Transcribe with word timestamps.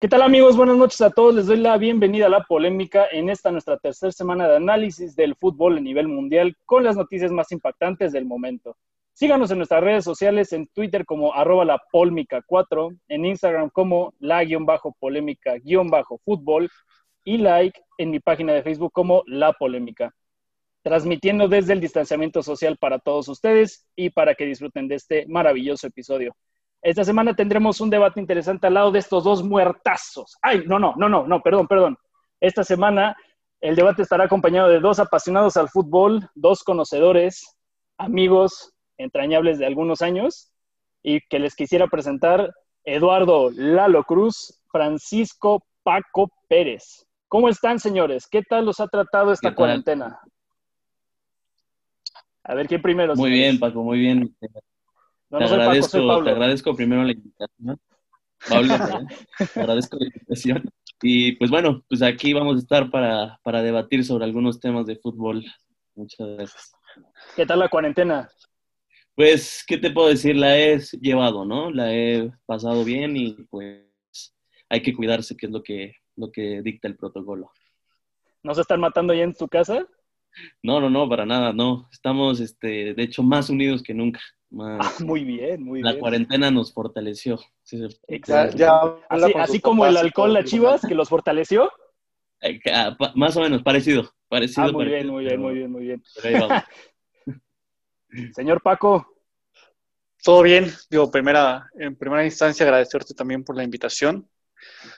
¿Qué 0.00 0.08
tal 0.08 0.22
amigos? 0.22 0.56
Buenas 0.56 0.76
noches 0.76 1.00
a 1.02 1.10
todos. 1.10 1.34
Les 1.34 1.46
doy 1.46 1.58
la 1.58 1.76
bienvenida 1.76 2.26
a 2.26 2.30
la 2.30 2.42
polémica 2.44 3.06
en 3.10 3.28
esta 3.28 3.50
nuestra 3.50 3.76
tercera 3.76 4.10
semana 4.10 4.48
de 4.48 4.56
análisis 4.56 5.14
del 5.14 5.36
fútbol 5.36 5.76
a 5.76 5.80
nivel 5.80 6.08
mundial 6.08 6.56
con 6.64 6.84
las 6.84 6.96
noticias 6.96 7.30
más 7.30 7.52
impactantes 7.52 8.12
del 8.12 8.24
momento. 8.24 8.76
Síganos 9.12 9.50
en 9.50 9.58
nuestras 9.58 9.84
redes 9.84 10.04
sociales, 10.04 10.52
en 10.52 10.66
Twitter 10.68 11.04
como 11.04 11.34
arroba 11.34 11.64
la 11.66 11.80
4, 11.90 12.90
en 13.08 13.24
Instagram 13.26 13.68
como 13.70 14.14
la 14.18 14.42
guion 14.42 14.64
bajo 14.64 14.96
polémica 14.98 15.58
guion 15.58 15.90
bajo 15.90 16.18
fútbol 16.24 16.70
y 17.22 17.36
like 17.36 17.78
en 17.98 18.10
mi 18.10 18.20
página 18.20 18.54
de 18.54 18.62
Facebook 18.62 18.92
como 18.92 19.22
la 19.26 19.52
polémica. 19.52 20.14
Transmitiendo 20.82 21.46
desde 21.46 21.74
el 21.74 21.80
distanciamiento 21.80 22.42
social 22.42 22.78
para 22.78 22.98
todos 22.98 23.28
ustedes 23.28 23.86
y 23.94 24.10
para 24.10 24.34
que 24.34 24.46
disfruten 24.46 24.88
de 24.88 24.94
este 24.94 25.26
maravilloso 25.28 25.86
episodio. 25.86 26.34
Esta 26.82 27.04
semana 27.04 27.34
tendremos 27.34 27.80
un 27.80 27.90
debate 27.90 28.18
interesante 28.18 28.66
al 28.66 28.74
lado 28.74 28.90
de 28.90 28.98
estos 28.98 29.22
dos 29.22 29.44
muertazos. 29.44 30.36
Ay, 30.42 30.64
no, 30.66 30.80
no, 30.80 30.94
no, 30.96 31.08
no, 31.08 31.26
no, 31.28 31.40
perdón, 31.40 31.68
perdón. 31.68 31.96
Esta 32.40 32.64
semana 32.64 33.16
el 33.60 33.76
debate 33.76 34.02
estará 34.02 34.24
acompañado 34.24 34.68
de 34.68 34.80
dos 34.80 34.98
apasionados 34.98 35.56
al 35.56 35.68
fútbol, 35.68 36.28
dos 36.34 36.64
conocedores, 36.64 37.56
amigos 37.98 38.72
entrañables 38.98 39.60
de 39.60 39.66
algunos 39.66 40.02
años, 40.02 40.50
y 41.04 41.20
que 41.28 41.38
les 41.38 41.54
quisiera 41.54 41.86
presentar 41.86 42.52
Eduardo 42.84 43.50
Lalo 43.52 44.02
Cruz, 44.02 44.60
Francisco 44.72 45.64
Paco 45.84 46.32
Pérez. 46.48 47.06
¿Cómo 47.28 47.48
están, 47.48 47.78
señores? 47.78 48.26
¿Qué 48.26 48.42
tal 48.42 48.66
los 48.66 48.80
ha 48.80 48.88
tratado 48.88 49.32
esta 49.32 49.54
cuarentena? 49.54 50.18
A 52.42 52.54
ver, 52.54 52.66
¿quién 52.66 52.82
primero? 52.82 53.14
Muy 53.14 53.30
bien, 53.30 53.60
Paco, 53.60 53.84
muy 53.84 54.00
bien 54.00 54.36
te, 55.38 55.44
agradezco, 55.44 56.24
te 56.24 56.30
agradezco 56.30 56.74
primero 56.76 57.02
la 57.04 57.12
invitación. 57.12 57.80
Pablo, 58.48 58.74
te 59.54 59.60
agradezco 59.60 59.96
la 59.98 60.06
invitación. 60.06 60.70
Y 61.02 61.32
pues 61.32 61.50
bueno, 61.50 61.84
pues 61.88 62.02
aquí 62.02 62.32
vamos 62.32 62.56
a 62.56 62.58
estar 62.58 62.90
para, 62.90 63.38
para 63.42 63.62
debatir 63.62 64.04
sobre 64.04 64.24
algunos 64.24 64.60
temas 64.60 64.86
de 64.86 64.96
fútbol. 64.96 65.44
Muchas 65.94 66.28
gracias. 66.28 66.72
¿Qué 67.36 67.46
tal 67.46 67.58
la 67.58 67.68
cuarentena? 67.68 68.28
Pues, 69.14 69.64
¿qué 69.66 69.76
te 69.76 69.90
puedo 69.90 70.08
decir? 70.08 70.36
La 70.36 70.58
he 70.58 70.78
llevado, 71.00 71.44
¿no? 71.44 71.70
La 71.70 71.94
he 71.94 72.30
pasado 72.46 72.84
bien 72.84 73.16
y 73.16 73.34
pues 73.50 73.84
hay 74.68 74.80
que 74.80 74.94
cuidarse, 74.94 75.36
que 75.36 75.46
es 75.46 75.52
lo 75.52 75.62
que, 75.62 75.96
lo 76.16 76.30
que 76.30 76.62
dicta 76.62 76.88
el 76.88 76.96
protocolo. 76.96 77.50
¿No 78.42 78.54
se 78.54 78.62
están 78.62 78.80
matando 78.80 79.12
ya 79.12 79.24
en 79.24 79.34
tu 79.34 79.48
casa? 79.48 79.86
No, 80.62 80.80
no, 80.80 80.88
no, 80.88 81.08
para 81.08 81.26
nada, 81.26 81.52
no. 81.52 81.88
Estamos, 81.92 82.40
este, 82.40 82.94
de 82.94 83.02
hecho, 83.02 83.22
más 83.22 83.50
unidos 83.50 83.82
que 83.82 83.92
nunca. 83.92 84.20
muy 85.04 85.24
bien, 85.24 85.62
muy 85.62 85.82
bien. 85.82 85.94
La 85.94 85.98
cuarentena 85.98 86.50
nos 86.50 86.72
fortaleció. 86.72 87.38
Exacto. 88.08 89.00
así, 89.08 89.60
como 89.60 89.86
el 89.86 89.96
alcohol, 89.96 90.34
las 90.34 90.44
chivas, 90.44 90.82
que 90.82 90.94
los 90.94 91.08
fortaleció. 91.08 91.70
Eh, 92.40 92.60
más 93.14 93.36
o 93.36 93.40
menos, 93.40 93.62
parecido. 93.62 94.12
parecido 94.28 94.66
ah, 94.66 94.72
muy 94.72 94.86
bien, 94.86 95.06
muy 95.08 95.24
bien, 95.24 95.40
muy 95.40 95.54
bien, 95.54 95.70
muy 95.70 95.82
bien. 95.84 96.02
Señor 98.34 98.60
Paco. 98.62 99.06
Todo 100.22 100.42
bien. 100.42 100.70
Digo, 100.90 101.10
primera, 101.10 101.68
en 101.78 101.96
primera 101.96 102.24
instancia 102.24 102.64
agradecerte 102.64 103.14
también 103.14 103.44
por 103.44 103.56
la 103.56 103.64
invitación. 103.64 104.28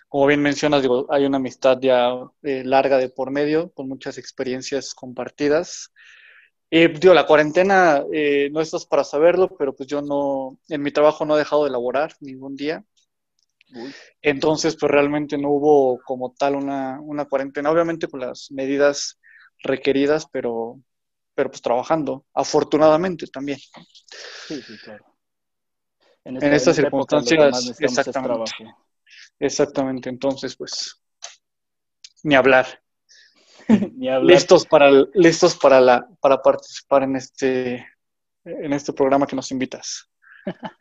Como 0.09 0.27
bien 0.27 0.43
mencionas, 0.43 0.83
digo, 0.83 1.07
hay 1.11 1.25
una 1.25 1.39
amistad 1.39 1.79
ya 1.81 2.13
eh, 2.43 2.63
larga 2.65 2.99
de 2.99 3.09
por 3.09 3.31
medio, 3.31 3.73
con 3.73 3.89
muchas 3.89 4.19
experiencias 4.19 4.95
compartidas. 4.95 5.93
Digo, 6.75 7.15
la 7.15 7.25
cuarentena, 7.25 8.03
eh, 8.13 8.51
no 8.51 8.61
estás 8.61 8.85
para 8.85 9.05
saberlo, 9.05 9.49
pero 9.57 9.77
pues 9.77 9.89
yo 9.89 10.03
no, 10.03 10.59
en 10.69 10.83
mi 10.83 10.91
trabajo 10.91 11.25
no 11.25 11.37
he 11.37 11.39
dejado 11.39 11.63
de 11.63 11.71
laborar 11.71 12.17
ningún 12.19 12.57
día. 12.57 12.85
Entonces, 14.21 14.77
pues 14.77 14.91
realmente 14.91 15.39
no 15.39 15.51
hubo 15.51 16.01
como 16.05 16.35
tal 16.37 16.57
una, 16.57 17.01
una, 17.01 17.27
cuarentena, 17.27 17.71
obviamente 17.71 18.09
con 18.09 18.19
las 18.19 18.51
medidas 18.51 19.21
requeridas, 19.63 20.27
pero, 20.27 20.81
pero 21.37 21.49
pues 21.49 21.63
trabajando, 21.63 22.27
afortunadamente 22.35 23.29
también. 23.29 23.59
Sí, 24.49 24.61
sí, 24.61 24.77
claro. 24.83 25.05
En, 26.25 26.43
estas 26.55 26.75
circunstancias, 26.75 27.73
exactamente. 27.79 28.53
Exactamente, 29.39 30.09
entonces, 30.09 30.57
pues, 30.57 31.01
ni 32.25 32.35
hablar. 32.35 32.84
listos 34.23 34.67
para 34.67 34.91
listos 35.15 35.57
para 35.57 35.81
la 35.81 36.09
para 36.21 36.43
participar 36.43 37.03
en 37.05 37.17
este 37.17 37.87
en 38.45 38.73
este 38.73 38.93
programa 38.93 39.27
que 39.27 39.37
nos 39.37 39.51
invitas. 39.51 40.11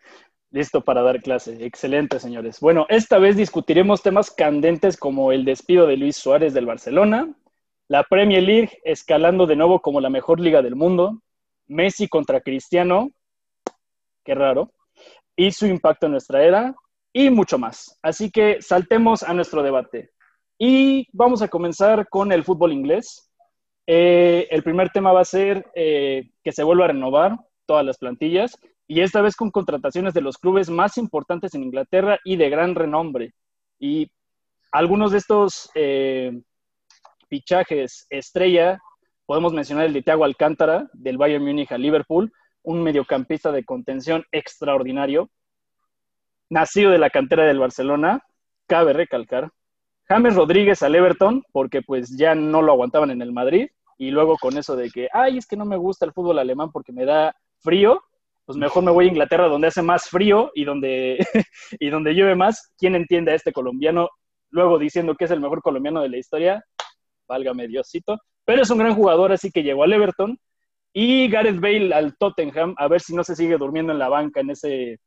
Listo 0.51 0.83
para 0.83 1.01
dar 1.01 1.19
clase. 1.21 1.65
Excelente, 1.65 2.19
señores. 2.19 2.59
Bueno, 2.59 2.85
esta 2.89 3.17
vez 3.17 3.35
discutiremos 3.35 4.03
temas 4.03 4.29
candentes 4.29 4.97
como 4.97 5.31
el 5.31 5.45
despido 5.45 5.87
de 5.87 5.97
Luis 5.97 6.15
Suárez 6.15 6.53
del 6.53 6.67
Barcelona, 6.67 7.33
la 7.87 8.03
Premier 8.03 8.43
League 8.43 8.69
escalando 8.83 9.47
de 9.47 9.55
nuevo 9.55 9.81
como 9.81 9.99
la 9.99 10.11
mejor 10.11 10.39
liga 10.39 10.61
del 10.61 10.75
mundo, 10.75 11.23
Messi 11.65 12.07
contra 12.07 12.41
Cristiano, 12.41 13.09
qué 14.23 14.35
raro, 14.35 14.71
y 15.35 15.51
su 15.51 15.65
impacto 15.65 16.05
en 16.05 16.11
nuestra 16.11 16.43
era, 16.43 16.75
y 17.11 17.31
mucho 17.31 17.57
más. 17.57 17.97
Así 18.03 18.29
que 18.29 18.61
saltemos 18.61 19.23
a 19.23 19.33
nuestro 19.33 19.63
debate. 19.63 20.11
Y 20.65 21.09
vamos 21.11 21.41
a 21.41 21.49
comenzar 21.49 22.07
con 22.07 22.31
el 22.31 22.45
fútbol 22.45 22.71
inglés. 22.71 23.29
Eh, 23.85 24.47
el 24.49 24.63
primer 24.63 24.91
tema 24.91 25.11
va 25.11 25.19
a 25.19 25.25
ser 25.25 25.69
eh, 25.75 26.29
que 26.41 26.53
se 26.53 26.63
vuelva 26.63 26.85
a 26.85 26.87
renovar 26.87 27.37
todas 27.65 27.85
las 27.85 27.97
plantillas 27.97 28.57
y 28.87 29.01
esta 29.01 29.21
vez 29.21 29.35
con 29.35 29.51
contrataciones 29.51 30.13
de 30.13 30.21
los 30.21 30.37
clubes 30.37 30.69
más 30.69 30.97
importantes 30.97 31.53
en 31.53 31.63
Inglaterra 31.63 32.17
y 32.23 32.37
de 32.37 32.49
gran 32.49 32.75
renombre. 32.75 33.33
Y 33.77 34.09
algunos 34.71 35.11
de 35.11 35.17
estos 35.17 35.69
eh, 35.75 36.31
fichajes 37.27 38.07
estrella, 38.09 38.79
podemos 39.25 39.51
mencionar 39.51 39.87
el 39.87 39.93
de 39.93 40.01
Thiago 40.01 40.23
Alcántara 40.23 40.89
del 40.93 41.17
Bayern 41.17 41.43
Múnich 41.43 41.73
a 41.73 41.77
Liverpool, 41.77 42.31
un 42.61 42.81
mediocampista 42.81 43.51
de 43.51 43.65
contención 43.65 44.23
extraordinario, 44.31 45.29
nacido 46.49 46.89
de 46.89 46.99
la 46.99 47.09
cantera 47.09 47.43
del 47.43 47.59
Barcelona, 47.59 48.23
cabe 48.65 48.93
recalcar, 48.93 49.51
James 50.13 50.35
Rodríguez 50.35 50.83
al 50.83 50.93
Everton, 50.93 51.43
porque 51.51 51.81
pues 51.81 52.15
ya 52.15 52.35
no 52.35 52.61
lo 52.61 52.71
aguantaban 52.71 53.09
en 53.09 53.23
el 53.23 53.31
Madrid, 53.31 53.67
y 53.97 54.11
luego 54.11 54.37
con 54.37 54.55
eso 54.57 54.75
de 54.75 54.91
que, 54.91 55.09
ay, 55.11 55.39
es 55.39 55.47
que 55.47 55.57
no 55.57 55.65
me 55.65 55.75
gusta 55.75 56.05
el 56.05 56.13
fútbol 56.13 56.37
alemán 56.37 56.71
porque 56.71 56.91
me 56.91 57.03
da 57.03 57.35
frío, 57.61 57.99
pues 58.45 58.55
mejor 58.55 58.83
me 58.83 58.91
voy 58.91 59.05
a 59.05 59.07
Inglaterra 59.07 59.47
donde 59.47 59.69
hace 59.69 59.81
más 59.81 60.07
frío 60.07 60.51
y 60.53 60.65
donde, 60.65 61.17
y 61.79 61.89
donde 61.89 62.13
llueve 62.13 62.35
más. 62.35 62.71
¿Quién 62.77 62.93
entiende 62.95 63.31
a 63.31 63.35
este 63.35 63.51
colombiano? 63.51 64.07
Luego 64.51 64.77
diciendo 64.77 65.15
que 65.15 65.25
es 65.25 65.31
el 65.31 65.39
mejor 65.39 65.63
colombiano 65.63 66.01
de 66.01 66.09
la 66.09 66.17
historia, 66.17 66.63
válgame 67.27 67.67
Diosito. 67.67 68.19
Pero 68.45 68.61
es 68.61 68.69
un 68.69 68.77
gran 68.77 68.93
jugador, 68.93 69.31
así 69.31 69.49
que 69.49 69.63
llegó 69.63 69.83
al 69.83 69.93
Everton. 69.93 70.37
Y 70.93 71.27
Gareth 71.27 71.59
Bale 71.59 71.91
al 71.91 72.15
Tottenham, 72.17 72.75
a 72.77 72.87
ver 72.87 73.01
si 73.01 73.15
no 73.15 73.23
se 73.23 73.35
sigue 73.35 73.57
durmiendo 73.57 73.91
en 73.91 73.97
la 73.97 74.09
banca 74.09 74.41
en 74.41 74.51
ese, 74.51 74.99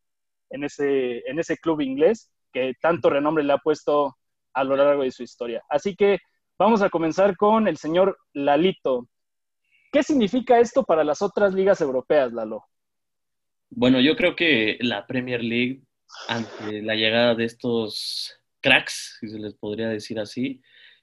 en 0.50 0.64
ese, 0.64 1.18
en 1.30 1.38
ese 1.38 1.58
club 1.58 1.80
inglés 1.80 2.28
que 2.52 2.72
tanto 2.80 3.08
renombre 3.08 3.44
le 3.44 3.52
ha 3.52 3.58
puesto 3.58 4.16
a 4.56 4.64
lo 4.64 4.74
largo 4.74 5.02
de 5.02 5.10
su 5.10 5.22
historia. 5.22 5.62
Así 5.68 5.94
que 5.94 6.18
vamos 6.58 6.80
a 6.82 6.88
comenzar 6.88 7.36
con 7.36 7.68
el 7.68 7.76
señor 7.76 8.18
Lalito. 8.32 9.06
¿Qué 9.92 10.02
significa 10.02 10.58
esto 10.58 10.82
para 10.82 11.04
las 11.04 11.20
otras 11.20 11.52
ligas 11.54 11.80
europeas, 11.80 12.32
Lalo? 12.32 12.64
Bueno, 13.68 14.00
yo 14.00 14.16
creo 14.16 14.34
que 14.34 14.78
la 14.80 15.06
Premier 15.06 15.44
League, 15.44 15.82
ante 16.28 16.82
la 16.82 16.94
llegada 16.94 17.34
de 17.34 17.44
estos 17.44 18.40
cracks, 18.60 19.18
si 19.20 19.28
se 19.28 19.38
les 19.38 19.54
podría 19.54 19.88
decir 19.88 20.18
así, 20.18 20.62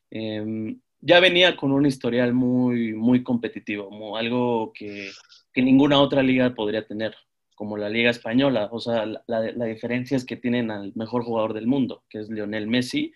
em, 0.10 0.80
ya 1.00 1.20
venía 1.20 1.56
con 1.56 1.72
un 1.72 1.86
historial 1.86 2.34
muy, 2.34 2.94
muy 2.94 3.24
competitivo, 3.24 4.18
algo 4.18 4.72
que, 4.74 5.12
ninguna 5.56 6.00
otra 6.00 6.24
liga 6.24 6.56
podría 6.56 6.88
tener, 6.88 7.16
como 7.56 7.78
la 7.78 7.90
Liga 7.90 8.10
Española. 8.10 8.70
O 8.72 8.80
sea, 8.80 9.06
la, 9.28 9.66
diferencia 9.66 10.18
es 10.18 10.26
que 10.26 10.38
tienen 10.38 10.72
al 10.72 10.92
mejor 10.96 11.24
jugador 11.24 11.54
del 11.54 11.68
mundo, 11.68 12.04
que 12.10 12.20
es 12.20 12.30
Lionel 12.30 12.68
Messi, 12.68 13.14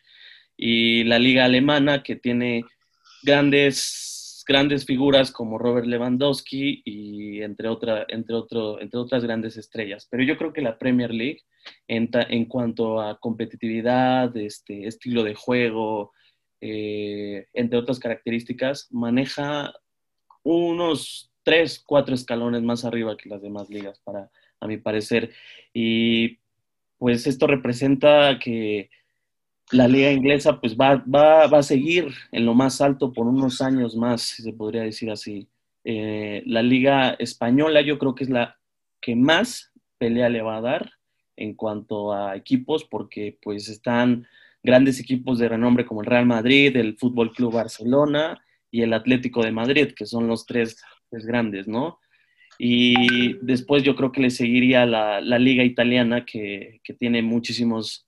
y 0.58 1.04
la 1.04 1.20
liga 1.20 1.46
alemana 1.46 2.02
que 2.02 2.16
tiene 2.16 2.66
grandes, 3.22 4.44
grandes 4.48 4.86
figuras 4.86 5.32
como 5.32 5.60
Robert 5.60 5.86
Lewandowski 5.86 6.82
y 6.84 7.42
entre, 7.44 7.68
otra, 7.68 8.06
entre, 8.10 8.36
otro, 8.36 8.82
entre 8.82 9.00
otras 9.00 9.24
grandes 9.24 9.56
estrellas. 9.58 10.08
Pero 10.10 10.24
yo 10.24 10.36
creo 10.38 10.52
que 10.52 10.62
la 10.62 10.80
Premier 10.80 11.14
League, 11.14 11.42
en, 11.88 12.10
en 12.12 12.46
cuanto 12.46 13.00
a 13.00 13.20
competitividad, 13.20 14.36
este, 14.36 14.88
estilo 14.88 15.24
de 15.24 15.36
juego, 15.36 16.12
eh, 16.60 17.46
entre 17.54 17.78
otras 17.78 18.00
características, 18.00 18.88
maneja 18.90 19.74
unos 20.44 21.32
tres, 21.44 21.84
cuatro 21.86 22.16
escalones 22.16 22.64
más 22.64 22.84
arriba 22.84 23.16
que 23.16 23.30
las 23.30 23.42
demás 23.42 23.70
ligas, 23.70 24.00
para, 24.00 24.32
a 24.60 24.68
mi 24.68 24.78
parecer. 24.78 25.32
Y 25.74 26.40
pues 26.98 27.28
esto 27.28 27.46
representa 27.46 28.40
que 28.40 28.90
la 29.72 29.88
liga 29.88 30.12
inglesa 30.12 30.60
pues 30.60 30.76
va, 30.78 31.04
va, 31.14 31.48
va, 31.48 31.60
a 31.60 31.64
seguir 31.64 32.08
en 32.32 32.46
lo 32.46 32.54
más 32.54 32.82
alto 32.82 33.12
por 33.12 33.28
unos 33.28 33.62
años 33.62 33.96
más, 33.96 34.22
si 34.22 34.44
se 34.44 34.54
podría 34.54 34.84
decir 34.84 35.12
así. 35.12 35.48
Eh, 35.84 36.44
la 36.46 36.62
liga 36.62 37.12
española 37.12 37.82
yo 37.82 37.98
creo 37.98 38.16
que 38.16 38.26
es 38.26 38.30
la 38.30 38.58
que 39.02 39.16
más 39.16 39.72
pelea 39.98 40.30
le 40.30 40.42
va 40.42 40.58
a 40.58 40.62
dar 40.62 40.92
en 41.36 41.54
cuanto 41.54 42.14
a 42.14 42.36
equipos, 42.36 42.84
porque 42.84 43.38
pues 43.42 43.70
están 43.70 44.28
grandes 44.64 45.00
equipos 45.00 45.40
de 45.40 45.48
renombre 45.48 45.86
como 45.86 46.02
el 46.02 46.08
Real 46.08 46.26
Madrid, 46.26 46.76
el 46.76 46.98
Fútbol 46.98 47.32
Club 47.32 47.54
Barcelona 47.54 48.44
y 48.72 48.82
el 48.82 48.94
Atlético 48.94 49.44
de 49.44 49.52
Madrid, 49.52 49.94
que 49.96 50.06
son 50.06 50.28
los 50.28 50.46
tres, 50.46 50.82
grandes, 51.10 51.70
¿no? 51.70 52.00
Y 52.60 53.36
después 53.36 53.84
yo 53.84 53.96
creo 53.96 54.12
que 54.12 54.20
le 54.20 54.30
seguiría 54.30 54.86
la, 54.86 55.22
la 55.22 55.40
liga 55.40 55.64
italiana, 55.64 56.26
que, 56.26 56.82
que, 56.84 56.94
tiene 56.94 57.22
muchísimos, 57.22 58.07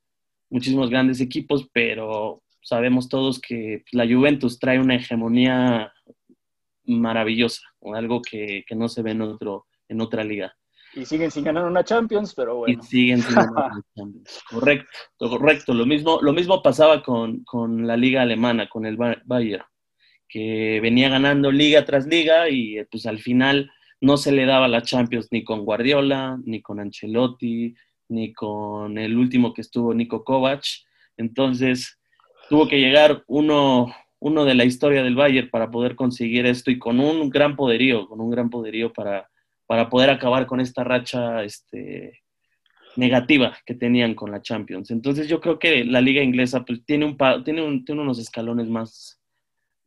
muchísimos 0.50 0.90
grandes 0.90 1.22
equipos, 1.22 1.70
pero 1.74 2.42
sabemos 2.62 3.10
todos 3.10 3.40
que 3.40 3.84
la 3.92 4.08
Juventus 4.08 4.60
trae 4.60 4.80
una 4.80 4.96
hegemonía 4.96 5.94
maravillosa, 6.86 7.62
o 7.80 7.96
algo 7.96 8.22
que, 8.22 8.64
que 8.68 8.76
no 8.76 8.90
se 8.90 9.02
ve 9.02 9.12
en, 9.12 9.22
otro, 9.22 9.68
en 9.88 10.02
otra 10.02 10.24
liga. 10.24 10.56
Y 10.94 11.06
siguen 11.06 11.30
sin 11.30 11.44
ganar 11.44 11.66
una 11.66 11.84
Champions, 11.84 12.34
pero 12.34 12.58
bueno. 12.58 12.80
Y 12.82 12.86
siguen 12.86 13.22
sin 13.22 13.36
ganar 13.36 13.52
una 13.52 13.84
Champions. 13.96 14.44
Correcto, 14.50 15.30
correcto. 15.30 15.74
Lo 15.74 15.86
mismo, 15.86 16.20
lo 16.22 16.34
mismo 16.34 16.64
pasaba 16.64 17.04
con, 17.04 17.44
con 17.44 17.86
la 17.86 17.96
liga 17.96 18.24
alemana, 18.24 18.68
con 18.68 18.86
el 18.86 18.98
Bayern, 18.98 19.66
que 20.28 20.80
venía 20.82 21.10
ganando 21.10 21.52
liga 21.52 21.86
tras 21.86 22.08
liga 22.08 22.50
y 22.50 22.84
pues 22.86 23.06
al 23.06 23.20
final 23.20 23.72
no 24.02 24.18
se 24.18 24.32
le 24.32 24.46
daba 24.46 24.68
la 24.68 24.82
Champions 24.82 25.28
ni 25.32 25.44
con 25.44 25.64
Guardiola, 25.64 26.40
ni 26.46 26.62
con 26.62 26.80
Ancelotti, 26.80 27.76
ni 28.10 28.34
con 28.34 28.98
el 28.98 29.18
último 29.18 29.54
que 29.54 29.62
estuvo 29.62 29.94
Nico 29.94 30.24
Kovac. 30.24 30.64
Entonces 31.18 32.00
tuvo 32.50 32.68
que 32.68 32.80
llegar 32.80 33.24
uno, 33.28 33.94
uno 34.20 34.46
de 34.46 34.56
la 34.56 34.66
historia 34.66 35.04
del 35.04 35.16
Bayern 35.16 35.50
para 35.50 35.72
poder 35.72 35.96
conseguir 35.96 36.46
esto 36.46 36.72
y 36.72 36.80
con 36.80 37.00
un 37.00 37.30
gran 37.30 37.56
poderío, 37.56 38.08
con 38.08 38.20
un 38.20 38.30
gran 38.30 38.50
poderío 38.50 38.92
para, 38.92 39.30
para 39.68 39.90
poder 39.90 40.10
acabar 40.10 40.48
con 40.48 40.60
esta 40.60 40.84
racha 40.84 41.44
este, 41.44 42.24
negativa 42.96 43.56
que 43.66 43.76
tenían 43.76 44.16
con 44.16 44.32
la 44.32 44.42
Champions. 44.42 44.92
Entonces 44.92 45.28
yo 45.28 45.40
creo 45.40 45.60
que 45.60 45.86
la 45.86 46.02
liga 46.02 46.24
inglesa 46.24 46.66
pues, 46.66 46.84
tiene, 46.86 47.06
un, 47.06 47.18
tiene, 47.44 47.84
tiene 47.86 48.02
unos 48.02 48.20
escalones 48.20 48.68
más, 48.68 49.22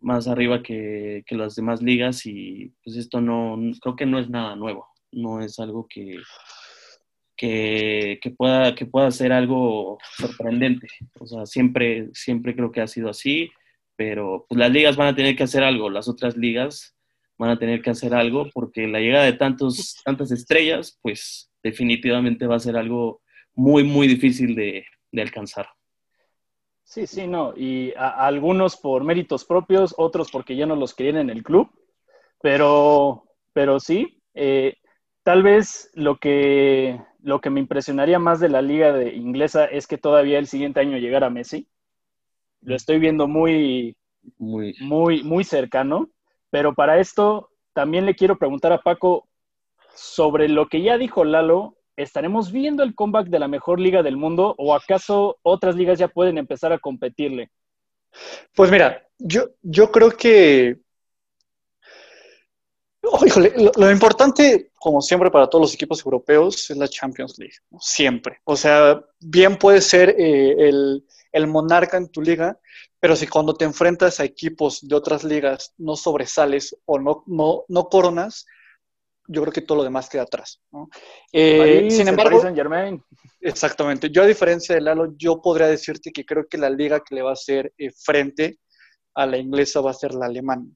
más 0.00 0.28
arriba 0.28 0.62
que, 0.62 1.24
que, 1.26 1.34
las 1.34 1.56
demás 1.56 1.82
ligas 1.82 2.24
y 2.26 2.72
pues 2.84 2.96
esto 2.96 3.20
no, 3.20 3.58
creo 3.80 3.96
que 3.96 4.06
no 4.06 4.18
es 4.18 4.30
nada 4.30 4.56
nuevo, 4.56 4.86
no 5.10 5.40
es 5.40 5.58
algo 5.58 5.86
que, 5.88 6.16
que, 7.46 8.34
pueda, 8.36 8.74
que 8.74 8.86
pueda 8.86 9.10
ser 9.10 9.32
algo 9.32 9.98
sorprendente. 10.16 10.86
O 11.18 11.26
sea, 11.26 11.46
siempre, 11.46 12.08
siempre 12.12 12.54
creo 12.54 12.70
que 12.70 12.80
ha 12.80 12.86
sido 12.86 13.10
así 13.10 13.50
pero 13.96 14.46
pues, 14.48 14.58
las 14.58 14.70
ligas 14.70 14.96
van 14.96 15.08
a 15.08 15.14
tener 15.14 15.36
que 15.36 15.44
hacer 15.44 15.62
algo, 15.62 15.90
las 15.90 16.08
otras 16.08 16.36
ligas 16.36 16.96
van 17.38 17.50
a 17.50 17.58
tener 17.58 17.82
que 17.82 17.90
hacer 17.90 18.14
algo 18.14 18.48
porque 18.52 18.86
la 18.86 19.00
llegada 19.00 19.24
de 19.24 19.32
tantos, 19.34 20.00
tantas 20.04 20.30
estrellas, 20.32 20.98
pues 21.02 21.52
definitivamente 21.62 22.46
va 22.46 22.56
a 22.56 22.60
ser 22.60 22.76
algo 22.76 23.20
muy, 23.54 23.84
muy 23.84 24.08
difícil 24.08 24.54
de, 24.54 24.84
alcanzar. 25.20 25.68
Sí, 26.82 27.06
sí, 27.06 27.26
no. 27.26 27.54
Y 27.56 27.92
algunos 27.96 28.76
por 28.76 29.04
méritos 29.04 29.44
propios, 29.44 29.94
otros 29.96 30.30
porque 30.30 30.56
ya 30.56 30.66
no 30.66 30.74
los 30.74 30.94
querían 30.94 31.18
en 31.18 31.30
el 31.30 31.42
club. 31.42 31.70
Pero, 32.40 33.24
pero 33.52 33.78
sí, 33.78 34.20
eh, 34.34 34.78
tal 35.22 35.44
vez 35.44 35.90
lo 35.94 36.16
que, 36.16 37.00
lo 37.22 37.40
que 37.40 37.50
me 37.50 37.60
impresionaría 37.60 38.18
más 38.18 38.40
de 38.40 38.48
la 38.48 38.62
liga 38.62 38.92
de 38.92 39.14
inglesa 39.14 39.64
es 39.64 39.86
que 39.86 39.98
todavía 39.98 40.38
el 40.38 40.46
siguiente 40.46 40.80
año 40.80 40.98
llegara 40.98 41.30
Messi 41.30 41.68
lo 42.62 42.76
estoy 42.76 42.98
viendo 42.98 43.28
muy, 43.28 43.96
muy, 44.38 44.74
muy, 44.80 45.22
muy 45.22 45.44
cercano. 45.44 46.10
Pero 46.50 46.74
para 46.74 46.98
esto 47.00 47.50
también 47.72 48.06
le 48.06 48.14
quiero 48.14 48.38
preguntar 48.38 48.72
a 48.72 48.82
Paco 48.82 49.28
sobre 49.94 50.48
lo 50.48 50.68
que 50.68 50.82
ya 50.82 50.98
dijo 50.98 51.24
Lalo. 51.24 51.76
¿Estaremos 51.94 52.50
viendo 52.50 52.82
el 52.82 52.94
comeback 52.94 53.28
de 53.28 53.38
la 53.38 53.48
mejor 53.48 53.78
liga 53.78 54.02
del 54.02 54.16
mundo 54.16 54.54
o 54.56 54.74
acaso 54.74 55.38
otras 55.42 55.76
ligas 55.76 55.98
ya 55.98 56.08
pueden 56.08 56.38
empezar 56.38 56.72
a 56.72 56.78
competirle? 56.78 57.50
Pues 58.54 58.70
mira, 58.70 59.06
yo, 59.18 59.50
yo 59.60 59.92
creo 59.92 60.10
que 60.10 60.78
oh, 63.02 63.24
lo, 63.76 63.90
importante, 63.90 64.70
como 64.74 65.00
siempre 65.00 65.30
para 65.30 65.48
todos 65.48 65.62
los 65.62 65.74
equipos 65.74 66.04
europeos, 66.04 66.70
es 66.70 66.76
la 66.76 66.88
Champions 66.88 67.38
League, 67.38 67.54
siempre. 67.80 68.38
O 68.44 68.56
sea, 68.56 69.02
bien 69.20 69.56
puede 69.56 69.80
ser 69.80 70.10
eh, 70.10 70.68
el, 70.68 71.04
el 71.32 71.46
monarca 71.46 71.96
en 71.96 72.08
tu 72.08 72.22
liga, 72.22 72.58
pero 73.00 73.16
si 73.16 73.26
cuando 73.26 73.54
te 73.54 73.64
enfrentas 73.64 74.20
a 74.20 74.24
equipos 74.24 74.86
de 74.86 74.94
otras 74.94 75.24
ligas 75.24 75.74
no 75.78 75.96
sobresales 75.96 76.76
o 76.84 76.98
no, 76.98 77.24
no, 77.26 77.64
no 77.68 77.84
coronas, 77.88 78.46
yo 79.26 79.42
creo 79.42 79.52
que 79.52 79.62
todo 79.62 79.78
lo 79.78 79.84
demás 79.84 80.08
queda 80.08 80.22
atrás. 80.22 80.60
Eh, 81.32 81.88
sin 81.90 82.08
embargo, 82.08 82.42
exactamente. 83.40 84.10
Yo 84.10 84.22
a 84.22 84.26
diferencia 84.26 84.74
de 84.74 84.80
Lalo, 84.80 85.14
yo 85.16 85.40
podría 85.40 85.66
decirte 85.66 86.12
que 86.12 86.24
creo 86.24 86.46
que 86.48 86.58
la 86.58 86.70
liga 86.70 87.00
que 87.00 87.14
le 87.14 87.22
va 87.22 87.30
a 87.30 87.34
hacer 87.34 87.72
eh, 87.78 87.90
frente 87.90 88.58
a 89.14 89.26
la 89.26 89.36
inglesa 89.36 89.80
va 89.80 89.90
a 89.90 89.94
ser 89.94 90.14
la 90.14 90.26
alemana. 90.26 90.66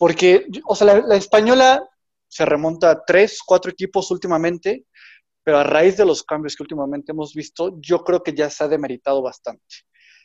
Porque, 0.00 0.46
o 0.66 0.74
sea, 0.74 0.86
la, 0.86 1.00
la, 1.06 1.16
española 1.16 1.86
se 2.26 2.46
remonta 2.46 2.90
a 2.90 3.04
tres, 3.04 3.40
cuatro 3.44 3.70
equipos 3.70 4.10
últimamente, 4.10 4.86
pero 5.44 5.58
a 5.58 5.64
raíz 5.64 5.98
de 5.98 6.06
los 6.06 6.22
cambios 6.22 6.56
que 6.56 6.62
últimamente 6.62 7.12
hemos 7.12 7.34
visto, 7.34 7.76
yo 7.80 8.02
creo 8.02 8.22
que 8.22 8.32
ya 8.32 8.48
se 8.48 8.64
ha 8.64 8.68
demeritado 8.68 9.20
bastante 9.20 9.66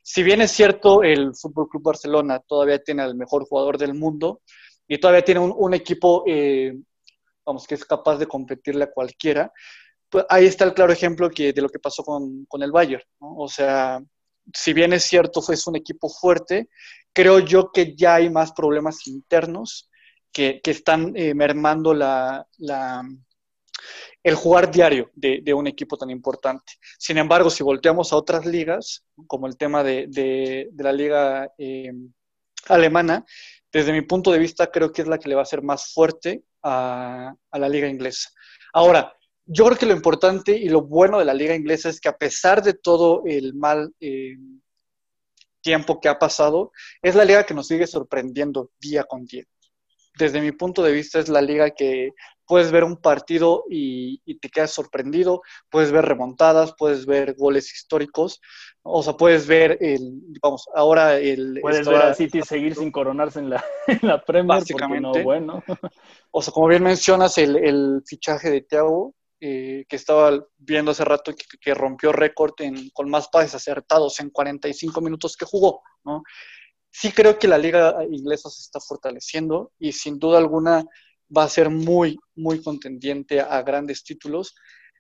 si 0.08 0.22
bien 0.22 0.40
es 0.42 0.52
cierto, 0.52 1.02
el 1.02 1.34
Fútbol 1.34 1.68
Club 1.68 1.82
Barcelona 1.82 2.40
todavía 2.40 2.78
tiene 2.78 3.02
al 3.02 3.16
mejor 3.16 3.44
jugador 3.46 3.80
del 3.80 3.96
mundo 3.96 4.44
y 4.88 5.00
todavía 5.00 5.24
tiene 5.24 5.40
un, 5.40 5.74
equipo, 5.74 6.24
eh, 6.28 6.78
vamos, 7.44 7.66
que 7.66 7.74
es 7.74 7.84
capaz 7.84 8.18
de 8.18 8.28
competirle 8.28 8.84
a 8.84 8.92
cualquiera, 8.92 9.52
pues 10.08 10.24
ahí 10.30 10.46
está 10.46 10.64
el 10.64 10.76
claro 10.76 10.94
ejemplo 10.94 11.28
que, 11.32 11.54
de 11.54 11.62
lo 11.62 11.70
que 11.70 11.80
pasó 11.80 12.04
con, 12.04 12.46
el 12.62 12.72
Bayern. 12.72 13.02
O 13.18 13.48
sea, 13.48 14.00
si 14.54 14.74
bien 14.74 14.94
es 14.94 15.04
cierto, 15.04 15.42
fue 15.42 15.56
un 15.68 15.76
equipo 15.76 16.10
fuerte, 16.10 16.70
creo 17.14 17.40
yo 17.40 17.72
que 17.72 17.96
ya 17.96 18.16
hay 18.16 18.30
más 18.30 18.52
problemas 18.52 19.08
internos 19.08 19.90
que, 20.32 20.62
están 20.66 21.14
eh, 21.16 21.34
mermando 21.34 21.94
la, 21.94 22.46
el 24.22 24.36
jugar 24.36 24.72
diario 24.72 25.12
de, 25.14 25.54
un 25.54 25.68
equipo 25.68 25.98
tan 25.98 26.10
importante. 26.10 26.74
Sin 26.98 27.18
embargo, 27.18 27.50
si 27.50 27.64
volteamos 27.64 28.12
a 28.12 28.18
otras 28.18 28.46
ligas, 28.46 29.06
como 29.28 29.48
el 29.48 29.56
tema 29.56 29.84
de, 29.84 30.70
la 30.76 30.92
liga 30.92 31.52
eh, 31.58 31.94
alemana, 32.68 33.24
desde 33.72 33.94
mi 33.94 34.02
punto 34.02 34.32
de 34.32 34.40
vista 34.40 34.72
creo 34.72 34.92
que 34.92 35.04
es 35.04 35.08
la 35.08 35.20
que 35.20 35.30
le 35.30 35.36
va 35.36 35.44
a 35.44 35.46
ser 35.46 35.62
más 35.62 35.94
fuerte 35.94 36.44
a, 36.64 37.34
la 37.54 37.70
liga 37.70 37.88
inglesa. 37.88 38.30
Ahora, 38.74 39.14
yo 39.46 39.66
creo 39.66 39.78
que 39.78 39.86
lo 39.86 39.94
importante 39.94 40.58
y 40.58 40.70
lo 40.70 40.82
bueno 40.82 41.20
de 41.20 41.26
la 41.26 41.34
liga 41.34 41.56
inglesa 41.56 41.90
es 41.90 42.00
que 42.00 42.10
a 42.10 42.18
pesar 42.18 42.64
de 42.64 42.74
todo 42.74 43.24
el 43.26 43.54
mal 43.54 43.94
eh, 44.00 44.36
tiempo 45.62 46.00
que 46.00 46.10
ha 46.10 46.20
pasado, 46.20 46.72
es 47.02 47.16
la 47.16 47.26
liga 47.26 47.46
que 47.46 47.54
nos 47.54 47.68
sigue 47.68 47.88
sorprendiendo 47.88 48.72
día 48.80 49.04
con 49.04 49.26
día 49.26 49.44
desde 50.18 50.42
mi 50.42 50.52
punto 50.52 50.84
de 50.84 50.92
vista 50.92 51.20
es 51.20 51.30
la 51.30 51.42
liga 51.42 51.72
que 51.72 52.14
puedes 52.48 52.72
ver 52.72 52.84
un 52.84 52.98
partido 52.98 53.64
y, 53.70 54.20
te 54.40 54.50
quedas 54.50 54.72
sorprendido, 54.72 55.42
puedes 55.70 55.92
ver 55.92 56.06
remontadas, 56.06 56.76
puedes 56.78 57.06
ver 57.06 57.34
goles 57.36 57.74
históricos, 57.74 58.40
o 58.84 59.02
sea, 59.02 59.14
puedes 59.14 59.48
ver 59.48 59.78
el, 59.82 60.22
vamos, 60.42 60.68
ahora 60.76 61.18
el... 61.18 61.60
Puedes 61.62 61.88
ver 61.88 62.02
al 62.02 62.16
City 62.16 62.42
seguir 62.44 62.76
sin 62.76 62.92
coronarse 62.92 63.40
en 63.40 63.50
la, 63.50 63.66
en 63.88 64.00
la 64.04 64.24
Premier, 64.24 64.60
básicamente. 64.60 65.24
bueno. 65.24 65.64
o 66.32 66.42
sea, 66.42 66.54
como 66.54 66.68
bien 66.68 66.84
mencionas, 66.84 67.38
el, 67.38 68.04
fichaje 68.06 68.52
de 68.52 68.62
Thiago, 68.62 69.16
eh, 69.42 69.86
que 69.90 69.96
estaba 69.96 70.46
viendo 70.58 70.92
hace 70.92 71.04
rato 71.04 71.34
que, 71.62 71.74
rompió 71.74 72.12
récord 72.12 72.54
con 72.94 73.10
más 73.10 73.28
pases 73.28 73.56
acertados 73.56 74.20
en 74.20 74.30
45 74.30 75.02
minutos 75.02 75.36
que 75.36 75.46
jugó, 75.46 75.82
¿no? 76.04 76.24
Sí 76.90 77.12
creo 77.12 77.38
que 77.38 77.48
la 77.50 77.58
liga 77.58 77.96
inglesa 78.10 78.50
se 78.50 78.62
está 78.62 78.80
fortaleciendo 78.80 79.74
y 79.78 79.92
sin 79.92 80.18
duda 80.18 80.38
alguna 80.38 80.86
va 81.36 81.44
a 81.44 81.50
ser 81.50 81.70
muy, 81.70 82.18
muy 82.36 82.62
contendiente 82.62 83.42
a 83.42 83.62
grandes 83.64 84.04
títulos, 84.04 84.56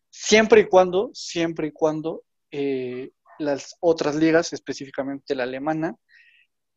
siempre 0.10 0.62
y 0.62 0.68
cuando, 0.68 1.12
siempre 1.14 1.68
y 1.68 1.72
cuando 1.72 2.24
eh, 2.52 3.12
las 3.40 3.76
otras 3.80 4.16
ligas, 4.16 4.54
específicamente 4.54 5.36
la 5.36 5.44
alemana, 5.44 5.96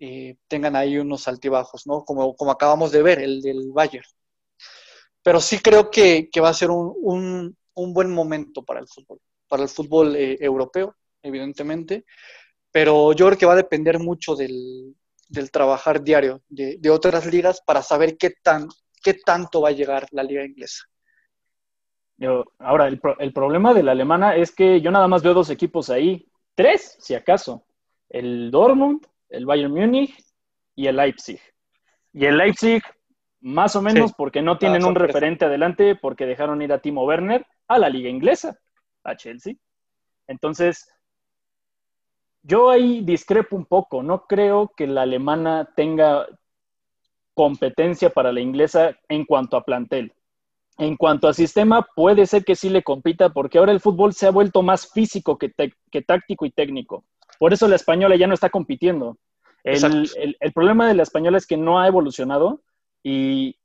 eh, 0.01 0.37
tengan 0.47 0.77
ahí 0.77 0.99
unos 0.99 1.27
altibajos, 1.27 1.87
¿no? 1.87 2.05
Como, 2.05 2.35
como 2.37 2.53
acabamos 2.53 2.93
de 2.93 3.03
ver, 3.03 3.21
el 3.21 3.41
del 3.43 3.71
Bayern. 3.73 4.07
Pero 5.29 5.43
sí 5.43 5.59
creo 5.59 5.91
que, 5.91 6.31
va 6.43 6.49
a 6.49 6.55
ser 6.55 6.71
un, 6.71 7.55
buen 7.75 8.11
momento 8.11 8.63
para 8.63 8.81
el 8.81 8.89
fútbol, 8.89 9.21
para 9.47 9.63
el 9.63 9.69
fútbol 9.69 10.17
eh, 10.17 10.39
europeo, 10.41 10.97
evidentemente, 11.23 12.07
pero 12.73 13.13
yo 13.13 13.27
creo 13.27 13.37
que 13.37 13.45
va 13.45 13.53
a 13.53 13.57
depender 13.57 13.99
mucho 13.99 14.35
del, 14.35 14.97
trabajar 15.53 16.03
diario 16.03 16.41
de, 16.49 16.79
de, 16.79 16.89
otras 16.89 17.27
ligas 17.27 17.61
para 17.61 17.83
saber 17.83 18.17
qué 18.17 18.31
tan 18.43 18.69
qué 19.03 19.13
tanto 19.23 19.61
va 19.61 19.69
a 19.69 19.73
llegar 19.73 20.09
la 20.13 20.23
liga 20.23 20.47
inglesa. 20.47 20.87
ahora, 22.61 22.89
el, 22.89 22.99
el, 23.19 23.33
problema 23.35 23.75
de 23.75 23.83
la 23.83 23.93
alemana 23.93 24.35
es 24.35 24.51
que 24.51 24.81
yo 24.81 24.91
nada 24.91 25.09
más 25.09 25.23
veo 25.23 25.35
dos 25.35 25.51
equipos 25.51 25.91
ahí, 25.91 26.27
tres, 26.55 26.97
si 27.01 27.15
acaso, 27.15 27.67
el 28.09 28.51
Dortmund, 28.51 29.07
el 29.29 29.45
Bayern 29.45 29.75
Múnich 29.75 30.25
y 30.75 30.87
el 30.87 30.97
Leipzig. 30.97 31.43
Y 32.15 32.25
el 32.25 32.39
Leipzig, 32.39 32.83
más 33.41 33.77
o 33.77 33.83
menos, 33.83 34.13
porque 34.13 34.43
no 34.43 34.59
tienen 34.59 34.85
un 34.85 34.95
referente 34.95 35.45
adelante, 35.45 35.95
porque 35.95 36.27
dejaron 36.27 36.63
ir 36.63 36.73
a 36.73 36.81
Timo 36.81 37.05
Werner 37.05 37.47
a 37.69 37.79
la 37.79 37.89
liga 37.89 38.09
inglesa, 38.09 38.59
a 39.05 39.17
Chelsea. 39.17 39.55
Entonces, 40.27 40.89
yo 42.43 42.71
ahí 42.71 43.03
discrepo 43.03 43.57
un 43.57 43.67
poco. 43.67 44.03
No 44.03 44.27
creo 44.27 44.73
que 44.77 44.87
la 44.87 45.03
alemana 45.03 45.69
tenga 45.77 46.27
competencia 47.35 48.11
para 48.11 48.33
la 48.33 48.41
inglesa 48.41 48.97
en 49.09 49.25
cuanto 49.25 49.57
a 49.57 49.65
plantel. 49.65 50.13
En 50.79 50.97
cuanto 50.97 51.29
a 51.29 51.35
sistema, 51.35 51.87
puede 51.95 52.27
ser 52.27 52.45
que 52.45 52.57
sí 52.57 52.69
le 52.69 52.83
compita 52.83 53.31
porque 53.31 53.59
ahora 53.59 53.73
el 53.73 53.81
fútbol 53.81 54.13
se 54.13 54.27
ha 54.27 54.31
vuelto 54.31 54.63
más 54.63 54.91
físico 54.91 55.37
que, 55.37 55.53
táctico 56.03 56.47
y 56.47 56.51
técnico. 56.51 57.05
Por 57.39 57.53
eso 57.53 57.69
la 57.69 57.77
española 57.77 58.17
ya 58.17 58.27
no 58.27 58.35
está 58.35 58.49
compitiendo. 58.49 59.19
El, 59.65 60.53
problema 60.55 60.89
de 60.89 60.95
la 60.95 61.03
española 61.03 61.37
es 61.37 61.47
que 61.47 61.57
no 61.57 61.81
ha 61.81 61.89
evolucionado 61.89 62.63
y 63.03 63.59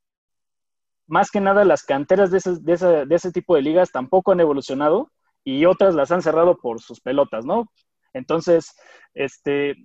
más 1.07 1.31
que 1.31 1.41
nada 1.41 1.65
las 1.65 1.83
canteras 1.83 2.31
de 2.31 2.37
ese, 2.37 3.05
de 3.05 3.15
ese 3.15 3.31
tipo 3.31 3.55
de 3.55 3.61
ligas 3.61 3.91
tampoco 3.91 4.31
han 4.31 4.39
evolucionado 4.39 5.11
y 5.43 5.65
otras 5.65 5.95
las 5.95 6.11
han 6.11 6.21
cerrado 6.21 6.57
por 6.57 6.81
sus 6.81 7.01
pelotas, 7.01 7.45
¿no? 7.45 7.69
Entonces, 8.13 8.75
este, 9.13 9.75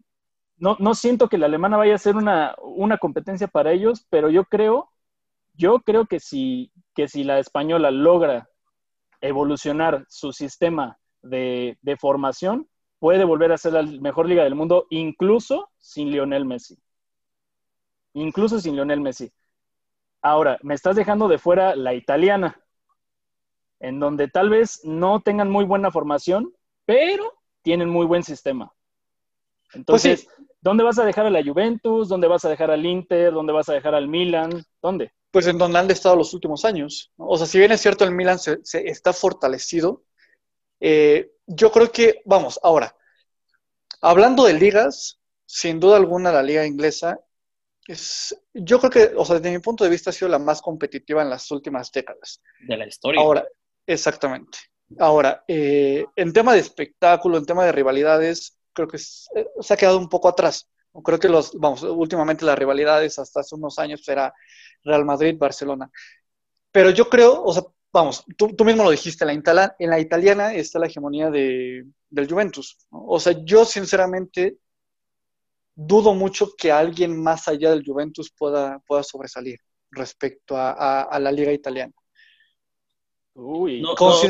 no, 0.57 0.76
no 0.78 0.95
siento 0.95 1.28
que 1.28 1.38
la 1.38 1.47
alemana 1.47 1.76
vaya 1.76 1.95
a 1.95 1.99
ser 1.99 2.17
una, 2.17 2.55
una 2.62 2.99
competencia 2.99 3.49
para 3.49 3.73
ellos, 3.73 4.07
pero 4.11 4.31
yo 4.31 4.45
creo 4.45 4.90
yo 5.59 5.81
creo 5.81 6.07
que 6.07 6.21
si, 6.21 6.73
que 6.95 7.09
si 7.09 7.25
la 7.25 7.40
española 7.40 7.90
logra 7.90 8.49
evolucionar 9.21 10.07
su 10.09 10.33
sistema 10.33 10.99
de, 11.21 11.76
formación, 12.00 12.69
puede 13.00 13.25
volver 13.25 13.50
a 13.52 13.59
ser 13.59 13.73
la 13.73 13.83
mejor 13.83 14.28
liga 14.28 14.45
del 14.45 14.55
mundo, 14.55 14.87
incluso 14.88 15.69
sin 15.76 16.11
Lionel 16.12 16.45
Messi. 16.45 16.78
Incluso 18.21 18.61
sin 18.61 18.75
Lionel 18.75 19.01
Messi. 19.01 19.33
Ahora, 20.23 20.59
me 20.63 20.75
estás 20.75 20.97
dejando 20.97 21.29
de 21.29 21.39
fuera 21.39 21.77
la 21.77 21.95
italiana, 21.95 22.61
en 23.81 24.01
donde 24.01 24.29
tal 24.29 24.51
vez 24.51 24.81
no 24.85 25.21
tengan 25.21 25.51
muy 25.51 25.65
buena 25.65 25.91
formación, 25.91 26.53
pero 26.85 27.33
tienen 27.63 27.89
muy 27.89 28.07
buen 28.07 28.23
sistema. 28.23 28.73
Pues 29.63 29.77
Entonces, 29.77 30.29
¿dónde 30.61 30.85
vas 30.85 30.99
a 30.99 31.05
dejar 31.05 31.27
a 31.27 31.31
la 31.31 31.45
Juventus? 31.45 32.09
¿Dónde 32.09 32.27
vas 32.27 32.45
a 32.45 32.49
dejar 32.49 32.71
al 32.71 32.85
Inter? 32.85 33.33
¿Dónde 33.33 33.53
vas 33.53 33.69
a 33.69 33.75
dejar 33.75 33.95
al 33.95 34.09
Milan? 34.09 34.65
¿Dónde? 34.83 35.13
pues 35.31 35.47
en 35.47 35.59
donde 35.59 35.79
han 35.79 35.91
estado 35.91 36.17
los 36.17 36.35
últimos 36.35 36.65
años. 36.65 37.13
O 37.17 37.37
sea, 37.37 37.47
si 37.47 37.59
bien 37.59 37.73
es 37.73 37.81
cierto 37.81 38.05
el 38.05 38.13
Milan 38.13 38.39
se, 38.39 38.61
está 38.73 39.13
fortalecido, 39.13 40.05
eh, 40.81 41.33
yo 41.47 41.71
creo 41.71 41.93
que, 41.93 42.23
vamos, 42.25 42.59
ahora, 42.63 42.97
hablando 44.01 44.45
de 44.45 44.55
ligas, 44.55 45.21
sin 45.47 45.81
duda 45.81 45.97
alguna 45.97 46.33
la 46.33 46.43
liga 46.43 46.67
inglesa 46.67 47.21
es, 47.88 48.38
yo 48.52 48.78
creo 48.78 48.90
que, 48.90 49.16
o 49.16 49.25
sea, 49.25 49.37
desde 49.37 49.50
mi 49.50 49.61
punto 49.61 49.83
de 49.83 49.90
vista 49.90 50.11
ha 50.11 50.12
sido 50.12 50.28
la 50.28 50.38
más 50.38 50.61
competitiva 50.61 51.23
en 51.23 51.30
las 51.30 51.50
últimas 51.50 51.90
décadas. 51.90 52.42
De 52.61 52.76
la 52.76 52.87
historia. 52.87 53.21
Ahora, 53.21 53.49
exactamente. 53.87 54.59
Ahora, 54.99 55.42
eh, 55.49 56.04
en 56.14 56.33
tema 56.33 56.52
de 56.52 56.61
espectáculo, 56.61 57.38
en 57.38 57.47
tema 57.47 57.64
de 57.64 57.73
rivalidades, 57.73 58.59
creo 58.75 58.88
que 58.88 58.99
eh, 58.99 59.47
se 59.61 59.75
ha 59.75 59.76
quedado 59.76 59.99
un 59.99 60.09
poco 60.09 60.28
atrás. 60.28 60.68
Creo 61.02 61.18
que 61.18 61.28
los, 61.28 61.59
vamos, 61.59 61.83
últimamente 61.83 62.45
las 62.45 62.59
rivalidades 62.59 63.18
hasta 63.18 63.40
hace 63.40 63.54
unos 63.54 63.78
años 63.78 64.07
era 64.07 64.35
Real 64.85 65.04
Madrid, 65.04 65.37
Barcelona. 65.38 65.90
Pero 66.71 66.90
yo 66.90 67.09
creo, 67.09 67.42
o 67.42 67.52
sea, 67.52 67.62
vamos, 67.92 68.25
tú, 68.37 68.64
mismo 68.64 68.85
lo 68.85 68.90
dijiste, 68.90 69.25
en 69.25 69.42
la, 69.45 69.76
en 69.78 69.90
la 69.90 69.99
italiana 69.99 70.52
está 70.52 70.78
la 70.78 70.87
hegemonía 70.88 71.30
de, 71.30 71.87
del 72.11 72.28
Juventus. 72.28 72.76
O 72.90 73.18
sea, 73.18 73.35
yo 73.45 73.64
sinceramente 73.64 74.59
dudo 75.78 76.14
mucho 76.14 76.50
que 76.56 76.73
alguien 76.73 77.23
más 77.23 77.49
allá 77.49 77.70
del 77.70 77.85
Juventus 77.85 78.32
pueda, 78.37 78.80
pueda 78.87 79.02
sobresalir 79.02 79.58
respecto 79.90 80.54
a 80.56 81.18
la 81.20 81.32
liga 81.32 81.52
italiana. 81.52 81.92
Uy, 83.40 83.85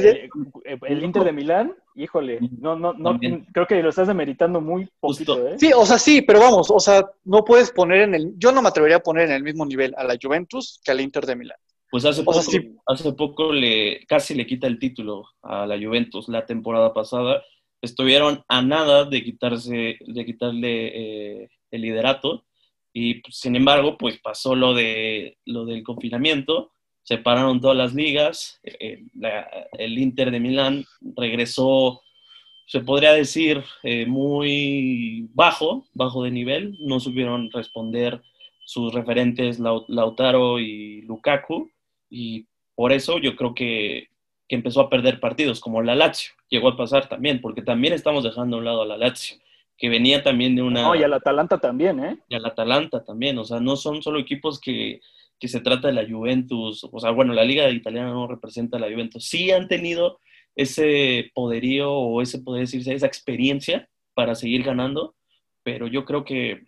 eh, 0.04 0.28
eh, 0.66 0.78
el 0.82 1.02
Inter 1.02 1.24
de 1.24 1.32
Milán, 1.32 1.74
híjole, 1.94 2.40
no, 2.60 2.76
no, 2.76 2.92
no, 2.92 3.18
creo 3.54 3.66
que 3.66 3.82
lo 3.82 3.88
estás 3.88 4.06
demeritando 4.06 4.60
muy 4.60 4.86
poquito, 5.00 5.48
¿eh? 5.48 5.58
Sí, 5.58 5.70
o 5.74 5.86
sea, 5.86 5.98
sí, 5.98 6.20
pero 6.20 6.40
vamos, 6.40 6.70
o 6.70 6.78
sea, 6.78 7.10
no 7.24 7.42
puedes 7.42 7.70
poner 7.70 8.02
en 8.02 8.14
el, 8.14 8.34
yo 8.36 8.52
no 8.52 8.60
me 8.60 8.68
atrevería 8.68 8.96
a 8.96 9.02
poner 9.02 9.30
en 9.30 9.36
el 9.36 9.42
mismo 9.42 9.64
nivel 9.64 9.94
a 9.96 10.04
la 10.04 10.18
Juventus 10.20 10.78
que 10.84 10.90
al 10.90 11.00
Inter 11.00 11.24
de 11.24 11.36
Milán. 11.36 11.56
Pues 11.90 12.04
hace 12.04 12.22
poco, 12.22 12.40
hace 12.86 13.12
poco 13.14 13.50
le, 13.50 14.04
casi 14.06 14.34
le 14.34 14.46
quita 14.46 14.66
el 14.66 14.78
título 14.78 15.24
a 15.40 15.64
la 15.66 15.78
Juventus 15.78 16.28
la 16.28 16.44
temporada 16.44 16.92
pasada. 16.92 17.42
Estuvieron 17.80 18.44
a 18.48 18.62
nada 18.62 19.04
de 19.04 19.22
quitarse, 19.22 19.98
de 20.00 20.26
quitarle 20.26 21.42
eh, 21.42 21.50
el 21.70 21.80
liderato. 21.80 22.44
Y 22.92 23.20
pues, 23.20 23.36
sin 23.36 23.56
embargo, 23.56 23.96
pues 23.96 24.18
pasó 24.18 24.54
lo 24.54 24.74
de 24.74 25.38
lo 25.44 25.64
del 25.64 25.82
confinamiento. 25.82 26.72
Separaron 27.02 27.60
todas 27.60 27.76
las 27.76 27.94
ligas, 27.94 28.60
eh, 28.64 29.02
el 29.78 29.98
Inter 29.98 30.30
de 30.30 30.40
Milán 30.40 30.84
regresó, 31.16 32.02
se 32.66 32.80
podría 32.80 33.14
decir, 33.14 33.64
eh, 33.82 34.04
muy 34.04 35.26
bajo, 35.32 35.86
bajo 35.94 36.24
de 36.24 36.30
nivel, 36.30 36.76
no 36.80 37.00
supieron 37.00 37.50
responder 37.50 38.20
sus 38.66 38.92
referentes 38.92 39.58
Lautaro 39.58 40.60
y 40.60 41.00
Lukaku, 41.00 41.70
y 42.10 42.46
por 42.74 42.92
eso 42.92 43.18
yo 43.18 43.34
creo 43.36 43.54
que, 43.54 44.08
que, 44.48 44.56
empezó 44.56 44.80
a 44.80 44.90
perder 44.90 45.20
partidos, 45.20 45.60
como 45.60 45.82
la 45.82 45.94
Lazio, 45.94 46.32
llegó 46.48 46.68
a 46.68 46.76
pasar 46.76 47.08
también, 47.08 47.40
porque 47.40 47.62
también 47.62 47.92
estamos 47.92 48.24
dejando 48.24 48.56
a 48.56 48.58
un 48.60 48.64
lado 48.64 48.82
a 48.82 48.86
la 48.86 48.96
Lazio, 48.96 49.36
que 49.76 49.88
venía 49.88 50.22
también 50.22 50.56
de 50.56 50.62
una... 50.62 50.82
No, 50.82 50.94
y 50.94 51.02
al 51.02 51.12
Atalanta 51.12 51.58
también, 51.58 52.02
¿eh? 52.02 52.18
Y 52.28 52.34
al 52.34 52.44
Atalanta 52.46 53.04
también, 53.04 53.38
o 53.38 53.44
sea, 53.44 53.60
no 53.60 53.76
son 53.76 54.02
solo 54.02 54.18
equipos 54.18 54.60
que 54.60 55.00
que 55.38 55.48
se 55.48 55.60
trata 55.60 55.88
de 55.88 55.94
la 55.94 56.08
Juventus, 56.08 56.86
o 56.90 57.00
sea, 57.00 57.10
bueno, 57.10 57.32
la 57.32 57.44
liga 57.44 57.70
italiana 57.70 58.10
no 58.10 58.26
representa 58.26 58.76
a 58.76 58.80
la 58.80 58.90
Juventus, 58.90 59.24
sí 59.24 59.50
han 59.50 59.68
tenido 59.68 60.18
ese 60.56 61.30
poderío 61.34 61.92
o 61.92 62.20
ese, 62.20 62.40
poder 62.40 62.62
decirse, 62.62 62.92
esa 62.92 63.06
experiencia 63.06 63.88
para 64.14 64.34
seguir 64.34 64.64
ganando, 64.64 65.14
pero 65.62 65.86
yo 65.86 66.04
creo 66.04 66.24
que 66.24 66.66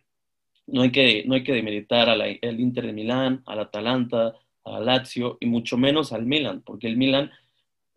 no 0.67 0.83
hay 0.83 0.93
que, 0.93 1.25
no 1.27 1.35
hay 1.35 1.43
que 1.43 1.53
demeritar 1.53 2.09
al 2.09 2.61
Inter 2.61 2.87
de 2.87 2.93
Milán, 2.93 3.43
al 3.47 3.59
Atalanta, 3.59 4.35
al 4.65 4.87
Lazio 4.87 5.37
y 5.41 5.47
mucho 5.47 5.77
menos 5.77 6.13
al 6.13 6.27
Milan, 6.27 6.63
porque 6.65 6.87
el 6.87 6.97
Milan, 6.97 7.33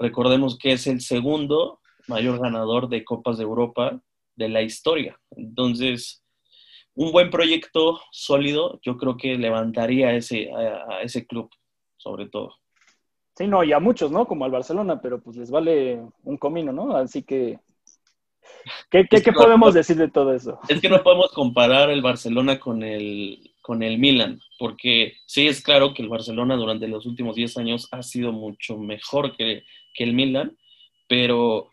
recordemos 0.03 0.57
que 0.57 0.73
es 0.73 0.85
el 0.87 0.99
segundo 0.99 1.79
mayor 2.07 2.39
ganador 2.39 2.89
de 2.89 3.05
Copas 3.05 3.37
de 3.37 3.43
Europa 3.43 4.01
de 4.35 4.49
la 4.49 4.61
historia. 4.61 5.17
Entonces, 5.31 6.23
un 6.93 7.13
buen 7.13 7.29
proyecto 7.29 8.01
sólido, 8.11 8.79
yo 8.83 8.97
creo 8.97 9.15
que 9.15 9.37
levantaría 9.37 10.13
ese, 10.13 10.51
a, 10.51 11.01
ese 11.01 11.25
club, 11.25 11.49
sobre 11.95 12.27
todo. 12.27 12.55
Sí, 13.35 13.47
no, 13.47 13.63
y 13.63 13.71
a 13.71 13.79
muchos, 13.79 14.11
¿no? 14.11 14.27
Como 14.27 14.43
al 14.43 14.51
Barcelona, 14.51 15.01
pero 15.01 15.21
pues 15.21 15.37
les 15.37 15.49
vale 15.49 16.03
un 16.23 16.37
comino, 16.37 16.73
¿no? 16.73 16.95
Así 16.97 17.23
que, 17.23 17.59
¿qué, 18.91 19.07
podemos 19.33 19.73
decir 19.73 19.95
de 19.95 20.11
todo 20.11 20.33
eso? 20.33 20.59
Es 20.67 20.81
que 20.81 20.89
no 20.89 21.01
podemos 21.01 21.31
comparar 21.31 21.89
el 21.89 22.01
Barcelona 22.01 22.59
con 22.59 22.83
el, 22.83 23.52
con 23.63 23.81
el 23.81 23.97
Milan, 23.97 24.41
porque 24.59 25.13
sí 25.25 25.47
es 25.47 25.63
claro 25.63 25.93
que 25.93 26.03
el 26.03 26.09
Barcelona 26.09 26.57
durante 26.57 26.87
los 26.89 27.05
últimos 27.05 27.37
10 27.37 27.57
años 27.57 27.87
ha 27.91 28.03
sido 28.03 28.33
mucho 28.33 28.77
mejor 28.77 29.35
que, 29.37 29.63
que 29.93 30.03
el 30.03 30.13
Milan, 30.13 30.57
pero 31.07 31.69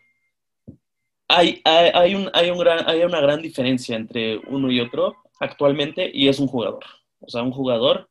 hay, 1.27 1.61
hay, 1.65 2.15
un, 2.15 2.29
hay, 2.33 2.49
un 2.49 2.57
gran, 2.57 2.89
hay 2.89 3.01
una 3.03 3.19
gran 3.19 3.41
diferencia 3.41 3.97
entre 3.97 4.37
uno 4.37 4.71
y 4.71 4.79
otro 4.79 5.17
actualmente 5.41 6.09
y 6.13 6.29
es 6.29 6.39
un 6.39 6.47
jugador. 6.47 6.85
O 7.19 7.29
sea, 7.29 7.43
un 7.43 7.51
jugador, 7.51 8.09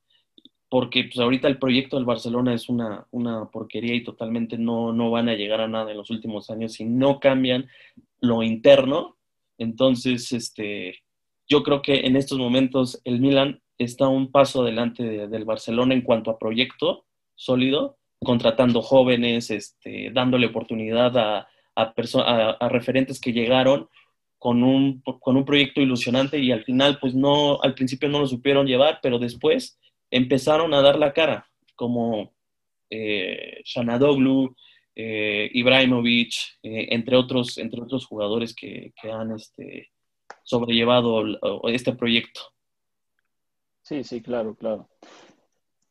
porque 0.68 1.04
pues, 1.04 1.18
ahorita 1.18 1.48
el 1.48 1.58
proyecto 1.58 1.96
del 1.96 2.04
Barcelona 2.04 2.52
es 2.52 2.68
una, 2.68 3.06
una 3.10 3.46
porquería 3.46 3.94
y 3.94 4.04
totalmente 4.04 4.58
no, 4.58 4.92
no 4.92 5.10
van 5.10 5.30
a 5.30 5.34
llegar 5.34 5.62
a 5.62 5.68
nada 5.68 5.90
en 5.90 5.96
los 5.96 6.10
últimos 6.10 6.50
años 6.50 6.74
si 6.74 6.84
no 6.84 7.18
cambian 7.18 7.66
lo 8.20 8.42
interno. 8.42 9.16
Entonces, 9.56 10.32
este, 10.32 11.02
yo 11.48 11.62
creo 11.62 11.82
que 11.82 12.06
en 12.06 12.16
estos 12.16 12.38
momentos 12.38 13.00
el 13.04 13.20
Milan 13.20 13.60
está 13.84 14.08
un 14.08 14.30
paso 14.30 14.62
adelante 14.62 15.26
del 15.26 15.44
Barcelona 15.44 15.94
en 15.94 16.02
cuanto 16.02 16.30
a 16.30 16.38
proyecto 16.38 17.06
sólido, 17.34 17.98
contratando 18.22 18.82
jóvenes, 18.82 19.50
este, 19.50 20.10
dándole 20.12 20.46
oportunidad 20.46 21.16
a, 21.16 21.48
a, 21.74 22.68
referentes 22.68 23.18
que 23.20 23.32
llegaron 23.32 23.88
con 24.38 24.62
un, 24.62 25.00
con 25.00 25.36
un 25.36 25.44
proyecto 25.44 25.80
ilusionante 25.80 26.38
y 26.38 26.52
al 26.52 26.64
final, 26.64 26.98
pues 27.00 27.14
no, 27.14 27.60
al 27.62 27.74
principio 27.74 28.08
no 28.08 28.20
lo 28.20 28.26
supieron 28.26 28.66
llevar, 28.66 29.00
pero 29.02 29.18
después 29.18 29.78
empezaron 30.10 30.74
a 30.74 30.82
dar 30.82 30.98
la 30.98 31.12
cara, 31.12 31.46
como 31.74 32.32
eh, 32.90 33.62
Shanadoglu, 33.64 34.54
eh, 34.94 35.50
Ibrahimovic, 35.54 36.32
eh, 36.62 36.88
entre, 36.90 37.16
otros, 37.16 37.56
entre 37.56 37.80
otros 37.80 38.04
jugadores 38.04 38.54
que, 38.54 38.92
que 39.00 39.10
han 39.10 39.32
este, 39.32 39.90
sobrellevado 40.42 41.24
este 41.68 41.94
proyecto. 41.94 42.40
Sí, 43.90 44.04
sí, 44.04 44.22
claro, 44.22 44.54
claro. 44.54 44.88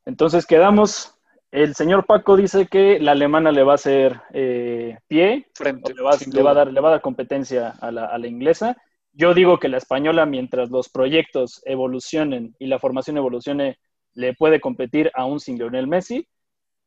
Entonces 0.05 0.45
quedamos 0.45 1.19
el 1.51 1.75
señor 1.75 2.05
Paco 2.05 2.37
dice 2.37 2.67
que 2.67 2.97
la 2.97 3.11
alemana 3.11 3.51
le 3.51 3.63
va 3.63 3.73
a 3.73 3.75
hacer 3.75 4.21
eh, 4.31 4.97
pie, 5.07 5.47
Frente, 5.53 5.93
le, 5.93 6.01
va, 6.01 6.11
a 6.51 6.53
dar, 6.53 6.71
le 6.71 6.79
va 6.79 6.87
a 6.87 6.91
dar 6.91 7.01
competencia 7.01 7.71
a 7.81 7.91
la, 7.91 8.05
a 8.05 8.17
la, 8.17 8.27
inglesa. 8.27 8.77
Yo 9.11 9.33
digo 9.33 9.59
que 9.59 9.67
la 9.67 9.75
española, 9.75 10.25
mientras 10.25 10.69
los 10.69 10.87
proyectos 10.87 11.61
evolucionen 11.65 12.55
y 12.57 12.67
la 12.67 12.79
formación 12.79 13.17
evolucione, 13.17 13.79
le 14.13 14.33
puede 14.33 14.61
competir 14.61 15.11
aún 15.13 15.41
sin 15.41 15.57
Lionel 15.57 15.87
Messi. 15.87 16.25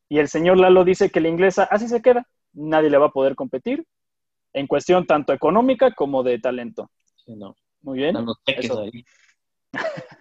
Y 0.09 0.17
el 0.17 0.29
señor 0.29 0.57
Lalo 0.57 0.83
dice 0.83 1.11
que 1.11 1.21
la 1.21 1.29
inglesa 1.29 1.65
así 1.65 1.87
se 1.87 2.01
queda, 2.01 2.25
nadie 2.53 2.89
le 2.89 2.97
va 2.97 3.07
a 3.07 3.11
poder 3.11 3.35
competir. 3.35 3.85
en 4.53 4.65
cuestión 4.65 5.05
tanto 5.05 5.31
económica 5.31 5.93
como 5.93 6.23
de 6.23 6.39
talento. 6.39 6.89
Sí, 7.17 7.35
no. 7.35 7.55
Muy 7.81 7.99
bien. 7.99 8.15
Teques 8.45 8.65
Eso. 8.65 8.81
ahí. 8.81 9.05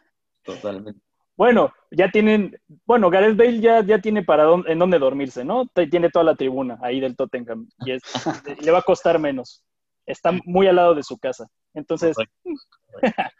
Totalmente. 0.45 1.01
Bueno, 1.37 1.73
ya 1.91 2.11
tienen, 2.11 2.57
bueno, 2.85 3.09
Gareth 3.11 3.37
Bale 3.37 3.61
ya, 3.61 3.83
ya 3.85 3.99
tiene 4.01 4.23
para 4.23 4.45
dónde, 4.45 4.71
en 4.71 4.79
dónde 4.79 4.99
dormirse, 4.99 5.45
¿no? 5.45 5.67
Tiene 5.91 6.11
toda 6.11 6.25
la 6.25 6.35
tribuna 6.35 6.79
ahí 6.83 7.01
del 7.01 7.17
Tottenham 7.17 7.69
y 7.87 7.93
es- 7.93 8.03
le 8.61 8.71
va 8.71 8.79
a 8.79 8.83
costar 8.83 9.19
menos. 9.19 9.65
Está 10.05 10.33
muy 10.45 10.67
al 10.67 10.77
lado 10.77 10.95
de 10.95 11.03
su 11.03 11.19
casa. 11.19 11.47
Entonces, 11.75 12.17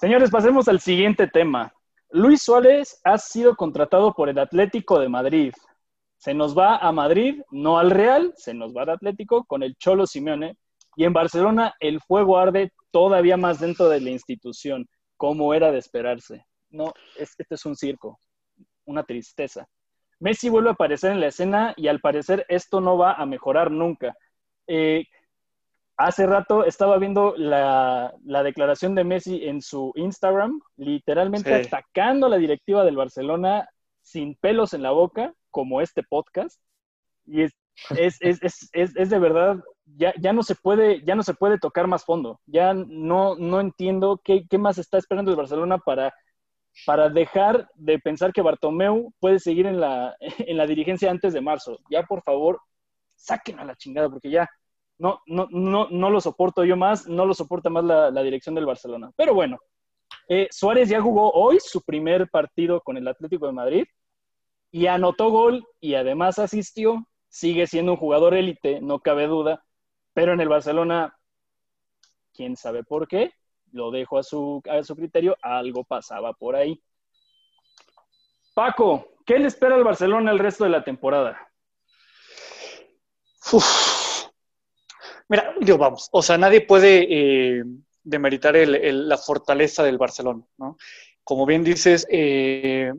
señores, 0.00 0.30
pasemos 0.30 0.68
al 0.68 0.80
siguiente 0.80 1.26
tema. 1.26 1.72
Luis 2.10 2.42
Suárez 2.42 3.00
ha 3.04 3.18
sido 3.18 3.56
contratado 3.56 4.12
por 4.14 4.28
el 4.28 4.38
Atlético 4.38 5.00
de 5.00 5.08
Madrid. 5.08 5.52
Se 6.16 6.32
nos 6.32 6.56
va 6.56 6.76
a 6.76 6.92
Madrid, 6.92 7.42
no 7.50 7.78
al 7.78 7.90
Real, 7.90 8.32
se 8.36 8.54
nos 8.54 8.74
va 8.74 8.82
al 8.82 8.90
Atlético 8.90 9.44
con 9.44 9.62
el 9.62 9.74
Cholo 9.76 10.06
Simeone. 10.06 10.56
Y 10.96 11.04
en 11.04 11.12
Barcelona 11.12 11.74
el 11.80 12.00
fuego 12.00 12.38
arde 12.38 12.72
todavía 12.92 13.36
más 13.36 13.58
dentro 13.58 13.88
de 13.88 14.00
la 14.00 14.10
institución, 14.10 14.86
como 15.24 15.54
era 15.54 15.72
de 15.72 15.78
esperarse. 15.78 16.44
No, 16.68 16.92
es, 17.16 17.34
este 17.38 17.54
es 17.54 17.64
un 17.64 17.76
circo, 17.76 18.18
una 18.84 19.04
tristeza. 19.04 19.66
Messi 20.20 20.50
vuelve 20.50 20.68
a 20.68 20.72
aparecer 20.72 21.12
en 21.12 21.20
la 21.20 21.28
escena 21.28 21.72
y 21.78 21.88
al 21.88 22.00
parecer 22.00 22.44
esto 22.50 22.80
no 22.82 22.98
va 22.98 23.14
a 23.14 23.24
mejorar 23.24 23.70
nunca. 23.70 24.14
Eh, 24.66 25.06
hace 25.96 26.26
rato 26.26 26.64
estaba 26.64 26.98
viendo 26.98 27.34
la, 27.38 28.12
la 28.24 28.42
declaración 28.42 28.94
de 28.94 29.04
Messi 29.04 29.44
en 29.48 29.62
su 29.62 29.92
Instagram, 29.96 30.60
literalmente 30.76 31.62
Sí. 31.62 31.66
atacando 31.68 32.26
a 32.26 32.30
la 32.30 32.36
directiva 32.36 32.84
del 32.84 32.96
Barcelona 32.96 33.66
sin 34.02 34.34
pelos 34.34 34.74
en 34.74 34.82
la 34.82 34.90
boca, 34.90 35.32
como 35.50 35.80
este 35.80 36.02
podcast. 36.02 36.60
Y 37.24 37.42
es, 37.44 37.52
es, 37.96 38.18
es, 38.20 38.42
es, 38.42 38.68
es, 38.72 38.94
es 38.94 39.08
de 39.10 39.18
verdad, 39.18 39.56
ya, 39.86 40.14
ya, 40.20 40.32
no 40.32 40.42
se 40.42 40.54
puede, 40.54 41.02
ya 41.04 41.14
no 41.14 41.22
se 41.22 41.34
puede 41.34 41.58
tocar 41.58 41.86
más 41.86 42.04
fondo. 42.04 42.40
Ya 42.46 42.74
no, 42.74 43.36
no 43.36 43.60
entiendo 43.60 44.20
qué, 44.24 44.46
qué 44.48 44.58
más 44.58 44.78
está 44.78 44.98
esperando 44.98 45.30
el 45.30 45.36
Barcelona 45.36 45.78
para, 45.78 46.14
para 46.86 47.08
dejar 47.08 47.68
de 47.74 47.98
pensar 47.98 48.32
que 48.32 48.42
Bartomeu 48.42 49.12
puede 49.20 49.38
seguir 49.38 49.66
en 49.66 49.80
la, 49.80 50.16
en 50.20 50.56
la 50.56 50.66
dirigencia 50.66 51.10
antes 51.10 51.32
de 51.32 51.40
marzo. 51.40 51.78
Ya, 51.90 52.02
por 52.04 52.22
favor, 52.22 52.60
saquen 53.14 53.58
a 53.58 53.64
la 53.64 53.76
chingada, 53.76 54.08
porque 54.08 54.30
ya 54.30 54.48
no, 54.98 55.20
no, 55.26 55.48
no, 55.50 55.88
no 55.90 56.10
lo 56.10 56.20
soporto 56.20 56.64
yo 56.64 56.76
más, 56.76 57.06
no 57.06 57.26
lo 57.26 57.34
soporta 57.34 57.70
más 57.70 57.84
la, 57.84 58.10
la 58.10 58.22
dirección 58.22 58.54
del 58.54 58.66
Barcelona. 58.66 59.10
Pero 59.16 59.34
bueno, 59.34 59.58
eh, 60.28 60.48
Suárez 60.50 60.88
ya 60.88 61.00
jugó 61.00 61.30
hoy 61.32 61.58
su 61.60 61.82
primer 61.82 62.28
partido 62.30 62.80
con 62.80 62.96
el 62.96 63.08
Atlético 63.08 63.46
de 63.46 63.52
Madrid 63.52 63.84
y 64.70 64.86
anotó 64.86 65.30
gol 65.30 65.66
y 65.80 65.94
además 65.94 66.38
asistió. 66.38 67.06
Sigue 67.28 67.66
siendo 67.66 67.92
un 67.92 67.98
jugador 67.98 68.34
élite, 68.34 68.80
no 68.80 69.00
cabe 69.00 69.26
duda, 69.26 69.63
pero 70.14 70.32
en 70.32 70.40
el 70.40 70.48
Barcelona, 70.48 71.18
quién 72.32 72.56
sabe 72.56 72.84
por 72.84 73.06
qué, 73.06 73.34
lo 73.72 73.90
dejo 73.90 74.18
a 74.18 74.22
su, 74.22 74.62
a 74.70 74.82
su 74.84 74.94
criterio, 74.94 75.36
algo 75.42 75.84
pasaba 75.84 76.32
por 76.32 76.54
ahí. 76.54 76.80
Paco, 78.54 79.08
¿qué 79.26 79.38
le 79.38 79.48
espera 79.48 79.74
al 79.74 79.84
Barcelona 79.84 80.30
el 80.30 80.38
resto 80.38 80.62
de 80.64 80.70
la 80.70 80.84
temporada? 80.84 81.50
Uf. 83.52 84.28
Mira, 85.28 85.54
digo, 85.60 85.76
vamos, 85.76 86.08
o 86.12 86.22
sea, 86.22 86.38
nadie 86.38 86.60
puede 86.60 87.06
eh, 87.08 87.64
demeritar 88.02 88.54
el, 88.56 89.08
la 89.08 89.18
fortaleza 89.18 89.82
del 89.82 89.98
Barcelona, 89.98 90.44
¿no? 90.58 90.76
Como 91.24 91.46
bien 91.46 91.64
dices, 91.64 92.06
eh, 92.10 92.92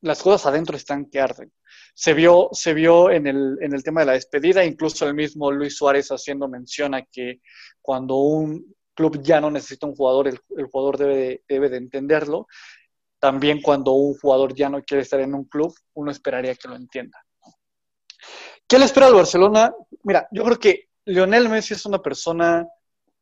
las 0.00 0.22
cosas 0.22 0.46
adentro 0.46 0.76
están 0.76 1.06
que 1.06 1.20
arden. 1.20 1.52
Se 1.94 2.14
vio, 2.14 2.48
se 2.52 2.74
vio 2.74 3.10
en, 3.10 3.26
el, 3.26 3.58
en 3.60 3.74
el 3.74 3.82
tema 3.82 4.00
de 4.00 4.06
la 4.06 4.12
despedida, 4.12 4.64
incluso 4.64 5.06
el 5.06 5.14
mismo 5.14 5.50
Luis 5.50 5.76
Suárez 5.76 6.08
haciendo 6.08 6.48
mención 6.48 6.94
a 6.94 7.02
que 7.02 7.40
cuando 7.80 8.16
un 8.16 8.74
club 8.94 9.22
ya 9.22 9.40
no 9.40 9.50
necesita 9.50 9.86
un 9.86 9.94
jugador, 9.94 10.28
el, 10.28 10.38
jugador 10.70 10.98
debe 10.98 11.16
de, 11.16 11.44
debe 11.48 11.68
de 11.68 11.76
entenderlo. 11.76 12.46
También 13.18 13.60
cuando 13.62 13.92
un 13.92 14.14
jugador 14.18 14.54
ya 14.54 14.68
no 14.68 14.82
quiere 14.82 15.02
estar 15.02 15.20
en 15.20 15.34
un 15.34 15.44
club, 15.44 15.74
uno 15.94 16.10
esperaría 16.10 16.54
que 16.54 16.68
lo 16.68 16.76
entienda. 16.76 17.22
¿Qué 18.66 18.78
le 18.78 18.84
espera 18.84 19.06
al 19.06 19.14
Barcelona? 19.14 19.74
Mira, 20.02 20.26
yo 20.32 20.44
creo 20.44 20.58
que 20.58 20.88
Lionel 21.04 21.48
Messi 21.48 21.74
es 21.74 21.84
una 21.84 22.00
persona 22.00 22.66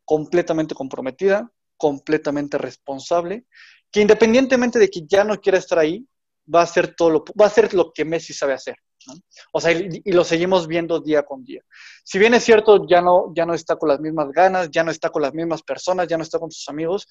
completamente 0.05 0.75
comprometida, 0.75 1.51
completamente 1.77 2.59
responsable, 2.59 3.47
que 3.91 4.01
independientemente 4.01 4.79
de 4.79 4.89
que 4.89 5.07
ya 5.07 5.25
no 5.25 5.41
quiera 5.41 5.59
estar 5.59 5.79
ahí, 5.79 6.07
va 6.53 6.61
a 6.61 6.65
hacer 6.65 6.95
todo 6.95 7.11
lo, 7.11 7.25
va 7.41 7.45
a 7.45 7.49
hacer 7.49 7.73
lo 7.75 7.93
que 7.93 8.05
Messi 8.05 8.33
sabe 8.33 8.55
hacer. 8.55 8.77
¿no? 9.07 9.15
O 9.53 9.61
sea, 9.61 9.73
y, 9.73 10.03
y, 10.05 10.13
lo 10.13 10.25
seguimos 10.25 10.67
viendo 10.67 11.01
día 11.01 11.23
con 11.23 11.45
día. 11.45 11.63
Si 12.05 12.19
bien 12.19 12.35
es 12.35 12.45
cierto, 12.45 12.87
ya 12.89 13.01
no, 13.01 13.33
ya 13.35 13.47
no 13.47 13.55
está 13.55 13.77
con 13.77 13.89
las 13.89 14.01
mismas 14.01 14.31
ganas, 14.31 14.71
ya 14.71 14.85
no 14.85 14.91
está 14.91 15.11
con 15.11 15.23
las 15.23 15.33
mismas 15.33 15.63
personas, 15.63 16.07
ya 16.07 16.17
no 16.17 16.23
está 16.23 16.39
con 16.39 16.51
sus 16.51 16.69
amigos, 16.69 17.09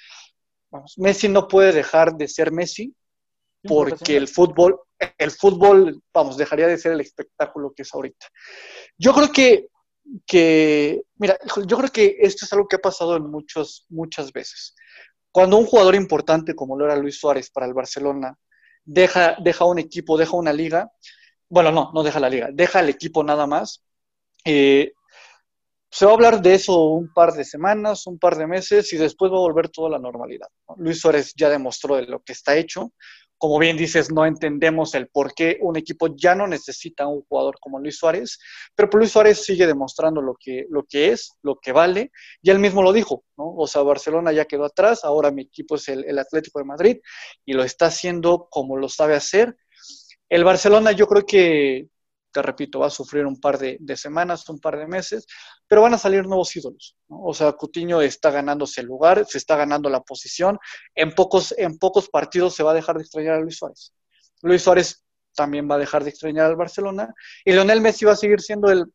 vamos, 0.70 0.94
Messi 0.98 1.28
no 1.28 1.48
puede 1.48 1.72
dejar 1.72 2.16
de 2.16 2.28
ser 2.28 2.52
Messi 2.52 2.94
porque 3.64 4.16
el 4.16 4.28
fútbol, 4.28 4.80
el 5.18 5.32
fútbol, 5.32 6.02
vamos, 6.14 6.38
dejaría 6.38 6.68
de 6.68 6.78
ser 6.78 6.94
el 6.94 7.02
espectáculo 7.02 7.74
que 7.76 7.84
es 7.84 7.94
ahorita. 7.94 8.28
Yo 8.98 9.14
creo 9.14 9.32
que, 9.32 9.68
que, 10.26 11.04
mira, 11.16 11.38
yo 11.66 11.78
creo 11.78 11.92
que 11.92 12.18
esto 12.20 12.46
es 12.46 12.54
algo 12.54 12.68
que 12.68 12.78
ha 12.78 12.80
pasado 12.80 13.18
en 13.18 13.30
muchos, 13.30 13.86
muchas 13.90 14.32
veces. 14.32 14.76
Cuando 15.32 15.58
un 15.58 15.66
jugador 15.66 15.96
importante 15.96 16.56
como 16.56 16.78
lo 16.78 16.86
era 16.86 16.96
Luis 16.96 17.20
Suárez 17.20 17.52
para 17.52 17.68
el 17.68 17.74
Barcelona 17.74 18.36
deja, 18.90 19.36
deja 19.40 19.66
un 19.66 19.78
equipo, 19.78 20.18
deja 20.18 20.36
una 20.36 20.52
liga, 20.52 20.92
bueno, 21.48 21.72
no, 21.72 21.92
no 21.94 22.04
deja 22.04 22.20
la 22.20 22.30
liga, 22.30 22.50
deja 22.52 22.80
el 22.80 22.90
equipo 22.90 23.24
nada 23.24 23.46
más, 23.46 23.84
eh, 24.44 24.94
se 25.92 26.06
va 26.06 26.12
a 26.12 26.16
hablar 26.16 26.42
de 26.42 26.56
eso 26.56 26.86
un 26.86 27.12
par 27.14 27.34
de 27.34 27.44
semanas, 27.44 28.08
un 28.08 28.18
par 28.18 28.36
de 28.36 28.48
meses 28.48 28.92
y 28.94 28.98
después 28.98 29.32
va 29.32 29.38
a 29.38 29.42
volver 29.42 29.70
toda 29.70 29.90
la 29.90 30.00
normalidad. 30.00 30.48
¿no? 30.68 30.76
Luis 30.78 31.00
Suárez 31.00 31.34
ya 31.36 31.50
demostró 31.50 31.96
de 31.96 32.04
lo 32.04 32.22
que 32.22 32.34
está 32.34 32.56
hecho, 32.56 32.94
como 33.40 33.58
bien 33.58 33.78
dices, 33.78 34.12
no 34.12 34.26
entendemos 34.26 34.94
el 34.96 35.08
por 35.08 35.34
qué 35.34 35.58
un 35.62 35.78
equipo 35.78 36.14
ya 36.16 36.36
no 36.36 36.46
necesita 36.46 37.08
un 37.08 37.22
jugador 37.22 37.56
como 37.62 37.80
Luis 37.80 37.98
Suárez, 37.98 38.38
pero 38.76 38.90
Luis 38.94 39.12
Suárez 39.12 39.44
sigue 39.44 39.66
demostrando 39.66 40.22
lo 40.22 40.36
que, 40.38 40.66
lo 40.70 40.84
que 40.84 41.12
es, 41.14 41.32
lo 41.42 41.56
que 41.56 41.72
vale, 41.72 42.12
y 42.42 42.52
él 42.52 42.60
mismo 42.60 42.84
lo 42.84 42.92
dijo, 42.92 43.24
¿no? 43.38 43.56
O 43.56 43.66
sea, 43.66 43.82
Barcelona 43.82 44.34
ya 44.34 44.44
quedó 44.44 44.66
atrás, 44.66 45.06
ahora 45.06 45.32
mi 45.32 45.44
equipo 45.44 45.76
es 45.76 45.88
el, 45.88 46.04
el 46.04 46.20
Atlético 46.20 46.60
de 46.60 46.66
Madrid, 46.66 46.98
y 47.46 47.54
lo 47.54 47.64
está 47.64 47.86
haciendo 47.86 48.50
como 48.52 48.76
lo 48.76 48.90
sabe 48.90 49.16
hacer. 49.16 49.56
El 50.28 50.44
Barcelona 50.44 50.92
yo 50.92 51.08
creo 51.08 51.26
que, 51.26 51.88
te 52.32 52.42
repito, 52.42 52.80
va 52.80 52.88
a 52.88 52.92
sufrir 52.92 53.26
un 53.26 53.40
par 53.40 53.58
de, 53.58 53.80
semanas, 53.98 54.48
un 54.50 54.60
par 54.60 54.78
de 54.78 54.88
meses, 54.88 55.26
pero 55.68 55.82
van 55.82 55.94
a 55.94 55.98
salir 55.98 56.26
nuevos 56.26 56.56
ídolos. 56.56 56.96
O 57.08 57.34
sea, 57.34 57.52
Cutiño 57.54 58.02
está 58.02 58.32
ganándose 58.32 58.82
el 58.82 58.88
lugar, 58.88 59.26
se 59.26 59.38
está 59.38 59.56
ganando 59.56 59.90
la 59.90 60.02
posición. 60.02 60.60
En 60.96 61.14
pocos, 61.14 61.54
en 61.58 61.78
pocos 61.78 62.10
partidos 62.10 62.56
se 62.56 62.64
va 62.64 62.72
a 62.72 62.76
dejar 62.76 62.98
de 62.98 63.04
extrañar 63.04 63.36
a 63.36 63.40
Luis 63.40 63.58
Suárez. 63.58 63.94
Luis 64.42 64.62
Suárez 64.62 65.04
también 65.36 65.70
va 65.70 65.76
a 65.76 65.80
dejar 65.80 66.04
de 66.04 66.10
extrañar 66.10 66.46
al 66.46 66.56
Barcelona 66.56 67.14
y 67.46 67.52
Lionel 67.52 67.82
Messi 67.82 68.06
va 68.06 68.14
a 68.14 68.18
seguir 68.18 68.42
siendo 68.42 68.72
el, 68.72 68.86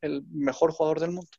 el 0.00 0.22
mejor 0.30 0.72
jugador 0.72 1.00
del 1.00 1.10
mundo. 1.10 1.30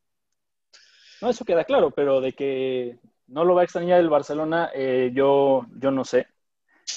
No, 1.22 1.30
eso 1.30 1.46
queda 1.46 1.64
claro, 1.64 1.92
pero 1.92 2.20
de 2.20 2.34
que 2.34 3.00
no 3.28 3.46
lo 3.46 3.56
va 3.56 3.62
a 3.62 3.64
extrañar 3.64 4.00
el 4.00 4.10
Barcelona, 4.10 4.72
eh, 4.74 5.12
yo, 5.14 5.66
yo 5.78 5.92
no 5.92 6.04
sé, 6.04 6.28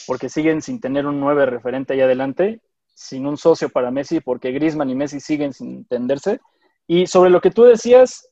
porque 0.06 0.28
siguen 0.28 0.62
sin 0.62 0.80
tener 0.80 1.06
un 1.06 1.20
9 1.20 1.46
referente 1.46 1.92
ahí 1.92 2.00
adelante, 2.00 2.60
sin 2.96 3.26
un 3.26 3.36
socio 3.36 3.68
para 3.68 3.90
Messi, 3.90 4.20
porque 4.20 4.52
Griezmann 4.52 4.88
y 4.88 4.94
Messi 4.94 5.20
siguen 5.20 5.52
sin 5.52 5.76
entenderse. 5.76 6.40
Y 6.86 7.06
sobre 7.06 7.28
lo 7.28 7.42
que 7.42 7.50
tú 7.50 7.64
decías, 7.64 8.26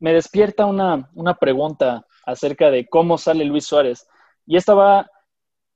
me 0.00 0.12
despierta 0.12 0.66
una, 0.66 1.08
una 1.14 1.34
pregunta 1.34 2.04
acerca 2.26 2.72
de 2.72 2.88
cómo 2.88 3.18
sale 3.18 3.44
Luis 3.44 3.66
Suárez. 3.66 4.08
Y 4.46 4.56
esta 4.56 4.74
va, 4.74 5.08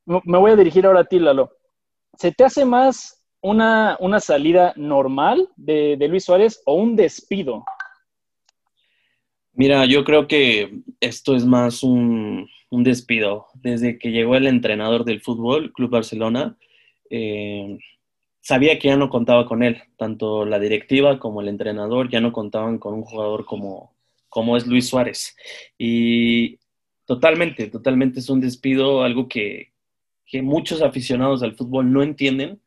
me 0.05 0.38
voy 0.38 0.51
a 0.51 0.57
dirigir 0.57 0.85
ahora 0.85 1.01
a 1.01 1.05
ti, 1.05 1.20
Lalo. 1.20 1.53
¿Se 2.18 2.33
te 2.33 2.44
hace 2.44 2.64
más 2.64 3.25
una, 3.40 3.97
una 4.01 4.18
salida 4.18 4.73
normal 4.75 5.49
de, 5.55 5.97
de 5.97 6.09
Luis 6.09 6.25
Suárez 6.25 6.61
o 6.66 6.75
un 6.75 6.97
despido? 6.97 7.64
Mira, 9.53 9.87
yo 9.87 10.03
creo 10.03 10.27
que 10.27 10.81
esto 10.99 11.37
es 11.37 11.47
más 11.47 11.85
un, 11.85 12.49
un, 12.70 12.83
despido. 12.83 13.47
Desde 13.55 13.97
que 13.97 14.11
llegó 14.11 14.35
el 14.35 14.49
entrenador 14.49 15.05
del 15.05 15.20
fútbol, 15.20 15.73
Club 15.73 15.90
Barcelona, 15.90 16.57
eh, 17.11 17.79
sabía 18.44 18.78
que 18.78 18.88
ya 18.88 18.96
no 18.96 19.09
contaba 19.09 19.46
con 19.46 19.62
él. 19.62 19.83
Tanto 19.96 20.44
la 20.44 20.59
directiva 20.59 21.18
como 21.18 21.40
el 21.40 21.48
entrenador 21.48 22.11
ya 22.11 22.20
no 22.20 22.33
contaban 22.33 22.78
con 22.78 22.94
un 22.94 23.02
jugador 23.02 23.46
como, 23.46 23.94
como 24.28 24.57
es 24.57 24.66
Luis 24.66 24.87
Suárez. 24.87 25.35
Y 25.78 26.59
totalmente, 27.07 27.68
totalmente 27.68 28.20
es 28.20 28.28
un 28.28 28.40
despido, 28.40 29.02
algo 29.02 29.28
que, 29.28 29.72
que 30.26 30.42
muchos 30.42 30.83
aficionados 30.83 31.42
al 31.42 31.57
fútbol 31.57 31.90
no 31.90 32.02
entienden, 32.02 32.61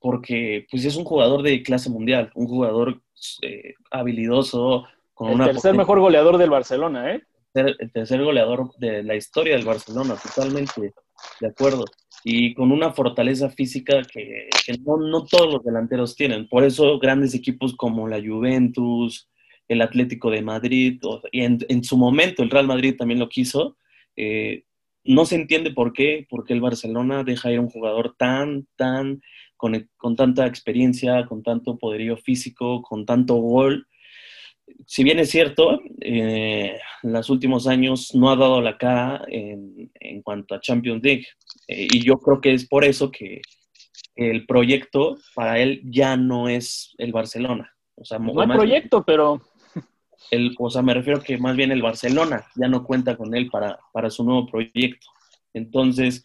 porque 0.00 0.66
pues 0.68 0.84
es 0.84 0.96
un 0.96 1.04
jugador 1.04 1.42
de 1.42 1.62
clase 1.62 1.88
mundial, 1.88 2.32
un 2.34 2.48
jugador 2.48 3.00
eh, 3.42 3.74
habilidoso, 3.92 4.88
con 5.14 5.28
el 5.28 5.34
una 5.36 5.46
tercer 5.46 5.74
mejor 5.74 6.00
goleador 6.00 6.36
del 6.36 6.50
Barcelona, 6.50 7.14
¿eh? 7.14 7.22
El 7.54 7.92
tercer 7.92 8.24
goleador 8.24 8.74
de 8.78 9.04
la 9.04 9.14
historia 9.14 9.54
del 9.54 9.66
Barcelona, 9.66 10.16
totalmente 10.16 10.92
de 11.40 11.48
acuerdo. 11.48 11.84
Y 12.24 12.54
con 12.54 12.70
una 12.70 12.92
fortaleza 12.92 13.50
física 13.50 14.02
que, 14.02 14.48
no, 14.84 15.24
todos 15.24 15.52
los 15.52 15.64
delanteros 15.64 16.14
tienen. 16.14 16.48
Por 16.48 16.64
eso 16.64 16.98
grandes 16.98 17.34
equipos 17.34 17.74
como 17.74 18.08
la 18.08 18.20
Juventus, 18.20 19.28
el 19.68 19.82
Atlético 19.82 20.30
de 20.30 20.42
Madrid, 20.42 21.00
y 21.32 21.42
en, 21.42 21.84
su 21.84 21.96
momento 21.96 22.42
el 22.42 22.50
Real 22.50 22.66
Madrid 22.66 22.96
también 22.96 23.18
lo 23.18 23.28
quiso. 23.28 23.76
Eh, 24.16 24.64
no 25.04 25.24
se 25.24 25.34
entiende 25.34 25.72
por 25.72 25.92
qué, 25.92 26.26
porque 26.30 26.52
el 26.52 26.60
Barcelona 26.60 27.24
deja 27.24 27.50
ir 27.50 27.58
a 27.58 27.62
un 27.62 27.70
jugador 27.70 28.14
tan, 28.16 28.68
tan, 28.76 29.20
con, 29.56 29.88
con, 29.96 30.14
tanta 30.14 30.46
experiencia, 30.46 31.26
con 31.26 31.42
tanto 31.42 31.76
poderío 31.76 32.16
físico, 32.16 32.82
con 32.82 33.04
tanto 33.04 33.34
gol. 33.34 33.88
Si 34.86 35.04
bien 35.04 35.18
es 35.18 35.30
cierto, 35.30 35.80
eh, 36.00 36.78
en 37.02 37.12
los 37.12 37.30
últimos 37.30 37.66
años 37.66 38.14
no 38.14 38.30
ha 38.30 38.36
dado 38.36 38.60
la 38.60 38.76
cara 38.76 39.24
en, 39.28 39.90
en 40.00 40.22
cuanto 40.22 40.54
a 40.54 40.60
Champions 40.60 41.02
League. 41.02 41.26
Eh, 41.68 41.88
y 41.90 42.04
yo 42.04 42.18
creo 42.18 42.40
que 42.40 42.52
es 42.52 42.66
por 42.66 42.84
eso 42.84 43.10
que 43.10 43.40
el 44.14 44.46
proyecto 44.46 45.16
para 45.34 45.58
él 45.58 45.80
ya 45.84 46.16
no 46.16 46.48
es 46.48 46.94
el 46.98 47.12
Barcelona. 47.12 47.72
O 47.94 48.04
sea, 48.04 48.18
no 48.18 48.40
hay 48.40 48.48
proyecto, 48.48 49.04
pero 49.04 49.40
el, 50.30 50.54
o 50.58 50.70
sea, 50.70 50.82
me 50.82 50.94
refiero 50.94 51.22
que 51.22 51.38
más 51.38 51.56
bien 51.56 51.72
el 51.72 51.82
Barcelona 51.82 52.46
ya 52.56 52.68
no 52.68 52.84
cuenta 52.84 53.16
con 53.16 53.34
él 53.34 53.48
para, 53.50 53.78
para 53.92 54.10
su 54.10 54.24
nuevo 54.24 54.46
proyecto. 54.46 55.06
Entonces, 55.54 56.24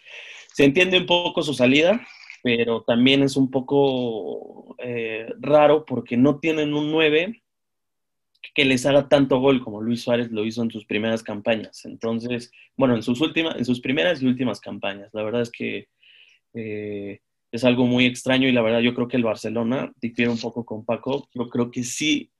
se 0.53 0.65
entiende 0.65 0.97
un 0.97 1.05
poco 1.05 1.41
su 1.43 1.53
salida, 1.53 2.01
pero 2.43 2.81
también 2.83 3.23
es 3.23 3.35
un 3.35 3.51
poco 3.51 4.75
eh, 4.79 5.27
raro 5.39 5.85
porque 5.85 6.17
no 6.17 6.39
tienen 6.39 6.73
un 6.73 6.91
9 6.91 7.41
que 8.53 8.65
les 8.65 8.85
haga 8.85 9.07
tanto 9.07 9.39
gol 9.39 9.63
como 9.63 9.81
Luis 9.81 10.01
Suárez 10.01 10.31
lo 10.31 10.45
hizo 10.45 10.61
en 10.63 10.71
sus 10.71 10.85
primeras 10.85 11.23
campañas. 11.23 11.85
Entonces, 11.85 12.51
bueno, 12.75 12.95
en 12.95 13.03
sus 13.03 13.21
últimas, 13.21 13.55
en 13.55 13.65
sus 13.65 13.79
primeras 13.81 14.21
y 14.21 14.27
últimas 14.27 14.59
campañas. 14.59 15.09
La 15.13 15.23
verdad 15.23 15.41
es 15.41 15.51
que 15.51 15.87
eh, 16.53 17.21
es 17.51 17.63
algo 17.63 17.85
muy 17.85 18.05
extraño 18.05 18.47
y 18.47 18.51
la 18.51 18.61
verdad 18.61 18.79
yo 18.79 18.93
creo 18.93 19.07
que 19.07 19.17
el 19.17 19.23
Barcelona, 19.23 19.93
difiere 20.01 20.31
un 20.31 20.39
poco 20.39 20.65
con 20.65 20.85
Paco, 20.85 21.29
yo 21.33 21.49
creo 21.49 21.71
que 21.71 21.83
sí 21.83 22.31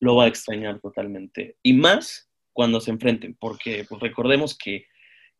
lo 0.00 0.16
va 0.16 0.24
a 0.24 0.28
extrañar 0.28 0.80
totalmente. 0.80 1.56
Y 1.62 1.72
más 1.72 2.28
cuando 2.52 2.80
se 2.80 2.90
enfrenten, 2.90 3.36
porque 3.38 3.84
pues, 3.88 4.00
recordemos 4.00 4.56
que 4.56 4.86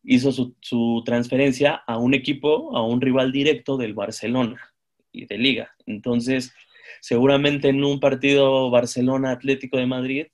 hizo 0.03 0.31
su, 0.31 1.03
transferencia 1.05 1.83
a 1.87 1.97
un 1.97 2.13
equipo, 2.13 2.75
a 2.75 2.81
un 2.81 3.01
rival 3.01 3.31
directo 3.31 3.77
del 3.77 3.93
Barcelona 3.93 4.73
y 5.11 5.25
de 5.25 5.37
liga. 5.37 5.71
Entonces, 5.85 6.53
seguramente 7.01 7.69
en 7.69 7.83
un 7.83 7.99
partido 7.99 8.69
Barcelona-Atlético 8.69 9.77
de 9.77 9.85
Madrid 9.85 10.25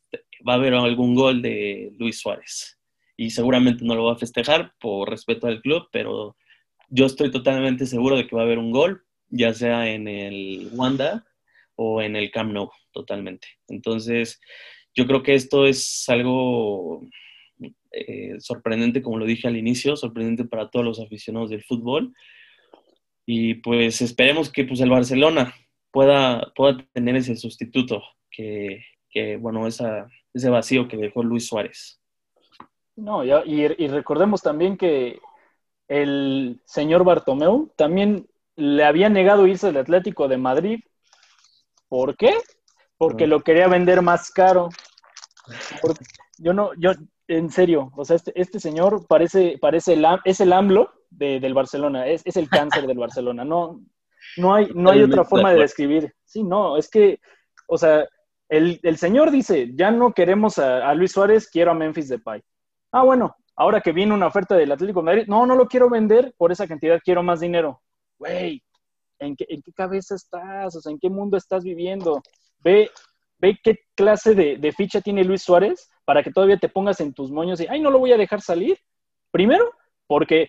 va 0.48 0.54
a 0.54 0.56
haber 0.58 0.74
algún 0.74 1.16
gol 1.16 1.42
de 1.42 1.94
Luis 1.98 2.20
Suárez. 2.20 2.80
Y 3.16 3.30
seguramente 3.30 3.86
no 3.86 3.96
lo 3.96 4.06
va 4.06 4.14
a 4.14 4.18
festejar 4.18 4.74
por 4.80 5.10
respeto 5.10 5.48
al 5.48 5.62
club, 5.62 5.88
pero 5.92 6.36
yo 6.90 7.06
estoy 7.06 7.32
totalmente 7.32 7.86
seguro 7.86 8.18
de 8.18 8.28
que 8.28 8.36
va 8.36 8.42
a 8.42 8.46
haber 8.46 8.60
un 8.60 8.72
gol, 8.72 9.04
ya 9.30 9.54
sea 9.54 9.90
en 9.90 10.08
el 10.08 10.70
Wanda 10.74 11.26
o 11.76 12.02
en 12.02 12.16
el 12.16 12.32
Camp 12.32 12.52
Nou, 12.52 12.70
totalmente. 12.92 13.48
Entonces, 13.68 14.40
yo 14.96 15.08
creo 15.08 15.24
que 15.24 15.34
esto 15.34 15.66
es 15.66 16.06
algo 16.08 17.08
eh, 17.92 18.36
sorprendente, 18.40 19.02
como 19.02 19.18
lo 19.18 19.26
dije 19.26 19.48
al 19.48 19.58
inicio, 19.58 19.96
sorprendente 19.96 20.46
para 20.46 20.70
todos 20.70 20.86
los 20.86 21.00
aficionados 21.00 21.50
del 21.50 21.64
fútbol. 21.64 22.14
Y 23.26 23.56
pues 23.56 24.02
esperemos 24.02 24.52
que 24.52 24.66
pues, 24.66 24.82
el 24.82 24.90
Barcelona 24.90 25.54
pueda, 25.94 26.52
pueda 26.56 26.86
tener 26.92 27.16
ese 27.16 27.38
sustituto, 27.38 28.04
que, 28.30 28.84
bueno, 29.40 29.66
esa, 29.68 30.10
ese 30.34 30.50
vacío 30.50 30.90
que 30.90 30.98
dejó 30.98 31.24
Luis 31.24 31.48
Suárez. 31.48 32.02
No, 32.98 33.24
y, 33.24 33.32
y 33.54 33.88
recordemos 33.88 34.42
también 34.42 34.76
que 34.76 35.22
el 35.88 36.60
señor 36.66 37.06
Bartomeu 37.06 37.72
también 37.78 38.28
le 38.58 38.84
había 38.84 39.08
negado 39.08 39.48
irse 39.48 39.68
al 39.68 39.78
Atlético 39.78 40.28
de 40.28 40.38
Madrid 40.38 40.80
¿Por 41.94 42.18
qué? 42.18 42.34
Porque 42.98 43.28
lo 43.28 43.42
quería 43.42 43.68
vender 43.68 44.02
más 44.02 44.32
caro. 44.32 44.70
yo 46.40 46.52
no, 46.52 46.72
yo, 46.76 46.94
en 47.28 47.52
serio, 47.52 47.92
o 47.96 48.04
sea, 48.04 48.16
este, 48.16 48.32
este 48.34 48.60
señor 48.60 49.06
parece, 49.06 49.60
parece 49.62 49.94
el, 49.94 50.04
es 50.26 50.42
el 50.42 50.54
AMLO 50.54 50.92
del 51.12 51.54
Barcelona, 51.54 52.08
es, 52.08 52.36
el 52.36 52.50
cáncer 52.50 52.88
del 52.88 52.98
Barcelona. 52.98 53.46
No, 53.46 53.80
no 54.38 54.54
hay, 54.54 54.68
no 54.74 54.92
hay 54.92 55.04
otra 55.04 55.24
forma 55.24 55.52
de 55.52 55.60
describir. 55.60 56.14
Sí, 56.24 56.44
no, 56.44 56.78
es 56.78 56.90
que, 56.90 57.20
o 57.68 57.78
sea, 57.78 58.06
el, 58.50 58.98
señor 58.98 59.32
dice, 59.32 59.72
ya 59.74 59.90
no 59.90 60.14
queremos 60.14 60.60
a, 60.60 60.94
Luis 60.94 61.12
Suárez, 61.12 61.50
quiero 61.50 61.72
a 61.72 61.74
Memphis 61.74 62.10
Depay. 62.10 62.42
Ah, 62.92 63.04
bueno, 63.04 63.36
ahora 63.56 63.82
que 63.82 63.92
viene 63.92 64.14
una 64.14 64.28
oferta 64.28 64.56
del 64.56 64.72
Atlético 64.72 65.00
de 65.00 65.06
Madrid, 65.06 65.24
no, 65.28 65.46
no 65.46 65.56
lo 65.56 65.68
quiero 65.68 65.90
vender 65.90 66.34
por 66.38 66.52
esa 66.52 66.68
cantidad, 66.68 67.00
quiero 67.04 67.24
más 67.24 67.40
dinero. 67.40 67.82
Güey, 68.20 68.62
¿en 69.20 69.36
qué, 69.36 69.46
cabeza 69.76 70.16
estás? 70.16 70.76
O 70.76 70.82
sea, 70.82 70.92
¿en 70.92 71.00
qué 71.00 71.10
mundo 71.10 71.38
estás 71.38 71.64
viviendo? 71.64 72.22
Ve, 72.60 72.92
ve 73.40 73.58
qué 73.64 73.80
clase 73.96 74.36
de, 74.36 74.72
ficha 74.72 75.02
tiene 75.02 75.24
Luis 75.24 75.42
Suárez 75.42 75.90
para 76.06 76.22
que 76.22 76.32
todavía 76.32 76.58
te 76.58 76.70
pongas 76.70 77.00
en 77.00 77.14
tus 77.14 77.32
moños 77.32 77.60
y, 77.60 77.68
ay, 77.68 77.82
no 77.82 77.90
lo 77.90 78.00
voy 78.00 78.12
a 78.12 78.18
dejar 78.18 78.42
salir. 78.42 78.78
Primero, 79.32 79.72
porque, 80.06 80.48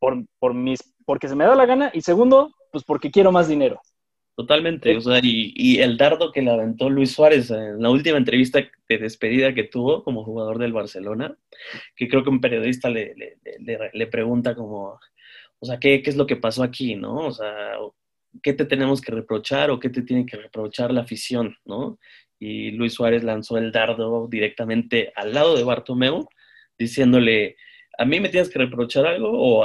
por, 0.00 0.54
mis, 0.54 0.80
porque 1.04 1.28
se 1.28 1.36
me 1.36 1.44
da 1.44 1.54
la 1.54 1.66
gana. 1.66 1.90
Y 1.94 2.00
segundo, 2.00 2.52
pues 2.70 2.84
porque 2.84 3.10
quiero 3.10 3.32
más 3.32 3.48
dinero. 3.48 3.80
Totalmente, 4.36 4.94
o 4.94 5.00
sea, 5.00 5.18
y, 5.22 5.78
el 5.80 5.96
dardo 5.96 6.30
que 6.30 6.42
le 6.42 6.50
aventó 6.50 6.90
Luis 6.90 7.12
Suárez 7.12 7.50
en 7.50 7.80
la 7.80 7.88
última 7.88 8.18
entrevista 8.18 8.60
de 8.86 8.98
despedida 8.98 9.54
que 9.54 9.64
tuvo 9.64 10.04
como 10.04 10.24
jugador 10.24 10.58
del 10.58 10.74
Barcelona, 10.74 11.34
que 11.96 12.06
creo 12.06 12.22
que 12.22 12.28
un 12.28 12.42
periodista 12.42 12.90
le, 12.90 13.14
le, 13.14 14.06
pregunta 14.08 14.54
como, 14.54 15.00
o 15.58 15.66
sea, 15.66 15.78
¿qué, 15.78 16.02
¿qué, 16.02 16.10
es 16.10 16.16
lo 16.16 16.26
que 16.26 16.36
pasó 16.36 16.62
aquí, 16.62 16.96
no? 16.96 17.16
O 17.16 17.32
sea, 17.32 17.78
¿qué 18.42 18.52
te 18.52 18.66
tenemos 18.66 19.00
que 19.00 19.12
reprochar 19.12 19.70
o 19.70 19.80
qué 19.80 19.88
te 19.88 20.02
tiene 20.02 20.26
que 20.26 20.36
reprochar 20.36 20.92
la 20.92 21.00
afición, 21.00 21.56
¿no? 21.64 21.98
Y 22.38 22.72
Luis 22.72 22.92
Suárez 22.92 23.24
lanzó 23.24 23.56
el 23.56 23.72
dardo 23.72 24.28
directamente 24.28 25.12
al 25.16 25.32
lado 25.32 25.56
de 25.56 25.64
Bartomeu, 25.64 26.28
diciéndole, 26.78 27.56
¿a 27.96 28.04
mí 28.04 28.20
me 28.20 28.28
tienes 28.28 28.50
que 28.50 28.58
reprochar 28.58 29.06
algo 29.06 29.30
o 29.32 29.64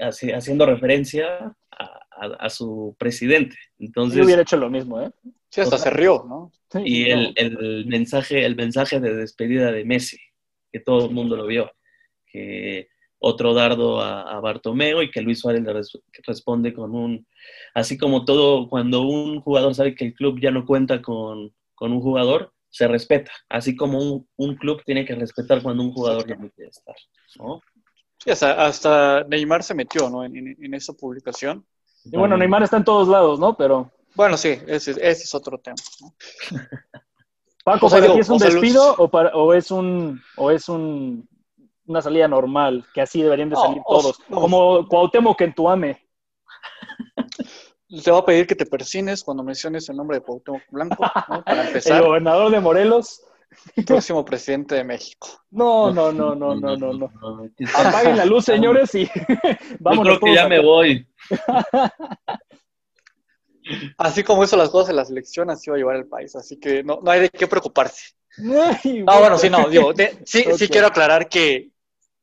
haciendo 0.00 0.66
referencia 0.66 1.56
a, 1.70 2.50
su 2.50 2.94
presidente? 2.98 3.56
Entonces, 3.78 4.18
Yo 4.18 4.24
hubiera 4.24 4.42
hecho 4.42 4.56
lo 4.56 4.70
mismo, 4.70 5.00
¿eh? 5.00 5.10
Sí, 5.48 5.60
hasta 5.60 5.78
se 5.78 5.90
rió, 5.90 6.24
¿no? 6.28 6.52
Y 6.84 7.10
el, 7.10 7.32
el, 7.36 7.86
mensaje, 7.86 8.44
el 8.44 8.54
mensaje 8.54 9.00
de 9.00 9.14
despedida 9.14 9.72
de 9.72 9.84
Messi, 9.84 10.18
que 10.72 10.80
todo 10.80 11.06
el 11.06 11.12
mundo 11.12 11.36
lo 11.36 11.46
vio, 11.46 11.72
que 12.26 12.88
otro 13.20 13.52
dardo 13.54 14.00
a, 14.00 14.40
Bartomeo 14.40 15.02
y 15.02 15.10
que 15.10 15.20
Luis 15.20 15.40
Suárez 15.40 15.62
le 15.62 15.74
responde 16.26 16.72
con 16.72 16.94
un, 16.94 17.26
así 17.74 17.98
como 17.98 18.24
todo, 18.24 18.68
cuando 18.68 19.02
un 19.02 19.40
jugador 19.40 19.74
sabe 19.74 19.94
que 19.94 20.06
el 20.06 20.14
club 20.14 20.40
ya 20.40 20.50
no 20.50 20.64
cuenta 20.64 21.02
con, 21.02 21.52
un 21.78 22.00
jugador, 22.00 22.52
se 22.70 22.88
respeta, 22.88 23.30
así 23.48 23.76
como 23.76 24.26
un, 24.36 24.56
club 24.56 24.82
tiene 24.84 25.04
que 25.04 25.14
respetar 25.14 25.62
cuando 25.62 25.82
un 25.82 25.92
jugador 25.92 26.26
ya 26.26 26.36
no 26.36 26.48
quiere 26.50 26.70
estar, 26.70 26.96
¿no? 27.38 27.60
Sí, 28.24 28.30
hasta, 28.30 29.24
Neymar 29.24 29.62
se 29.62 29.74
metió, 29.74 30.10
¿no? 30.10 30.24
En, 30.24 30.74
esa 30.74 30.92
publicación. 30.92 31.64
Y 32.04 32.16
bueno, 32.16 32.36
Neymar 32.36 32.62
está 32.62 32.76
en 32.76 32.84
todos 32.84 33.08
lados, 33.08 33.38
¿no? 33.38 33.56
Pero... 33.56 33.90
Bueno, 34.14 34.36
sí, 34.36 34.58
ese, 34.66 34.96
es 35.00 35.34
otro 35.34 35.58
tema. 35.58 35.76
Paco, 37.64 37.88
¿para 37.88 38.12
ti 38.12 38.20
es 38.20 38.28
un 38.28 38.38
despido 38.38 38.94
o, 38.96 39.08
para, 39.08 39.30
o, 39.34 39.52
es 39.52 39.70
un, 39.70 40.20
o 40.36 40.50
es 40.50 40.68
un 40.68 41.28
una 41.90 42.00
salida 42.00 42.28
normal, 42.28 42.86
que 42.94 43.02
así 43.02 43.22
deberían 43.22 43.50
de 43.50 43.56
salir 43.56 43.82
todos. 43.86 44.18
Como 44.30 44.86
Cuauhtémoc 44.88 45.40
en 45.40 45.54
tu 45.54 45.68
ame. 45.68 46.00
Te 48.04 48.10
voy 48.10 48.20
a 48.20 48.24
pedir 48.24 48.46
que 48.46 48.54
te 48.54 48.64
persines 48.64 49.24
cuando 49.24 49.42
menciones 49.42 49.88
el 49.88 49.96
nombre 49.96 50.18
de 50.18 50.22
Cuauhtémoc 50.22 50.62
Blanco, 50.70 51.04
Para 51.44 51.66
empezar. 51.66 51.98
El 51.98 52.06
gobernador 52.06 52.52
de 52.52 52.60
Morelos. 52.60 53.22
Próximo 53.86 54.24
presidente 54.24 54.74
de 54.76 54.84
México. 54.84 55.28
No, 55.50 55.92
no, 55.92 56.12
no, 56.12 56.34
no, 56.34 56.54
no, 56.54 56.76
no, 56.76 56.92
no. 56.92 57.10
Apaguen 57.74 58.16
la 58.16 58.24
luz, 58.24 58.44
señores, 58.44 58.94
y 58.94 59.08
vamos. 59.78 60.06
Yo 60.06 60.18
creo 60.18 60.20
que 60.20 60.34
ya 60.34 60.48
me 60.48 60.60
voy. 60.60 61.06
Así 63.98 64.24
como 64.24 64.42
hizo 64.42 64.56
las 64.56 64.70
cosas 64.70 64.90
en 64.90 64.96
la 64.96 65.04
selección, 65.04 65.48
así 65.48 65.70
va 65.70 65.76
a 65.76 65.78
llevar 65.78 65.94
el 65.94 66.08
país. 66.08 66.34
Así 66.34 66.58
que 66.58 66.82
no, 66.82 66.98
no 67.02 67.10
hay 67.10 67.20
de 67.20 67.28
qué 67.28 67.46
preocuparse. 67.46 68.14
ah, 69.06 69.18
bueno, 69.20 69.38
sí, 69.38 69.48
no, 69.48 69.68
digo, 69.68 69.92
sí, 70.24 70.44
sí 70.56 70.68
quiero 70.68 70.88
aclarar 70.88 71.28
que, 71.28 71.70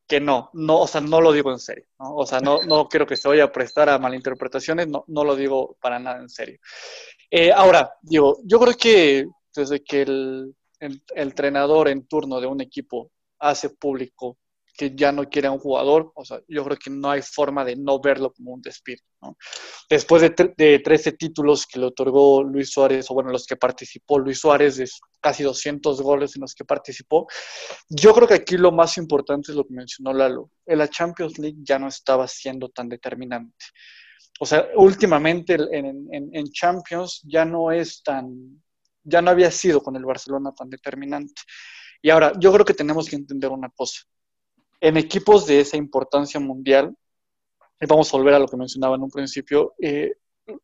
que 0.08 0.20
no, 0.20 0.50
no, 0.54 0.80
o 0.80 0.88
sea, 0.88 1.00
no 1.00 1.22
lo 1.22 1.32
digo 1.32 1.52
en 1.52 1.60
serio, 1.60 1.86
¿no? 2.00 2.16
O 2.16 2.26
sea, 2.26 2.42
no, 2.42 2.63
no 2.63 2.90
quiero 2.90 3.06
que 3.06 3.16
se 3.16 3.30
vaya 3.30 3.46
a 3.46 3.52
prestar 3.52 3.88
a 3.88 4.00
malinterpretaciones, 4.00 4.90
no, 4.90 5.06
no 5.08 5.24
lo 5.24 5.38
digo 5.38 5.78
para 5.80 6.00
nada 6.00 6.20
en 6.20 6.28
serio. 6.28 6.60
Eh, 7.30 7.52
ahora, 7.52 7.94
digo, 8.02 8.40
yo 8.44 8.60
creo 8.60 8.74
que 8.74 9.28
desde 9.56 9.84
que 9.84 10.02
el, 10.02 10.56
el, 10.80 11.02
entrenador 11.16 11.88
en 11.88 12.08
turno 12.08 12.40
de 12.40 12.48
un 12.48 12.62
equipo 12.62 13.12
hace 13.40 13.70
público 13.70 14.38
que 14.78 14.96
ya 14.96 15.12
no 15.12 15.28
quiere 15.28 15.48
a 15.48 15.52
un 15.52 15.58
jugador, 15.58 16.12
o 16.13 16.24
sea, 16.24 16.40
yo 16.48 16.63
creo 16.63 16.78
que 16.78 16.92
no 16.92 17.10
hay 17.10 17.24
forma 17.24 17.66
de 17.66 17.76
no 17.76 18.00
verlo 18.00 18.32
como 18.32 18.54
un 18.54 18.62
despido. 18.62 19.02
¿no? 19.24 19.36
Después 19.90 20.22
de, 20.22 20.54
de, 20.56 20.80
13 20.80 21.13
títulos 21.13 21.66
que 21.66 21.80
le 21.80 21.88
otorgó 21.88 22.44
Luis 22.44 22.70
Suárez, 22.70 23.10
o 23.10 23.16
bueno, 23.16 23.32
los 23.32 23.48
que 23.48 23.56
participó 23.56 24.20
Luis 24.20 24.40
Suárez, 24.40 24.78
de 24.78 24.88
casi 25.20 25.42
200 25.42 26.00
goles 26.00 26.36
en 26.36 26.42
los 26.42 26.54
que 26.54 26.63
participó, 26.63 27.26
yo 27.90 28.13
creo 28.13 28.28
que 28.28 28.36
aquí 28.36 28.56
lo 28.56 28.72
más 28.72 28.98
importante 28.98 29.52
es 29.52 29.58
lo 29.58 29.66
que 29.66 29.74
mencionó 29.74 30.13
Lalo. 30.13 30.52
La 30.68 30.88
Champions 30.88 31.40
League 31.40 31.58
ya 31.63 31.80
no 31.80 31.88
estaba 31.88 32.28
siendo 32.28 32.70
tan 32.70 32.88
determinante. 32.88 33.66
O 34.40 34.46
sea, 34.46 34.68
últimamente 34.76 35.56
en, 35.56 36.08
en, 36.12 36.30
en 36.32 36.52
Champions 36.52 37.22
ya 37.24 37.44
no 37.46 37.72
es 37.72 38.04
tan 38.04 38.62
ya 39.08 39.22
no 39.22 39.32
había 39.32 39.52
sido 39.52 39.82
con 39.82 39.96
el 39.96 40.06
Barcelona 40.06 40.52
tan 40.54 40.70
determinante. 40.70 41.41
Y 42.02 42.10
ahora, 42.10 42.34
yo 42.39 42.52
creo 42.52 42.65
que 42.65 42.74
tenemos 42.74 43.10
que 43.10 43.15
entender 43.15 43.50
una 43.50 43.70
cosa. 43.70 44.02
En 44.80 44.98
equipos 44.98 45.48
de 45.48 45.62
esa 45.62 45.78
importancia 45.78 46.39
mundial, 46.39 46.96
vamos 47.88 48.13
a 48.13 48.17
volver 48.17 48.34
a 48.34 48.39
lo 48.39 48.48
que 48.48 48.58
mencionaba 48.58 48.96
en 48.96 49.04
un 49.04 49.12
principio, 49.12 49.74
eh, 49.82 50.15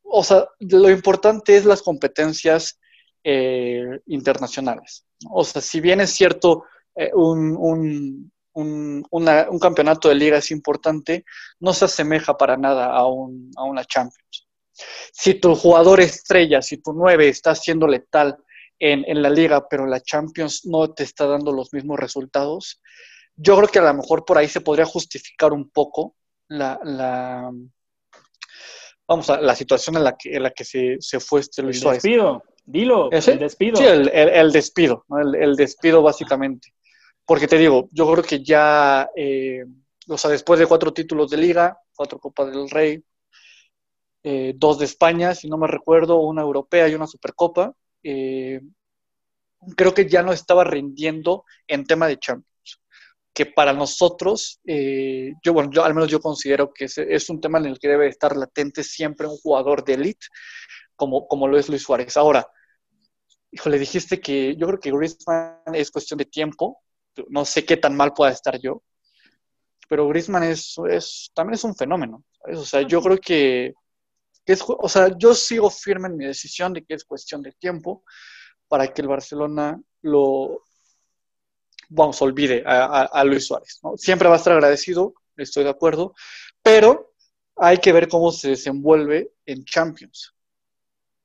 o 0.03 0.23
sea, 0.23 0.47
lo 0.60 0.89
importante 0.89 1.56
es 1.56 1.65
las 1.65 1.82
competencias 1.82 2.79
eh, 3.23 3.99
internacionales. 4.08 5.06
O 5.29 5.43
sea, 5.43 5.62
si 5.62 5.82
bien 5.82 6.01
es 6.01 6.12
cierto, 6.12 6.65
eh, 6.95 7.12
un, 7.13 8.32
un, 8.53 9.60
campeonato 9.60 10.10
de 10.10 10.15
liga 10.15 10.38
es 10.38 10.51
importante, 10.51 11.25
no 11.60 11.73
se 11.73 11.86
asemeja 11.86 12.38
para 12.38 12.58
nada 12.58 12.88
a, 12.88 13.08
un, 13.08 13.51
a 13.56 13.63
una 13.63 13.84
Champions. 13.86 14.42
Si 15.12 15.36
tu 15.36 15.55
jugador 15.55 16.01
estrella, 16.01 16.62
si 16.62 16.77
tu 16.77 16.93
nueve 16.93 17.29
está 17.29 17.55
siendo 17.55 17.88
letal 17.88 18.38
en, 18.79 19.03
en, 19.07 19.21
la 19.21 19.29
liga, 19.29 19.67
pero 19.69 19.86
la 19.86 20.01
Champions 20.01 20.65
no 20.65 20.93
te 20.93 21.03
está 21.03 21.27
dando 21.27 21.51
los 21.51 21.71
mismos 21.73 21.99
resultados, 21.99 22.81
yo 23.36 23.55
creo 23.57 23.67
que 23.69 23.79
a 23.79 23.83
lo 23.83 23.93
mejor 23.93 24.25
por 24.25 24.38
ahí 24.38 24.47
se 24.47 24.62
podría 24.62 24.86
justificar 24.86 25.53
un 25.53 25.69
poco 25.69 26.15
la, 26.47 26.79
la 26.83 27.51
vamos 29.07 29.29
a 29.29 29.41
la 29.41 29.55
situación 29.55 29.97
en 29.97 30.03
la 30.03 30.15
que, 30.17 30.36
en 30.36 30.43
la 30.43 30.51
que 30.51 30.63
se, 30.63 30.97
se 30.99 31.19
fue 31.19 31.41
este 31.41 31.62
Luis 31.62 31.83
el 31.83 31.91
Despido, 31.91 32.43
dilo, 32.65 33.12
el 33.12 33.39
despido. 33.39 33.77
Sí, 33.77 33.86
el, 33.86 34.09
el, 34.09 34.51
despido, 34.51 35.05
el, 35.21 35.36
el, 35.36 35.55
despido 35.55 36.01
básicamente. 36.01 36.73
Porque 37.25 37.47
te 37.47 37.57
digo, 37.57 37.89
yo 37.91 38.12
creo 38.12 38.23
que 38.23 38.43
ya, 38.43 39.09
eh, 39.15 39.63
o 40.07 40.17
sea, 40.17 40.29
después 40.29 40.59
de 40.59 40.65
cuatro 40.65 40.93
títulos 40.93 41.29
de 41.29 41.38
liga, 41.38 41.77
cuatro 41.95 42.19
Copas 42.19 42.51
del 42.51 42.69
Rey, 42.69 43.03
eh, 44.23 44.53
dos 44.55 44.79
de 44.79 44.86
España, 44.86 45.36
si 45.36 45.49
no 45.49 45.57
me 45.57 45.67
recuerdo, 45.67 46.19
una 46.19 46.41
europea 46.41 46.88
y 46.88 46.95
una 46.95 47.07
Supercopa, 47.07 47.73
eh, 48.03 48.62
creo 49.75 49.93
que 49.93 50.07
ya 50.07 50.23
no 50.23 50.33
estaba 50.33 50.63
rindiendo 50.63 51.45
en 51.67 51.86
tema 51.86 52.07
de 52.07 52.17
Champions. 52.17 52.49
Que 53.33 53.47
para 53.47 53.73
nosotros, 53.73 54.59
yo, 54.63 55.53
bueno, 55.53 55.71
yo 55.71 55.83
al 55.83 55.95
menos 55.95 56.09
yo 56.09 56.19
considero 56.19 56.71
que 56.71 56.86
es, 56.86 56.99
es, 56.99 57.29
un 57.31 57.41
tema 57.41 57.57
en 57.57 57.65
el 57.65 57.79
que 57.79 57.88
debe 57.88 58.07
estar 58.07 58.36
latente 58.38 58.83
siempre 58.83 59.25
un 59.25 59.38
jugador 59.38 59.83
de 59.83 59.95
elite, 59.95 60.27
como, 60.95 61.27
como 61.27 61.47
lo 61.47 61.57
es 61.57 61.67
Luis 61.67 61.81
Suárez. 61.81 62.15
Ahora, 62.15 62.47
híjole, 63.51 63.79
dijiste 63.79 64.19
que 64.19 64.55
yo 64.55 64.67
creo 64.67 64.79
que 64.79 64.91
Griezmann 64.91 65.62
es 65.73 65.91
cuestión 65.91 66.17
de 66.17 66.25
tiempo, 66.25 66.81
no 67.29 67.45
sé 67.45 67.65
qué 67.65 67.77
tan 67.77 67.95
mal 67.95 68.13
pueda 68.13 68.31
estar 68.31 68.59
yo, 68.59 68.83
pero 69.88 70.07
Griezmann 70.07 70.43
es, 70.43 70.75
es 70.89 71.31
también 71.33 71.55
es 71.55 71.63
un 71.63 71.75
fenómeno. 71.75 72.23
O 72.51 72.65
sea, 72.65 72.81
yo 72.81 73.01
creo 73.01 73.17
que, 73.17 73.73
o 74.67 74.89
sea, 74.89 75.17
yo 75.17 75.34
sigo 75.34 75.69
firme 75.69 76.08
en 76.08 76.17
mi 76.17 76.25
decisión 76.25 76.73
de 76.73 76.84
que 76.84 76.95
es 76.95 77.06
cuestión 77.06 77.41
de 77.41 77.51
tiempo 77.53 78.03
para 78.67 78.91
que 78.93 79.01
el 79.01 79.08
Barcelona 79.08 79.79
lo, 80.01 80.63
vamos, 81.89 82.21
olvide 82.21 82.63
a, 82.65 83.23
Luis 83.23 83.47
Suárez. 83.47 83.79
Siempre 83.97 84.27
va 84.27 84.36
a 84.36 84.38
estar 84.38 84.53
agradecido, 84.53 85.13
estoy 85.38 85.63
de 85.63 85.69
acuerdo, 85.69 86.13
pero 86.62 87.13
hay 87.56 87.77
que 87.77 87.93
ver 87.93 88.08
cómo 88.08 88.32
se 88.32 88.49
desenvuelve 88.49 89.34
en 89.45 89.63
Champions. 89.63 90.34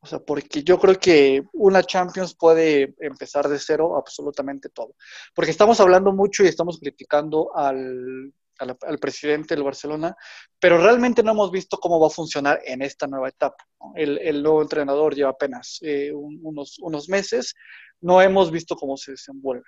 O 0.00 0.06
sea, 0.06 0.20
porque 0.20 0.62
yo 0.62 0.78
creo 0.78 0.94
que 0.94 1.42
una 1.54 1.82
Champions 1.82 2.34
puede 2.34 2.94
empezar 3.00 3.48
de 3.48 3.58
cero 3.58 3.96
absolutamente 3.96 4.68
todo. 4.68 4.94
Porque 5.34 5.50
estamos 5.50 5.80
hablando 5.80 6.12
mucho 6.12 6.44
y 6.44 6.46
estamos 6.46 6.78
criticando 6.78 7.50
al, 7.56 8.32
al, 8.58 8.98
presidente 8.98 9.54
del 9.54 9.64
Barcelona, 9.64 10.14
pero 10.58 10.78
realmente 10.78 11.22
no 11.22 11.32
hemos 11.32 11.50
visto 11.50 11.78
cómo 11.78 12.00
va 12.00 12.08
a 12.08 12.10
funcionar 12.10 12.60
en 12.64 12.82
esta 12.82 13.06
nueva 13.06 13.28
etapa. 13.28 13.64
El, 13.94 14.18
el, 14.18 14.42
nuevo 14.42 14.62
entrenador 14.62 15.14
lleva 15.14 15.30
apenas 15.30 15.78
eh, 15.82 16.12
unos, 16.12 16.78
unos 16.80 17.08
meses, 17.08 17.54
no 18.00 18.20
hemos 18.20 18.50
visto 18.50 18.76
cómo 18.76 18.96
se 18.96 19.12
desenvuelve. 19.12 19.64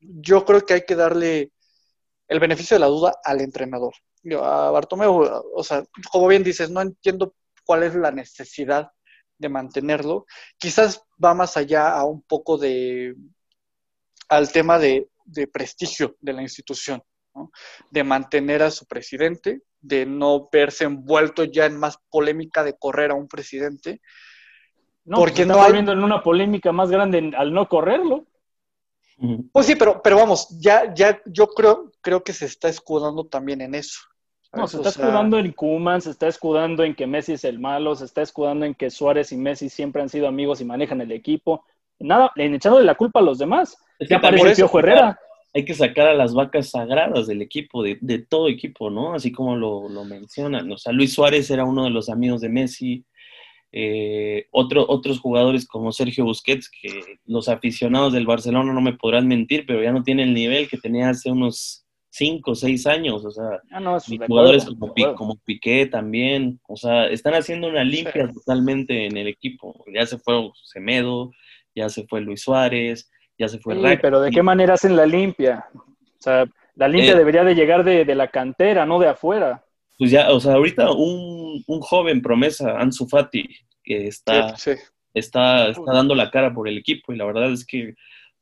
Yo 0.00 0.44
creo 0.44 0.60
que 0.64 0.74
hay 0.74 0.82
que 0.82 0.96
darle 0.96 1.52
el 2.28 2.40
beneficio 2.40 2.76
de 2.76 2.80
la 2.80 2.86
duda 2.86 3.14
al 3.24 3.40
entrenador. 3.40 3.94
a 4.40 4.70
Bartomeu, 4.70 5.42
o 5.54 5.64
sea, 5.64 5.84
como 6.10 6.28
bien 6.28 6.42
dices, 6.42 6.70
no 6.70 6.80
entiendo 6.80 7.34
cuál 7.64 7.82
es 7.82 7.94
la 7.94 8.10
necesidad 8.10 8.90
de 9.38 9.48
mantenerlo. 9.48 10.26
Quizás 10.58 11.02
va 11.22 11.34
más 11.34 11.56
allá 11.56 11.90
a 11.90 12.04
un 12.04 12.22
poco 12.22 12.56
de 12.58 13.14
al 14.28 14.50
tema 14.52 14.78
de, 14.78 15.08
prestigio 15.52 16.16
de 16.20 16.32
la 16.32 16.42
institución, 16.42 17.02
de 17.90 18.04
mantener 18.04 18.62
a 18.62 18.70
su 18.70 18.86
presidente, 18.86 19.62
de 19.80 20.06
no 20.06 20.48
verse 20.50 20.84
envuelto 20.84 21.44
ya 21.44 21.66
en 21.66 21.78
más 21.78 21.98
polémica 22.10 22.62
de 22.62 22.76
correr 22.78 23.10
a 23.10 23.14
un 23.14 23.28
presidente. 23.28 24.00
No, 25.04 25.18
porque 25.18 25.44
no 25.44 25.62
hay... 25.62 25.76
en 25.76 25.88
una 25.88 26.22
polémica 26.22 26.72
más 26.72 26.90
grande 26.90 27.32
al 27.36 27.52
no 27.52 27.68
correrlo. 27.68 28.26
Pues 29.52 29.66
sí, 29.66 29.76
pero, 29.76 30.02
pero 30.02 30.16
vamos, 30.16 30.48
ya, 30.60 30.92
ya 30.92 31.20
yo 31.26 31.46
creo, 31.46 31.92
creo 32.00 32.24
que 32.24 32.32
se 32.32 32.46
está 32.46 32.68
escudando 32.68 33.26
también 33.26 33.60
en 33.60 33.74
eso. 33.74 34.00
No, 34.52 34.68
se 34.68 34.76
está 34.76 34.90
escudando 34.90 35.38
en 35.38 35.52
Kuman, 35.52 36.00
se 36.00 36.10
está 36.10 36.28
escudando 36.28 36.84
en 36.84 36.94
que 36.94 37.06
Messi 37.06 37.32
es 37.32 37.44
el 37.44 37.58
malo, 37.58 37.94
se 37.96 38.04
está 38.04 38.22
escudando 38.22 38.64
en 38.64 38.74
que 38.74 38.90
Suárez 38.90 39.32
y 39.32 39.36
Messi 39.36 39.68
siempre 39.68 40.00
han 40.00 40.08
sido 40.08 40.28
amigos 40.28 40.60
y 40.60 40.64
manejan 40.64 41.00
el 41.00 41.12
equipo. 41.12 41.64
Nada, 41.98 42.30
en 42.36 42.54
echándole 42.54 42.84
la 42.84 42.94
culpa 42.94 43.20
a 43.20 43.22
los 43.22 43.38
demás. 43.38 43.76
Es 43.98 44.08
que 44.08 44.14
aparece 44.14 44.62
Herrera. 44.62 45.18
Hay 45.54 45.64
que 45.64 45.74
sacar 45.74 46.08
a 46.08 46.14
las 46.14 46.34
vacas 46.34 46.70
sagradas 46.70 47.26
del 47.26 47.40
equipo, 47.40 47.82
de, 47.82 48.18
todo 48.28 48.48
equipo, 48.48 48.90
¿no? 48.90 49.14
Así 49.14 49.30
como 49.30 49.56
lo, 49.56 50.04
mencionan. 50.04 50.70
O 50.72 50.76
sea, 50.76 50.92
Luis 50.92 51.12
Suárez 51.12 51.50
era 51.50 51.64
uno 51.64 51.84
de 51.84 51.90
los 51.90 52.08
amigos 52.08 52.40
de 52.40 52.48
Messi. 52.48 53.04
Eh, 53.72 54.46
otros 54.52 55.18
jugadores 55.20 55.66
como 55.66 55.92
Sergio 55.92 56.24
Busquets, 56.24 56.70
que 56.70 57.18
los 57.26 57.48
aficionados 57.48 58.12
del 58.12 58.26
Barcelona 58.26 58.72
no 58.72 58.80
me 58.80 58.92
podrán 58.96 59.26
mentir, 59.26 59.64
pero 59.66 59.82
ya 59.82 59.92
no 59.92 60.02
tiene 60.02 60.24
el 60.24 60.34
nivel 60.34 60.68
que 60.68 60.78
tenía 60.78 61.08
hace 61.08 61.30
unos 61.30 61.84
cinco 62.14 62.52
o 62.52 62.54
seis 62.54 62.86
años, 62.86 63.24
o 63.24 63.30
sea, 63.32 63.60
ah, 63.72 63.98
jugadores 64.28 64.64
como, 64.66 64.94
como, 65.16 65.36
Piqué 65.44 65.86
también, 65.86 66.60
o 66.68 66.76
sea, 66.76 67.08
están 67.08 67.34
haciendo 67.34 67.66
una 67.66 67.82
limpia 67.82 68.30
totalmente 68.32 69.06
en 69.06 69.16
el 69.16 69.26
equipo. 69.26 69.84
Ya 69.92 70.06
se 70.06 70.18
fue 70.18 70.48
Semedo, 70.62 71.32
ya 71.74 71.88
se 71.88 72.06
fue 72.06 72.20
Luis 72.20 72.42
Suárez, 72.42 73.10
ya 73.38 73.48
se 73.48 73.58
fue 73.58 73.74
sí, 73.74 73.98
pero 74.00 74.20
¿de 74.20 74.30
qué 74.30 74.42
manera 74.42 74.74
hacen 74.74 74.96
la 74.96 75.06
limpia? 75.06 75.66
O 75.74 76.22
sea, 76.22 76.46
la 76.76 76.88
limpia 76.88 77.12
eh, 77.12 77.16
debería 77.16 77.44
de 77.44 77.54
llegar 77.54 77.84
de, 77.84 78.14
la 78.14 78.28
cantera, 78.28 78.86
no 78.86 78.98
de 78.98 79.08
afuera. 79.08 79.64
Pues 79.98 80.10
ya, 80.10 80.32
o 80.32 80.40
sea, 80.40 80.54
ahorita 80.54 80.92
un, 80.92 81.62
joven 81.66 82.22
promesa, 82.22 82.78
Ansu 82.78 83.06
Fati, 83.06 83.48
que 83.82 84.08
está, 84.08 84.54
está, 85.12 85.68
está 85.68 85.92
dando 85.92 86.14
la 86.14 86.30
cara 86.30 86.52
por 86.52 86.68
el 86.68 86.78
equipo 86.78 87.12
y 87.12 87.16
la 87.16 87.24
verdad 87.24 87.52
es 87.52 87.64
que 87.64 87.94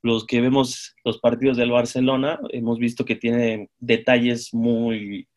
los 0.03 0.27
que 0.27 0.41
vemos 0.41 0.97
los 1.05 1.19
partidos 1.19 1.57
del 1.57 1.71
Barcelona, 1.71 2.41
hemos 2.51 2.79
visto 2.79 3.05
que 3.05 3.17
tiene 3.17 3.71
detalles 3.79 4.53
muy, 4.53 5.29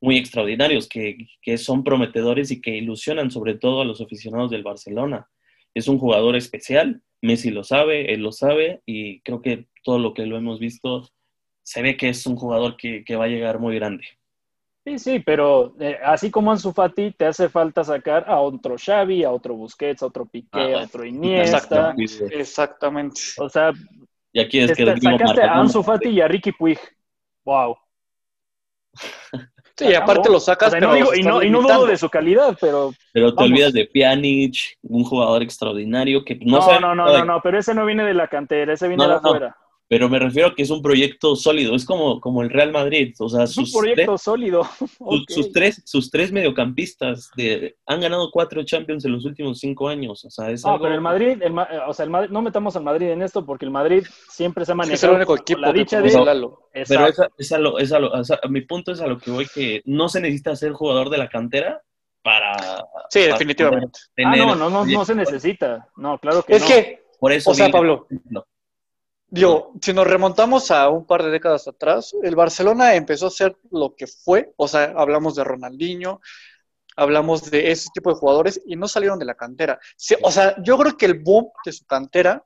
muy 0.00 0.16
extraordinarios, 0.16 0.88
que, 0.88 1.28
que, 1.40 1.58
son 1.58 1.82
prometedores 1.82 2.50
y 2.50 2.60
que 2.60 2.76
ilusionan 2.76 3.30
sobre 3.30 3.54
todo 3.54 3.80
a 3.80 3.84
los 3.84 4.00
aficionados 4.00 4.50
del 4.50 4.62
Barcelona. 4.62 5.28
Es 5.74 5.88
un 5.88 5.98
jugador 5.98 6.36
especial, 6.36 7.02
Messi 7.20 7.50
lo 7.50 7.64
sabe, 7.64 8.12
él 8.12 8.20
lo 8.20 8.32
sabe, 8.32 8.82
y 8.86 9.20
creo 9.20 9.40
que 9.40 9.66
todo 9.84 9.98
lo 9.98 10.14
que 10.14 10.26
lo 10.26 10.36
hemos 10.36 10.58
visto 10.58 11.08
se 11.62 11.82
ve 11.82 11.96
que 11.96 12.08
es 12.08 12.26
un 12.26 12.36
jugador 12.36 12.76
que, 12.76 13.04
que 13.04 13.16
va 13.16 13.24
a 13.24 13.28
llegar 13.28 13.58
muy 13.58 13.76
grande. 13.76 14.04
Sí, 14.84 14.98
sí, 14.98 15.20
pero 15.20 15.76
eh, 15.78 15.96
así 16.04 16.28
como 16.30 16.50
Ansu 16.50 16.72
Fati, 16.72 17.12
te 17.12 17.26
hace 17.26 17.48
falta 17.48 17.84
sacar 17.84 18.24
a 18.26 18.40
otro 18.40 18.74
Xavi, 18.76 19.22
a 19.22 19.30
otro 19.30 19.54
Busquets, 19.54 20.02
a 20.02 20.06
otro 20.06 20.26
Piqué, 20.26 20.74
a 20.74 20.80
ah, 20.80 20.82
otro 20.82 21.04
Iniesta. 21.04 21.94
Exactamente. 22.30 23.20
O 23.38 23.48
sea, 23.48 23.72
y 24.32 24.40
aquí 24.40 24.58
es 24.58 24.72
que 24.76 24.84
sacaste 24.84 25.42
a 25.42 25.54
Ansu 25.54 25.84
Fati 25.84 26.08
y 26.08 26.20
a 26.20 26.26
Ricky 26.26 26.50
Puig. 26.50 26.78
Wow. 27.44 27.76
Sí, 29.76 29.86
y 29.86 29.94
aparte 29.94 30.30
lo 30.30 30.38
sacas, 30.38 30.72
pero 30.72 30.96
y, 31.14 31.22
no, 31.22 31.42
y 31.42 31.50
no 31.50 31.62
dudo 31.62 31.86
de 31.86 31.96
su 31.96 32.08
calidad, 32.10 32.56
pero. 32.60 32.92
Pero 33.12 33.34
te 33.34 33.44
olvidas 33.44 33.72
de 33.72 33.86
Pjanic, 33.86 34.78
un 34.82 35.04
jugador 35.04 35.42
extraordinario 35.42 36.24
que 36.24 36.36
no 36.36 36.58
No, 36.58 36.80
no, 36.80 36.94
no, 36.94 37.06
no, 37.06 37.24
no, 37.24 37.40
pero 37.42 37.58
ese 37.58 37.74
no 37.74 37.86
viene 37.86 38.04
de 38.04 38.14
la 38.14 38.28
cantera, 38.28 38.74
ese 38.74 38.88
viene 38.88 39.06
de 39.06 39.14
afuera. 39.14 39.56
Pero 39.92 40.08
me 40.08 40.18
refiero 40.18 40.48
a 40.48 40.54
que 40.54 40.62
es 40.62 40.70
un 40.70 40.80
proyecto 40.80 41.36
sólido, 41.36 41.76
es 41.76 41.84
como, 41.84 42.18
como 42.18 42.40
el 42.40 42.48
Real 42.48 42.72
Madrid. 42.72 43.14
O 43.18 43.28
sea, 43.28 43.46
sus 43.46 43.74
un 43.74 43.82
proyecto 43.82 44.16
sólido. 44.16 44.62
sus, 45.28 45.52
tres, 45.52 45.82
sus 45.84 46.10
tres 46.10 46.32
mediocampistas 46.32 47.30
de, 47.36 47.76
han 47.84 48.00
ganado 48.00 48.30
cuatro 48.30 48.64
Champions 48.64 49.04
en 49.04 49.12
los 49.12 49.26
últimos 49.26 49.58
cinco 49.58 49.90
años. 49.90 50.24
O 50.24 50.30
sea, 50.30 50.48
es 50.48 50.64
no, 50.64 50.80
pero 50.80 50.94
el 50.94 51.02
Madrid, 51.02 51.36
el, 51.42 51.54
o 51.86 51.92
sea, 51.92 52.04
el 52.04 52.10
Madrid, 52.10 52.30
no 52.30 52.40
metamos 52.40 52.74
al 52.74 52.84
Madrid 52.84 53.10
en 53.10 53.20
esto 53.20 53.44
porque 53.44 53.66
el 53.66 53.70
Madrid 53.70 54.02
siempre 54.30 54.64
se 54.64 54.72
ha 54.72 54.74
manejado. 54.74 54.94
Es 54.94 55.04
el 55.04 55.10
único 55.10 55.36
equipo 55.36 55.60
la 55.60 55.72
dicha 55.74 56.00
de 56.00 56.10
Pero 56.88 57.06
esa, 57.06 57.28
esa, 57.36 57.58
lo, 57.58 57.78
esa 57.78 57.98
lo, 57.98 58.12
mi 58.48 58.62
punto 58.62 58.92
es 58.92 59.00
a 59.02 59.06
lo 59.06 59.18
que 59.18 59.30
voy, 59.30 59.46
que 59.54 59.82
no 59.84 60.08
se 60.08 60.22
necesita 60.22 60.56
ser 60.56 60.72
jugador 60.72 61.10
de 61.10 61.18
la 61.18 61.28
cantera 61.28 61.82
para. 62.22 62.82
Sí, 63.10 63.20
definitivamente. 63.20 64.00
ah, 64.24 64.36
no, 64.36 64.54
no, 64.54 64.70
no, 64.70 64.86
no 64.86 65.04
se 65.04 65.14
necesita. 65.14 65.86
No, 65.96 66.16
claro 66.16 66.42
que 66.44 66.54
es 66.54 66.62
no. 66.62 66.66
Es 66.66 66.74
que, 66.74 67.02
por 67.20 67.30
eso 67.30 67.50
o 67.50 67.54
sea, 67.54 67.68
Pablo, 67.68 68.06
no. 68.30 68.42
Digo, 69.34 69.72
si 69.80 69.94
nos 69.94 70.06
remontamos 70.06 70.70
a 70.70 70.90
un 70.90 71.06
par 71.06 71.22
de 71.22 71.30
décadas 71.30 71.66
atrás, 71.66 72.14
el 72.22 72.36
Barcelona 72.36 72.94
empezó 72.96 73.28
a 73.28 73.30
ser 73.30 73.56
lo 73.70 73.94
que 73.96 74.06
fue, 74.06 74.52
o 74.58 74.68
sea, 74.68 74.92
hablamos 74.94 75.36
de 75.36 75.42
Ronaldinho, 75.42 76.20
hablamos 76.96 77.50
de 77.50 77.70
ese 77.70 77.88
tipo 77.94 78.10
de 78.10 78.16
jugadores 78.16 78.60
y 78.66 78.76
no 78.76 78.86
salieron 78.88 79.18
de 79.18 79.24
la 79.24 79.34
cantera. 79.34 79.80
o 80.22 80.30
sea, 80.30 80.54
yo 80.62 80.76
creo 80.76 80.98
que 80.98 81.06
el 81.06 81.20
boom 81.20 81.48
de 81.64 81.72
su 81.72 81.86
cantera 81.86 82.44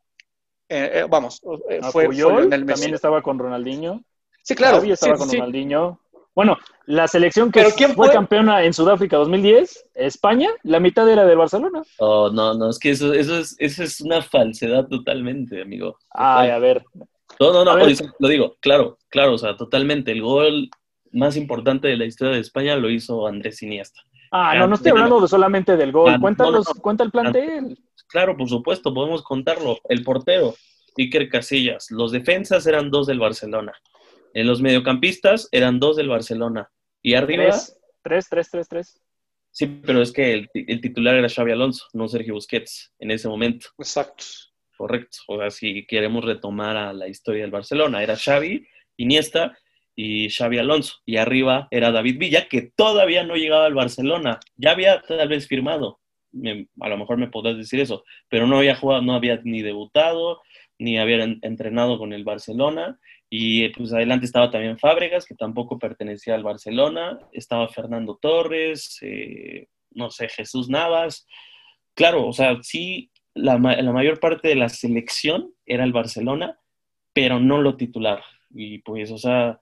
eh, 0.69 1.05
vamos, 1.11 1.43
eh, 1.69 1.81
fue, 1.91 2.07
Puyol, 2.07 2.49
También 2.49 2.95
estaba 2.95 3.21
con 3.21 3.37
Ronaldinho. 3.37 4.05
Sí, 4.45 4.55
claro. 4.55 4.81
Estaba 4.81 5.17
con 5.17 5.29
Ronaldinho. 5.29 6.01
Bueno, 6.37 6.59
la 6.85 7.09
selección 7.09 7.51
que 7.51 7.65
fue, 7.65 8.13
campeona 8.13 8.63
en 8.63 8.75
Sudáfrica 8.75 9.17
2010, 9.17 9.89
España, 9.95 10.51
la 10.65 10.81
mitad 10.81 11.11
era 11.11 11.25
del 11.25 11.39
Barcelona. 11.39 11.83
Oh, 11.99 12.29
no, 12.31 12.53
no, 12.53 12.69
es 12.69 12.79
que 12.79 12.91
eso, 12.91 13.15
eso, 13.15 13.39
es, 13.39 13.57
eso 13.59 13.83
es 13.83 14.03
una 14.03 14.21
falsedad 14.21 14.87
totalmente, 14.87 15.63
amigo. 15.63 15.99
Ay, 16.11 16.51
a 16.51 16.59
ver. 16.59 16.85
No, 17.41 17.55
no, 17.55 17.65
no, 17.65 17.75
lo 18.19 18.29
digo, 18.29 18.55
claro, 18.61 18.99
claro, 19.09 19.33
o 19.33 19.39
sea, 19.39 19.57
totalmente. 19.57 20.13
El 20.13 20.21
gol 20.21 20.69
más 21.11 21.39
importante 21.39 21.89
de 21.89 21.97
la 21.97 22.05
historia 22.05 22.35
de 22.35 22.41
España 22.41 22.77
lo 22.77 22.91
hizo 22.91 23.27
Andrés 23.27 23.63
Iniesta. 23.63 24.03
Ah, 24.31 24.55
no, 24.59 24.67
no 24.67 24.75
estoy 24.75 24.91
hablando 24.91 25.27
solamente 25.27 25.75
del 25.79 25.91
gol. 25.91 26.21
Cuéntanos, 26.21 26.67
cuenta 26.83 27.03
el 27.03 27.11
plantel. 27.11 27.79
Claro, 28.09 28.37
por 28.37 28.49
supuesto, 28.49 28.93
podemos 28.93 29.23
contarlo. 29.23 29.79
El 29.89 30.05
portero, 30.05 30.55
Iker 30.99 31.31
Casillas. 31.31 31.91
Los 31.91 32.13
defensas 32.13 32.67
eran 32.67 32.91
dos 32.91 33.07
del 33.07 33.21
Barcelona. 33.21 33.73
En 34.35 34.47
los 34.47 34.61
mediocampistas 34.61 35.49
eran 35.53 35.81
dos 35.81 35.97
del 35.97 36.09
Barcelona. 36.09 36.71
Y 37.03 37.15
arriba. 37.15 37.57
Tres, 38.03 38.29
tres, 38.29 38.51
tres, 38.51 38.69
tres. 38.69 39.03
Sí, 39.51 39.67
pero 39.67 40.03
es 40.03 40.13
que 40.13 40.33
el, 40.33 40.51
el, 40.53 40.81
titular 40.81 41.15
era 41.15 41.29
Xavi 41.29 41.53
Alonso, 41.53 41.87
no 41.95 42.09
Sergio 42.09 42.35
Busquets, 42.35 42.93
en 42.99 43.11
ese 43.11 43.29
momento. 43.29 43.69
Exacto. 43.79 44.25
Correcto. 44.77 45.19
O 45.29 45.39
sea, 45.39 45.51
si 45.51 45.87
queremos 45.87 46.25
retomar 46.25 46.77
a 46.77 46.93
la 46.93 47.09
historia 47.09 47.43
del 47.43 47.51
Barcelona, 47.51 48.03
era 48.03 48.17
Xavi, 48.17 48.67
Iniesta 48.99 49.57
y 49.95 50.29
Xavi 50.29 50.59
Alonso. 50.59 50.97
Y 51.07 51.17
arriba 51.17 51.69
era 51.71 51.91
David 51.91 52.19
Villa, 52.19 52.49
que 52.49 52.71
todavía 52.77 53.25
no 53.25 53.37
llegaba 53.37 53.65
al 53.65 53.75
Barcelona. 53.75 54.39
Ya 54.57 54.73
había 54.73 55.01
tal 55.01 55.29
vez 55.29 55.47
firmado, 55.47 56.01
a 56.81 56.89
lo 56.89 56.99
mejor 56.99 57.17
me 57.17 57.29
podrás 57.29 57.57
decir 57.57 57.81
eso, 57.81 58.05
pero 58.29 58.47
no 58.47 58.59
había 58.59 58.77
jugado, 58.77 59.03
no 59.03 59.15
había 59.15 59.41
ni 59.45 59.63
debutado, 59.63 60.43
ni 60.79 60.99
había 60.99 61.23
entrenado 61.43 61.99
con 61.99 62.13
el 62.13 62.25
Barcelona. 62.25 62.99
Y 63.29 63.69
pues 63.71 63.93
adelante 63.93 64.27
estaba 64.27 64.51
también 64.51 64.79
Fábregas, 64.79 65.27
que 65.27 65.35
tampoco 65.35 65.79
pertenecía 65.79 66.35
al 66.35 66.45
Barcelona. 66.45 67.19
Estaba 67.33 67.69
Fernando 67.69 68.19
Torres, 68.21 68.99
eh, 69.03 69.69
no 69.91 70.11
sé, 70.11 70.29
Jesús 70.29 70.69
Navas. 70.69 71.27
Claro, 71.95 72.27
o 72.27 72.33
sea, 72.33 72.57
sí, 72.63 73.11
la, 73.35 73.59
la 73.59 73.93
mayor 73.93 74.21
parte 74.21 74.49
de 74.49 74.57
la 74.57 74.69
selección 74.69 75.53
era 75.65 75.85
el 75.85 75.93
Barcelona, 75.93 76.59
pero 77.13 77.41
no 77.41 77.61
lo 77.61 77.77
titular. 77.77 78.23
Y 78.51 78.79
pues, 78.79 79.11
o 79.11 79.19
sea, 79.19 79.61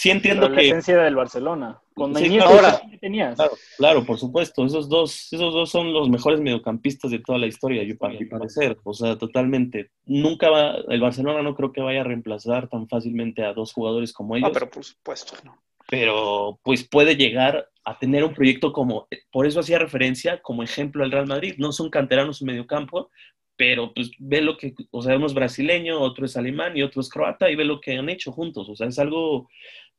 sí 0.00 0.08
entiendo 0.08 0.48
que... 0.48 0.54
La 0.54 0.62
esencia 0.62 0.96
del 1.02 1.14
Barcelona. 1.14 1.78
Con 1.92 2.14
sí, 2.14 2.38
ahora, 2.38 2.80
tenías. 3.02 3.34
Claro, 3.36 3.52
claro, 3.76 4.04
por 4.06 4.18
supuesto. 4.18 4.64
Esos 4.64 4.88
dos, 4.88 5.30
esos 5.30 5.52
dos 5.52 5.68
son 5.68 5.92
los 5.92 6.08
mejores 6.08 6.40
mediocampistas 6.40 7.10
de 7.10 7.18
toda 7.18 7.38
la 7.38 7.46
historia, 7.46 7.82
yo 7.82 7.98
para 7.98 8.14
mi 8.14 8.24
parecer. 8.24 8.78
O 8.84 8.94
sea, 8.94 9.18
totalmente. 9.18 9.90
Nunca 10.06 10.48
va, 10.48 10.76
el 10.88 11.00
Barcelona 11.02 11.42
no 11.42 11.54
creo 11.54 11.70
que 11.70 11.82
vaya 11.82 12.00
a 12.00 12.04
reemplazar 12.04 12.68
tan 12.68 12.88
fácilmente 12.88 13.44
a 13.44 13.52
dos 13.52 13.74
jugadores 13.74 14.14
como 14.14 14.36
ellos. 14.36 14.48
Ah, 14.48 14.54
pero 14.54 14.70
por 14.70 14.84
supuesto, 14.84 15.34
no. 15.44 15.62
Pero 15.90 16.58
pues 16.62 16.88
puede 16.88 17.16
llegar 17.16 17.68
a 17.84 17.98
tener 17.98 18.24
un 18.24 18.32
proyecto 18.32 18.72
como, 18.72 19.06
por 19.30 19.46
eso 19.46 19.60
hacía 19.60 19.78
referencia 19.78 20.40
como 20.40 20.62
ejemplo 20.62 21.04
al 21.04 21.12
Real 21.12 21.26
Madrid. 21.26 21.56
No 21.58 21.72
son 21.72 21.90
canteranos 21.90 22.40
en 22.40 22.46
mediocampo, 22.46 23.10
pero 23.54 23.92
pues 23.92 24.10
ve 24.18 24.40
lo 24.40 24.56
que, 24.56 24.74
o 24.90 25.02
sea, 25.02 25.16
uno 25.16 25.26
es 25.26 25.34
brasileño, 25.34 26.00
otro 26.00 26.24
es 26.24 26.34
alemán 26.38 26.74
y 26.78 26.82
otro 26.82 27.02
es 27.02 27.10
croata 27.10 27.50
y 27.50 27.56
ve 27.56 27.66
lo 27.66 27.78
que 27.78 27.98
han 27.98 28.08
hecho 28.08 28.32
juntos. 28.32 28.70
O 28.70 28.74
sea, 28.74 28.86
es 28.86 28.98
algo 28.98 29.50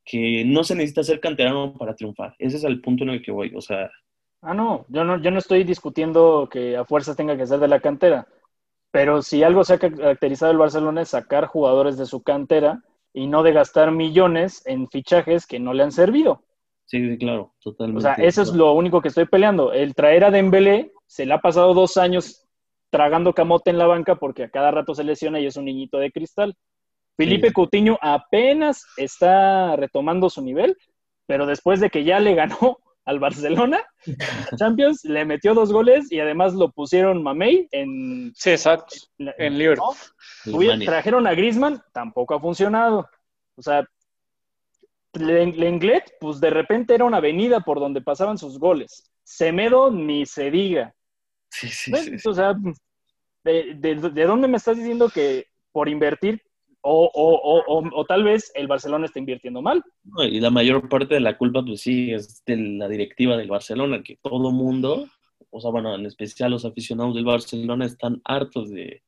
que 0.06 0.44
no 0.46 0.64
se 0.64 0.76
necesita 0.76 1.04
ser 1.04 1.20
canterano 1.20 1.74
para 1.78 1.96
triunfar. 1.96 2.36
Ese 2.40 2.58
es 2.58 2.64
el 2.64 2.82
punto 2.82 3.04
en 3.04 3.12
el 3.12 3.22
que 3.22 3.32
voy, 3.32 3.54
o 3.56 3.62
sea... 3.62 3.90
Ah, 4.42 4.54
no, 4.54 4.86
yo 4.90 5.04
no, 5.04 5.22
yo 5.22 5.30
no 5.30 5.38
estoy 5.38 5.64
discutiendo 5.64 6.50
que 6.52 6.76
a 6.76 6.86
fuerza 6.86 7.16
tenga 7.16 7.38
que 7.38 7.46
ser 7.46 7.60
de 7.60 7.68
la 7.68 7.80
cantera, 7.80 8.28
pero 8.92 9.22
si 9.22 9.44
algo 9.44 9.64
se 9.64 9.76
ha 9.76 9.80
caracterizado 9.80 10.52
el 10.52 10.58
Barcelona 10.58 11.02
es 11.02 11.10
sacar 11.10 11.46
jugadores 11.46 11.98
de 11.98 12.06
su 12.06 12.24
cantera 12.24 12.84
y 13.14 13.28
no 13.28 13.44
de 13.44 13.54
gastar 13.54 13.92
millones 13.92 14.64
en 14.66 14.90
fichajes 14.90 15.46
que 15.46 15.60
no 15.60 15.74
le 15.74 15.84
han 15.84 15.92
servido. 15.92 16.44
Sí, 16.86 17.18
claro, 17.18 17.54
totalmente. 17.62 18.00
O 18.00 18.02
sea, 18.02 18.14
eso 18.16 18.42
es 18.42 18.54
lo 18.54 18.74
único 18.74 19.02
que 19.02 19.08
estoy 19.08 19.26
peleando. 19.26 19.72
El 19.72 19.96
traer 19.96 20.26
a 20.26 20.32
Dembélé 20.32 20.92
se 21.08 21.26
le 21.26 21.34
ha 21.34 21.40
pasado 21.40 21.74
dos 21.74 21.96
años 21.98 22.48
tragando 22.90 23.34
camote 23.34 23.70
en 23.70 23.78
la 23.78 23.88
banca 23.88 24.16
porque 24.16 24.44
a 24.44 24.50
cada 24.50 24.72
rato 24.72 24.94
se 24.94 25.06
lesiona 25.06 25.40
y 25.40 25.46
es 25.46 25.56
un 25.56 25.66
niñito 25.66 25.98
de 26.00 26.12
cristal. 26.12 26.56
Felipe 27.18 27.54
Coutinho 27.54 27.98
apenas 28.02 28.86
está 28.98 29.76
retomando 29.76 30.30
su 30.30 30.42
nivel, 30.42 30.78
pero 31.28 31.46
después 31.46 31.80
de 31.80 31.90
que 31.90 32.04
ya 32.04 32.20
le 32.20 32.36
ganó 32.36 32.78
al 33.06 33.20
Barcelona, 33.20 33.84
Champions, 34.58 35.04
le 35.04 35.26
metió 35.26 35.54
dos 35.54 35.72
goles 35.72 36.12
y 36.12 36.20
además 36.20 36.54
lo 36.54 36.72
pusieron 36.72 37.24
Mamey 37.24 37.68
en... 37.72 38.32
Sí, 38.36 38.52
exacto, 38.52 38.96
en, 39.18 39.58
Liverpool. 39.58 39.96
Trajeron 40.86 41.26
a 41.28 41.34
Griezmann, 41.34 41.82
tampoco 41.94 42.36
ha 42.36 42.40
funcionado. 42.40 43.10
O 43.56 43.62
sea, 43.62 43.86
Lenglet, 45.14 46.16
pues 46.20 46.40
de 46.40 46.50
repente 46.50 46.96
era 46.96 47.06
una 47.06 47.18
avenida 47.18 47.60
por 47.62 47.80
donde 47.80 48.02
pasaban 48.02 48.38
sus 48.38 48.60
goles. 48.60 49.12
Semedo, 49.24 49.92
ni 49.92 50.26
se 50.26 50.52
diga. 50.52 50.96
Sí, 51.50 51.68
sí, 51.68 51.92
sí. 52.18 52.28
O 52.28 52.34
sea, 52.34 52.56
de, 53.44 54.26
dónde 54.26 54.48
me 54.48 54.58
estás 54.58 54.78
diciendo 54.78 55.10
que 55.10 55.48
por 55.72 55.90
invertir 55.90 56.42
o, 56.82 57.12
o, 57.14 57.64
o, 57.68 57.90
o, 57.94 58.06
tal 58.06 58.24
vez 58.24 58.52
el 58.56 58.68
Barcelona 58.68 59.06
está 59.06 59.20
invirtiendo 59.20 59.62
mal. 59.62 59.84
y 60.20 60.40
la 60.40 60.50
mayor 60.50 60.90
parte 60.90 61.14
de 61.14 61.20
la 61.20 61.38
culpa, 61.38 61.64
pues 61.64 61.82
sí, 61.82 62.12
es 62.12 62.44
de 62.46 62.58
la 62.58 62.88
directiva 62.88 63.38
del 63.38 63.50
Barcelona, 63.50 64.02
que 64.04 64.18
todo 64.22 64.52
mundo, 64.52 65.08
o 65.52 65.62
sea, 65.62 65.70
bueno, 65.70 65.94
en 65.96 66.06
especial 66.06 66.52
los 66.52 66.66
aficionados 66.66 67.16
del 67.16 67.26
Barcelona, 67.26 67.86
están 67.86 68.22
hartos 68.26 68.72
de, 68.72 69.04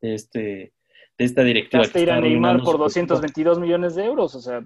este, 0.00 0.72
de 1.18 1.24
esta 1.24 1.42
directiva. 1.42 1.82
Hasta 1.82 2.00
ir 2.00 2.10
a 2.10 2.20
Neymar 2.20 2.62
por 2.62 2.78
222 2.78 3.58
millones 3.58 3.96
de 3.96 4.04
euros, 4.04 4.34
o 4.34 4.40
sea. 4.40 4.64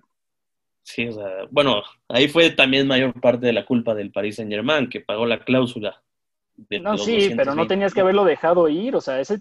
Sí, 0.82 1.08
o 1.08 1.12
sea, 1.12 1.28
bueno, 1.50 1.82
ahí 2.08 2.28
fue 2.28 2.50
también 2.50 2.86
mayor 2.86 3.18
parte 3.20 3.46
de 3.46 3.52
la 3.52 3.64
culpa 3.64 3.94
del 3.94 4.12
Paris 4.12 4.36
Saint 4.36 4.50
Germain, 4.50 4.88
que 4.88 5.00
pagó 5.00 5.24
la 5.24 5.44
cláusula. 5.44 6.02
De 6.56 6.78
no, 6.78 6.98
sí, 6.98 7.32
pero 7.36 7.54
no 7.54 7.66
tenías 7.66 7.94
que 7.94 8.00
haberlo 8.00 8.24
dejado 8.24 8.68
ir, 8.68 8.94
o 8.96 9.00
sea, 9.00 9.18
ese... 9.18 9.40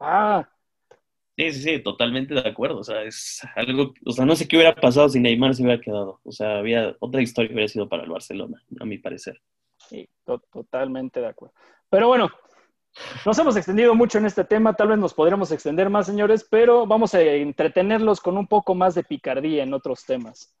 Ah, 0.00 0.48
Sí, 1.36 1.52
sí, 1.52 1.62
sí, 1.62 1.82
totalmente 1.82 2.34
de 2.34 2.48
acuerdo. 2.48 2.78
O 2.78 2.84
sea, 2.84 3.02
es 3.02 3.40
algo, 3.56 3.92
o 4.04 4.12
sea, 4.12 4.24
no 4.24 4.36
sé 4.36 4.46
qué 4.46 4.56
hubiera 4.56 4.74
pasado 4.74 5.08
si 5.08 5.18
Neymar 5.18 5.54
se 5.54 5.62
hubiera 5.62 5.80
quedado. 5.80 6.20
O 6.24 6.30
sea, 6.30 6.58
había 6.58 6.96
otra 7.00 7.22
historia 7.22 7.48
que 7.48 7.54
hubiera 7.54 7.68
sido 7.68 7.88
para 7.88 8.04
el 8.04 8.10
Barcelona, 8.10 8.62
a 8.78 8.84
mi 8.84 8.98
parecer. 8.98 9.40
Sí, 9.88 10.08
totalmente 10.24 11.20
de 11.20 11.26
acuerdo. 11.26 11.54
Pero 11.90 12.08
bueno, 12.08 12.30
nos 13.26 13.38
hemos 13.38 13.56
extendido 13.56 13.94
mucho 13.94 14.18
en 14.18 14.26
este 14.26 14.44
tema, 14.44 14.74
tal 14.74 14.88
vez 14.88 14.98
nos 14.98 15.14
podremos 15.14 15.50
extender 15.50 15.90
más, 15.90 16.06
señores, 16.06 16.46
pero 16.48 16.86
vamos 16.86 17.14
a 17.14 17.22
entretenerlos 17.22 18.20
con 18.20 18.38
un 18.38 18.46
poco 18.46 18.74
más 18.74 18.94
de 18.94 19.02
picardía 19.02 19.64
en 19.64 19.74
otros 19.74 20.04
temas. 20.04 20.54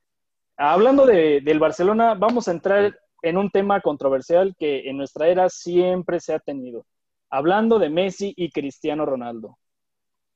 Hablando 0.56 1.06
de, 1.06 1.40
del 1.40 1.58
Barcelona, 1.58 2.14
vamos 2.14 2.48
a 2.48 2.52
entrar 2.52 2.98
en 3.22 3.38
un 3.38 3.50
tema 3.50 3.80
controversial 3.80 4.54
que 4.58 4.88
en 4.88 4.96
nuestra 4.96 5.28
era 5.28 5.48
siempre 5.48 6.20
se 6.20 6.34
ha 6.34 6.38
tenido. 6.38 6.84
Hablando 7.30 7.78
de 7.78 7.90
Messi 7.90 8.34
y 8.36 8.50
Cristiano 8.50 9.06
Ronaldo. 9.06 9.56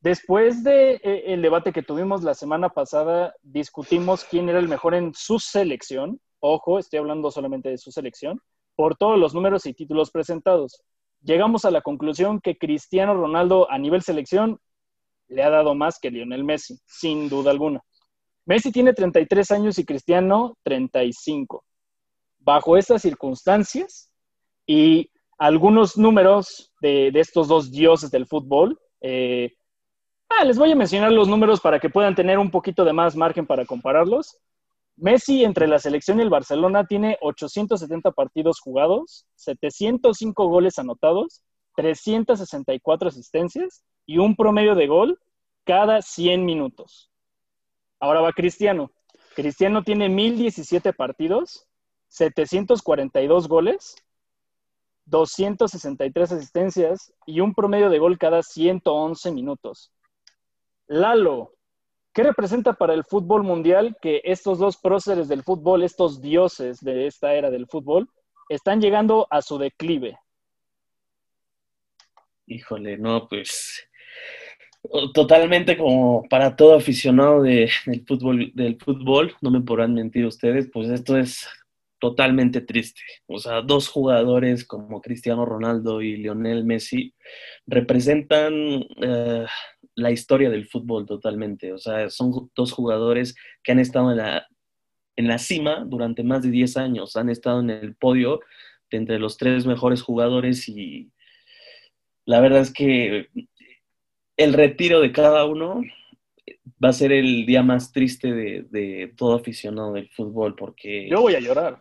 Después 0.00 0.62
del 0.62 1.00
de, 1.02 1.10
eh, 1.10 1.22
el 1.34 1.42
debate 1.42 1.72
que 1.72 1.82
tuvimos 1.82 2.22
la 2.22 2.34
semana 2.34 2.68
pasada, 2.68 3.34
discutimos 3.42 4.24
quién 4.24 4.48
era 4.48 4.60
el 4.60 4.68
mejor 4.68 4.94
en 4.94 5.12
su 5.12 5.40
selección. 5.40 6.20
Ojo, 6.38 6.78
estoy 6.78 7.00
hablando 7.00 7.32
solamente 7.32 7.68
de 7.68 7.78
su 7.78 7.90
selección, 7.90 8.40
por 8.76 8.96
todos 8.96 9.18
los 9.18 9.34
números 9.34 9.66
y 9.66 9.74
títulos 9.74 10.12
presentados. 10.12 10.84
Llegamos 11.22 11.64
a 11.64 11.72
la 11.72 11.82
conclusión 11.82 12.40
que 12.40 12.56
Cristiano 12.56 13.12
Ronaldo 13.14 13.68
a 13.70 13.78
nivel 13.78 14.02
selección 14.02 14.60
le 15.26 15.42
ha 15.42 15.50
dado 15.50 15.74
más 15.74 15.98
que 15.98 16.12
Lionel 16.12 16.44
Messi, 16.44 16.78
sin 16.86 17.28
duda 17.28 17.50
alguna. 17.50 17.82
Messi 18.46 18.70
tiene 18.70 18.94
33 18.94 19.50
años 19.50 19.78
y 19.80 19.84
Cristiano 19.84 20.56
35. 20.62 21.64
Bajo 22.38 22.76
estas 22.76 23.02
circunstancias 23.02 24.12
y 24.64 25.10
algunos 25.38 25.98
números 25.98 26.72
de, 26.80 27.10
de 27.10 27.20
estos 27.20 27.48
dos 27.48 27.72
dioses 27.72 28.12
del 28.12 28.26
fútbol, 28.26 28.78
eh, 29.00 29.57
Ah, 30.28 30.44
les 30.44 30.58
voy 30.58 30.70
a 30.70 30.76
mencionar 30.76 31.10
los 31.10 31.26
números 31.26 31.60
para 31.60 31.80
que 31.80 31.88
puedan 31.88 32.14
tener 32.14 32.38
un 32.38 32.50
poquito 32.50 32.84
de 32.84 32.92
más 32.92 33.16
margen 33.16 33.46
para 33.46 33.64
compararlos. 33.64 34.38
Messi 34.96 35.44
entre 35.44 35.66
la 35.66 35.78
selección 35.78 36.18
y 36.18 36.22
el 36.22 36.30
Barcelona 36.30 36.86
tiene 36.86 37.16
870 37.20 38.12
partidos 38.12 38.60
jugados, 38.60 39.26
705 39.36 40.48
goles 40.48 40.78
anotados, 40.78 41.42
364 41.76 43.08
asistencias 43.08 43.84
y 44.06 44.18
un 44.18 44.36
promedio 44.36 44.74
de 44.74 44.86
gol 44.86 45.20
cada 45.64 46.02
100 46.02 46.44
minutos. 46.44 47.10
Ahora 48.00 48.20
va 48.20 48.32
Cristiano. 48.32 48.90
Cristiano 49.34 49.82
tiene 49.82 50.08
1017 50.08 50.92
partidos, 50.92 51.66
742 52.08 53.48
goles, 53.48 53.96
263 55.06 56.32
asistencias 56.32 57.12
y 57.24 57.40
un 57.40 57.54
promedio 57.54 57.88
de 57.88 57.98
gol 57.98 58.18
cada 58.18 58.42
111 58.42 59.32
minutos. 59.32 59.92
Lalo, 60.88 61.54
¿qué 62.12 62.22
representa 62.22 62.72
para 62.72 62.94
el 62.94 63.04
fútbol 63.04 63.42
mundial 63.44 63.96
que 64.00 64.20
estos 64.24 64.58
dos 64.58 64.76
próceres 64.76 65.28
del 65.28 65.42
fútbol, 65.42 65.82
estos 65.82 66.20
dioses 66.20 66.80
de 66.80 67.06
esta 67.06 67.34
era 67.34 67.50
del 67.50 67.66
fútbol, 67.66 68.08
están 68.48 68.80
llegando 68.80 69.26
a 69.30 69.42
su 69.42 69.58
declive? 69.58 70.18
Híjole, 72.46 72.96
no, 72.96 73.28
pues 73.28 73.88
Totalmente 75.12 75.76
como 75.76 76.22
para 76.30 76.54
todo 76.54 76.76
aficionado 76.76 77.42
del, 77.42 77.68
fútbol, 78.06 78.52
del 78.54 78.78
fútbol, 78.78 79.34
no 79.42 79.50
me 79.50 79.60
podrán 79.60 79.92
mentir 79.92 80.24
ustedes, 80.24 80.70
pues 80.72 80.88
esto 80.88 81.18
es 81.18 81.48
totalmente 81.98 82.60
triste. 82.60 83.00
O 83.26 83.38
sea, 83.38 83.62
dos 83.62 83.88
jugadores 83.88 84.64
como 84.64 85.00
Cristiano 85.00 85.44
Ronaldo 85.44 86.02
y 86.02 86.16
Lionel 86.16 86.64
Messi 86.64 87.14
representan 87.66 88.54
eh, 89.02 89.46
la 89.94 90.10
historia 90.10 90.50
del 90.50 90.66
fútbol 90.66 91.06
totalmente. 91.06 91.72
O 91.72 91.78
sea, 91.78 92.08
son 92.10 92.50
dos 92.54 92.72
jugadores 92.72 93.34
que 93.62 93.72
han 93.72 93.80
estado 93.80 94.10
en 94.12 94.18
la, 94.18 94.46
en 95.16 95.28
la 95.28 95.38
cima 95.38 95.84
durante 95.84 96.22
más 96.22 96.42
de 96.42 96.50
10 96.50 96.76
años, 96.76 97.16
han 97.16 97.28
estado 97.28 97.60
en 97.60 97.70
el 97.70 97.96
podio 97.96 98.40
de 98.90 98.98
entre 98.98 99.18
los 99.18 99.36
tres 99.36 99.66
mejores 99.66 100.00
jugadores 100.02 100.68
y 100.68 101.10
la 102.24 102.40
verdad 102.40 102.60
es 102.60 102.72
que 102.72 103.28
el 104.36 104.52
retiro 104.52 105.00
de 105.00 105.12
cada 105.12 105.44
uno 105.44 105.82
va 106.82 106.90
a 106.90 106.92
ser 106.92 107.12
el 107.12 107.46
día 107.46 107.62
más 107.62 107.92
triste 107.92 108.32
de, 108.32 109.12
todo 109.16 109.34
aficionado 109.34 109.92
del 109.92 110.08
fútbol 110.08 110.54
porque... 110.54 111.08
Yo 111.08 111.20
voy 111.20 111.34
a 111.34 111.40
llorar. 111.40 111.78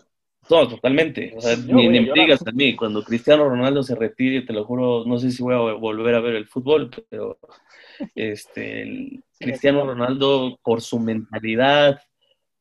No, 0.49 0.67
totalmente. 0.67 1.33
O 1.35 1.41
sea, 1.41 1.55
ni, 1.57 1.89
me 1.89 2.11
digas 2.13 2.45
a 2.45 2.51
mí, 2.51 2.75
cuando 2.75 3.03
Cristiano 3.03 3.49
Ronaldo 3.49 3.83
se 3.83 3.95
retire, 3.95 4.43
te 4.43 4.53
lo 4.53 4.63
juro, 4.63 5.03
no 5.05 5.17
sé 5.17 5.31
si 5.31 5.43
voy 5.43 5.55
a 5.55 5.73
volver 5.73 6.15
a 6.15 6.21
ver 6.21 6.35
el 6.35 6.47
fútbol, 6.47 6.89
pero 7.09 7.37
este, 8.15 9.21
Cristiano 9.39 9.85
Ronaldo, 9.85 10.59
por 10.63 10.81
su 10.81 10.99
mentalidad, 10.99 11.99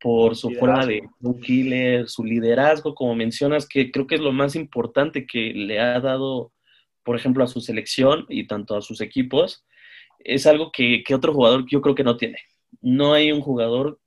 por 0.01 0.37
su 0.37 0.51
fuera 0.51 0.85
de 0.85 1.03
un 1.21 1.41
killer, 1.41 2.09
su 2.09 2.25
liderazgo, 2.25 2.95
como 2.95 3.15
mencionas, 3.15 3.67
que 3.67 3.91
creo 3.91 4.07
que 4.07 4.17
es 4.17 4.21
lo 4.21 4.33
más 4.33 4.55
importante 4.55 5.27
que 5.27 5.53
le 5.55 5.81
ha 5.81 6.01
dado, 6.01 6.53
por 7.03 7.17
ejemplo, 7.17 7.43
a 7.45 7.49
su 7.49 7.61
selección 7.61 8.27
y 8.29 8.47
tanto 8.47 8.77
a 8.77 8.83
sus 8.83 9.01
equipos, 9.01 9.65
es 10.21 10.47
algo 10.47 10.71
que, 10.73 11.03
otro 11.15 11.33
jugador 11.33 11.65
yo 11.69 11.81
creo 11.81 11.95
que 11.95 12.05
no 12.05 12.17
tiene. 12.17 12.39
No 12.81 13.15
hay 13.15 13.33
un 13.33 13.41
jugador 13.41 13.99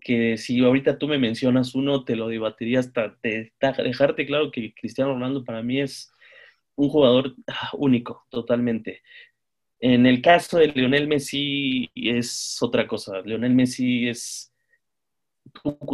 que 0.00 0.36
si 0.36 0.64
ahorita 0.64 0.98
tú 0.98 1.08
me 1.08 1.18
mencionas 1.18 1.74
uno, 1.74 2.04
te 2.04 2.16
lo 2.16 2.28
debatiría 2.28 2.80
hasta 2.80 3.16
dejarte 3.22 4.26
claro 4.26 4.50
que 4.50 4.74
Cristiano 4.74 5.12
Ronaldo 5.12 5.44
para 5.44 5.62
mí 5.62 5.80
es 5.80 6.12
un 6.74 6.88
jugador 6.88 7.34
ah, 7.48 7.70
único, 7.74 8.24
totalmente. 8.30 9.02
En 9.80 10.06
el 10.06 10.22
caso 10.22 10.58
de 10.58 10.68
Lionel 10.68 11.08
Messi 11.08 11.90
es 11.94 12.58
otra 12.60 12.86
cosa. 12.86 13.20
Lionel 13.20 13.54
Messi 13.54 14.08
es... 14.08 14.52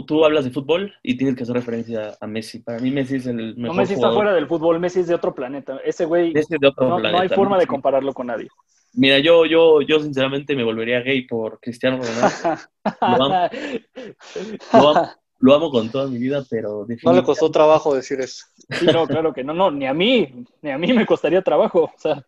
Tú, 0.06 0.24
hablas 0.24 0.44
de 0.44 0.50
fútbol 0.50 0.94
y 1.02 1.16
tienes 1.16 1.36
que 1.36 1.42
hacer 1.42 1.54
referencia 1.54 2.16
a 2.20 2.26
Messi. 2.26 2.60
Para 2.60 2.78
mí 2.78 2.90
Messi 2.90 3.16
es 3.16 3.26
el 3.26 3.54
mejor 3.56 3.74
No, 3.76 3.82
Messi 3.82 3.94
está 3.94 4.10
fuera 4.10 4.34
del 4.34 4.48
fútbol, 4.48 4.80
Messi 4.80 5.00
es 5.00 5.08
de 5.08 5.14
otro 5.14 5.34
planeta. 5.34 5.78
Ese 5.84 6.04
güey, 6.04 6.32
no, 6.78 6.98
no, 6.98 7.18
hay 7.18 7.28
forma 7.28 7.58
de 7.58 7.66
compararlo 7.66 8.12
con 8.14 8.28
nadie. 8.28 8.48
Mira, 8.94 9.18
yo, 9.18 9.46
yo, 9.46 9.80
yo 9.80 10.00
sinceramente 10.00 10.54
me 10.54 10.64
volvería 10.64 11.00
gay 11.00 11.26
por 11.26 11.58
Cristiano 11.60 11.98
Ronaldo. 11.98 12.62
Lo 15.40 15.54
amo, 15.54 15.70
con 15.70 15.90
toda 15.90 16.08
mi 16.08 16.18
vida, 16.18 16.44
pero 16.50 16.86
No 17.02 17.12
le 17.12 17.22
costó 17.22 17.50
trabajo 17.50 17.94
decir 17.94 18.20
eso. 18.20 18.44
Sí, 18.70 18.86
no, 18.86 19.06
claro 19.06 19.32
que 19.32 19.42
no, 19.42 19.54
no, 19.54 19.70
ni 19.70 19.86
a 19.86 19.94
mí, 19.94 20.44
ni 20.60 20.70
a 20.70 20.78
mí 20.78 20.92
me 20.92 21.06
costaría 21.06 21.42
trabajo. 21.42 21.84
O 21.84 21.98
sea. 21.98 22.24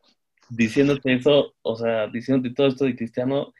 Diciéndote 0.48 1.14
eso, 1.14 1.54
o 1.62 1.76
sea, 1.76 2.06
diciéndote 2.08 2.54
todo 2.54 2.66
esto 2.66 2.84
de 2.84 2.96
Cristiano, 2.96 3.52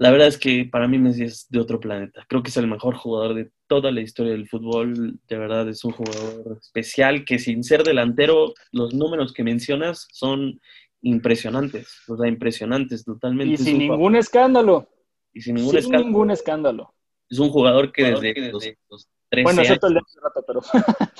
la 0.00 0.10
verdad 0.10 0.28
es 0.28 0.38
que 0.38 0.64
para 0.64 0.88
mí 0.88 0.98
Messi 0.98 1.24
es 1.24 1.46
de 1.50 1.60
otro 1.60 1.78
planeta. 1.78 2.24
Creo 2.26 2.42
que 2.42 2.48
es 2.48 2.56
el 2.56 2.66
mejor 2.66 2.94
jugador 2.94 3.34
de 3.34 3.50
toda 3.66 3.92
la 3.92 4.00
historia 4.00 4.32
del 4.32 4.48
fútbol. 4.48 5.18
De 5.28 5.36
verdad 5.36 5.68
es 5.68 5.84
un 5.84 5.92
jugador 5.92 6.58
especial 6.58 7.24
que 7.26 7.38
sin 7.38 7.62
ser 7.62 7.82
delantero, 7.84 8.54
los 8.72 8.94
números 8.94 9.34
que 9.34 9.44
mencionas 9.44 10.08
son 10.10 10.58
impresionantes, 11.02 12.02
o 12.08 12.16
sea, 12.16 12.28
impresionantes 12.28 13.04
totalmente. 13.04 13.54
Y 13.54 13.56
sin 13.56 13.78
ningún 13.78 14.16
escándalo. 14.16 14.88
Y 15.32 15.40
sin 15.40 15.56
ningún, 15.56 15.76
escándalo. 15.76 16.04
ningún 16.04 16.30
escándalo. 16.30 16.94
Es 17.28 17.38
un 17.38 17.50
jugador 17.50 17.92
que, 17.92 18.04
desde, 18.04 18.50
los, 18.50 19.08
13 19.28 19.44
bueno, 19.44 19.60
años, 19.60 19.78
el 19.82 19.94
de 19.94 20.00
rato, 20.22 20.44
pero... 20.46 20.60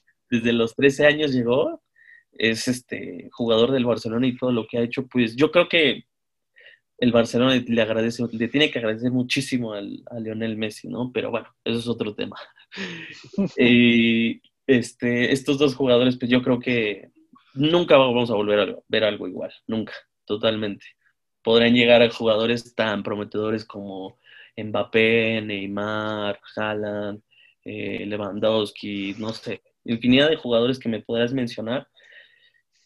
desde 0.30 0.52
los 0.52 0.74
13 0.74 1.06
años 1.06 1.32
llegó, 1.32 1.82
es 2.32 2.68
este 2.68 3.28
jugador 3.32 3.72
del 3.72 3.84
Barcelona 3.84 4.26
y 4.26 4.36
todo 4.36 4.52
lo 4.52 4.66
que 4.66 4.78
ha 4.78 4.82
hecho, 4.82 5.06
pues 5.06 5.36
yo 5.36 5.50
creo 5.50 5.68
que 5.68 6.04
el 6.98 7.12
Barcelona 7.12 7.62
le 7.66 7.82
agradece, 7.82 8.24
le 8.30 8.48
tiene 8.48 8.70
que 8.70 8.78
agradecer 8.78 9.10
muchísimo 9.10 9.72
al, 9.72 10.02
a 10.10 10.20
Lionel 10.20 10.56
Messi, 10.56 10.88
¿no? 10.88 11.10
Pero 11.12 11.30
bueno, 11.30 11.48
eso 11.64 11.78
es 11.78 11.88
otro 11.88 12.14
tema. 12.14 12.36
y 13.56 14.40
este, 14.66 15.32
estos 15.32 15.58
dos 15.58 15.74
jugadores, 15.74 16.18
pues 16.18 16.30
yo 16.30 16.42
creo 16.42 16.60
que 16.60 17.10
nunca 17.54 17.96
vamos 17.96 18.30
a 18.30 18.34
volver 18.34 18.60
a 18.60 18.76
ver 18.88 19.04
algo 19.04 19.28
igual, 19.28 19.52
nunca, 19.66 19.92
totalmente. 20.24 20.86
Podrán 21.42 21.74
llegar 21.74 22.02
a 22.02 22.10
jugadores 22.10 22.74
tan 22.74 23.02
prometedores 23.02 23.64
como 23.64 24.18
Mbappé, 24.56 25.40
Neymar, 25.42 26.40
Haaland, 26.56 27.22
eh, 27.64 28.04
Lewandowski, 28.06 29.14
no 29.18 29.32
sé, 29.32 29.62
infinidad 29.84 30.28
de 30.28 30.36
jugadores 30.36 30.78
que 30.78 30.88
me 30.88 31.00
podrás 31.00 31.32
mencionar, 31.32 31.88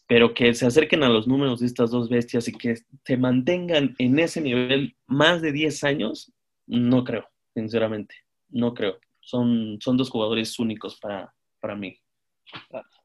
pero 0.07 0.33
que 0.33 0.53
se 0.53 0.65
acerquen 0.65 1.03
a 1.03 1.09
los 1.09 1.27
números 1.27 1.59
de 1.59 1.65
estas 1.65 1.91
dos 1.91 2.09
bestias 2.09 2.47
y 2.47 2.53
que 2.53 2.75
se 3.03 3.17
mantengan 3.17 3.95
en 3.97 4.19
ese 4.19 4.41
nivel 4.41 4.95
más 5.07 5.41
de 5.41 5.51
10 5.51 5.83
años, 5.83 6.31
no 6.67 7.03
creo, 7.03 7.27
sinceramente, 7.53 8.15
no 8.49 8.73
creo. 8.73 8.99
Son, 9.19 9.79
son 9.81 9.97
dos 9.97 10.09
jugadores 10.09 10.59
únicos 10.59 10.99
para, 10.99 11.33
para 11.59 11.75
mí. 11.75 11.97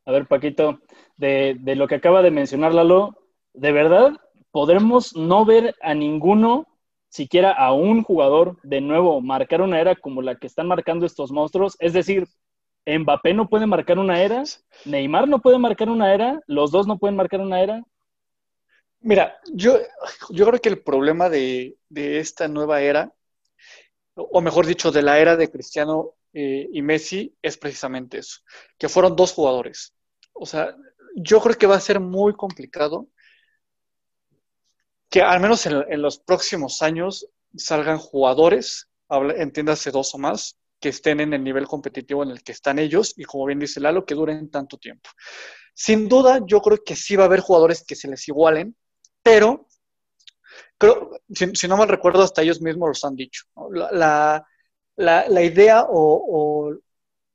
A 0.07 0.13
ver, 0.13 0.27
Paquito, 0.27 0.81
de, 1.17 1.59
lo 1.77 1.87
que 1.87 1.97
acaba 1.97 2.23
de 2.23 2.31
mencionar 2.31 2.75
Lalo, 2.75 3.17
¿de 3.53 3.73
verdad 3.73 4.13
podremos 4.51 5.15
no 5.15 5.45
ver 5.45 5.77
a 5.81 5.95
ninguno, 5.95 6.67
siquiera 7.09 7.53
a 7.53 7.73
un 7.73 8.03
jugador, 8.03 8.59
de 8.63 8.81
nuevo 8.81 9.21
marcar 9.21 9.63
una 9.63 9.81
era 9.81 9.95
como 9.95 10.23
la 10.23 10.37
que 10.37 10.47
están 10.47 10.67
marcando 10.67 11.07
estos 11.07 11.31
monstruos? 11.31 11.77
Es 11.79 11.93
decir, 11.93 12.27
Mbappé 12.87 13.35
no 13.35 13.49
puede 13.49 13.67
marcar 13.67 13.99
una 13.99 14.23
era, 14.23 14.43
Neymar 14.85 15.29
no 15.29 15.41
puede 15.41 15.59
marcar 15.59 15.91
una 15.91 16.13
era, 16.15 16.41
los 16.47 16.71
dos 16.71 16.87
no 16.87 16.99
pueden 16.99 17.17
marcar 17.17 17.41
una 17.41 17.61
era. 17.61 17.83
Mira, 19.01 19.39
yo, 19.53 19.79
yo 20.31 20.47
creo 20.47 20.61
que 20.61 20.69
el 20.69 20.83
problema 20.83 21.29
de, 21.29 21.77
de 21.89 22.19
esta 22.19 22.49
nueva 22.49 22.81
era, 22.81 23.13
o 24.15 24.41
mejor 24.41 24.67
dicho, 24.67 24.91
de 24.91 25.03
la 25.03 25.19
era 25.19 25.37
de 25.37 25.51
Cristiano 25.51 26.15
eh, 26.33 26.69
y 26.73 26.83
Messi 26.83 27.37
es 27.43 27.57
precisamente 27.57 28.19
eso, 28.19 28.41
que 28.79 28.89
fueron 28.89 29.17
dos 29.17 29.33
jugadores. 29.33 29.95
O 30.33 30.47
sea, 30.47 30.77
yo 31.17 31.41
creo 31.41 31.57
que 31.57 31.67
va 31.67 31.77
a 31.77 31.81
ser 31.81 32.01
muy 32.01 32.35
complicado 32.35 33.09
que 35.09 35.23
al 35.23 35.41
menos 35.41 35.67
en, 35.67 36.03
los 36.03 36.21
próximos 36.21 36.83
años 36.83 37.27
salgan 37.57 37.99
jugadores, 37.99 38.89
entiéndase 39.09 39.91
dos 39.91 40.15
o 40.15 40.19
más, 40.19 40.57
que 40.79 40.91
estén 40.91 41.21
en 41.21 41.35
el 41.35 41.43
nivel 41.43 41.67
competitivo 41.67 42.23
en 42.23 42.31
el 42.31 42.43
que 42.43 42.53
están 42.53 42.79
ellos 42.79 43.13
y 43.17 43.25
como 43.25 43.45
bien 43.45 43.59
dice 43.59 43.81
Lalo, 43.81 44.07
que 44.07 44.15
duren 44.15 44.51
tanto 44.51 44.79
tiempo. 44.79 45.11
Sin 45.75 46.09
duda, 46.09 46.41
yo 46.47 46.61
creo 46.61 46.79
que 46.85 46.95
sí 46.95 47.17
va 47.17 47.25
a 47.25 47.27
haber 47.27 47.41
jugadores 47.41 47.85
que 47.85 47.97
se 47.97 48.09
les 48.09 48.27
igualen, 48.29 48.77
pero 49.23 49.67
creo, 50.79 51.11
si, 51.35 51.69
no 51.69 51.77
mal 51.77 51.89
recuerdo, 51.89 52.23
hasta 52.23 52.43
ellos 52.43 52.61
mismos 52.61 52.89
los 52.89 53.05
han 53.05 53.17
dicho. 53.17 53.45
la, 53.73 54.47
idea 55.43 55.87
o, 55.89 56.75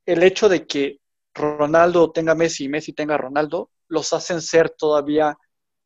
el 0.06 0.24
hecho 0.24 0.50
de 0.50 0.68
que 0.68 1.00
Ronaldo 1.34 2.12
tenga 2.12 2.36
Messi 2.36 2.66
y 2.66 2.70
Messi 2.70 2.94
tenga 2.94 3.18
Ronaldo 3.18 3.72
los 3.88 4.14
hacen 4.14 4.42
ser 4.42 4.70
todavía 4.70 5.38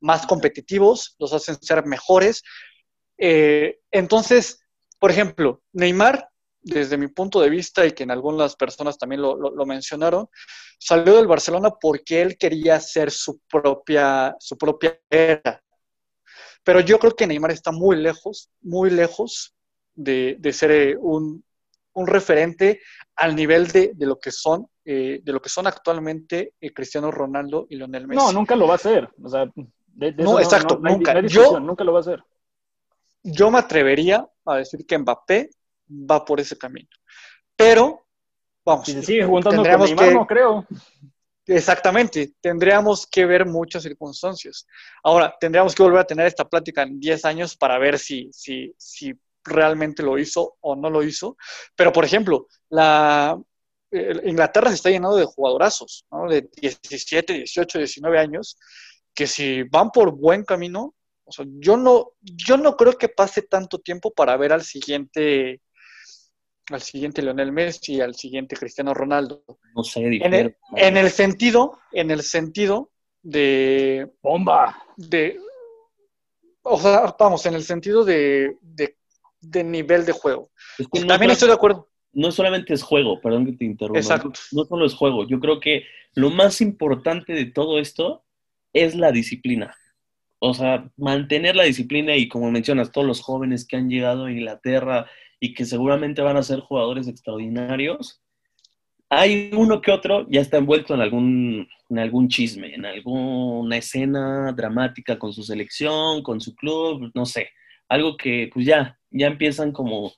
más 0.01 0.25
competitivos, 0.25 1.15
los 1.19 1.33
hacen 1.33 1.61
ser 1.61 1.85
mejores. 1.85 2.43
Eh, 3.17 3.79
entonces, 3.91 4.61
por 4.99 5.11
ejemplo, 5.11 5.61
Neymar, 5.73 6.29
desde 6.61 6.97
mi 6.97 7.07
punto 7.07 7.41
de 7.41 7.49
vista 7.49 7.85
y 7.85 7.91
que 7.91 8.03
en 8.03 8.11
algunas 8.11 8.55
personas 8.55 8.97
también 8.97 9.21
lo, 9.21 9.65
mencionaron, 9.65 10.29
salió 10.77 11.15
del 11.15 11.27
Barcelona 11.27 11.71
porque 11.71 12.21
él 12.21 12.37
quería 12.37 12.75
hacer 12.75 13.11
su 13.11 13.39
propia, 13.49 14.35
su 14.39 14.57
propia 14.57 14.99
era. 15.09 15.61
Pero 16.63 16.81
yo 16.81 16.99
creo 16.99 17.15
que 17.15 17.27
Neymar 17.27 17.51
está 17.51 17.71
muy 17.71 17.95
lejos, 17.95 18.49
muy 18.61 18.89
lejos 18.89 19.55
de, 19.95 20.35
de 20.39 20.53
ser 20.53 20.71
eh, 20.71 20.97
un, 20.97 21.43
un 21.99 22.07
referente 22.07 22.81
al 23.15 23.35
nivel 23.35 23.67
de, 23.67 23.93
lo 23.97 24.19
que 24.19 24.31
son 24.31 24.67
eh, 24.85 25.19
de 25.21 25.33
lo 25.33 25.41
que 25.41 25.49
son 25.49 25.67
actualmente 25.67 26.53
eh, 26.59 26.73
Cristiano 26.73 27.11
Ronaldo 27.11 27.67
y 27.69 27.75
Lionel 27.75 28.07
Messi. 28.07 28.17
No, 28.17 28.31
nunca 28.31 28.55
lo 28.55 28.67
va 28.67 28.73
a 28.73 28.75
hacer. 28.75 29.09
no, 29.17 30.39
exacto, 30.39 30.79
nunca. 30.81 31.19
yo, 31.21 31.59
nunca 31.59 31.83
lo 31.83 31.91
va 31.91 31.99
a 31.99 32.01
hacer. 32.01 32.23
Yo 33.21 33.51
me 33.51 33.59
atrevería 33.59 34.25
a 34.45 34.55
decir 34.55 34.85
que 34.85 34.97
Mbappé 34.97 35.49
va 35.89 36.23
por 36.23 36.39
ese 36.39 36.57
camino. 36.57 36.87
Pero, 37.55 38.05
vamos. 38.63 38.85
Si 38.85 38.93
se 38.93 39.03
sigue 39.03 39.25
juntando 39.25 39.61
con 39.61 39.81
Neymar, 39.81 40.13
no 40.13 40.25
creo. 40.25 40.65
Exactamente, 41.45 42.33
tendríamos 42.39 43.07
que 43.07 43.25
ver 43.25 43.45
muchas 43.45 43.83
circunstancias. 43.83 44.65
Ahora, 45.03 45.35
tendríamos 45.39 45.73
que 45.73 45.83
volver 45.83 45.99
a 45.99 46.05
tener 46.05 46.27
esta 46.27 46.47
plática 46.47 46.83
en 46.83 46.99
10 46.99 47.25
años 47.25 47.57
para 47.57 47.77
ver 47.79 47.97
si, 47.97 48.29
si, 48.31 48.73
si 48.77 49.19
realmente 49.43 50.03
lo 50.03 50.17
hizo 50.17 50.57
o 50.61 50.75
no 50.75 50.89
lo 50.89 51.03
hizo. 51.03 51.37
Pero, 51.75 51.91
por 51.91 52.05
ejemplo, 52.05 52.47
la, 52.69 53.39
Inglaterra 53.91 54.69
se 54.69 54.75
está 54.75 54.89
llenando 54.89 55.17
de 55.17 55.25
jugadorazos, 55.25 56.05
¿no? 56.11 56.29
de 56.29 56.47
17, 56.61 57.33
18, 57.33 57.79
19 57.79 58.19
años, 58.19 58.57
que 59.15 59.25
si 59.25 59.63
van 59.63 59.89
por 59.89 60.11
buen 60.11 60.43
camino, 60.43 60.95
O 61.25 61.31
sea, 61.31 61.45
yo 61.59 61.77
no, 61.77 62.13
yo 62.21 62.57
no 62.57 62.75
creo 62.75 62.97
que 62.97 63.09
pase 63.09 63.43
tanto 63.43 63.79
tiempo 63.79 64.11
para 64.11 64.37
ver 64.37 64.51
al 64.51 64.63
siguiente, 64.63 65.61
al 66.71 66.81
siguiente 66.81 67.21
Lionel 67.21 67.51
Messi, 67.51 68.01
al 68.01 68.15
siguiente 68.15 68.55
Cristiano 68.55 68.93
Ronaldo. 68.93 69.43
No 69.75 69.83
sé, 69.83 70.01
en 70.01 70.33
el, 70.33 70.55
en 70.75 70.97
el 70.97 71.09
sentido, 71.09 71.79
en 71.91 72.11
el 72.11 72.21
sentido 72.23 72.91
de 73.21 74.11
bomba, 74.21 74.83
de, 74.97 75.39
o 76.63 76.79
sea, 76.79 77.15
vamos, 77.19 77.45
en 77.45 77.55
el 77.55 77.63
sentido 77.63 78.05
de, 78.05 78.57
de, 78.61 78.95
nivel 79.41 80.05
de 80.05 80.11
juego. 80.11 80.51
También 81.07 81.31
estoy 81.31 81.47
de 81.47 81.55
acuerdo. 81.55 81.87
No 82.11 82.31
solamente 82.31 82.73
es 82.73 82.81
juego, 82.81 83.21
perdón 83.21 83.45
que 83.45 83.53
te 83.53 83.65
interrumpa. 83.65 83.99
Exacto. 83.99 84.33
No 84.51 84.65
solo 84.65 84.85
es 84.85 84.93
juego. 84.93 85.27
Yo 85.27 85.39
creo 85.39 85.59
que 85.59 85.83
lo 86.15 86.29
más 86.29 86.59
importante 86.61 87.33
de 87.33 87.45
todo 87.45 87.79
esto 87.79 88.23
es 88.73 88.95
la 88.95 89.11
disciplina. 89.11 89.75
O 90.39 90.53
sea, 90.53 90.89
mantener 90.97 91.55
la 91.55 91.63
disciplina 91.63 92.15
y 92.15 92.27
como 92.27 92.49
mencionas, 92.49 92.91
todos 92.91 93.05
los 93.05 93.21
jóvenes 93.21 93.67
que 93.67 93.75
han 93.75 93.89
llegado 93.89 94.25
a 94.25 94.31
Inglaterra 94.31 95.05
y 95.39 95.53
que 95.53 95.65
seguramente 95.65 96.21
van 96.21 96.37
a 96.37 96.43
ser 96.43 96.59
jugadores 96.59 97.07
extraordinarios, 97.07 98.21
hay 99.09 99.49
uno 99.53 99.81
que 99.81 99.91
otro 99.91 100.27
ya 100.29 100.41
está 100.41 100.57
envuelto 100.57 100.93
en 100.93 101.01
algún, 101.01 101.67
en 101.89 101.99
algún 101.99 102.29
chisme, 102.29 102.73
en 102.73 102.85
alguna 102.85 103.77
escena 103.77 104.51
dramática 104.53 105.17
con 105.17 105.33
su 105.33 105.43
selección, 105.43 106.21
con 106.21 106.39
su 106.39 106.55
club, 106.55 107.11
no 107.15 107.25
sé, 107.25 107.49
algo 107.87 108.15
que 108.15 108.49
pues 108.53 108.65
ya, 108.65 108.98
ya 109.11 109.27
empiezan 109.27 109.71
como 109.71 110.11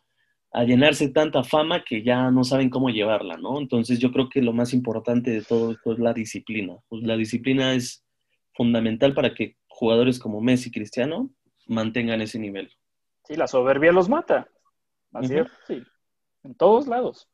a 0.51 0.63
llenarse 0.63 1.07
tanta 1.09 1.43
fama 1.43 1.83
que 1.83 2.03
ya 2.03 2.29
no 2.29 2.43
saben 2.43 2.69
cómo 2.69 2.89
llevarla, 2.89 3.37
¿no? 3.37 3.57
Entonces 3.59 3.99
yo 3.99 4.11
creo 4.11 4.29
que 4.29 4.41
lo 4.41 4.51
más 4.51 4.73
importante 4.73 5.31
de 5.31 5.41
todo 5.41 5.71
esto 5.71 5.93
es 5.93 5.99
la 5.99 6.13
disciplina. 6.13 6.77
Pues 6.89 7.03
la 7.03 7.15
disciplina 7.15 7.73
es 7.73 8.03
fundamental 8.53 9.13
para 9.13 9.33
que 9.33 9.55
jugadores 9.67 10.19
como 10.19 10.41
Messi 10.41 10.69
y 10.69 10.71
Cristiano 10.71 11.29
mantengan 11.67 12.21
ese 12.21 12.37
nivel. 12.37 12.69
Sí, 13.23 13.35
la 13.35 13.47
soberbia 13.47 13.93
los 13.93 14.09
mata. 14.09 14.49
Así 15.13 15.35
es, 15.35 15.47
sí. 15.67 15.81
En 16.43 16.55
todos 16.55 16.87
lados. 16.87 17.29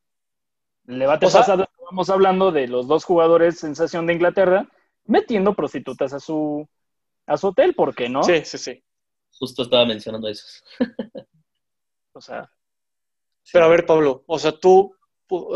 El 0.86 1.00
debate 1.00 1.26
pasado 1.26 1.64
estábamos 1.64 2.10
hablando 2.10 2.52
de 2.52 2.68
los 2.68 2.88
dos 2.88 3.04
jugadores 3.04 3.60
sensación 3.60 4.06
de 4.06 4.14
Inglaterra 4.14 4.70
metiendo 5.06 5.56
prostitutas 5.56 6.14
a 6.14 6.20
su, 6.20 6.68
a 7.26 7.38
su 7.38 7.48
hotel, 7.48 7.74
¿por 7.74 7.96
qué 7.96 8.10
no? 8.10 8.24
Sí, 8.24 8.42
sí, 8.46 8.58
sí. 8.58 8.84
Justo 9.40 9.64
estaba 9.64 9.86
mencionando 9.86 10.28
eso. 10.28 10.46
o 12.18 12.22
sea. 12.22 12.52
Pero 13.52 13.66
a 13.66 13.70
ver, 13.70 13.86
Pablo, 13.86 14.24
o 14.28 14.38
sea, 14.38 14.52
tú, 14.52 14.94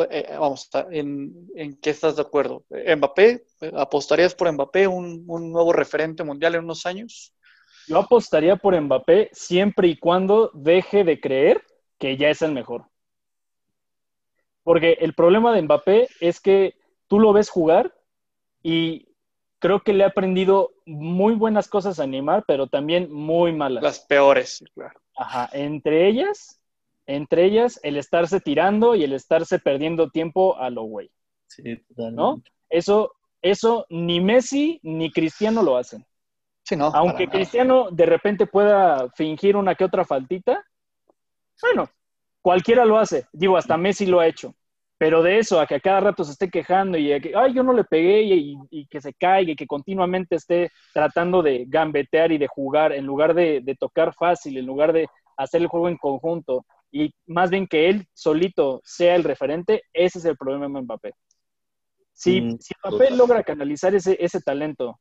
eh, 0.10 0.26
eh, 0.30 0.38
vamos, 0.40 0.70
¿en, 0.92 1.50
¿en, 1.56 1.78
qué 1.82 1.90
estás 1.90 2.16
de 2.16 2.22
acuerdo? 2.22 2.64
¿Mbappé? 2.70 3.46
¿Apostarías 3.74 4.34
por 4.34 4.52
Mbappé, 4.52 4.88
un, 4.88 5.26
un 5.28 5.52
nuevo 5.52 5.74
referente 5.74 6.24
mundial 6.24 6.56
en 6.56 6.64
unos 6.64 6.86
años? 6.86 7.34
Yo 7.88 7.98
apostaría 7.98 8.56
por 8.56 8.80
Mbappé 8.80 9.30
siempre 9.34 9.90
y 9.90 9.98
cuando 9.98 10.52
deje 10.54 11.04
de 11.04 11.20
creer 11.20 11.66
que 11.98 12.16
ya 12.16 12.30
es 12.30 12.42
el 12.42 12.54
mejor. 12.54 12.86
Porque 14.64 14.94
el 15.02 15.14
problema 15.14 15.54
de 15.54 15.62
Mbappé 15.64 16.08
es 16.20 16.40
que 16.40 16.76
tú 17.08 17.20
lo 17.20 17.34
ves 17.34 17.50
jugar 17.50 17.94
y 18.64 19.10
creo 19.60 19.82
que 19.82 19.94
le 19.94 20.04
ha 20.04 20.08
aprendido 20.08 20.72
muy 20.86 21.36
buenas 21.36 21.68
cosas 21.68 22.00
a 22.00 22.08
Neymar, 22.08 22.44
pero 22.48 22.68
también 22.68 23.12
muy 23.12 23.54
malas. 23.54 23.84
Las 23.84 24.00
peores, 24.00 24.64
claro. 24.74 25.00
Ajá, 25.22 25.50
entre 25.54 26.08
ellas, 26.08 26.60
entre 27.06 27.46
ellas 27.46 27.80
el 27.84 27.96
estarse 27.98 28.40
tirando 28.40 28.96
y 28.96 29.04
el 29.04 29.14
estarse 29.14 29.60
perdiendo 29.60 30.10
tiempo 30.10 30.58
a 30.58 30.72
lo 30.72 30.82
güey. 30.84 31.12
Sí, 31.46 31.62
totalmente. 31.90 32.16
¿No? 32.16 32.42
Eso, 32.70 33.14
eso 33.40 33.86
ni 33.90 34.20
Messi 34.20 34.80
ni 34.82 35.12
Cristiano 35.12 35.62
lo 35.62 35.78
hacen. 35.78 36.04
Sí, 36.64 36.76
no. 36.76 36.88
Aunque 36.96 37.28
Cristiano 37.28 37.92
de 37.92 38.08
repente 38.08 38.48
pueda 38.48 39.12
fingir 39.12 39.56
una 39.56 39.76
que 39.76 39.84
otra 39.84 40.06
faltita, 40.06 40.66
bueno, 41.62 41.88
cualquiera 42.42 42.84
lo 42.84 42.98
hace. 42.98 43.28
Digo, 43.32 43.58
hasta 43.58 43.78
Messi 43.78 44.08
lo 44.08 44.22
ha 44.22 44.28
hecho. 44.28 44.56
Pero 45.02 45.24
de 45.24 45.40
eso, 45.40 45.60
a 45.60 45.66
que 45.66 45.74
a 45.74 45.80
cada 45.80 46.00
rato 46.00 46.24
se 46.24 46.34
esté 46.34 46.48
quejando 46.48 46.96
y 46.96 47.20
que, 47.20 47.34
ay, 47.36 47.56
yo 47.56 47.64
no 47.64 47.74
le 47.74 47.84
pegué 47.84 48.22
y, 48.22 48.86
que 48.86 49.02
se 49.02 49.16
caiga 49.16 49.52
y 49.52 49.56
que 49.56 49.66
continuamente 49.66 50.36
esté 50.36 50.70
tratando 50.94 51.42
de 51.42 51.66
gambetear 51.68 52.32
y 52.32 52.38
de 52.38 52.46
jugar 52.46 52.92
en 52.92 53.08
lugar 53.08 53.34
de, 53.34 53.76
tocar 53.80 54.14
fácil, 54.14 54.58
en 54.60 54.68
lugar 54.68 54.94
de 54.94 55.08
hacer 55.38 55.62
el 55.62 55.70
juego 55.70 55.90
en 55.90 55.98
conjunto 55.98 56.68
y 56.92 57.12
más 57.26 57.50
bien 57.50 57.66
que 57.66 57.90
él 57.90 58.06
solito 58.14 58.80
sea 58.84 59.16
el 59.16 59.24
referente, 59.24 59.82
ese 59.92 60.20
es 60.20 60.26
el 60.26 60.38
problema 60.38 60.68
de 60.68 60.84
Mbappé. 60.84 61.14
Si, 62.14 62.40
mm, 62.40 62.60
si 62.60 62.76
Mbappé 62.86 63.10
logra 63.10 63.42
canalizar 63.42 63.96
ese, 63.96 64.16
ese 64.24 64.40
talento 64.40 65.00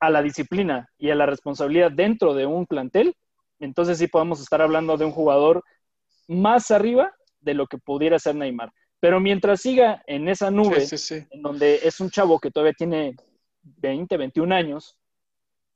a 0.00 0.10
la 0.10 0.22
disciplina 0.22 0.88
y 0.98 1.10
a 1.10 1.14
la 1.14 1.26
responsabilidad 1.26 1.92
dentro 1.92 2.34
de 2.34 2.46
un 2.46 2.66
plantel, 2.66 3.14
entonces 3.60 3.96
sí 3.96 4.08
podemos 4.08 4.40
estar 4.40 4.60
hablando 4.60 4.96
de 4.96 5.04
un 5.04 5.12
jugador 5.12 5.62
más 6.26 6.72
arriba 6.72 7.14
de 7.44 7.54
lo 7.54 7.66
que 7.66 7.78
pudiera 7.78 8.18
ser 8.18 8.34
Neymar. 8.34 8.72
Pero 9.00 9.20
mientras 9.20 9.60
siga 9.60 10.02
en 10.06 10.28
esa 10.28 10.50
nube, 10.50 10.84
en 11.30 11.42
donde 11.42 11.80
es 11.82 12.00
un 12.00 12.10
chavo 12.10 12.40
que 12.40 12.50
todavía 12.50 12.72
tiene 12.72 13.16
20, 13.62 14.16
21 14.16 14.54
años, 14.54 14.96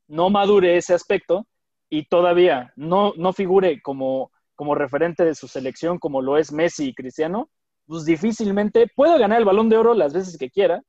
no 0.07 0.29
madure 0.29 0.77
ese 0.77 0.93
aspecto 0.93 1.45
y 1.89 2.05
todavía 2.05 2.73
no, 2.75 3.13
no 3.17 3.33
figure 3.33 3.81
como, 3.81 4.31
como 4.55 4.73
referente 4.73 5.23
de 5.23 5.35
su 5.35 5.47
selección 5.47 5.99
como 5.99 6.21
lo 6.21 6.37
es 6.37 6.51
Messi 6.51 6.89
y 6.89 6.93
Cristiano, 6.95 7.49
pues 7.85 8.05
difícilmente 8.05 8.87
puede 8.95 9.17
ganar 9.19 9.39
el 9.39 9.45
balón 9.45 9.69
de 9.69 9.77
oro 9.77 9.93
las 9.93 10.13
veces 10.13 10.37
que 10.37 10.49
quiera, 10.49 10.81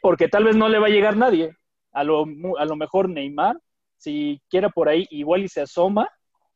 porque 0.00 0.28
tal 0.28 0.44
vez 0.44 0.56
no 0.56 0.68
le 0.68 0.78
va 0.78 0.86
a 0.86 0.90
llegar 0.90 1.16
nadie. 1.16 1.56
A 1.92 2.04
lo, 2.04 2.24
a 2.58 2.64
lo 2.64 2.76
mejor 2.76 3.08
Neymar, 3.08 3.58
si 3.96 4.40
quiera 4.48 4.70
por 4.70 4.88
ahí, 4.88 5.06
igual 5.10 5.44
y 5.44 5.48
se 5.48 5.62
asoma, 5.62 6.08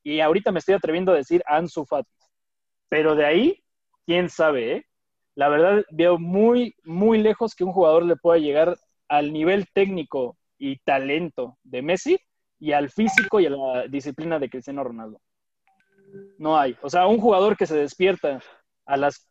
y 0.02 0.20
ahorita 0.20 0.52
me 0.52 0.60
estoy 0.60 0.74
atreviendo 0.74 1.12
a 1.12 1.16
decir 1.16 1.42
Ansu 1.46 1.84
Fati. 1.84 2.15
Pero 2.88 3.14
de 3.14 3.26
ahí, 3.26 3.64
quién 4.04 4.28
sabe, 4.28 4.76
¿eh? 4.76 4.86
La 5.34 5.48
verdad, 5.48 5.84
veo 5.90 6.18
muy, 6.18 6.74
muy 6.84 7.18
lejos 7.18 7.54
que 7.54 7.64
un 7.64 7.72
jugador 7.72 8.04
le 8.04 8.16
pueda 8.16 8.38
llegar 8.38 8.76
al 9.08 9.32
nivel 9.32 9.66
técnico 9.72 10.36
y 10.58 10.78
talento 10.78 11.58
de 11.62 11.82
Messi 11.82 12.18
y 12.58 12.72
al 12.72 12.88
físico 12.90 13.38
y 13.38 13.46
a 13.46 13.50
la 13.50 13.86
disciplina 13.86 14.38
de 14.38 14.48
Cristiano 14.48 14.82
Ronaldo. 14.82 15.20
No 16.38 16.58
hay. 16.58 16.76
O 16.82 16.88
sea, 16.88 17.06
un 17.06 17.18
jugador 17.18 17.56
que 17.56 17.66
se 17.66 17.76
despierta 17.76 18.40
a 18.86 18.96
las 18.96 19.28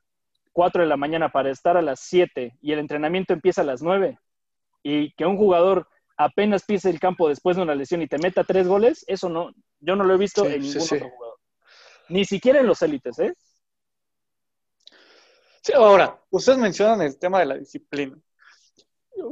4 0.54 0.84
de 0.84 0.88
la 0.88 0.98
mañana 0.98 1.30
para 1.30 1.50
estar 1.50 1.76
a 1.76 1.82
las 1.82 2.02
7 2.02 2.58
y 2.62 2.72
el 2.72 2.80
entrenamiento 2.80 3.34
empieza 3.34 3.62
a 3.62 3.66
las 3.66 3.82
9 3.82 4.20
y 4.84 5.12
que 5.14 5.26
un 5.26 5.38
jugador 5.38 5.88
apenas 6.18 6.64
pise 6.64 6.90
el 6.90 7.00
campo 7.00 7.28
después 7.28 7.58
de 7.58 7.64
una 7.64 7.76
lesión 7.76 8.02
y 8.02 8.08
te 8.08 8.20
meta 8.20 8.44
tres 8.44 8.68
goles, 8.68 9.04
eso 9.08 9.30
no, 9.30 9.52
yo 9.80 9.96
no 9.96 10.04
lo 10.04 10.14
he 10.14 10.18
visto 10.18 10.46
en 10.46 10.62
ningún 10.62 10.82
otro 10.82 11.10
jugador. 11.10 11.25
Ni 12.10 12.26
siquiera 12.26 12.60
en 12.60 12.68
los 12.68 12.82
élites, 12.82 13.20
¿eh? 13.20 13.34
Sí, 15.62 15.74
ahora, 15.74 16.22
ustedes 16.30 16.60
mencionan 16.60 17.02
el 17.02 17.18
tema 17.18 17.40
de 17.40 17.46
la 17.48 17.58
disciplina. 17.58 18.16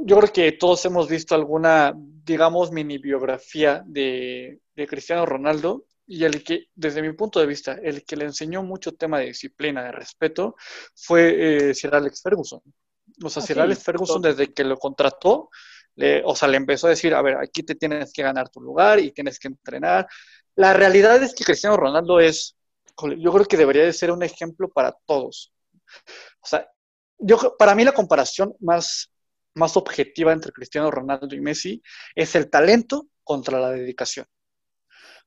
Yo 0.04 0.18
creo 0.18 0.34
que 0.34 0.52
todos 0.54 0.84
hemos 0.86 1.08
visto 1.08 1.36
alguna, 1.36 1.94
digamos, 1.96 2.72
mini 2.72 2.98
biografía 2.98 3.84
de, 3.86 4.60
Cristiano 4.88 5.26
Ronaldo 5.26 5.86
y 6.08 6.24
el 6.24 6.44
que, 6.44 6.70
desde 6.74 7.04
mi 7.04 7.14
punto 7.14 7.40
de 7.40 7.46
vista, 7.46 7.74
el 7.74 8.04
que 8.04 8.16
le 8.16 8.26
enseñó 8.26 8.64
mucho 8.64 8.94
tema 8.94 9.20
de 9.20 9.28
disciplina, 9.28 9.84
de 9.84 9.92
respeto, 9.92 10.56
fue 10.96 11.70
eh, 11.70 11.74
Sir 11.76 11.94
Alex 11.94 12.22
Ferguson. 12.24 12.62
O 13.24 13.30
sea, 13.30 13.44
ah, 13.44 13.46
Sir 13.46 13.60
Alex 13.60 13.84
Ferguson, 13.84 14.22
desde 14.22 14.52
que 14.52 14.64
lo 14.64 14.78
contrató, 14.78 15.50
le, 15.96 16.24
o 16.26 16.36
sea, 16.36 16.48
le 16.48 16.58
empezó 16.58 16.88
a 16.88 16.92
decir, 16.92 17.14
a 17.14 17.22
ver, 17.22 17.38
aquí 17.38 17.62
te 17.62 17.76
tienes 17.76 18.12
que 18.12 18.24
ganar 18.24 18.50
tu 18.50 18.60
lugar 18.60 19.00
y 19.00 19.12
tienes 19.12 19.38
que 19.38 19.50
entrenar. 19.50 20.08
La 20.56 20.74
realidad 20.74 21.22
es 21.22 21.36
que 21.36 21.44
Cristiano 21.44 21.78
Ronaldo 21.78 22.20
es, 22.20 22.56
yo 23.18 23.32
creo 23.32 23.46
que 23.46 23.58
debería 23.58 23.84
de 23.84 23.94
ser 23.94 24.12
un 24.12 24.24
ejemplo 24.24 24.70
para 24.70 24.96
todos. 25.06 25.54
O 26.42 26.48
sea, 26.48 26.68
yo, 27.18 27.56
para 27.58 27.76
mí 27.76 27.84
la 27.84 27.94
comparación 27.94 28.56
más, 28.60 29.12
más 29.56 29.78
objetiva 29.78 30.32
entre 30.32 30.52
Cristiano 30.52 30.92
Ronaldo 30.92 31.36
y 31.36 31.42
Messi 31.42 31.82
es 32.16 32.36
el 32.36 32.50
talento 32.50 33.08
contra 33.24 33.60
la 33.60 33.72
dedicación. 33.72 34.26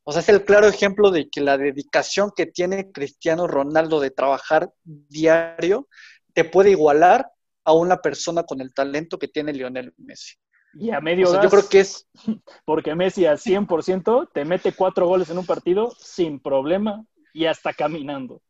O 0.05 0.13
sea, 0.13 0.21
es 0.21 0.29
el 0.29 0.45
claro 0.45 0.69
ejemplo 0.69 1.11
de 1.11 1.29
que 1.29 1.41
la 1.41 1.59
dedicación 1.59 2.31
que 2.37 2.47
tiene 2.47 2.93
Cristiano 2.93 3.49
Ronaldo 3.49 3.99
de 3.99 4.11
trabajar 4.11 4.71
diario 4.85 5.89
te 6.33 6.45
puede 6.45 6.71
igualar 6.71 7.29
a 7.65 7.73
una 7.73 7.97
persona 7.97 8.45
con 8.45 8.61
el 8.61 8.73
talento 8.73 9.19
que 9.19 9.27
tiene 9.27 9.53
Lionel 9.53 9.93
Messi. 9.97 10.37
Y 10.75 10.91
a 10.91 11.01
medio 11.01 11.43
Yo 11.43 11.49
creo 11.49 11.69
que 11.69 11.81
es... 11.81 12.07
Porque 12.65 12.95
Messi 12.95 13.27
al 13.27 13.39
100% 13.39 14.31
te 14.33 14.45
mete 14.45 14.73
cuatro 14.73 15.09
goles 15.09 15.31
en 15.31 15.39
un 15.39 15.47
partido 15.47 15.91
sin 15.99 16.39
problema 16.39 17.05
y 17.37 17.45
hasta 17.45 17.75
caminando. 17.75 18.41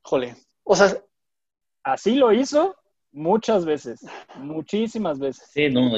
Jole, 0.00 0.34
o 0.64 0.74
sea... 0.74 0.96
Así 1.82 2.16
lo 2.16 2.32
hizo 2.32 2.74
muchas 3.12 3.64
veces, 3.64 4.00
muchísimas 4.36 5.18
veces. 5.18 5.50
Sí, 5.52 5.70
no, 5.70 5.90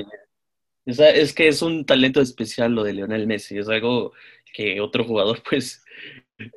o 0.87 0.93
sea, 0.93 1.11
es 1.11 1.33
que 1.33 1.49
es 1.49 1.63
un 1.63 1.85
talento 1.85 2.21
especial 2.21 2.73
lo 2.73 2.85
de 2.85 2.93
Lionel 2.93 3.27
Messi, 3.27 3.59
es 3.59 3.69
algo 3.69 4.13
que 4.53 4.81
otro 4.81 5.05
jugador, 5.05 5.43
pues, 5.49 5.85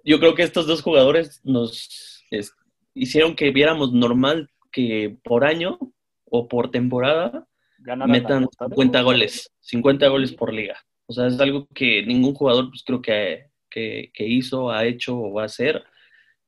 yo 0.04 0.20
creo 0.20 0.34
que 0.34 0.44
estos 0.44 0.66
dos 0.68 0.82
jugadores 0.82 1.42
nos 1.44 2.24
hicieron 2.96 3.36
que 3.36 3.52
viéramos 3.52 3.94
normal 3.94 4.50
que 4.72 5.18
por 5.24 5.46
año 5.46 5.78
o 6.26 6.48
por 6.48 6.72
temporada 6.72 7.48
metan 8.08 8.48
50 8.60 9.02
goles, 9.02 9.52
50 9.62 10.08
goles 10.08 10.34
por 10.34 10.52
liga. 10.52 10.78
O 11.06 11.14
sea, 11.14 11.28
es 11.28 11.40
algo 11.40 11.68
que 11.74 12.04
ningún 12.06 12.34
jugador, 12.34 12.70
pues 12.70 12.84
creo 12.84 13.02
que, 13.02 13.53
que, 13.74 14.12
hizo, 14.18 14.72
ha 14.72 14.86
hecho 14.86 15.18
o 15.18 15.34
va 15.34 15.44
a 15.44 15.46
hacer. 15.46 15.84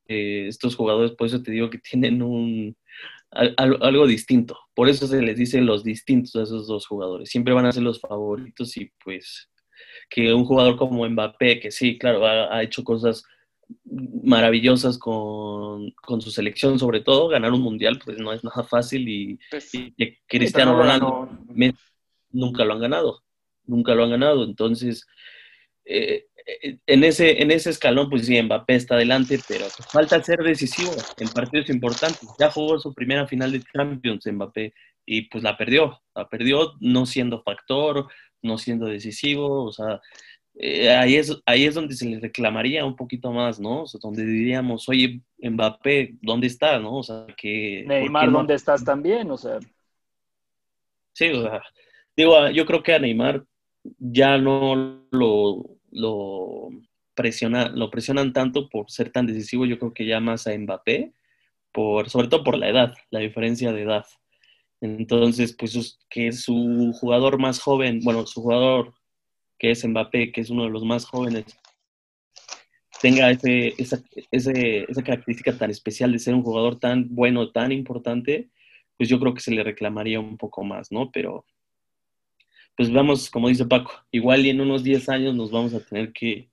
Eh, 0.08 0.46
estos 0.48 0.76
jugadores, 0.76 1.12
por 1.12 1.28
eso 1.28 1.42
te 1.42 1.52
digo 1.52 1.70
que 1.70 1.80
tienen 1.92 2.22
un 2.22 2.76
algo 3.32 4.08
distinto. 4.08 4.58
Por 4.74 4.88
eso 4.88 5.08
se 5.08 5.22
les 5.22 5.38
dice 5.38 5.60
los 5.62 5.84
distintos 5.84 6.36
a 6.36 6.44
esos 6.44 6.68
dos 6.68 6.88
jugadores. 6.88 7.30
Siempre 7.30 7.54
van 7.54 7.66
a 7.66 7.72
ser 7.72 7.84
los 7.84 8.00
favoritos 8.00 8.78
y 8.78 8.92
pues 9.04 9.50
que 10.10 10.34
un 10.34 10.46
jugador 10.46 10.78
como 10.78 11.08
Mbappé, 11.08 11.60
que 11.60 11.72
sí, 11.72 11.98
claro, 11.98 12.26
ha, 12.26 12.64
hecho 12.64 12.84
cosas 12.84 13.24
maravillosas 13.86 14.98
con, 14.98 15.94
su 16.20 16.32
selección, 16.32 16.80
sobre 16.80 17.02
todo 17.02 17.28
ganar 17.28 17.52
un 17.52 17.62
mundial, 17.62 18.00
pues 18.04 18.18
no 18.20 18.32
es 18.32 18.44
nada 18.44 18.64
fácil 18.64 19.10
y, 19.10 19.40
pues 19.50 19.72
Cristiano 20.28 20.78
Ronaldo 20.78 21.30
nunca 22.32 22.64
lo 22.64 22.74
han 22.74 22.80
ganado, 22.80 23.24
nunca 23.66 23.96
lo 23.96 24.04
han 24.04 24.12
ganado, 24.12 24.44
entonces 24.44 25.06
eh, 25.86 26.28
en, 26.46 27.04
ese, 27.04 27.42
en 27.42 27.52
ese 27.52 27.72
escalón, 27.72 28.10
pues 28.10 28.26
sí, 28.26 28.42
Mbappé 28.42 28.76
está 28.76 28.96
adelante, 28.96 29.40
pero 29.48 29.66
falta 29.92 30.22
ser 30.22 30.40
decisivo 30.40 30.92
en 31.18 31.28
partidos 31.30 31.70
importantes. 31.70 32.28
Ya 32.40 32.52
jugó 32.52 32.80
su 32.80 32.94
primera 32.94 33.28
final 33.28 33.52
de 33.52 33.64
Champions 33.74 34.26
Mbappé 34.26 34.74
y 35.06 35.24
pues 35.24 35.44
la 35.44 35.58
perdió, 35.58 36.02
la 36.14 36.28
perdió 36.28 36.74
no 36.80 37.06
siendo 37.06 37.42
factor, 37.42 38.08
no 38.42 38.58
siendo 38.58 38.86
decisivo, 38.86 39.64
o 39.66 39.72
sea, 39.72 40.02
eh, 40.58 40.90
ahí, 40.90 41.16
es, 41.16 41.36
ahí 41.46 41.66
es 41.66 41.76
donde 41.76 41.96
se 41.96 42.06
le 42.08 42.20
reclamaría 42.20 42.86
un 42.86 42.96
poquito 42.96 43.32
más, 43.32 43.60
¿no? 43.60 43.84
O 43.84 43.88
sea, 43.88 44.00
donde 44.02 44.24
diríamos, 44.26 44.88
oye, 44.88 45.22
Mbappé, 45.40 46.16
¿dónde 46.22 46.48
estás, 46.48 46.82
no? 46.82 46.98
O 46.98 47.04
sea, 47.04 47.26
que... 47.36 47.84
Neymar, 47.86 48.32
¿dónde 48.32 48.54
estás 48.54 48.84
también? 48.84 49.30
O 49.32 49.38
sea... 49.38 49.60
Sí, 51.14 51.30
o 51.30 51.42
sea, 51.42 51.62
digo, 52.16 52.50
yo 52.50 52.66
creo 52.66 52.84
que 52.84 52.94
a 52.94 53.00
Neymar 53.00 53.44
ya 54.00 54.38
no 54.38 55.06
lo, 55.12 55.75
lo, 55.96 56.70
presiona, 57.16 57.70
lo 57.70 57.90
presionan 57.90 58.34
tanto 58.34 58.70
por 58.70 58.92
ser 58.92 59.12
tan 59.12 59.26
decisivo, 59.26 59.66
yo 59.66 59.80
creo 59.80 59.94
que 59.94 60.06
ya 60.06 60.20
más 60.20 60.46
a 60.46 60.56
Mbappé, 60.58 61.14
por, 61.72 62.10
sobre 62.10 62.28
todo 62.28 62.44
por 62.44 62.58
la 62.58 62.70
edad, 62.70 62.94
la 63.10 63.20
diferencia 63.20 63.72
de 63.72 63.82
edad. 63.82 64.06
Entonces, 64.82 65.56
pues 65.58 65.98
que 66.10 66.32
su 66.32 66.94
jugador 67.00 67.40
más 67.40 67.60
joven, 67.60 68.02
bueno, 68.04 68.26
su 68.28 68.42
jugador 68.42 68.94
que 69.58 69.72
es 69.72 69.88
Mbappé, 69.88 70.32
que 70.32 70.42
es 70.42 70.50
uno 70.50 70.66
de 70.66 70.70
los 70.70 70.84
más 70.84 71.06
jóvenes, 71.06 71.46
tenga 73.02 73.32
ese, 73.32 73.74
esa, 73.78 74.02
esa 74.32 75.04
característica 75.04 75.58
tan 75.58 75.72
especial 75.72 76.12
de 76.12 76.20
ser 76.20 76.34
un 76.34 76.44
jugador 76.44 76.80
tan 76.80 77.08
bueno, 77.14 77.52
tan 77.52 77.72
importante, 77.72 78.50
pues 78.98 79.10
yo 79.10 79.20
creo 79.20 79.34
que 79.34 79.42
se 79.42 79.52
le 79.52 79.64
reclamaría 79.64 80.20
un 80.20 80.38
poco 80.38 80.64
más, 80.64 80.92
¿no? 80.92 81.12
Pero, 81.12 81.46
pues 82.76 82.92
vamos, 82.92 83.30
como 83.30 83.48
dice 83.48 83.66
Paco, 83.66 83.92
igual 84.12 84.46
y 84.46 84.50
en 84.50 84.62
unos 84.62 84.84
10 84.84 85.10
años 85.10 85.36
nos 85.36 85.52
vamos 85.52 85.74
a 85.74 85.80
tener 85.80 86.12
que 86.12 86.50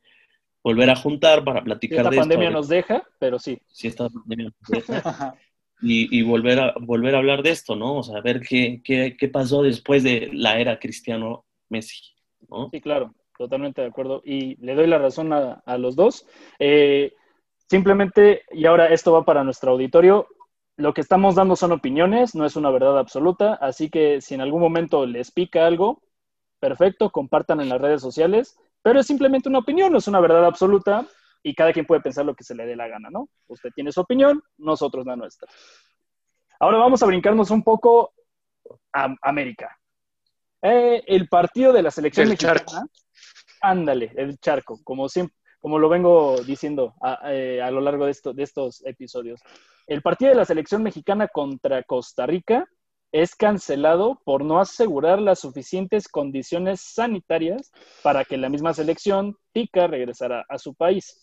volver 0.63 0.91
a 0.91 0.97
juntar 0.97 1.45
para 1.45 1.63
platicar 1.63 2.05
esta 2.05 2.11
pandemia 2.11 2.51
nos 2.51 2.69
deja, 2.69 3.03
pero 3.19 3.39
sí. 3.39 3.61
Si 3.69 3.89
esta 3.89 4.09
pandemia 4.09 4.47
nos 4.47 4.87
deja. 4.87 5.35
y, 5.83 6.23
volver, 6.23 6.61
a, 6.61 6.75
volver 6.81 7.15
a 7.15 7.19
hablar 7.19 7.43
de 7.43 7.51
esto, 7.51 7.75
¿no? 7.75 7.99
O 7.99 8.03
sea, 8.03 8.21
ver 8.21 8.41
qué, 8.41 8.81
qué, 8.85 9.17
qué 9.19 9.29
pasó 9.29 9.63
después 9.63 10.05
de 10.05 10.31
la 10.33 10.61
era 10.61 10.79
Cristiano 10.79 11.45
Messi, 11.69 12.01
¿no? 12.49 12.71
Sí, 12.71 12.81
claro, 12.81 13.13
totalmente 13.37 13.81
de 13.81 13.89
acuerdo. 13.89 14.23
Y 14.25 14.55
le 14.65 14.77
doy 14.77 14.87
la 14.87 14.99
razón 14.99 15.33
a, 15.33 15.63
a 15.67 15.79
los 15.79 15.97
dos. 15.97 16.25
Eh, 16.61 17.15
simplemente, 17.69 18.43
y 18.53 18.67
ahora 18.67 18.87
esto 18.87 19.13
va 19.13 19.25
para 19.25 19.43
nuestro 19.43 19.73
auditorio, 19.73 20.29
lo 20.77 20.95
que 20.95 21.01
estamos 21.01 21.35
dando 21.35 21.57
son 21.57 21.73
opiniones, 21.73 22.35
no 22.35 22.47
es 22.47 22.57
una 22.57 22.71
verdad 22.71 22.99
absoluta, 22.99 23.55
así 23.55 23.91
que 23.91 24.21
si 24.21 24.35
en 24.35 24.41
algún 24.41 24.61
momento 24.61 25.05
les 25.07 25.31
pica 25.31 25.67
algo, 25.67 26.03
perfecto, 26.63 27.11
compartan 27.11 27.61
en 27.61 27.69
las 27.69 27.81
redes 27.81 28.01
sociales, 28.01 28.57
pero 28.83 29.01
es 29.01 29.07
simplemente 29.09 29.49
una 29.49 29.59
opinión, 29.59 29.91
no 29.91 29.99
es 29.99 30.07
una 30.07 30.21
verdad 30.21 30.45
absoluta 30.47 31.05
y 31.43 31.57
cada 31.57 31.73
quien 31.73 31.85
puede 31.85 32.01
pensar 32.01 32.25
lo 32.25 32.37
que 32.37 32.45
se 32.45 32.55
le 32.55 32.65
dé 32.65 32.77
la 32.77 32.87
gana, 32.87 33.11
¿no? 33.11 33.29
Usted 33.49 33.71
tiene 33.75 33.91
su 33.91 34.01
opinión, 34.01 34.41
nosotros 34.59 35.05
la 35.05 35.17
nuestra. 35.17 35.49
Ahora 36.61 36.79
vamos 36.79 37.03
a 37.03 37.07
brincarnos 37.07 37.51
un 37.51 37.65
poco 37.65 38.15
a 38.93 39.13
América. 39.23 39.77
Eh, 40.63 41.03
el 41.09 41.29
partido 41.29 41.73
de 41.73 41.83
la 41.83 41.91
selección 41.91 42.29
mexicana. 42.29 42.87
Ándale, 43.61 44.13
el 44.15 44.39
charco, 44.39 44.79
como 44.85 45.09
siempre, 45.09 45.35
como 45.59 45.81
lo 45.81 45.89
vengo 45.89 46.37
diciendo 46.47 46.95
a, 47.03 47.33
eh, 47.33 47.61
lo 47.73 47.81
largo 47.81 48.05
de, 48.05 48.13
esto, 48.13 48.33
de 48.33 48.45
estos 48.45 48.87
episodios. 48.87 49.41
El 49.89 50.01
partido 50.01 50.31
de 50.31 50.37
la 50.37 50.45
selección 50.45 50.85
mexicana 50.85 51.27
contra 51.27 51.83
Costa 51.83 52.25
Rica 52.25 52.69
es 53.13 53.37
cancelado 53.37 54.21
por 54.25 54.43
no 54.43 54.59
asegurar 54.59 55.21
las 55.21 55.41
suficientes 55.41 56.09
condiciones 56.09 56.81
sanitarias 56.81 57.71
para 58.03 58.25
que 58.25 58.39
la 58.39 58.49
misma 58.49 58.73
selección 58.73 59.37
tica 59.53 59.87
regresara 59.87 60.45
a 60.49 60.59
su 60.59 60.75
país. 60.75 61.19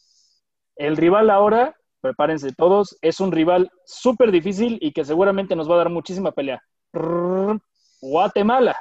El 0.76 0.96
rival 0.96 1.32
ahora, 1.32 1.76
prepárense 2.00 2.54
todos, 2.54 2.98
es 3.02 3.20
un 3.20 3.32
rival 3.32 3.72
súper 3.86 4.32
difícil 4.32 4.78
y 4.82 4.94
que 4.94 5.04
seguramente 5.04 5.56
nos 5.56 5.70
va 5.70 5.76
a 5.76 5.80
dar 5.80 5.90
muchísima 5.90 6.32
pelea. 6.32 6.64
Guatemala. 8.02 8.78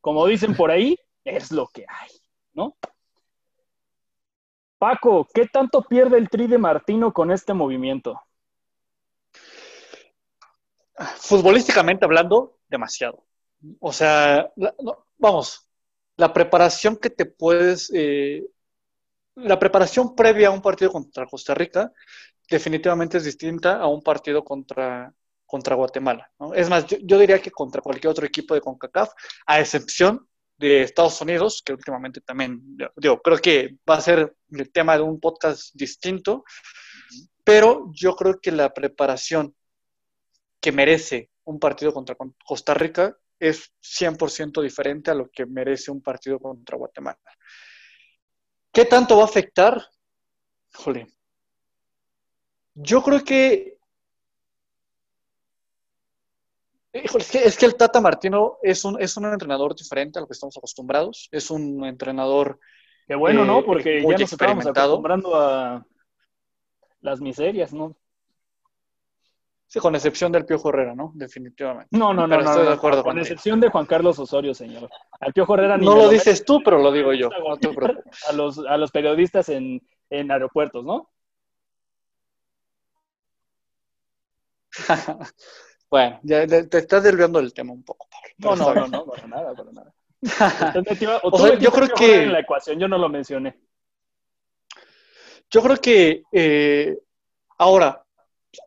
Como 0.00 0.26
dicen 0.26 0.56
por 0.56 0.70
ahí, 0.70 0.98
es 1.24 1.52
lo 1.52 1.66
que 1.68 1.84
hay, 1.88 2.10
¿no? 2.54 2.76
Paco, 4.78 5.26
¿qué 5.32 5.46
tanto 5.46 5.82
pierde 5.82 6.18
el 6.18 6.28
Tri 6.28 6.46
de 6.46 6.58
Martino 6.58 7.12
con 7.12 7.30
este 7.30 7.54
movimiento? 7.54 8.20
Futbolísticamente 11.16 12.04
hablando, 12.04 12.58
demasiado. 12.68 13.24
O 13.80 13.92
sea, 13.92 14.52
vamos, 15.18 15.68
la 16.16 16.32
preparación 16.32 16.96
que 16.96 17.10
te 17.10 17.26
puedes, 17.26 17.90
eh, 17.94 18.44
la 19.36 19.58
preparación 19.58 20.14
previa 20.14 20.48
a 20.48 20.52
un 20.52 20.62
partido 20.62 20.92
contra 20.92 21.26
Costa 21.26 21.54
Rica 21.54 21.92
definitivamente 22.48 23.18
es 23.18 23.24
distinta 23.24 23.78
a 23.78 23.86
un 23.86 24.02
partido 24.02 24.44
contra, 24.44 25.12
contra 25.46 25.76
Guatemala. 25.76 26.30
Es 26.54 26.68
más, 26.68 26.86
yo, 26.86 27.18
diría 27.18 27.40
que 27.40 27.50
contra 27.50 27.80
cualquier 27.80 28.10
otro 28.10 28.26
equipo 28.26 28.54
de 28.54 28.60
CONCACAF, 28.60 29.10
a 29.46 29.60
excepción 29.60 30.28
de 30.56 30.82
Estados 30.82 31.20
Unidos, 31.20 31.62
que 31.64 31.72
últimamente 31.72 32.20
también, 32.20 32.60
digo, 32.96 33.20
creo 33.20 33.38
que 33.38 33.76
va 33.88 33.96
a 33.96 34.00
ser 34.00 34.36
el 34.50 34.70
tema 34.70 34.96
de 34.96 35.02
un 35.02 35.18
podcast 35.18 35.74
distinto, 35.74 36.44
pero 37.42 37.90
yo 37.92 38.14
creo 38.14 38.38
que 38.40 38.52
la 38.52 38.72
preparación 38.72 39.54
que 40.64 40.72
merece 40.72 41.28
un 41.44 41.58
partido 41.58 41.92
contra 41.92 42.16
Costa 42.42 42.72
Rica 42.72 43.14
es 43.38 43.70
100% 43.82 44.62
diferente 44.62 45.10
a 45.10 45.14
lo 45.14 45.30
que 45.30 45.44
merece 45.44 45.90
un 45.90 46.00
partido 46.00 46.38
contra 46.38 46.78
Guatemala. 46.78 47.18
¿Qué 48.72 48.86
tanto 48.86 49.18
va 49.18 49.24
a 49.24 49.26
afectar? 49.26 49.86
Jole. 50.72 51.06
Yo 52.72 53.02
creo 53.02 53.22
que 53.22 53.76
es 56.94 57.58
que, 57.58 57.66
el 57.66 57.76
Tata 57.76 58.00
Martino 58.00 58.56
es 58.62 58.86
un, 58.86 58.98
es 59.02 59.14
un 59.18 59.26
entrenador 59.26 59.74
diferente 59.74 60.18
a 60.18 60.22
lo 60.22 60.26
que 60.26 60.32
estamos 60.32 60.56
acostumbrados. 60.56 61.28
Es 61.30 61.50
un 61.50 61.84
entrenador. 61.84 62.58
Qué 63.06 63.14
bueno, 63.16 63.44
¿no? 63.44 63.58
Eh, 63.58 63.64
Porque 63.66 64.02
ya 64.02 64.16
nos 64.16 64.32
estábamos 64.32 64.66
acostumbrando 64.66 65.36
a 65.36 65.86
las 67.02 67.20
miserias, 67.20 67.74
¿no? 67.74 67.94
Sí, 69.74 69.80
con 69.80 69.96
excepción 69.96 70.30
del 70.30 70.46
Piojo 70.46 70.68
Herrera, 70.68 70.94
¿no? 70.94 71.10
Definitivamente. 71.16 71.88
No, 71.90 72.14
no, 72.14 72.28
no, 72.28 72.40
no, 72.40 72.48
estoy 72.48 72.64
de 72.64 72.72
acuerdo 72.74 73.02
con, 73.02 73.18
excepción 73.18 73.58
de 73.58 73.70
Juan 73.70 73.86
Carlos 73.86 74.16
Osorio, 74.20 74.54
señor. 74.54 74.88
Al 75.18 75.32
Piojo 75.32 75.54
Herrera 75.54 75.76
ni 75.76 75.84
No 75.84 75.96
lo, 75.96 76.08
dices 76.08 76.44
tú, 76.44 76.62
pero 76.64 76.78
lo 76.78 76.92
digo 76.92 77.12
yo. 77.12 77.28
a, 78.28 78.32
los, 78.32 78.58
a 78.60 78.76
los 78.76 78.92
periodistas 78.92 79.48
en, 79.48 79.84
en 80.10 80.30
aeropuertos, 80.30 80.84
¿no? 80.84 81.10
bueno, 85.90 86.20
ya 86.22 86.46
te 86.46 86.78
estás 86.78 87.02
desviando 87.02 87.40
del 87.40 87.52
tema 87.52 87.72
un 87.72 87.82
poco, 87.82 88.06
Pablo. 88.08 88.28
No, 88.38 88.54
no, 88.54 88.74
no, 88.74 88.86
no, 88.86 89.06
para 89.06 89.26
nada, 89.26 89.54
para 89.54 89.72
nada. 89.72 89.92
o, 91.24 91.36
sea, 91.36 91.58
yo 91.58 91.72
creo 91.72 91.88
que 91.88 92.22
en 92.22 92.32
la 92.32 92.38
ecuación 92.38 92.78
yo 92.78 92.86
no 92.86 92.96
lo 92.96 93.08
mencioné. 93.08 93.58
Yo 95.50 95.60
creo 95.62 95.76
que 95.78 96.22
eh, 96.30 96.96
ahora 97.58 98.03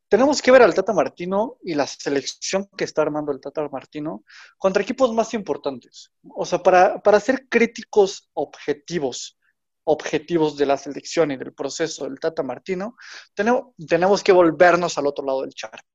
tenemos 0.10 0.42
que 0.42 0.52
ver 0.52 0.62
al 0.62 0.74
Tata 0.74 0.94
Martino 0.94 1.58
y 1.64 1.74
la 1.74 1.86
selección 1.86 2.70
que 2.78 2.86
está 2.86 3.02
armando 3.02 3.32
el 3.32 3.42
Tata 3.42 3.68
Martino 3.70 4.24
contra 4.58 4.82
equipos 4.82 5.14
más 5.14 5.34
importantes. 5.34 6.12
O 6.36 6.46
sea, 6.46 6.60
para, 6.64 7.02
para 7.02 7.20
ser 7.20 7.48
críticos 7.50 8.30
objetivos, 8.34 9.38
objetivos 9.84 10.58
de 10.58 10.66
la 10.66 10.78
selección 10.78 11.32
y 11.32 11.38
del 11.38 11.54
proceso 11.54 12.06
del 12.06 12.20
Tata 12.20 12.44
Martino, 12.44 12.96
tenemos, 13.34 13.74
tenemos 13.88 14.24
que 14.24 14.32
volvernos 14.32 14.98
al 14.98 15.08
otro 15.08 15.26
lado 15.26 15.42
del 15.42 15.54
charco. 15.54 15.88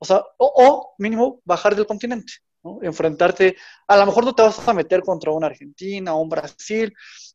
O 0.00 0.04
sea, 0.04 0.22
o, 0.38 0.94
mínimo 0.98 1.40
bajar 1.44 1.74
del 1.74 1.86
continente, 1.86 2.34
enfrentarte, 2.82 3.56
a 3.88 3.96
lo 3.96 4.06
mejor 4.06 4.24
no 4.24 4.34
te 4.34 4.42
vas 4.42 4.68
a 4.68 4.72
meter 4.72 5.02
contra 5.02 5.32
una 5.32 5.48
Argentina 5.48 6.14
un 6.14 6.28
Brasil, 6.28 6.92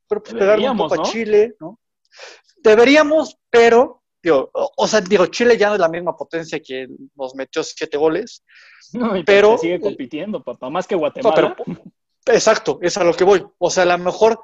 pero 0.08 0.24
pues 0.24 0.34
pegarle 0.36 0.70
un 0.70 0.78
poco 0.78 1.02
a 1.02 1.04
Chile, 1.04 1.56
¿no? 1.60 1.80
Deberíamos, 2.58 3.38
pero 3.50 4.05
digo, 4.26 4.50
o, 4.54 4.88
sea, 4.88 5.02
digo, 5.02 5.28
Chile 5.28 5.56
ya 5.56 5.68
no 5.70 5.76
es 5.76 5.80
la 5.80 5.88
misma 5.88 6.18
potencia 6.18 6.60
que 6.60 6.88
nos 7.16 7.36
metió 7.36 7.64
siete 7.64 7.98
goles. 7.98 8.44
No, 8.94 9.12
Pero- 9.12 9.24
pero 9.26 9.58
sigue 9.58 9.82
compitiendo, 9.82 10.44
papá, 10.44 10.70
más 10.70 10.86
que 10.86 10.94
No, 10.96 11.00
Guatemala. 11.00 11.56
pero, 11.58 11.82
exacto, 12.28 12.78
es 12.82 12.96
a 12.98 13.04
lo 13.04 13.14
que 13.16 13.24
voy. 13.24 13.44
O 13.58 13.70
sea, 13.70 13.82
a 13.84 13.88
lo 13.88 13.98
mejor 13.98 14.40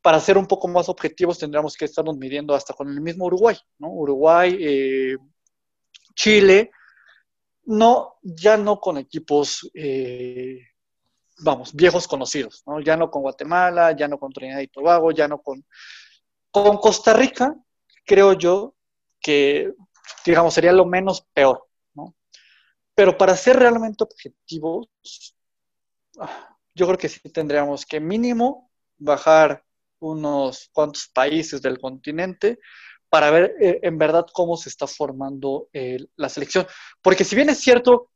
para 0.00 0.18
ser 0.18 0.38
un 0.38 0.46
poco 0.46 0.66
más 0.66 0.88
objetivos 0.88 1.38
tendríamos 1.38 1.76
que 1.76 1.84
estarnos 1.84 2.16
midiendo 2.16 2.54
hasta 2.54 2.72
con 2.72 2.88
el 2.88 3.00
mismo 3.02 3.26
Uruguay, 3.26 3.56
¿no? 3.78 3.88
Uruguay, 3.90 4.56
eh, 4.58 5.16
Chile, 6.14 6.70
no, 7.66 8.14
ya 8.22 8.56
no 8.56 8.80
con 8.80 8.96
equipos, 8.96 9.70
eh, 9.74 10.58
vamos, 11.44 11.74
viejos 11.74 12.08
conocidos, 12.08 12.62
¿no? 12.66 12.80
Ya 12.80 12.96
no 12.96 13.10
con 13.10 13.22
Guatemala, 13.22 13.92
ya 13.92 14.08
no 14.08 14.18
con 14.18 14.32
Trinidad 14.32 14.60
y 14.60 14.68
Tobago, 14.68 15.12
ya 15.12 15.28
no 15.28 15.40
con... 15.42 15.64
Con 16.50 16.78
Costa 16.78 17.12
Rica, 17.12 17.54
creo 18.04 18.32
yo 18.32 18.74
que, 19.22 19.72
digamos, 20.24 20.54
sería 20.54 20.72
lo 20.72 20.84
menos 20.84 21.26
peor, 21.32 21.66
¿no? 21.94 22.14
Pero 22.94 23.16
para 23.16 23.36
ser 23.36 23.56
realmente 23.56 24.04
objetivos, 24.04 24.88
ah, 26.18 26.56
yo 26.74 26.86
creo 26.86 26.98
que 26.98 27.08
sí 27.08 27.20
tendríamos 27.30 27.86
que 27.86 28.00
mínimo 28.00 28.70
bajar 28.98 29.64
unos 30.00 30.68
cuantos 30.72 31.08
países 31.08 31.62
del 31.62 31.78
continente 31.78 32.58
para 33.08 33.30
ver 33.30 33.54
eh, 33.60 33.78
en 33.82 33.98
verdad 33.98 34.26
cómo 34.32 34.56
se 34.56 34.68
está 34.68 34.86
formando 34.86 35.68
eh, 35.72 35.98
la 36.16 36.28
selección. 36.28 36.66
Porque 37.02 37.24
si 37.24 37.36
bien 37.36 37.50
es 37.50 37.60
cierto, 37.60 38.10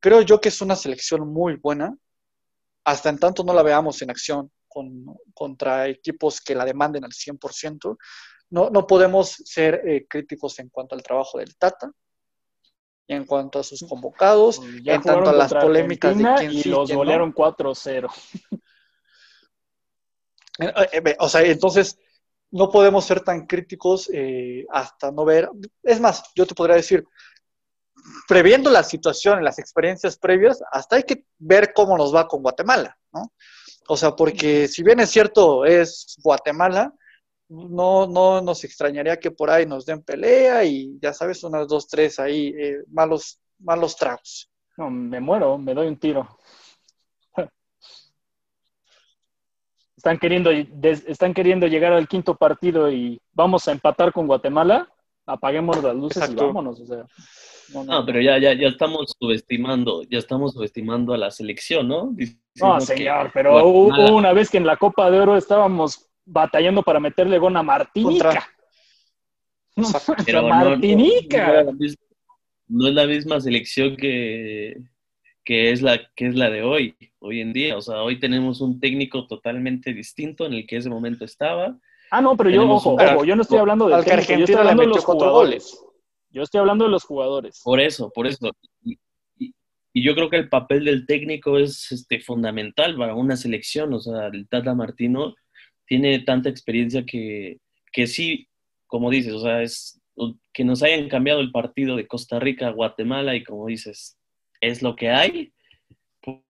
creo 0.00 0.22
yo 0.22 0.40
que 0.40 0.48
es 0.48 0.60
una 0.60 0.76
selección 0.76 1.32
muy 1.32 1.56
buena, 1.56 1.96
hasta 2.84 3.10
en 3.10 3.18
tanto 3.18 3.44
no 3.44 3.54
la 3.54 3.62
veamos 3.62 4.02
en 4.02 4.10
acción 4.10 4.50
con, 4.66 5.04
contra 5.34 5.88
equipos 5.88 6.40
que 6.40 6.54
la 6.54 6.64
demanden 6.64 7.04
al 7.04 7.12
100%, 7.12 7.96
no, 8.50 8.70
no 8.70 8.86
podemos 8.86 9.30
ser 9.44 9.82
eh, 9.86 10.06
críticos 10.08 10.58
en 10.58 10.68
cuanto 10.68 10.94
al 10.94 11.02
trabajo 11.02 11.38
del 11.38 11.56
Tata, 11.56 11.92
y 13.10 13.14
en 13.14 13.24
cuanto 13.24 13.58
a 13.58 13.64
sus 13.64 13.82
convocados, 13.82 14.58
Pues 14.58 14.84
ya 14.84 14.94
en 14.94 15.02
tanto 15.02 15.30
a 15.30 15.32
las 15.32 15.52
polémicas 15.52 16.16
de 16.16 16.22
quién 16.38 16.52
y 16.52 16.62
sí, 16.62 16.68
los 16.68 16.86
quién 16.86 16.96
no. 16.96 17.00
golearon 17.00 17.34
4-0. 17.34 18.08
Eh, 20.62 20.72
eh, 20.92 21.00
ve, 21.00 21.16
O 21.18 21.28
sea, 21.28 21.42
entonces 21.42 21.98
no 22.50 22.70
podemos 22.70 23.04
ser 23.04 23.22
tan 23.22 23.46
críticos 23.46 24.10
eh, 24.12 24.66
hasta 24.70 25.10
no 25.10 25.24
ver. 25.24 25.48
Es 25.82 26.00
más, 26.00 26.22
yo 26.34 26.46
te 26.46 26.54
podría 26.54 26.76
decir, 26.76 27.04
previendo 28.28 28.70
la 28.70 28.82
situación, 28.82 29.42
las 29.42 29.58
experiencias 29.58 30.18
previas, 30.18 30.62
hasta 30.70 30.96
hay 30.96 31.04
que 31.04 31.24
ver 31.38 31.72
cómo 31.72 31.96
nos 31.96 32.14
va 32.14 32.28
con 32.28 32.42
Guatemala, 32.42 32.96
¿no? 33.12 33.32
O 33.88 33.96
sea, 33.96 34.14
porque 34.14 34.68
si 34.68 34.82
bien 34.82 35.00
es 35.00 35.10
cierto, 35.10 35.64
es 35.64 36.16
Guatemala, 36.22 36.92
no, 37.50 38.06
no 38.06 38.40
nos 38.40 38.62
extrañaría 38.64 39.18
que 39.18 39.30
por 39.32 39.50
ahí 39.50 39.66
nos 39.66 39.84
den 39.84 40.02
pelea 40.02 40.64
y 40.64 40.98
ya 41.02 41.12
sabes, 41.12 41.42
unas 41.44 41.66
dos, 41.68 41.88
tres 41.88 42.18
ahí, 42.20 42.54
eh, 42.56 42.76
malos, 42.92 43.40
malos 43.58 43.96
tragos. 43.96 44.48
No, 44.76 44.88
me 44.88 45.18
muero, 45.20 45.58
me 45.58 45.74
doy 45.74 45.88
un 45.88 45.98
tiro. 45.98 46.28
Están 49.96 50.18
queriendo, 50.18 50.50
están 50.50 51.34
queriendo 51.34 51.66
llegar 51.66 51.92
al 51.92 52.08
quinto 52.08 52.34
partido 52.36 52.90
y 52.90 53.20
vamos 53.32 53.68
a 53.68 53.72
empatar 53.72 54.12
con 54.12 54.26
Guatemala. 54.26 54.88
Apaguemos 55.26 55.82
las 55.82 55.94
luces 55.94 56.22
Exacto. 56.22 56.44
y 56.44 56.46
vámonos. 56.46 56.80
O 56.80 56.86
sea, 56.86 57.04
no, 57.74 57.84
no, 57.84 57.92
No, 58.00 58.06
pero 58.06 58.20
ya, 58.20 58.38
ya, 58.38 58.54
ya 58.54 58.68
estamos 58.68 59.14
subestimando, 59.18 60.02
ya 60.04 60.18
estamos 60.18 60.54
subestimando 60.54 61.12
a 61.12 61.18
la 61.18 61.30
selección, 61.30 61.86
¿no? 61.88 62.06
Diciendo 62.12 62.40
No, 62.56 62.74
que 62.78 62.86
señor, 62.86 63.30
pero 63.34 63.52
Guatemala- 63.52 64.04
hubo 64.10 64.16
una 64.16 64.32
vez 64.32 64.50
que 64.50 64.56
en 64.56 64.66
la 64.66 64.76
Copa 64.78 65.10
de 65.10 65.20
Oro 65.20 65.36
estábamos 65.36 66.09
batallando 66.30 66.82
para 66.82 67.00
meterle 67.00 67.38
gol 67.38 67.56
a 67.56 67.62
Martinica. 67.62 68.46
Contra- 69.76 70.32
No, 70.32 70.48
Martinica. 70.48 71.46
No, 71.46 71.58
es 71.60 71.66
la 71.66 71.72
misma- 71.72 72.06
no 72.68 72.88
es 72.88 72.94
la 72.94 73.06
misma 73.06 73.40
selección 73.40 73.96
que, 73.96 74.76
que, 75.44 75.70
es 75.72 75.82
la, 75.82 75.98
que 76.14 76.26
es 76.28 76.34
la 76.36 76.50
de 76.50 76.62
hoy, 76.62 76.94
hoy 77.18 77.40
en 77.40 77.52
día. 77.52 77.76
O 77.76 77.80
sea, 77.80 78.02
hoy 78.02 78.18
tenemos 78.20 78.60
un 78.60 78.78
técnico 78.80 79.26
totalmente 79.26 79.92
distinto 79.92 80.46
en 80.46 80.52
el 80.54 80.66
que 80.66 80.76
ese 80.76 80.88
momento 80.90 81.24
estaba. 81.24 81.76
Ah, 82.12 82.20
no, 82.20 82.36
pero 82.36 82.50
yo, 82.50 82.68
ojo, 82.68 82.96
yo 83.24 83.36
no 83.36 83.42
estoy 83.42 83.58
hablando 83.58 83.86
que 83.86 83.92
técnico, 83.94 84.04
yo 84.04 84.20
estoy 84.20 84.34
Argentina 84.34 84.58
hablando 84.60 84.82
de 84.82 84.88
los 84.88 85.04
jugadores. 85.04 85.32
goles. 85.72 85.84
Yo 86.32 86.42
estoy 86.42 86.58
hablando 86.60 86.84
de 86.84 86.90
los 86.90 87.04
jugadores. 87.04 87.60
Por 87.64 87.80
eso, 87.80 88.10
por 88.14 88.26
eso. 88.26 88.50
Y, 88.84 88.98
y- 89.38 89.54
y 89.92 90.04
yo 90.04 90.14
creo 90.14 90.30
que 90.30 90.36
el 90.36 90.48
papel 90.48 90.84
del 90.84 91.04
técnico 91.06 91.58
es 91.58 91.90
este, 91.90 92.20
fundamental 92.20 92.96
para 92.96 93.14
una 93.16 93.36
selección. 93.36 93.92
O 93.94 93.98
sea, 94.00 94.26
el 94.28 94.48
Tata 94.48 94.74
Martino 94.74 95.34
tiene 95.90 96.20
tanta 96.20 96.48
experiencia 96.48 97.04
que, 97.04 97.58
que 97.92 98.06
sí, 98.06 98.46
como 98.86 99.10
dices, 99.10 99.32
o 99.32 99.40
sea, 99.40 99.60
es 99.60 100.00
que 100.52 100.62
nos 100.62 100.84
hayan 100.84 101.08
cambiado 101.08 101.40
el 101.40 101.50
partido 101.50 101.96
de 101.96 102.06
Costa 102.06 102.38
Rica 102.38 102.68
a 102.68 102.72
Guatemala 102.72 103.34
y 103.34 103.42
como 103.42 103.66
dices, 103.66 104.16
es 104.60 104.82
lo 104.82 104.94
que 104.94 105.08
hay, 105.10 105.52
pu- 106.22 106.44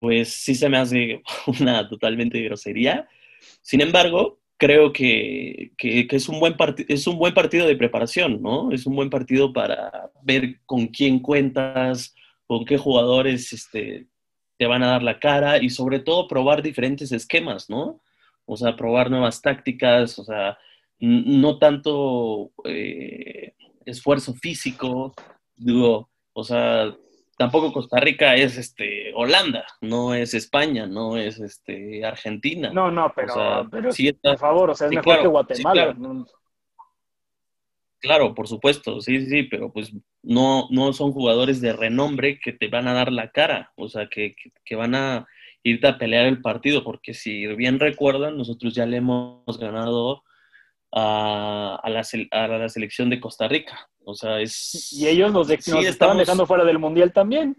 pues 0.00 0.28
sí 0.32 0.54
se 0.54 0.70
me 0.70 0.78
hace 0.78 1.20
una 1.60 1.86
totalmente 1.86 2.40
grosería. 2.40 3.06
Sin 3.60 3.82
embargo, 3.82 4.40
creo 4.56 4.90
que, 4.90 5.72
que- 5.76 6.06
es, 6.10 6.30
un 6.30 6.40
buen 6.40 6.54
es 6.88 7.06
un 7.06 7.18
buen 7.18 7.34
partido 7.34 7.66
de 7.66 7.76
preparación, 7.76 8.40
¿no? 8.40 8.72
Es 8.72 8.86
un 8.86 8.96
buen 8.96 9.10
partido 9.10 9.52
para 9.52 10.10
ver 10.22 10.60
con 10.64 10.86
quién 10.86 11.18
cuentas, 11.18 12.14
con 12.46 12.64
qué 12.64 12.78
jugadores 12.78 13.52
este, 13.52 14.06
te 14.56 14.66
van 14.66 14.82
a 14.82 14.86
dar 14.92 15.02
la 15.02 15.20
cara 15.20 15.62
y 15.62 15.68
sobre 15.68 16.00
todo 16.00 16.26
probar 16.26 16.62
diferentes 16.62 17.12
esquemas, 17.12 17.68
¿no? 17.68 18.00
O 18.50 18.56
sea, 18.56 18.74
probar 18.76 19.10
nuevas 19.10 19.42
tácticas, 19.42 20.18
o 20.18 20.24
sea, 20.24 20.56
no 21.00 21.58
tanto 21.58 22.50
eh, 22.64 23.52
esfuerzo 23.84 24.32
físico, 24.34 25.14
digo, 25.54 26.08
o 26.32 26.42
sea, 26.42 26.94
tampoco 27.36 27.72
Costa 27.74 28.00
Rica 28.00 28.34
es 28.36 28.56
este 28.56 29.12
Holanda, 29.14 29.66
no 29.82 30.14
es 30.14 30.32
España, 30.32 30.86
no 30.86 31.18
es 31.18 31.38
este 31.40 32.04
Argentina. 32.06 32.70
No, 32.72 32.90
no, 32.90 33.12
pero, 33.14 33.32
O 33.32 33.36
sea, 33.36 33.68
pero 33.70 33.92
sí 33.92 34.08
está- 34.08 34.30
por 34.30 34.38
favor, 34.38 34.70
o 34.70 34.74
sea, 34.74 34.86
es 34.86 34.90
sí, 34.90 34.96
mejor 34.96 35.04
claro, 35.04 35.22
que 35.22 35.28
Guatemala. 35.28 35.94
sí, 35.94 36.32
claro. 38.00 38.34
por 38.34 38.48
supuesto, 38.48 39.00
sí, 39.02 39.20
sí, 39.20 39.26
sí, 39.30 39.42
pero 39.44 39.70
pues 39.70 39.92
no, 40.22 40.68
no 40.70 40.92
son 40.94 41.12
jugadores 41.12 41.60
de 41.60 41.74
renombre 41.74 42.40
que 42.40 42.52
te 42.52 42.68
van 42.68 42.88
a 42.88 42.94
dar 42.94 43.12
la 43.12 43.30
cara, 43.30 43.72
o 43.76 43.88
sea, 43.88 44.08
que, 44.08 44.34
que, 44.34 44.52
que 44.64 44.74
van 44.74 44.94
a 44.94 45.26
irte 45.68 45.86
a 45.88 45.98
pelear 45.98 46.26
el 46.26 46.40
partido, 46.40 46.82
porque 46.84 47.14
si 47.14 47.46
bien 47.56 47.78
recuerdan, 47.78 48.36
nosotros 48.36 48.74
ya 48.74 48.86
le 48.86 48.98
hemos 48.98 49.58
ganado 49.58 50.22
a, 50.92 51.78
a 51.82 51.90
la, 51.90 52.02
a 52.30 52.46
la 52.48 52.68
selección 52.68 53.10
de 53.10 53.20
Costa 53.20 53.46
Rica, 53.48 53.88
o 54.04 54.14
sea, 54.14 54.40
es... 54.40 54.92
Y 54.92 55.06
ellos 55.08 55.32
nos, 55.32 55.48
de- 55.48 55.60
Sí, 55.60 55.70
nos 55.70 55.80
estaban 55.84 55.90
estamos- 55.90 56.18
dejando 56.18 56.46
fuera 56.46 56.64
del 56.64 56.78
Mundial 56.78 57.12
también. 57.12 57.56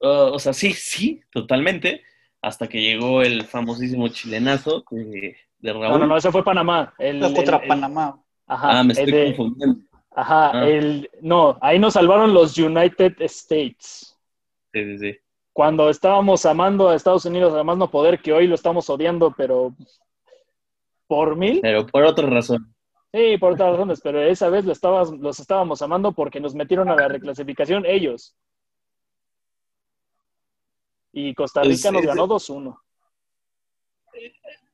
Uh, 0.00 0.34
o 0.34 0.38
sea, 0.38 0.52
sí, 0.52 0.72
sí, 0.74 1.20
totalmente, 1.30 2.02
hasta 2.42 2.68
que 2.68 2.80
llegó 2.82 3.22
el 3.22 3.44
famosísimo 3.44 4.08
chilenazo 4.08 4.84
de, 4.90 5.36
de 5.58 5.72
Raúl. 5.72 5.88
No, 5.88 5.98
no, 5.98 6.06
no, 6.08 6.16
ese 6.16 6.30
fue 6.30 6.44
Panamá. 6.44 6.92
El, 6.98 7.20
No, 7.20 7.32
contra 7.32 7.56
el- 7.56 7.62
el- 7.62 7.68
Panamá. 7.68 8.20
Ajá, 8.46 8.80
ah, 8.80 8.84
me 8.84 8.92
estoy 8.92 9.10
de- 9.12 9.24
confundiendo. 9.36 9.80
Ajá, 10.16 10.50
Ah. 10.54 10.68
el, 10.68 11.10
no, 11.20 11.58
ahí 11.60 11.78
nos 11.78 11.94
salvaron 11.94 12.32
los 12.32 12.56
United 12.56 13.20
States. 13.22 14.16
Sí, 14.72 14.84
sí, 14.84 14.98
sí. 14.98 15.18
Cuando 15.52 15.88
estábamos 15.90 16.46
amando 16.46 16.88
a 16.88 16.94
Estados 16.96 17.24
Unidos, 17.24 17.52
además 17.52 17.78
no 17.78 17.90
poder, 17.90 18.20
que 18.20 18.32
hoy 18.32 18.46
lo 18.46 18.54
estamos 18.54 18.88
odiando, 18.90 19.32
pero 19.36 19.74
por 21.06 21.36
mil. 21.36 21.60
Pero 21.60 21.86
por 21.86 22.04
otra 22.04 22.28
razón. 22.28 22.74
Sí, 23.12 23.36
por 23.38 23.52
otras 23.52 23.70
razones, 23.72 24.00
pero 24.02 24.20
esa 24.20 24.48
vez 24.48 24.64
lo 24.64 24.72
estabas- 24.72 25.12
los 25.12 25.38
estábamos 25.38 25.80
amando 25.82 26.10
porque 26.12 26.40
nos 26.40 26.54
metieron 26.54 26.88
a 26.88 26.96
la 26.96 27.06
reclasificación 27.08 27.84
ellos. 27.86 28.34
Y 31.12 31.32
Costa 31.34 31.62
Rica 31.62 31.92
nos 31.92 32.02
ganó 32.02 32.26
2-1. 32.26 32.76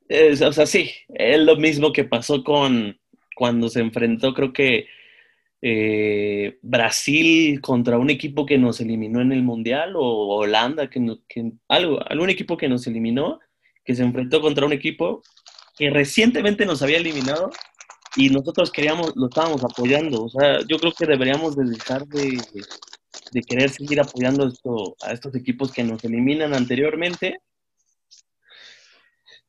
Es- 0.08 0.40
o 0.42 0.52
sea, 0.52 0.66
sí, 0.66 0.90
es 1.08 1.38
lo 1.40 1.56
mismo 1.56 1.92
que 1.92 2.04
pasó 2.04 2.42
con 2.42 2.98
cuando 3.36 3.68
se 3.68 3.80
enfrentó, 3.80 4.32
creo 4.34 4.52
que 4.52 4.86
eh, 5.62 6.58
Brasil 6.62 7.60
contra 7.60 7.98
un 7.98 8.10
equipo 8.10 8.46
que 8.46 8.58
nos 8.58 8.80
eliminó 8.80 9.20
en 9.20 9.32
el 9.32 9.42
Mundial 9.42 9.94
o 9.96 10.36
Holanda, 10.38 10.88
que, 10.90 11.00
que- 11.28 11.52
algo, 11.68 12.00
algún 12.08 12.30
equipo 12.30 12.56
que 12.56 12.68
nos 12.68 12.86
eliminó, 12.86 13.40
que 13.84 13.94
se 13.94 14.02
enfrentó 14.02 14.40
contra 14.40 14.66
un 14.66 14.72
equipo 14.72 15.22
que 15.76 15.90
recientemente 15.90 16.66
nos 16.66 16.82
había 16.82 16.98
eliminado 16.98 17.50
y 18.16 18.30
nosotros 18.30 18.70
queríamos, 18.72 19.12
lo 19.16 19.28
estábamos 19.28 19.62
apoyando. 19.64 20.24
O 20.24 20.28
sea, 20.28 20.60
yo 20.68 20.78
creo 20.78 20.92
que 20.92 21.06
deberíamos 21.06 21.56
de 21.56 21.64
dejar 21.64 22.06
de, 22.06 22.38
de 23.32 23.42
querer 23.42 23.70
seguir 23.70 24.00
apoyando 24.00 24.46
esto, 24.48 24.96
a 25.02 25.12
estos 25.12 25.34
equipos 25.34 25.72
que 25.72 25.84
nos 25.84 26.02
eliminan 26.04 26.54
anteriormente 26.54 27.38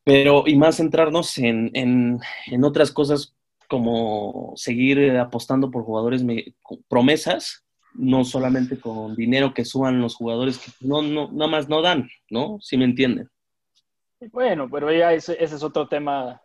pero 0.04 0.44
y 0.48 0.56
más 0.56 0.78
centrarnos 0.78 1.38
en, 1.38 1.70
en, 1.74 2.20
en 2.48 2.64
otras 2.64 2.92
cosas 2.92 3.36
como 3.72 4.54
seguir 4.58 5.00
eh, 5.00 5.20
apostando 5.20 5.72
por 5.72 5.86
jugadores 5.86 6.24
me- 6.26 6.56
promesas, 6.90 7.66
no 7.96 8.26
solamente 8.26 8.80
con 8.82 9.16
dinero 9.16 9.54
que 9.56 9.66
suban 9.66 10.02
los 10.02 10.16
jugadores 10.16 10.60
que 10.60 10.72
no, 10.88 11.02
no, 11.04 11.32
nada 11.32 11.52
más 11.52 11.70
no 11.70 11.82
dan, 11.82 12.10
¿no? 12.30 12.60
Si 12.62 12.78
me 12.78 12.86
entienden. 12.86 13.30
Bueno, 14.32 14.70
pero 14.70 14.92
ya 14.92 15.14
ese, 15.14 15.34
ese 15.44 15.56
es 15.56 15.64
otro 15.64 15.88
tema 15.88 16.42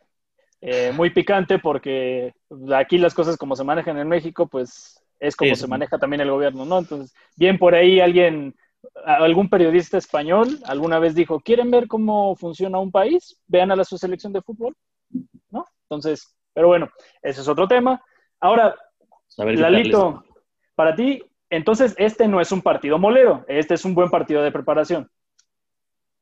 eh, 0.60 0.92
muy 0.94 1.10
picante 1.10 1.58
porque 1.60 2.34
aquí 2.76 2.98
las 2.98 3.14
cosas 3.14 3.36
como 3.38 3.56
se 3.56 3.64
manejan 3.64 3.98
en 3.98 4.08
México, 4.08 4.48
pues 4.48 5.02
es 5.20 5.36
como 5.36 5.56
se 5.56 5.68
maneja 5.68 5.98
también 5.98 6.22
el 6.22 6.30
gobierno, 6.30 6.64
¿no? 6.66 6.78
Entonces, 6.80 7.14
bien 7.36 7.58
por 7.58 7.74
ahí 7.74 8.00
alguien, 8.00 8.54
algún 9.06 9.50
periodista 9.50 9.98
español 9.98 10.60
alguna 10.66 10.98
vez 11.00 11.14
dijo, 11.14 11.40
¿quieren 11.40 11.70
ver 11.70 11.88
cómo 11.88 12.36
funciona 12.36 12.78
un 12.78 12.92
país? 12.92 13.38
Vean 13.48 13.70
a 13.72 13.76
la 13.76 13.84
su 13.84 13.98
selección 13.98 14.32
de 14.32 14.42
fútbol, 14.42 14.76
¿no? 15.50 15.66
Entonces, 15.84 16.34
pero 16.56 16.68
bueno, 16.68 16.90
ese 17.22 17.42
es 17.42 17.48
otro 17.48 17.68
tema. 17.68 18.02
Ahora, 18.40 18.74
Lalito, 19.36 20.24
para 20.74 20.96
ti, 20.96 21.22
entonces 21.50 21.94
este 21.98 22.26
no 22.28 22.40
es 22.40 22.50
un 22.50 22.62
partido 22.62 22.98
molero, 22.98 23.44
este 23.46 23.74
es 23.74 23.84
un 23.84 23.94
buen 23.94 24.08
partido 24.08 24.42
de 24.42 24.50
preparación. 24.50 25.06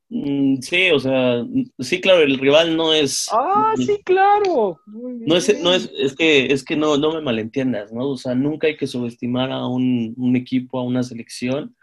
Mm, 0.08 0.56
sí, 0.56 0.90
o 0.90 0.98
sea, 0.98 1.44
sí, 1.78 2.00
claro, 2.00 2.22
el 2.22 2.36
rival 2.40 2.76
no 2.76 2.92
es. 2.92 3.28
Ah, 3.30 3.74
sí, 3.76 4.00
claro. 4.04 4.80
No 4.86 5.36
es, 5.36 5.62
no 5.62 5.72
es, 5.72 5.88
es 5.96 6.16
que, 6.16 6.46
es 6.46 6.64
que 6.64 6.74
no, 6.74 6.96
no 6.96 7.12
me 7.12 7.20
malentiendas, 7.20 7.92
¿no? 7.92 8.08
O 8.08 8.16
sea, 8.16 8.34
nunca 8.34 8.66
hay 8.66 8.76
que 8.76 8.88
subestimar 8.88 9.52
a 9.52 9.68
un, 9.68 10.14
un 10.16 10.34
equipo, 10.34 10.80
a 10.80 10.82
una 10.82 11.04
selección. 11.04 11.76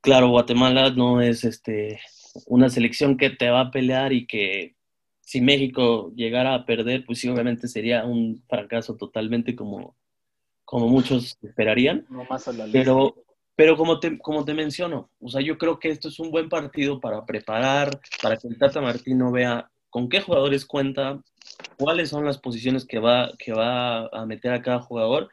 Claro, 0.00 0.30
Guatemala 0.30 0.90
no 0.90 1.20
es 1.20 1.44
este 1.44 2.00
una 2.46 2.68
selección 2.68 3.16
que 3.16 3.30
te 3.30 3.48
va 3.48 3.60
a 3.60 3.70
pelear 3.70 4.12
y 4.12 4.26
que 4.26 4.74
si 5.30 5.40
México 5.40 6.12
llegara 6.16 6.56
a 6.56 6.66
perder, 6.66 7.04
pues 7.06 7.20
sí, 7.20 7.28
obviamente 7.28 7.68
sería 7.68 8.04
un 8.04 8.42
fracaso 8.48 8.96
totalmente 8.96 9.54
como, 9.54 9.96
como 10.64 10.88
muchos 10.88 11.38
esperarían. 11.40 12.04
No 12.10 12.24
más 12.24 12.48
a 12.48 12.52
la 12.52 12.66
pero, 12.72 13.14
pero 13.54 13.76
como 13.76 14.00
te, 14.00 14.18
como 14.18 14.44
te 14.44 14.54
menciono, 14.54 15.08
o 15.20 15.28
sea, 15.28 15.40
yo 15.40 15.56
creo 15.56 15.78
que 15.78 15.90
esto 15.90 16.08
es 16.08 16.18
un 16.18 16.32
buen 16.32 16.48
partido 16.48 16.98
para 16.98 17.24
preparar, 17.24 18.00
para 18.20 18.38
que 18.38 18.48
el 18.48 18.58
Tata 18.58 18.80
Martino 18.80 19.30
vea 19.30 19.70
con 19.88 20.08
qué 20.08 20.20
jugadores 20.20 20.66
cuenta, 20.66 21.22
cuáles 21.78 22.08
son 22.08 22.24
las 22.24 22.38
posiciones 22.38 22.84
que 22.84 22.98
va, 22.98 23.30
que 23.38 23.52
va 23.52 24.08
a 24.08 24.26
meter 24.26 24.52
a 24.52 24.62
cada 24.62 24.80
jugador 24.80 25.30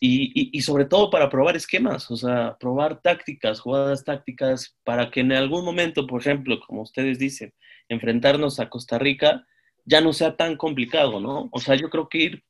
y, 0.00 0.56
y, 0.56 0.62
sobre 0.62 0.86
todo 0.86 1.10
para 1.10 1.28
probar 1.28 1.56
esquemas, 1.56 2.10
o 2.10 2.16
sea, 2.16 2.56
probar 2.58 3.02
tácticas, 3.02 3.60
jugadas 3.60 4.02
tácticas, 4.02 4.78
para 4.82 5.10
que 5.10 5.20
en 5.20 5.32
algún 5.32 5.62
momento, 5.62 6.06
por 6.06 6.22
ejemplo, 6.22 6.58
como 6.66 6.80
ustedes 6.80 7.18
dicen, 7.18 7.52
enfrentarnos 7.90 8.60
a 8.60 8.70
Costa 8.70 8.98
Rica 8.98 9.46
ya 9.84 10.00
no 10.00 10.12
sea 10.12 10.36
tan 10.36 10.56
complicado, 10.56 11.20
¿no? 11.20 11.48
O 11.52 11.60
sea, 11.60 11.74
yo 11.74 11.90
creo 11.90 12.08
que 12.08 12.18
ir 12.18 12.44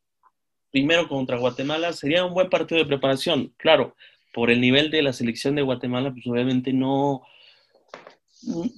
primero 0.70 1.08
contra 1.08 1.38
Guatemala 1.38 1.92
sería 1.92 2.24
un 2.24 2.34
buen 2.34 2.48
partido 2.48 2.78
de 2.78 2.86
preparación. 2.86 3.52
Claro, 3.56 3.96
por 4.32 4.50
el 4.50 4.60
nivel 4.60 4.90
de 4.90 5.02
la 5.02 5.12
selección 5.12 5.54
de 5.54 5.62
Guatemala, 5.62 6.12
pues 6.12 6.26
obviamente 6.26 6.72
no, 6.72 7.22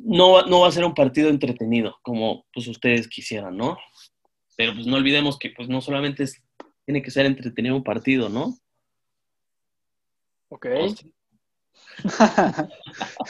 no, 0.04 0.42
no 0.42 0.60
va 0.60 0.68
a 0.68 0.72
ser 0.72 0.84
un 0.84 0.94
partido 0.94 1.28
entretenido 1.28 1.98
como 2.02 2.46
pues 2.54 2.68
ustedes 2.68 3.08
quisieran, 3.08 3.56
¿no? 3.56 3.76
Pero 4.56 4.74
pues 4.74 4.86
no 4.86 4.96
olvidemos 4.96 5.38
que 5.38 5.50
pues 5.50 5.68
no 5.68 5.80
solamente 5.80 6.24
tiene 6.84 7.02
que 7.02 7.10
ser 7.10 7.26
entretenido 7.26 7.76
un 7.76 7.84
partido, 7.84 8.28
¿no? 8.28 8.56
Ok. 10.48 10.66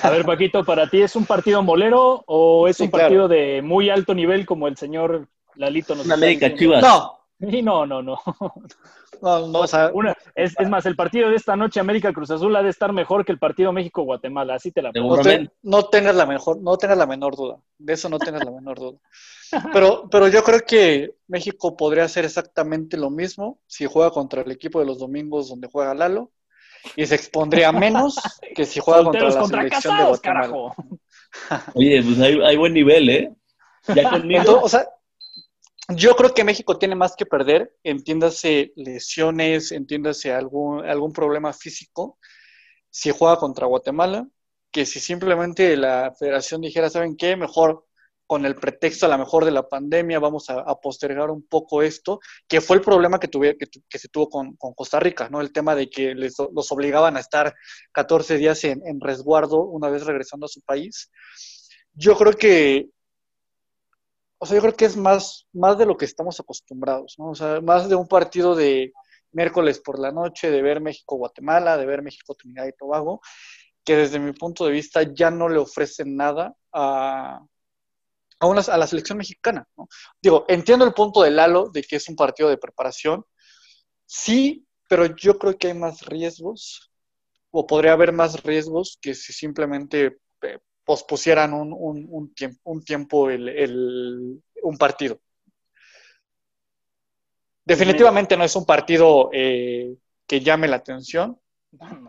A 0.03 0.11
ver, 0.11 0.25
Paquito, 0.25 0.65
¿para 0.65 0.89
ti 0.89 1.03
es 1.03 1.17
un 1.17 1.27
partido 1.27 1.63
molero 1.63 2.23
o 2.27 2.69
es 2.69 2.81
un 2.81 2.91
partido 2.91 3.29
de 3.29 3.63
muy 3.63 3.91
alto 3.91 4.15
nivel 4.15 4.47
como 4.47 4.69
el 4.69 4.77
señor 4.77 5.29
Lalito 5.57 5.95
nos 5.95 6.11
América 6.11 6.55
Chivas. 6.55 6.83
No. 6.83 7.19
no, 7.39 7.87
no, 7.87 8.03
no. 8.03 8.19
No, 9.21 9.65
es, 10.35 10.69
más, 10.69 10.85
el 10.85 10.97
partido 10.97 11.31
de 11.31 11.37
esta 11.37 11.55
noche 11.55 11.79
América 11.79 12.13
Cruz 12.13 12.33
Azul 12.33 12.57
ha 12.57 12.63
de 12.63 12.71
estar 12.71 12.93
mejor 12.93 13.25
que 13.25 13.31
el 13.31 13.39
partido 13.39 13.73
México-Guatemala, 13.73 14.57
así 14.57 14.73
te 14.73 14.83
la 14.83 14.91
pongo. 14.91 15.21
No, 15.63 15.85
tengas 15.85 16.17
la 16.17 16.27
mejor, 16.27 16.61
no 16.61 16.77
tengas 16.77 16.99
la 16.99 17.07
menor 17.07 17.37
duda, 17.37 17.59
de 17.79 17.93
eso 17.93 18.09
no 18.09 18.19
tengas 18.19 18.45
la 18.45 18.51
menor 18.51 18.81
duda. 18.81 18.99
Pero, 19.73 20.09
pero 20.11 20.27
yo 20.27 20.43
creo 20.43 20.61
que 20.67 21.15
México 21.29 21.77
podría 21.77 22.05
hacer 22.05 22.25
exactamente 22.25 22.97
lo 22.97 23.11
mismo 23.11 23.61
si 23.67 23.87
juega 23.87 24.11
contra 24.11 24.43
el 24.43 24.51
equipo 24.51 24.81
de 24.81 24.87
los 24.87 24.99
domingos 24.99 25.49
donde 25.49 25.69
juega 25.71 25.95
Lalo 25.95 26.33
y 26.97 27.07
se 27.07 27.15
expondría 27.15 27.73
menos 27.73 28.17
que 28.55 28.65
si 28.65 28.81
juega 28.81 29.05
contra 29.05 29.31
la 29.31 29.47
selección 29.47 29.97
de 29.97 30.05
Guatemala. 30.05 30.75
Oye, 31.75 32.03
pues 32.03 32.21
hay, 32.21 32.57
buen 32.57 32.75
nivel, 32.75 33.09
¿eh? 33.09 33.33
Ya 33.95 34.11
conmigo. 34.11 34.61
o 34.63 34.69
sea, 34.69 34.87
yo 35.89 36.15
creo 36.15 36.35
que 36.35 36.45
México 36.45 36.79
tiene 36.79 36.95
más 36.95 37.17
que 37.17 37.27
perder, 37.27 37.75
entiéndase 37.83 38.73
lesiones, 38.77 39.73
entiéndase 39.73 40.33
algún, 40.33 40.85
algún 40.85 41.13
problema 41.13 41.53
físico, 41.53 42.19
si 42.91 43.11
juega 43.11 43.37
contra 43.37 43.67
Guatemala, 43.67 44.29
que 44.71 44.87
si 44.87 45.01
simplemente 45.01 45.77
la 45.77 46.15
federación 46.19 46.61
dijera, 46.61 46.89
¿saben 46.89 47.17
qué? 47.17 47.37
Mejor 47.37 47.87
con 48.33 48.47
el 48.47 48.55
pretexto 48.55 49.05
a 49.05 49.11
lo 49.11 49.19
mejor 49.19 49.45
de 49.45 49.51
la 49.51 49.69
pandemia 49.69 50.19
vamos 50.19 50.49
a, 50.49 50.65
postergar 50.81 51.31
un 51.31 51.47
poco 51.47 51.83
esto, 51.83 52.19
que 52.49 52.63
fue 52.63 52.77
el 52.77 52.83
problema 52.83 53.21
que, 53.21 53.29
tuve, 53.29 53.59
que, 53.59 53.99
se 53.99 54.09
tuvo 54.09 54.31
con, 54.31 54.57
Costa 54.57 54.99
Rica, 54.99 55.29
¿no? 55.29 55.43
El 55.43 55.53
tema 55.53 55.75
de 55.75 55.91
que 55.91 56.15
les, 56.15 56.37
los 56.51 56.73
obligaban 56.73 57.19
a 57.19 57.21
estar 57.21 57.55
14 57.93 58.39
días 58.39 58.65
en, 58.65 58.81
en 58.87 59.03
resguardo 59.03 59.65
una 59.65 59.91
vez 59.91 60.07
regresando 60.07 60.47
a 60.47 60.49
su 60.49 60.63
país. 60.63 61.11
Yo 61.93 62.17
creo 62.17 62.33
que 62.33 62.89
o 64.39 64.47
sea, 64.47 64.57
yo 64.57 64.63
creo 64.63 64.77
que 64.77 64.87
es 64.87 64.97
más, 64.97 65.47
más 65.53 65.77
de 65.77 65.85
lo 65.85 65.99
que 65.99 66.07
estamos 66.07 66.41
acostumbrados, 66.41 67.17
¿no? 67.19 67.33
O 67.33 67.35
sea, 67.35 67.61
más 67.61 67.91
de 67.91 67.97
un 67.97 68.09
partido 68.09 68.55
de 68.55 68.95
miércoles 69.33 69.79
por 69.79 69.99
la 69.99 70.11
noche, 70.11 70.51
de 70.51 70.63
ver 70.63 70.81
México-Guatemala, 70.81 71.77
de 71.77 71.85
ver 71.85 72.01
México-Trinidad 72.01 72.67
y 72.67 72.73
Tobago, 72.73 73.21
que 73.85 73.95
desde 73.95 74.19
mi 74.19 74.33
punto 74.33 74.65
de 74.65 74.73
vista 74.73 75.03
ya 75.03 75.31
no 75.31 75.51
le 75.51 75.59
ofrecen 75.59 76.17
nada 76.17 76.55
a, 76.73 77.45
a, 78.43 78.75
a 78.75 78.79
la 78.79 78.87
selección 78.87 79.19
mexicana, 79.19 79.67
¿no? 79.77 79.89
Digo, 80.21 80.45
entiendo 80.49 80.85
el 80.85 80.95
punto 80.95 81.23
de 81.23 81.31
Lalo 81.31 81.71
de 81.71 81.83
que 81.83 81.97
es 81.97 82.09
un 82.09 82.17
partido 82.17 82.49
de 82.49 82.59
preparación, 82.59 83.25
sí, 84.07 84.67
pero 84.89 85.07
yo 85.17 85.39
creo 85.39 85.57
que 85.57 85.69
hay 85.69 85.75
más 85.75 86.05
riesgos, 86.07 86.93
o 87.51 87.67
podría 87.67 87.93
haber 87.93 88.13
más 88.13 88.43
riesgos 88.43 88.99
que 89.01 89.15
si 89.15 89.33
simplemente 89.33 90.19
eh, 90.43 90.59
pospusieran 90.85 91.53
un, 91.53 91.73
un, 91.73 92.35
tiempo, 92.35 92.61
un, 92.65 92.83
tiempo 92.83 93.31
el, 93.31 94.43
un 94.63 94.79
partido. 94.79 95.21
Definitivamente 97.65 98.37
no 98.37 98.43
es 98.43 98.57
un 98.57 98.65
partido 98.65 99.31
eh, 99.33 99.95
que 100.27 100.41
llame 100.41 100.67
la 100.67 100.77
atención. 100.77 101.39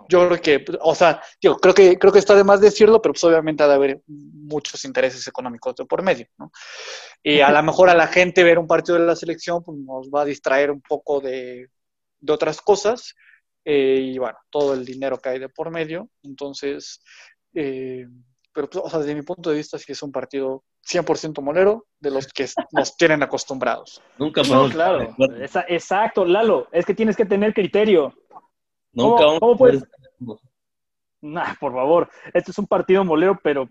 Yo 0.09 0.27
creo 0.27 0.41
que, 0.41 0.65
o 0.81 0.93
sea, 0.93 1.21
yo 1.41 1.55
creo 1.57 1.73
que 1.73 1.97
creo 1.97 2.11
que 2.11 2.19
está 2.19 2.35
de 2.35 2.43
más 2.43 2.59
decirlo, 2.59 3.01
pero 3.01 3.13
pues 3.13 3.23
obviamente 3.23 3.63
ha 3.63 3.67
de 3.67 3.75
haber 3.75 4.01
muchos 4.07 4.83
intereses 4.83 5.25
económicos 5.27 5.75
de 5.75 5.85
por 5.85 6.01
medio, 6.01 6.27
¿no? 6.37 6.51
Y 7.23 7.39
a 7.39 7.51
lo 7.51 7.63
mejor 7.63 7.89
a 7.89 7.95
la 7.95 8.07
gente 8.07 8.43
ver 8.43 8.59
un 8.59 8.67
partido 8.67 8.97
de 8.97 9.05
la 9.05 9.15
selección 9.15 9.63
pues, 9.63 9.77
nos 9.77 10.09
va 10.09 10.23
a 10.23 10.25
distraer 10.25 10.69
un 10.69 10.81
poco 10.81 11.21
de, 11.21 11.69
de 12.19 12.33
otras 12.33 12.59
cosas 12.61 13.15
eh, 13.65 13.99
y 14.01 14.17
bueno, 14.17 14.37
todo 14.49 14.73
el 14.73 14.83
dinero 14.83 15.17
que 15.17 15.29
hay 15.29 15.39
de 15.39 15.49
por 15.49 15.71
medio. 15.71 16.09
Entonces, 16.23 17.01
eh, 17.53 18.05
pero 18.53 18.69
pues, 18.69 18.83
o 18.85 18.89
sea, 18.89 18.99
desde 18.99 19.15
mi 19.15 19.23
punto 19.23 19.49
de 19.49 19.57
vista 19.57 19.77
sí 19.77 19.91
es 19.91 20.03
un 20.03 20.11
partido 20.11 20.63
100% 20.85 21.41
molero 21.41 21.87
de 21.99 22.11
los 22.11 22.27
que 22.27 22.47
nos 22.71 22.95
tienen 22.97 23.23
acostumbrados. 23.23 24.01
Nunca 24.17 24.43
no, 24.43 24.69
claro. 24.69 25.15
exacto, 25.67 26.25
Lalo, 26.25 26.67
es 26.71 26.85
que 26.85 26.93
tienes 26.93 27.15
que 27.15 27.25
tener 27.25 27.53
criterio. 27.53 28.13
Nunca 28.93 29.23
¿Cómo, 29.39 29.57
puedes? 29.57 29.83
Nah, 31.21 31.53
por 31.59 31.73
favor, 31.73 32.09
este 32.33 32.51
es 32.51 32.57
un 32.57 32.67
partido 32.67 33.03
molero, 33.03 33.39
pero 33.41 33.69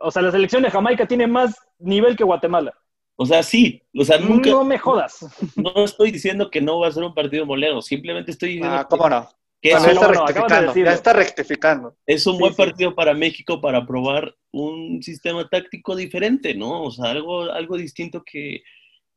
o 0.00 0.10
sea, 0.10 0.22
la 0.22 0.30
selección 0.30 0.62
de 0.62 0.70
Jamaica 0.70 1.06
tiene 1.06 1.26
más 1.26 1.56
nivel 1.78 2.16
que 2.16 2.24
Guatemala. 2.24 2.72
O 3.16 3.26
sea, 3.26 3.42
sí, 3.42 3.82
o 3.96 4.04
sea, 4.04 4.18
nunca. 4.18 4.50
No 4.50 4.64
me 4.64 4.78
jodas. 4.78 5.26
No 5.56 5.84
estoy 5.84 6.12
diciendo 6.12 6.50
que 6.50 6.60
no 6.60 6.78
va 6.78 6.88
a 6.88 6.92
ser 6.92 7.02
un 7.02 7.14
partido 7.14 7.44
molero, 7.44 7.82
simplemente 7.82 8.30
estoy 8.30 8.50
diciendo. 8.50 8.76
Ah, 8.76 8.86
¿cómo 8.88 9.08
no? 9.08 9.28
ya, 9.60 9.78
está 9.78 10.08
rectificando, 10.08 10.74
ya 10.74 10.92
está 10.92 11.12
rectificando. 11.12 11.96
Es 12.06 12.26
un 12.28 12.38
buen 12.38 12.54
partido 12.54 12.94
para 12.94 13.14
México 13.14 13.60
para 13.60 13.84
probar 13.84 14.36
un 14.52 15.02
sistema 15.02 15.48
táctico 15.48 15.96
diferente, 15.96 16.54
¿no? 16.54 16.84
O 16.84 16.90
sea, 16.92 17.10
algo, 17.10 17.42
algo 17.42 17.76
distinto 17.76 18.22
que, 18.24 18.62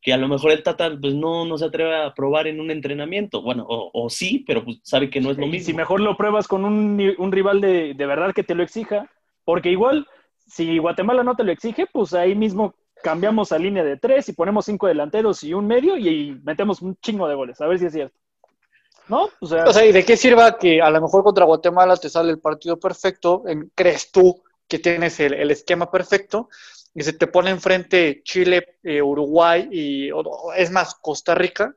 a 0.07 0.17
lo 0.17 0.27
mejor 0.27 0.51
el 0.51 0.63
Tata 0.63 0.91
pues, 0.99 1.13
no, 1.13 1.45
no 1.45 1.57
se 1.57 1.65
atreve 1.65 1.95
a 1.95 2.13
probar 2.13 2.47
en 2.47 2.59
un 2.59 2.71
entrenamiento. 2.71 3.41
Bueno, 3.41 3.65
o, 3.67 4.09
sí, 4.09 4.43
pero 4.47 4.63
pues 4.63 4.79
sabe 4.83 5.09
que 5.09 5.21
no 5.21 5.29
es 5.31 5.37
lo 5.37 5.45
mismo. 5.45 5.65
si 5.65 5.73
mejor 5.73 5.99
lo 5.99 6.17
pruebas 6.17 6.47
con 6.47 6.65
un, 6.65 7.13
un 7.17 7.31
rival 7.31 7.61
de, 7.61 7.93
de 7.93 8.05
verdad 8.05 8.33
que 8.33 8.43
te 8.43 8.55
lo 8.55 8.63
exija, 8.63 9.09
porque 9.45 9.69
igual, 9.69 10.07
si 10.47 10.79
Guatemala 10.79 11.23
no 11.23 11.35
te 11.35 11.43
lo 11.43 11.51
exige, 11.51 11.87
pues 11.91 12.13
ahí 12.13 12.33
mismo 12.33 12.73
cambiamos 13.03 13.51
a 13.51 13.59
línea 13.59 13.83
de 13.83 13.97
tres 13.97 14.29
y 14.29 14.33
ponemos 14.33 14.65
cinco 14.65 14.87
delanteros 14.87 15.43
y 15.43 15.53
un 15.53 15.67
medio 15.67 15.97
y 15.97 16.39
metemos 16.43 16.81
un 16.81 16.95
chingo 16.97 17.27
de 17.27 17.35
goles, 17.35 17.61
a 17.61 17.67
ver 17.67 17.79
si 17.79 17.85
es 17.85 17.93
cierto. 17.93 18.15
¿no? 19.07 19.29
O 19.41 19.45
sea, 19.45 19.85
¿y 19.85 19.91
de 19.91 20.05
qué 20.05 20.15
sirva 20.15 20.57
que 20.57 20.81
a 20.81 20.89
lo 20.89 21.01
mejor 21.01 21.23
contra 21.23 21.45
Guatemala 21.45 21.97
te 21.97 22.09
sale 22.09 22.31
el 22.31 22.39
partido 22.39 22.79
perfecto? 22.79 23.43
¿Crees 23.75 24.11
tú 24.11 24.41
que 24.71 24.79
tienes 24.79 25.19
el, 25.19 25.51
esquema 25.51 25.91
perfecto? 25.91 26.49
Y 26.95 27.03
se 27.03 27.11
te 27.13 27.27
pone 27.27 27.49
enfrente 27.51 28.21
Chile, 28.23 28.77
eh, 28.83 29.01
Uruguay 29.01 29.67
y, 29.71 30.09
es 30.55 30.71
más, 30.71 30.95
Costa 30.95 31.35
Rica, 31.35 31.75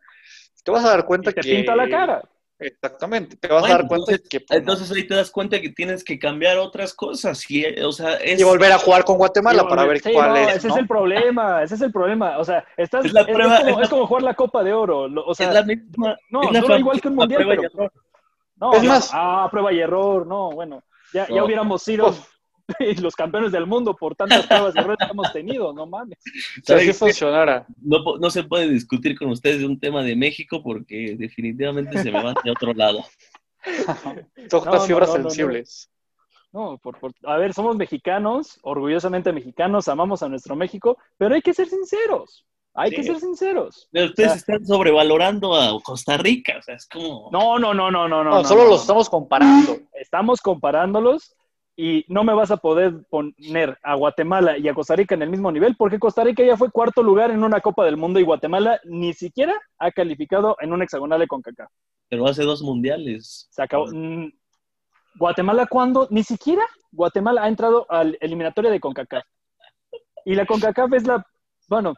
te 0.62 0.70
vas 0.70 0.84
a 0.84 0.90
dar 0.90 1.04
cuenta 1.04 1.32
te 1.32 1.40
que... 1.40 1.56
pinta 1.56 1.74
la 1.74 1.88
cara. 1.88 2.22
Exactamente, 2.56 3.36
te 3.36 3.48
vas 3.48 3.64
a 3.64 3.68
dar 3.68 3.86
cuenta 3.88 4.12
entonces, 4.12 4.28
que... 4.28 4.40
pues, 4.40 4.58
entonces 4.60 4.90
ahí 4.92 5.06
te 5.06 5.14
das 5.16 5.30
cuenta 5.30 5.60
que 5.60 5.70
tienes 5.70 6.04
que 6.04 6.18
cambiar 6.20 6.56
otras 6.58 6.94
cosas. 6.94 7.44
Y, 7.50 7.64
o 7.80 7.90
sea, 7.92 8.14
es, 8.14 8.40
y 8.40 8.44
volver 8.44 8.70
a 8.72 8.78
jugar 8.78 9.04
con 9.04 9.18
Guatemala 9.18 9.66
para 9.68 9.84
ver 9.84 10.00
sí, 10.00 10.12
cuál 10.12 10.30
no, 10.30 10.36
es. 10.36 10.56
Ese 10.56 10.68
¿no? 10.68 10.74
es 10.74 10.80
el 10.80 10.86
problema, 10.86 11.62
ese 11.64 11.74
es 11.74 11.80
el 11.80 11.92
problema. 11.92 12.38
O 12.38 12.44
sea, 12.44 12.64
estás, 12.76 13.04
Es 13.04 13.12
la 13.12 13.22
es, 13.22 13.28
es 13.28 13.34
prueba- 13.34 13.56
como, 13.58 13.70
es 13.70 13.76
la- 13.76 13.82
es 13.82 13.88
como 13.88 14.06
jugar 14.06 14.22
la 14.22 14.34
Copa 14.34 14.62
de 14.62 14.72
Oro. 14.72 15.00
O 15.26 15.34
sea, 15.34 15.48
es 15.48 15.54
la 15.54 15.62
misma. 15.64 16.16
no, 16.30 16.42
es 16.44 16.52
la 16.52 16.60
dura 16.60 16.78
igual 16.78 17.00
que 17.00 17.08
un 17.08 17.16
mundial, 17.16 17.42
prueba 17.42 17.54
y 17.64 17.68
pero- 17.68 17.92
no, 18.56 18.72
Es 18.72 18.82
no, 18.84 18.88
más- 18.88 19.10
ah, 19.12 19.48
prueba 19.50 19.72
y 19.72 19.80
error, 19.80 20.24
no, 20.26 20.50
bueno, 20.52 20.82
ya, 21.12 21.26
ya 21.28 21.34
No. 21.36 21.44
hubiéramos 21.46 21.82
sido 21.82 22.14
Uf. 22.80 23.00
los 23.00 23.14
campeones 23.14 23.52
del 23.52 23.66
mundo 23.66 23.94
por 23.94 24.14
tantas 24.16 24.46
pruebas 24.46 24.74
y 24.74 24.78
errores 24.78 24.98
que 25.06 25.12
hemos 25.12 25.32
tenido, 25.32 25.72
no 25.72 25.86
mames. 25.86 26.18
Si 26.22 26.62
¿Saben 26.62 26.82
así 26.82 26.86
qué? 26.88 26.94
funcionara. 26.94 27.66
No, 27.82 27.98
no 28.18 28.30
se 28.30 28.44
puede 28.44 28.68
discutir 28.68 29.18
con 29.18 29.28
ustedes 29.30 29.58
de 29.60 29.66
un 29.66 29.78
tema 29.78 30.02
de 30.02 30.16
México 30.16 30.62
porque 30.62 31.14
definitivamente 31.18 31.98
se 32.02 32.10
me 32.10 32.22
va 32.22 32.32
hacia 32.32 32.52
otro 32.52 32.72
lado. 32.72 33.04
Toca 34.50 34.70
No, 34.70 34.80
fibras 34.80 35.08
no, 35.10 35.16
no, 35.16 35.22
no. 35.24 35.30
sensibles. 35.30 35.90
No, 36.52 36.78
por, 36.78 36.98
por- 37.00 37.12
a 37.24 37.36
ver, 37.36 37.52
somos 37.52 37.76
mexicanos, 37.76 38.58
orgullosamente 38.62 39.32
mexicanos, 39.32 39.88
amamos 39.88 40.22
a 40.22 40.28
nuestro 40.28 40.54
México, 40.54 40.96
pero 41.18 41.34
hay 41.34 41.42
que 41.42 41.52
ser 41.52 41.68
sinceros, 41.68 42.46
hay 42.74 42.90
Sí. 42.90 42.96
que 42.96 43.02
ser 43.02 43.18
sinceros. 43.18 43.88
Pero 43.90 44.06
ustedes 44.06 44.32
Ah. 44.32 44.36
están 44.36 44.64
sobrevalorando 44.64 45.54
a 45.56 45.80
Costa 45.82 46.16
Rica. 46.16 46.54
O 46.58 46.62
sea, 46.62 46.76
es 46.76 46.86
como. 46.86 47.28
No, 47.32 47.58
no, 47.58 47.74
no, 47.74 47.90
no, 47.90 48.06
no, 48.08 48.22
no. 48.22 48.30
No, 48.30 48.36
no, 48.42 48.44
solo 48.44 48.62
no, 48.64 48.68
los 48.70 48.78
no. 48.78 48.82
estamos 48.82 49.10
comparando. 49.10 49.78
Estamos 49.94 50.40
comparándolos 50.40 51.34
y 51.76 52.04
no 52.08 52.22
me 52.22 52.34
vas 52.34 52.50
a 52.50 52.56
poder 52.56 53.04
poner 53.10 53.78
a 53.82 53.94
Guatemala 53.94 54.56
y 54.58 54.68
a 54.68 54.74
Costa 54.74 54.94
Rica 54.94 55.14
en 55.14 55.22
el 55.22 55.30
mismo 55.30 55.50
nivel 55.50 55.74
porque 55.76 55.98
Costa 55.98 56.22
Rica 56.22 56.44
ya 56.44 56.56
fue 56.56 56.70
cuarto 56.70 57.02
lugar 57.02 57.30
en 57.30 57.42
una 57.42 57.60
Copa 57.60 57.84
del 57.84 57.96
Mundo 57.96 58.20
y 58.20 58.24
Guatemala 58.24 58.80
ni 58.84 59.12
siquiera 59.12 59.54
ha 59.78 59.90
calificado 59.90 60.56
en 60.60 60.72
un 60.72 60.82
hexagonal 60.82 61.20
de 61.20 61.26
CONCACAF. 61.26 61.70
Pero 62.08 62.26
hace 62.26 62.44
dos 62.44 62.62
mundiales. 62.62 63.48
Se 63.50 63.62
acabó. 63.62 63.86
Mm, 63.86 64.30
Guatemala, 65.16 65.66
¿cuándo? 65.66 66.06
Ni 66.10 66.22
siquiera 66.22 66.62
Guatemala 66.92 67.42
ha 67.42 67.48
entrado 67.48 67.86
al 67.88 68.16
eliminatoria 68.20 68.70
de 68.70 68.80
CONCACAF. 68.80 69.24
Y 70.24 70.34
la 70.34 70.46
CONCACAF 70.46 70.92
es 70.92 71.06
la. 71.06 71.26
Bueno, 71.68 71.94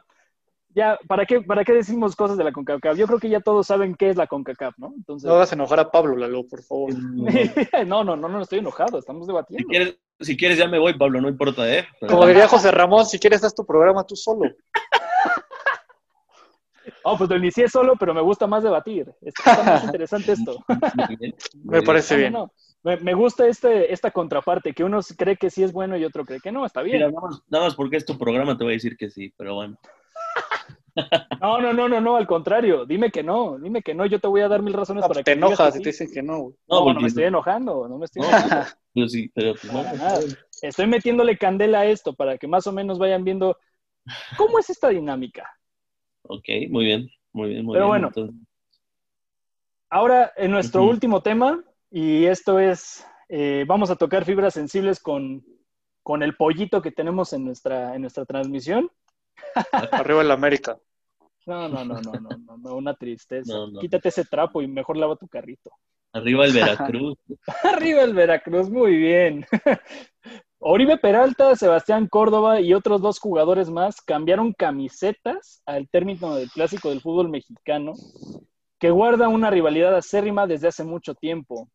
ya, 0.77 0.99
¿para 1.07 1.25
qué, 1.25 1.41
¿para 1.41 1.65
qué 1.65 1.73
decimos 1.73 2.15
cosas 2.15 2.37
de 2.37 2.43
la 2.43 2.51
CONCACAF? 2.51 2.95
Yo 2.95 3.07
creo 3.07 3.17
que 3.19 3.29
ya 3.29 3.39
todos 3.39 3.65
saben 3.65 3.95
qué 3.95 4.11
es 4.11 4.15
la 4.15 4.27
CONCACAF, 4.27 4.77
¿no? 4.77 4.93
Entonces. 4.95 5.27
No 5.27 5.33
hagas 5.35 5.51
enojar 5.51 5.79
a 5.79 5.89
Pablo, 5.89 6.15
Lalo, 6.15 6.45
por 6.47 6.61
favor. 6.61 6.93
no, 7.87 8.03
no, 8.03 8.15
no, 8.15 8.29
no 8.29 8.41
estoy 8.41 8.59
enojado, 8.59 8.99
estamos 8.99 9.25
Si 9.25 9.31
debatiendo. 9.31 9.67
quieres, 9.67 9.97
si 10.19 10.37
quieres 10.37 10.59
ya 10.59 10.67
me 10.67 10.77
voy, 10.77 10.95
Pablo, 10.95 11.19
no 11.19 11.29
importa, 11.29 11.67
¿eh? 11.73 11.87
Pero- 11.99 12.13
Como 12.13 12.27
diría 12.27 12.47
José 12.47 12.69
Ramón, 12.69 13.07
si 13.07 13.17
quieres, 13.17 13.43
haz 13.43 13.55
tu 13.55 13.65
programa 13.65 14.03
tú 14.05 14.15
solo. 14.15 14.51
Oh, 17.03 17.17
pues 17.17 17.29
lo 17.29 17.37
inicié 17.37 17.67
solo, 17.67 17.95
pero 17.99 18.13
me 18.13 18.21
gusta 18.21 18.47
más 18.47 18.63
debatir. 18.63 19.11
Está 19.21 19.63
más 19.63 19.83
interesante 19.85 20.33
esto. 20.33 20.63
Me 21.63 21.81
parece 21.81 22.13
No, 22.15 22.19
bien. 22.19 22.33
no, 22.33 22.39
no. 22.39 22.51
Me, 22.83 22.97
me 22.97 23.13
gusta 23.13 23.47
este, 23.47 23.91
esta 23.91 24.11
contraparte, 24.11 24.73
que 24.73 24.83
uno 24.83 24.99
cree 25.17 25.35
que 25.35 25.49
sí 25.49 25.63
es 25.63 25.73
bueno 25.73 25.97
y 25.97 26.05
otro 26.05 26.23
cree 26.25 26.39
que 26.39 26.51
no, 26.51 26.65
está 26.65 26.81
bien. 26.81 26.97
Mira, 26.97 27.09
nada 27.11 27.27
más, 27.27 27.41
nada 27.49 27.63
más 27.65 27.75
porque 27.75 27.97
es 27.97 28.05
tu 28.05 28.17
programa 28.17 28.55
te 28.57 28.63
voy 28.63 28.73
a 28.73 28.75
decir 28.75 28.95
que 28.95 29.09
sí, 29.09 29.33
pero 29.35 29.55
bueno. 29.55 29.77
No, 31.39 31.61
no, 31.61 31.71
no, 31.71 31.87
no, 31.87 32.01
no, 32.01 32.15
al 32.15 32.25
contrario, 32.25 32.85
dime 32.85 33.11
que 33.11 33.21
no, 33.21 33.59
dime 33.59 33.83
que 33.83 33.93
no, 33.93 34.05
yo 34.07 34.19
te 34.19 34.27
voy 34.27 34.41
a 34.41 34.47
dar 34.47 34.63
mil 34.63 34.73
razones 34.73 35.03
No, 35.03 35.07
para 35.07 35.21
pues 35.21 35.25
te 35.25 35.31
que 35.31 35.35
digas 35.35 35.59
enojas 35.59 35.75
y 35.75 35.81
te 35.83 35.89
dicen 35.89 36.11
que 36.11 36.23
no. 36.23 36.39
güey. 36.39 36.55
No, 36.67 36.93
me 36.99 37.07
estoy 37.07 37.25
enojando, 37.25 37.87
no 37.87 37.97
me 37.99 38.05
estoy 38.05 38.23
No, 38.23 38.29
enojando. 38.29 38.65
pero 38.93 39.07
sí, 39.07 39.31
pero 39.33 39.53
no. 39.71 39.83
Para 39.83 39.93
nada. 39.93 40.19
Estoy 40.61 40.87
metiéndole 40.87 41.37
candela 41.37 41.81
a 41.81 41.85
esto 41.85 42.13
para 42.13 42.37
que 42.37 42.47
más 42.47 42.65
o 42.65 42.71
menos 42.71 42.97
vayan 42.97 43.23
viendo 43.23 43.57
cómo 44.37 44.57
es 44.57 44.69
esta 44.71 44.89
dinámica. 44.89 45.47
Ok, 46.23 46.45
muy 46.69 46.85
bien, 46.85 47.09
muy 47.31 47.49
bien, 47.49 47.63
muy 47.63 47.73
Pero 47.73 47.85
bien. 47.85 47.89
bueno. 47.89 48.07
Entonces, 48.07 48.35
Ahora, 49.89 50.33
en 50.35 50.51
nuestro 50.51 50.83
último 50.83 51.21
tema, 51.21 51.63
y 51.89 52.25
esto 52.25 52.59
es, 52.59 53.05
eh, 53.29 53.63
vamos 53.67 53.89
a 53.89 53.95
tocar 53.95 54.25
fibras 54.25 54.53
sensibles 54.53 54.99
con, 54.99 55.45
con 56.03 56.23
el 56.23 56.35
pollito 56.35 56.81
que 56.81 56.91
tenemos 56.91 57.31
en 57.33 57.45
nuestra, 57.45 57.95
en 57.95 58.01
nuestra 58.01 58.25
transmisión. 58.25 58.91
Arriba 59.91 60.21
el 60.21 60.31
América. 60.31 60.77
No, 61.45 61.69
no, 61.69 61.85
no, 61.85 62.01
no, 62.01 62.11
no, 62.11 62.29
no, 62.37 62.57
no, 62.57 62.75
una 62.75 62.93
tristeza. 62.93 63.53
No, 63.53 63.67
no. 63.67 63.79
Quítate 63.79 64.09
ese 64.09 64.25
trapo 64.25 64.61
y 64.61 64.67
mejor 64.67 64.97
lava 64.97 65.15
tu 65.15 65.27
carrito. 65.27 65.71
arriba 66.11 66.45
el 66.45 66.53
Veracruz. 66.53 67.17
Arriba 67.63 68.03
el 68.03 68.13
Veracruz, 68.13 68.69
muy 68.69 68.97
bien. 68.97 69.45
Oribe 70.59 70.97
Peralta, 70.97 71.55
Sebastián 71.55 72.07
Córdoba 72.07 72.59
y 72.59 72.73
otros 72.73 73.01
dos 73.01 73.19
jugadores 73.19 73.69
más 73.69 74.01
cambiaron 74.01 74.53
camisetas 74.53 75.61
al 75.65 75.87
término 75.87 76.35
del 76.35 76.49
clásico 76.49 76.89
del 76.89 76.99
fútbol 76.99 77.29
mexicano, 77.29 77.93
que 78.79 78.89
guarda 78.89 79.29
una 79.29 79.49
rivalidad 79.49 79.95
acérrima 79.95 80.47
desde 80.47 80.67
hace 80.67 80.83
mucho 80.83 81.13
tiempo. 81.15 81.69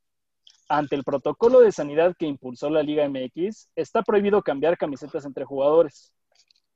Ante 0.69 0.97
el 0.97 1.05
protocolo 1.05 1.61
de 1.61 1.73
sanidad 1.73 2.15
que 2.19 2.27
impulsó 2.27 2.71
la 2.71 2.83
Liga 2.83 3.09
MX, 3.09 3.69
está 3.77 4.03
prohibido 4.03 4.43
cambiar 4.43 4.77
camisetas 4.77 5.25
entre 5.25 5.45
jugadores. 5.45 6.13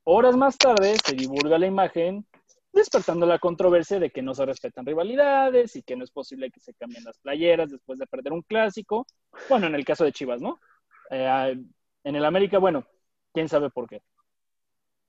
Horas 0.08 0.36
más 0.36 0.56
tarde 0.56 0.96
se 1.04 1.16
divulga 1.16 1.58
la 1.58 1.66
imagen, 1.66 2.24
despertando 2.72 3.26
la 3.26 3.40
controversia 3.40 3.98
de 3.98 4.10
que 4.10 4.22
no 4.22 4.34
se 4.34 4.46
respetan 4.46 4.86
rivalidades 4.86 5.74
y 5.74 5.82
que 5.82 5.96
no 5.96 6.04
es 6.04 6.12
posible 6.12 6.50
que 6.52 6.60
se 6.60 6.74
cambien 6.74 7.02
las 7.02 7.18
playeras 7.18 7.70
después 7.72 7.98
de 7.98 8.06
perder 8.06 8.32
un 8.32 8.42
clásico. 8.42 9.04
Bueno, 9.48 9.66
en 9.66 9.74
el 9.74 9.84
caso 9.84 10.04
de 10.04 10.12
Chivas, 10.12 10.40
¿no? 10.40 10.60
Eh, 11.10 11.56
en 12.04 12.14
el 12.16 12.24
América, 12.24 12.58
bueno, 12.58 12.84
quién 13.32 13.48
sabe 13.48 13.68
por 13.68 13.88
qué. 13.88 14.00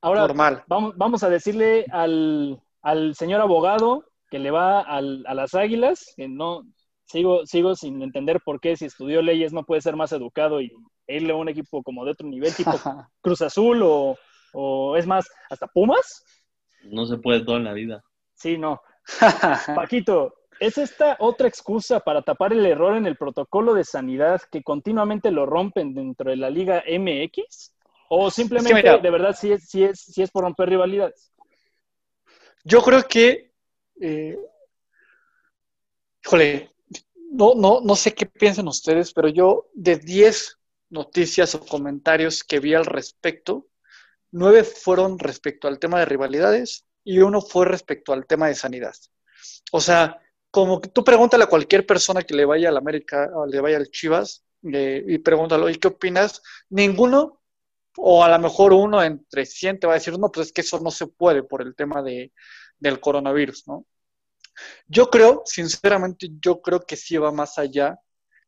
Ahora, 0.02 0.22
Normal. 0.22 0.64
vamos, 0.68 0.98
vamos 0.98 1.22
a 1.24 1.30
decirle 1.30 1.86
al, 1.92 2.60
al 2.82 3.14
señor 3.14 3.42
abogado 3.42 4.04
que 4.32 4.40
le 4.40 4.50
va 4.50 4.82
al- 4.82 5.24
a 5.28 5.36
las 5.36 5.54
águilas, 5.54 6.14
que 6.16 6.28
no, 6.28 6.64
sigo, 7.06 7.46
sigo 7.46 7.76
sin 7.76 8.02
entender 8.02 8.42
por 8.44 8.60
qué 8.60 8.76
si 8.76 8.86
estudió 8.86 9.22
leyes 9.22 9.54
no 9.54 9.64
puede 9.64 9.82
ser 9.82 9.96
más 9.96 10.12
educado 10.12 10.60
y 10.60 10.72
irle 11.08 11.34
a 11.34 11.36
un 11.36 11.50
equipo 11.50 11.84
como 11.84 12.04
de 12.04 12.12
otro 12.12 12.28
nivel, 12.28 12.56
tipo 12.56 12.72
Cruz 13.22 13.42
Azul 13.44 13.82
o, 13.84 14.18
o 14.60 14.98
es 14.98 15.06
más, 15.06 15.30
hasta 15.52 15.68
Pumas. 15.68 16.26
No 16.84 17.06
se 17.06 17.18
puede 17.18 17.46
todo 17.46 17.58
en 17.58 17.66
la 17.66 17.74
vida. 17.74 18.04
Sí, 18.34 18.58
no. 18.58 18.82
Paquito, 19.76 20.34
¿es 20.60 20.80
esta 20.80 21.16
otra 21.20 21.48
excusa 21.48 22.00
para 22.00 22.24
tapar 22.24 22.54
el 22.54 22.66
error 22.66 22.98
en 22.98 23.06
el 23.06 23.18
protocolo 23.18 23.76
de 23.76 23.84
sanidad 23.84 24.42
que 24.52 24.64
continuamente 24.64 25.30
lo 25.30 25.46
rompen 25.46 25.94
dentro 25.94 26.32
de 26.32 26.38
la 26.38 26.50
Liga 26.50 26.84
MX? 26.88 27.76
¿O 28.10 28.32
simplemente 28.32 28.74
mira- 28.82 28.98
de 28.98 29.10
verdad 29.12 29.36
sí 29.40 29.52
es, 29.52 29.70
sí, 29.70 29.84
es, 29.84 30.00
sí 30.00 30.24
es 30.24 30.32
por 30.32 30.44
romper 30.44 30.70
rivalidades? 30.70 31.32
Yo 32.64 32.82
creo 32.82 33.04
que, 33.08 33.52
eh, 34.02 34.38
híjole, 36.26 36.72
no, 37.32 37.54
no, 37.56 37.82
no 37.82 37.96
sé 37.96 38.14
qué 38.16 38.26
piensan 38.26 38.68
ustedes, 38.68 39.14
pero 39.14 39.28
yo 39.28 39.68
de 39.74 39.98
10 39.98 40.58
noticias 40.90 41.54
o 41.54 41.60
comentarios 41.64 42.44
que 42.44 42.60
vi 42.60 42.74
al 42.74 42.86
respecto, 42.86 43.68
nueve 44.32 44.64
fueron 44.64 45.20
respecto 45.20 45.68
al 45.68 45.80
tema 45.80 46.00
de 46.00 46.06
rivalidades 46.06 46.86
y 47.04 47.20
uno 47.20 47.42
fue 47.42 47.66
respecto 47.66 48.14
al 48.14 48.26
tema 48.26 48.48
de 48.48 48.56
sanidad. 48.56 48.96
O 49.72 49.82
sea, 49.82 50.22
como 50.52 50.82
que 50.82 50.90
tú 50.90 51.04
pregúntale 51.04 51.44
a 51.44 51.48
cualquier 51.48 51.86
persona 51.86 52.22
que 52.22 52.34
le 52.34 52.46
vaya 52.46 52.70
al 52.70 52.78
América 52.78 53.30
o 53.34 53.46
le 53.46 53.60
vaya 53.62 53.78
al 53.78 53.90
Chivas 53.90 54.44
eh, 54.64 55.04
y 55.08 55.18
pregúntalo, 55.20 55.70
¿y 55.70 55.76
qué 55.76 55.90
opinas? 55.90 56.42
Ninguno, 56.70 57.42
o 57.98 58.24
a 58.24 58.30
lo 58.30 58.40
mejor 58.40 58.74
uno 58.74 59.04
entre 59.04 59.46
100 59.46 59.80
te 59.80 59.88
va 59.88 59.94
a 59.94 59.98
decir, 59.98 60.18
no, 60.18 60.32
pues 60.32 60.48
es 60.48 60.54
que 60.54 60.62
eso 60.62 60.80
no 60.80 60.92
se 60.92 61.08
puede 61.08 61.44
por 61.44 61.62
el 61.62 61.76
tema 61.76 62.02
de, 62.02 62.32
del 62.80 63.00
coronavirus, 63.00 63.68
¿no? 63.68 63.86
Yo 64.88 65.10
creo, 65.10 65.44
sinceramente, 65.46 66.30
yo 66.42 66.62
creo 66.62 66.82
que 66.82 66.96
sí 66.96 67.18
va 67.18 67.32
más 67.32 67.58
allá 67.60 68.00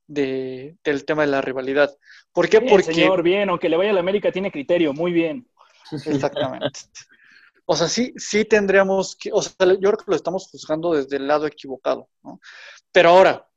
de, 0.07 0.75
del 0.83 1.05
tema 1.05 1.21
de 1.21 1.31
la 1.31 1.41
rivalidad. 1.41 1.95
¿Por 2.33 2.49
qué? 2.49 2.59
Bien, 2.59 2.71
Porque... 2.71 2.93
señor, 2.93 3.21
bien, 3.21 3.49
aunque 3.49 3.69
le 3.69 3.77
vaya 3.77 3.91
a 3.91 3.93
la 3.93 3.99
América 3.99 4.31
tiene 4.31 4.51
criterio, 4.51 4.93
muy 4.93 5.11
bien. 5.11 5.47
Exactamente. 5.91 6.79
O 7.71 7.75
sea, 7.75 7.87
sí, 7.87 8.11
sí 8.17 8.45
tendríamos 8.45 9.15
que, 9.15 9.29
o 9.31 9.43
sea, 9.43 9.53
yo 9.59 9.77
creo 9.91 9.97
que 9.97 10.03
lo 10.07 10.15
estamos 10.15 10.47
juzgando 10.51 10.95
desde 10.95 11.17
el 11.17 11.27
lado 11.27 11.45
equivocado, 11.45 12.09
¿no? 12.23 12.39
Pero 12.91 13.09
ahora, 13.09 13.47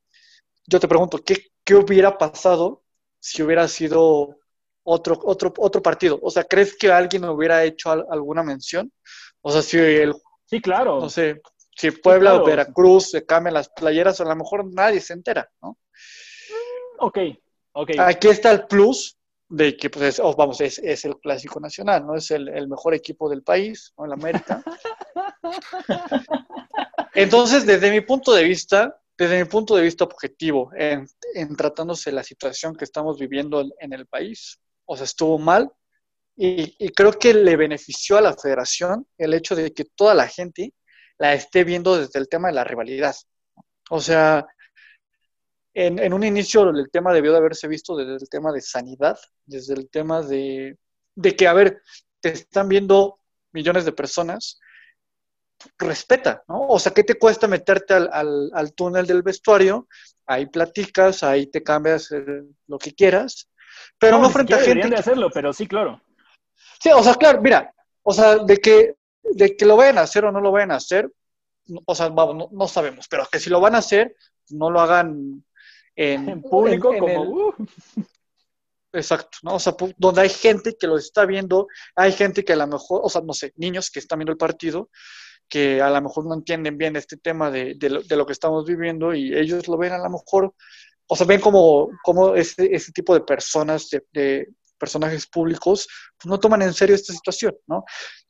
yo 0.67 0.79
te 0.79 0.87
pregunto, 0.87 1.17
¿qué, 1.25 1.47
qué 1.65 1.75
hubiera 1.77 2.19
pasado 2.19 2.83
si 3.19 3.43
hubiera 3.43 3.67
sido 3.69 4.37
otro, 4.83 5.19
otro, 5.25 5.55
otro 5.57 5.83
partido? 5.83 6.19
O 6.23 6.31
sea, 6.31 6.45
¿crees 6.45 6.77
que 6.77 6.93
alguien 6.93 7.25
hubiera 7.25 7.65
hecho 7.65 7.91
al- 7.91 8.05
alguna 8.11 8.43
mención? 8.43 8.93
O 9.41 9.51
sea, 9.51 9.63
si 9.63 9.79
el, 9.79 10.15
Sí, 10.45 10.61
claro. 10.61 11.01
no 11.01 11.09
sé, 11.09 11.41
si 11.75 11.91
Puebla 11.91 12.33
claro. 12.33 12.45
o 12.45 12.47
Veracruz 12.47 13.13
se 13.13 13.25
cambian 13.25 13.55
las 13.55 13.71
playeras, 13.71 14.21
a 14.21 14.25
lo 14.25 14.37
mejor 14.37 14.71
nadie 14.75 15.01
se 15.01 15.15
entera, 15.15 15.51
¿no? 15.63 15.79
Ok, 16.99 17.19
ok. 17.73 17.91
Aquí 17.99 18.29
está 18.29 18.51
el 18.51 18.67
plus 18.67 19.17
de 19.53 19.77
que, 19.77 19.91
pues, 19.91 20.15
es, 20.15 20.19
oh, 20.19 20.35
vamos, 20.35 20.63
es, 20.63 20.79
es 20.79 21.05
el 21.05 21.19
clásico 21.19 21.61
nacional, 21.61 22.07
¿no? 22.07 22.17
Es 22.17 22.31
el, 22.31 22.49
el 22.49 22.69
mejor 22.69 22.95
equipo 22.95 23.29
del 23.29 23.43
país, 23.43 23.93
¿no? 23.99 24.07
El 24.07 24.13
América. 24.13 24.65
Entonces, 27.15 27.67
desde 27.67 27.91
mi 27.91 28.01
punto 28.01 28.33
de 28.33 28.45
vista, 28.45 28.99
desde 29.19 29.39
mi 29.39 29.45
punto 29.45 29.77
de 29.77 29.83
vista 29.83 30.05
objetivo, 30.05 30.71
en, 30.75 31.07
en 31.35 31.55
tratándose 31.55 32.11
la 32.13 32.23
situación 32.23 32.75
que 32.75 32.85
estamos 32.85 33.19
viviendo 33.19 33.61
en, 33.61 33.71
en 33.79 33.93
el 33.93 34.07
país, 34.07 34.59
o 34.87 34.97
sea, 34.97 35.05
estuvo 35.05 35.39
mal 35.39 35.71
y, 36.35 36.75
y 36.79 36.89
creo 36.89 37.13
que 37.13 37.35
le 37.35 37.55
benefició 37.57 38.17
a 38.17 38.23
la 38.23 38.35
federación 38.35 39.07
el 39.19 39.35
hecho 39.35 39.55
de 39.55 39.75
que 39.75 39.85
toda 39.85 40.15
la 40.15 40.29
gente 40.29 40.73
la 41.19 41.35
esté 41.35 41.65
viendo 41.65 41.99
desde 41.99 42.19
el 42.19 42.29
tema 42.29 42.49
de 42.49 42.55
la 42.55 42.65
rivalidad. 42.65 43.15
O 43.91 44.01
sea, 44.01 44.47
en, 45.75 46.13
un 46.13 46.25
inicio 46.25 46.69
el 46.71 46.91
tema 46.91 47.13
debió 47.13 47.33
de 47.33 47.39
haberse 47.39 47.69
visto 47.69 47.97
desde 47.97 48.15
el 48.15 48.29
tema 48.29 48.53
de 48.53 48.61
sanidad, 48.61 49.19
desde 49.47 49.75
el 49.75 49.89
tema 49.89 50.23
de, 50.23 50.79
de 51.15 51.37
que, 51.37 51.47
a 51.47 51.53
ver, 51.53 51.83
te 52.21 52.31
están 52.31 52.69
viendo 52.69 53.21
millones 53.53 53.85
de 53.85 53.93
personas, 53.93 54.61
respeta, 55.79 56.43
¿no? 56.49 56.67
O 56.69 56.79
sea, 56.79 56.93
¿qué 56.93 57.05
te 57.05 57.19
cuesta 57.19 57.47
meterte 57.47 57.95
al, 57.95 58.73
túnel 58.75 59.07
del 59.07 59.23
vestuario? 59.23 59.89
Ahí 60.27 60.47
platicas, 60.47 61.23
ahí 61.23 61.47
te 61.47 61.63
cambias 61.63 62.11
eh, 62.13 62.43
lo 62.67 62.79
que 62.79 62.95
quieras, 62.95 63.49
pero 63.99 64.19
no, 64.19 64.31
frente 64.31 64.55
a 64.55 64.59
gente. 64.59 64.89
de 64.89 64.97
hacerlo, 64.97 65.31
pero 65.33 65.53
sí, 65.53 65.67
claro. 65.67 66.01
Sí, 66.81 66.91
o 66.91 67.03
sea, 67.03 67.15
claro, 67.15 67.41
mira, 67.41 67.73
o 68.03 68.13
sea, 68.13 68.39
de 68.39 68.57
que, 68.59 68.97
de 69.23 69.57
que 69.57 69.67
lo 69.67 69.77
vayan 69.77 69.99
a 69.99 70.03
hacer 70.03 70.25
o 70.25 70.33
no 70.33 70.41
lo 70.41 70.53
vayan 70.53 70.73
a 70.73 70.77
hacer, 70.77 71.11
o 71.85 71.95
sea, 71.95 72.09
vamos, 72.09 72.51
no, 72.51 72.69
sabemos, 72.69 73.07
pero 73.09 73.27
que 73.31 73.39
si 73.39 73.51
lo 73.51 73.61
van 73.61 73.75
a 73.75 73.79
hacer, 73.79 74.17
no 74.51 74.71
lo 74.71 74.81
hagan 74.81 75.45
en, 75.97 76.43
público 76.43 76.95
como... 76.99 77.23
Uh. 77.23 77.55
Exacto, 78.95 79.39
¿no? 79.43 79.55
O 79.55 79.59
sea, 79.59 79.75
donde 79.97 80.21
hay 80.21 80.29
gente 80.29 80.77
que 80.79 80.87
lo 80.87 80.99
está 80.99 81.25
viendo, 81.25 81.67
hay 81.97 82.13
gente 82.13 82.45
que 82.45 82.53
a 82.53 82.57
lo 82.57 82.67
mejor, 82.67 83.01
o 83.03 83.09
sea, 83.09 83.23
no 83.23 83.33
sé, 83.33 83.55
niños 83.57 83.91
que 83.91 84.01
están 84.01 84.19
viendo 84.19 84.33
el 84.33 84.39
partido, 84.39 84.91
que 85.49 85.81
a 85.81 85.89
lo 85.89 86.03
mejor 86.03 86.27
no 86.27 86.35
entienden 86.35 86.77
bien 86.77 86.97
este 86.97 87.17
tema 87.17 87.51
de, 87.51 87.75
de, 87.77 88.17
lo, 88.17 88.27
que 88.27 88.33
estamos 88.33 88.67
viviendo 88.67 89.15
y 89.15 89.35
ellos 89.35 89.67
lo 89.67 89.79
ven 89.79 89.93
a 89.93 89.99
lo 89.99 90.11
mejor, 90.11 90.55
o 91.07 91.17
sea, 91.17 91.27
ven 91.27 91.41
como, 91.41 91.89
como 92.03 92.35
ese, 92.35 92.75
ese 92.75 92.93
tipo 92.93 93.15
de 93.15 93.23
personas, 93.23 93.89
de, 94.13 94.49
personajes 94.83 95.29
públicos, 95.29 95.87
pues 96.19 96.29
no 96.29 96.41
toman 96.41 96.63
en 96.63 96.75
serio 96.75 96.97
esta 96.97 97.13
situación, 97.13 97.55
¿no? 97.69 97.85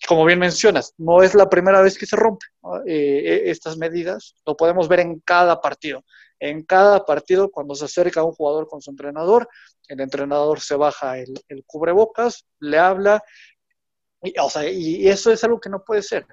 como 0.06 0.26
bien 0.26 0.38
mencionas, 0.38 0.92
no 0.98 1.22
es 1.22 1.34
la 1.34 1.48
primera 1.48 1.80
vez 1.80 1.96
que 1.96 2.04
se 2.04 2.14
rompen 2.14 2.50
eh, 2.86 3.22
eh, 3.24 3.42
estas 3.46 3.78
medidas, 3.78 4.34
lo 4.44 4.54
podemos 4.54 4.86
ver 4.86 5.00
en 5.00 5.20
cada 5.20 5.62
partido. 5.62 6.04
En 6.38 6.62
cada 6.64 7.06
partido, 7.06 7.50
cuando 7.50 7.74
se 7.74 7.86
acerca 7.86 8.22
un 8.22 8.32
jugador 8.32 8.68
con 8.68 8.82
su 8.82 8.90
entrenador, 8.90 9.48
el 9.88 10.00
entrenador 10.00 10.60
se 10.60 10.74
baja 10.74 11.18
el, 11.18 11.32
el 11.48 11.64
cubrebocas, 11.64 12.44
le 12.60 12.78
habla, 12.78 13.22
y, 14.22 14.38
o 14.38 14.50
sea, 14.50 14.68
y 14.68 15.08
eso 15.08 15.32
es 15.32 15.42
algo 15.44 15.58
que 15.58 15.70
no 15.70 15.82
puede 15.82 16.02
ser. 16.02 16.26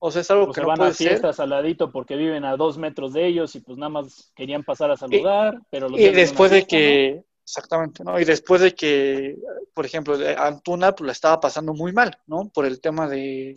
O 0.00 0.10
sea, 0.10 0.22
es 0.22 0.30
algo 0.32 0.50
que 0.50 0.62
no 0.62 0.66
van 0.66 0.82
a 0.82 0.92
fiestas 0.92 1.38
al 1.38 1.50
ladito 1.50 1.92
porque 1.92 2.16
viven 2.16 2.44
a 2.44 2.56
dos 2.56 2.76
metros 2.76 3.12
de 3.12 3.24
ellos 3.26 3.54
y 3.54 3.60
pues 3.60 3.78
nada 3.78 3.90
más 3.90 4.32
querían 4.34 4.64
pasar 4.64 4.90
a 4.90 4.96
saludar, 4.96 5.60
pero 5.70 5.88
Y 5.96 6.10
después 6.10 6.50
de 6.50 6.66
que, 6.66 7.22
exactamente, 7.50 8.04
¿no? 8.04 8.18
Y 8.18 8.24
después 8.24 8.60
de 8.60 8.74
que, 8.74 9.36
por 9.74 9.84
ejemplo, 9.84 10.16
Antuna 10.38 10.92
pues 10.92 11.06
la 11.06 11.12
estaba 11.12 11.40
pasando 11.40 11.74
muy 11.74 11.92
mal, 11.92 12.16
¿no? 12.26 12.48
Por 12.48 12.64
el 12.64 12.80
tema 12.80 13.08
de, 13.08 13.54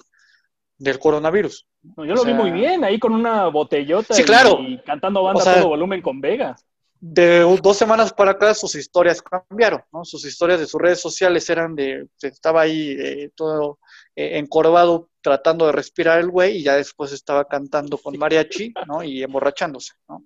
del 0.78 1.00
coronavirus. 1.00 1.68
yo 1.98 2.04
lo 2.04 2.26
vi 2.26 2.34
muy 2.34 2.52
bien, 2.52 2.84
ahí 2.84 3.00
con 3.00 3.14
una 3.14 3.48
botellota 3.48 4.20
y, 4.20 4.78
cantando 4.84 5.24
banda 5.24 5.52
a 5.52 5.56
todo 5.56 5.70
volumen 5.70 6.02
con 6.02 6.20
Vega 6.20 6.56
de 7.06 7.42
dos 7.62 7.76
semanas 7.76 8.14
para 8.14 8.32
acá 8.32 8.54
sus 8.54 8.76
historias 8.76 9.22
cambiaron, 9.22 9.82
¿no? 9.92 10.06
Sus 10.06 10.24
historias 10.24 10.62
de 10.62 10.66
sus 10.66 10.82
redes 10.82 11.02
sociales 11.02 11.50
eran 11.50 11.76
de, 11.76 12.08
estaba 12.22 12.62
ahí 12.62 12.96
eh, 12.98 13.30
todo 13.36 13.80
eh, 14.16 14.38
encorvado 14.38 15.10
tratando 15.20 15.66
de 15.66 15.74
respirar 15.74 16.22
el 16.22 16.30
güey 16.30 16.60
y 16.60 16.64
ya 16.64 16.78
después 16.78 17.12
estaba 17.12 17.44
cantando 17.44 17.98
con 17.98 18.18
mariachi, 18.18 18.74
¿no? 18.88 19.04
Y 19.04 19.22
emborrachándose, 19.22 19.96
¿no? 20.08 20.24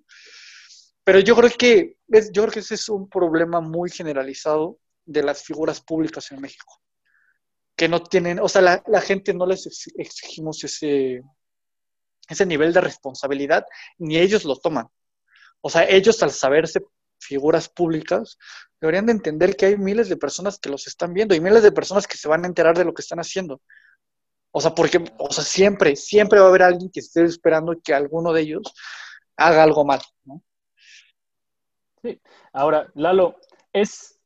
Pero 1.08 1.20
yo 1.20 1.34
creo 1.34 1.48
que, 1.48 1.96
yo 2.06 2.42
creo 2.42 2.52
que 2.52 2.58
ese 2.58 2.74
es 2.74 2.86
un 2.90 3.08
problema 3.08 3.62
muy 3.62 3.88
generalizado 3.88 4.78
de 5.06 5.22
las 5.22 5.42
figuras 5.42 5.80
públicas 5.80 6.30
en 6.32 6.38
México, 6.42 6.82
que 7.74 7.88
no 7.88 8.02
tienen, 8.02 8.38
o 8.40 8.46
sea, 8.46 8.60
la, 8.60 8.82
la 8.86 9.00
gente 9.00 9.32
no 9.32 9.46
les 9.46 9.88
exigimos 9.96 10.62
ese, 10.64 11.22
ese 12.28 12.44
nivel 12.44 12.74
de 12.74 12.82
responsabilidad, 12.82 13.64
ni 13.96 14.18
ellos 14.18 14.44
lo 14.44 14.56
toman. 14.56 14.86
O 15.62 15.70
sea, 15.70 15.88
ellos 15.88 16.22
al 16.22 16.30
saberse 16.30 16.80
figuras 17.18 17.70
públicas, 17.70 18.36
deberían 18.78 19.06
de 19.06 19.12
entender 19.12 19.56
que 19.56 19.64
hay 19.64 19.78
miles 19.78 20.10
de 20.10 20.18
personas 20.18 20.58
que 20.58 20.68
los 20.68 20.86
están 20.88 21.14
viendo 21.14 21.34
y 21.34 21.40
miles 21.40 21.62
de 21.62 21.72
personas 21.72 22.06
que 22.06 22.18
se 22.18 22.28
van 22.28 22.44
a 22.44 22.48
enterar 22.48 22.76
de 22.76 22.84
lo 22.84 22.92
que 22.92 23.00
están 23.00 23.18
haciendo. 23.18 23.62
O 24.50 24.60
sea, 24.60 24.74
porque, 24.74 25.02
o 25.16 25.32
sea, 25.32 25.42
siempre, 25.42 25.96
siempre 25.96 26.38
va 26.38 26.44
a 26.44 26.48
haber 26.50 26.64
alguien 26.64 26.90
que 26.90 27.00
esté 27.00 27.24
esperando 27.24 27.80
que 27.82 27.94
alguno 27.94 28.34
de 28.34 28.42
ellos 28.42 28.74
haga 29.38 29.62
algo 29.62 29.86
mal, 29.86 30.02
¿no? 30.24 30.42
Sí. 32.02 32.20
Ahora, 32.52 32.90
Lalo, 32.94 33.36
es 33.72 34.20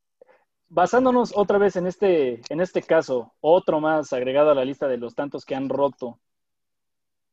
basándonos 0.68 1.32
otra 1.36 1.58
vez 1.58 1.76
en 1.76 1.86
este, 1.86 2.40
en 2.48 2.60
este 2.60 2.82
caso, 2.82 3.34
otro 3.40 3.80
más 3.80 4.12
agregado 4.12 4.50
a 4.50 4.54
la 4.54 4.64
lista 4.64 4.88
de 4.88 4.96
los 4.96 5.14
tantos 5.14 5.44
que 5.44 5.54
han 5.54 5.68
roto. 5.68 6.18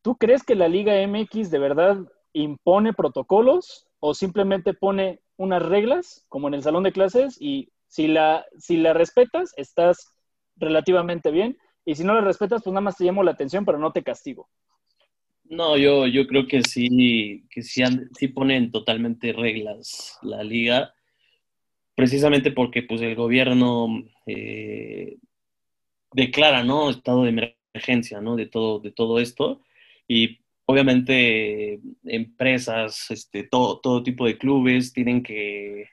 ¿Tú 0.02 0.16
crees 0.16 0.42
que 0.44 0.54
la 0.54 0.68
Liga 0.68 0.94
MX 1.06 1.50
de 1.50 1.58
verdad 1.58 1.96
impone 2.32 2.92
protocolos 2.92 3.86
o 3.98 4.14
simplemente 4.14 4.74
pone 4.74 5.20
unas 5.36 5.62
reglas, 5.62 6.24
como 6.28 6.48
en 6.48 6.54
el 6.54 6.62
salón 6.62 6.82
de 6.82 6.92
clases, 6.92 7.40
y 7.40 7.70
si 7.86 8.08
la, 8.08 8.46
si 8.58 8.76
la 8.76 8.92
respetas, 8.92 9.52
estás 9.56 10.14
relativamente 10.56 11.30
bien, 11.30 11.58
y 11.84 11.94
si 11.94 12.04
no 12.04 12.14
la 12.14 12.20
respetas, 12.20 12.62
pues 12.62 12.72
nada 12.72 12.82
más 12.82 12.96
te 12.96 13.04
llamo 13.04 13.22
la 13.22 13.32
atención, 13.32 13.64
pero 13.64 13.78
no 13.78 13.92
te 13.92 14.02
castigo. 14.02 14.48
No, 15.50 15.76
yo, 15.76 16.06
yo 16.06 16.28
creo 16.28 16.46
que 16.46 16.62
sí, 16.62 17.44
que 17.50 17.62
sí, 17.64 17.82
ponen 18.32 18.70
totalmente 18.70 19.32
reglas 19.32 20.16
la 20.22 20.44
liga, 20.44 20.94
precisamente 21.96 22.52
porque 22.52 22.84
pues 22.84 23.00
el 23.02 23.16
gobierno 23.16 23.88
eh, 24.26 25.18
declara, 26.12 26.62
¿no? 26.64 26.90
Estado 26.90 27.24
de 27.24 27.30
emergencia, 27.74 28.20
¿no? 28.20 28.36
De 28.36 28.46
todo, 28.46 28.78
de 28.80 28.92
todo 28.92 29.18
esto. 29.18 29.62
Y 30.06 30.40
obviamente 30.66 31.80
empresas, 32.04 33.10
este, 33.10 33.42
todo, 33.44 33.80
todo 33.80 34.04
tipo 34.04 34.26
de 34.26 34.38
clubes 34.38 34.92
tienen 34.92 35.22
que, 35.22 35.88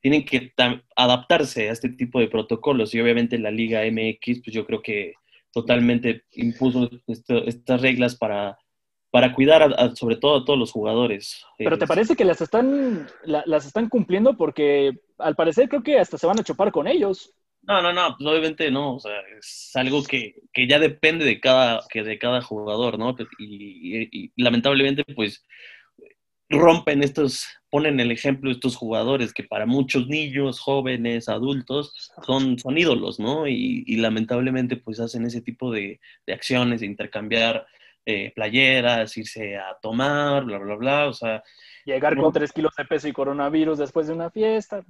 tienen 0.00 0.24
que 0.24 0.52
adaptarse 0.96 1.68
a 1.68 1.72
este 1.72 1.88
tipo 1.90 2.20
de 2.20 2.28
protocolos 2.28 2.94
y 2.94 3.00
obviamente 3.00 3.38
la 3.40 3.50
Liga 3.50 3.82
MX, 3.84 4.42
pues 4.44 4.54
yo 4.54 4.66
creo 4.66 4.82
que 4.82 5.14
totalmente 5.52 6.24
impuso 6.32 6.90
estas 7.08 7.80
reglas 7.82 8.16
para, 8.16 8.58
para 9.14 9.32
cuidar 9.32 9.94
sobre 9.94 10.16
todo 10.16 10.38
a 10.38 10.44
todos 10.44 10.58
los 10.58 10.72
jugadores. 10.72 11.46
Pero 11.56 11.78
¿te 11.78 11.86
parece 11.86 12.16
que 12.16 12.24
las 12.24 12.40
están, 12.40 13.06
las 13.22 13.64
están 13.64 13.88
cumpliendo? 13.88 14.36
Porque 14.36 14.90
al 15.18 15.36
parecer 15.36 15.68
creo 15.68 15.84
que 15.84 16.00
hasta 16.00 16.18
se 16.18 16.26
van 16.26 16.40
a 16.40 16.42
chopar 16.42 16.72
con 16.72 16.88
ellos. 16.88 17.32
No, 17.62 17.80
no, 17.80 17.92
no, 17.92 18.16
pues 18.18 18.28
obviamente 18.28 18.72
no, 18.72 18.96
o 18.96 18.98
sea, 18.98 19.12
es 19.38 19.70
algo 19.74 20.02
que, 20.02 20.34
que 20.52 20.66
ya 20.66 20.80
depende 20.80 21.24
de 21.24 21.38
cada, 21.38 21.84
que 21.88 22.02
de 22.02 22.18
cada 22.18 22.42
jugador, 22.42 22.98
¿no? 22.98 23.14
Pues, 23.14 23.28
y, 23.38 24.32
lamentablemente, 24.36 25.04
pues, 25.14 25.46
rompen 26.50 27.04
estos, 27.04 27.46
ponen 27.70 28.00
el 28.00 28.10
ejemplo 28.10 28.50
estos 28.50 28.74
jugadores 28.74 29.32
que 29.32 29.44
para 29.44 29.64
muchos 29.64 30.08
niños, 30.08 30.58
jóvenes, 30.58 31.28
adultos, 31.28 32.10
son, 32.26 32.58
son 32.58 32.76
ídolos, 32.76 33.20
¿no? 33.20 33.46
Y, 33.46 33.84
y 33.86 33.96
lamentablemente, 33.98 34.76
pues, 34.76 34.98
hacen 34.98 35.24
ese 35.24 35.40
tipo 35.40 35.70
de, 35.70 36.00
de 36.26 36.32
acciones, 36.32 36.80
de 36.80 36.86
intercambiar 36.86 37.64
eh, 38.06 38.32
playeras, 38.34 39.16
irse 39.16 39.56
a 39.56 39.76
tomar, 39.80 40.44
bla, 40.44 40.58
bla, 40.58 40.76
bla, 40.76 41.08
o 41.08 41.12
sea, 41.12 41.42
Llegar 41.84 42.16
con 42.16 42.32
tres 42.32 42.50
kilos 42.50 42.72
de 42.76 42.84
peso 42.86 43.08
y 43.08 43.12
coronavirus 43.12 43.78
después 43.78 44.06
de 44.06 44.14
una 44.14 44.30
fiesta. 44.30 44.82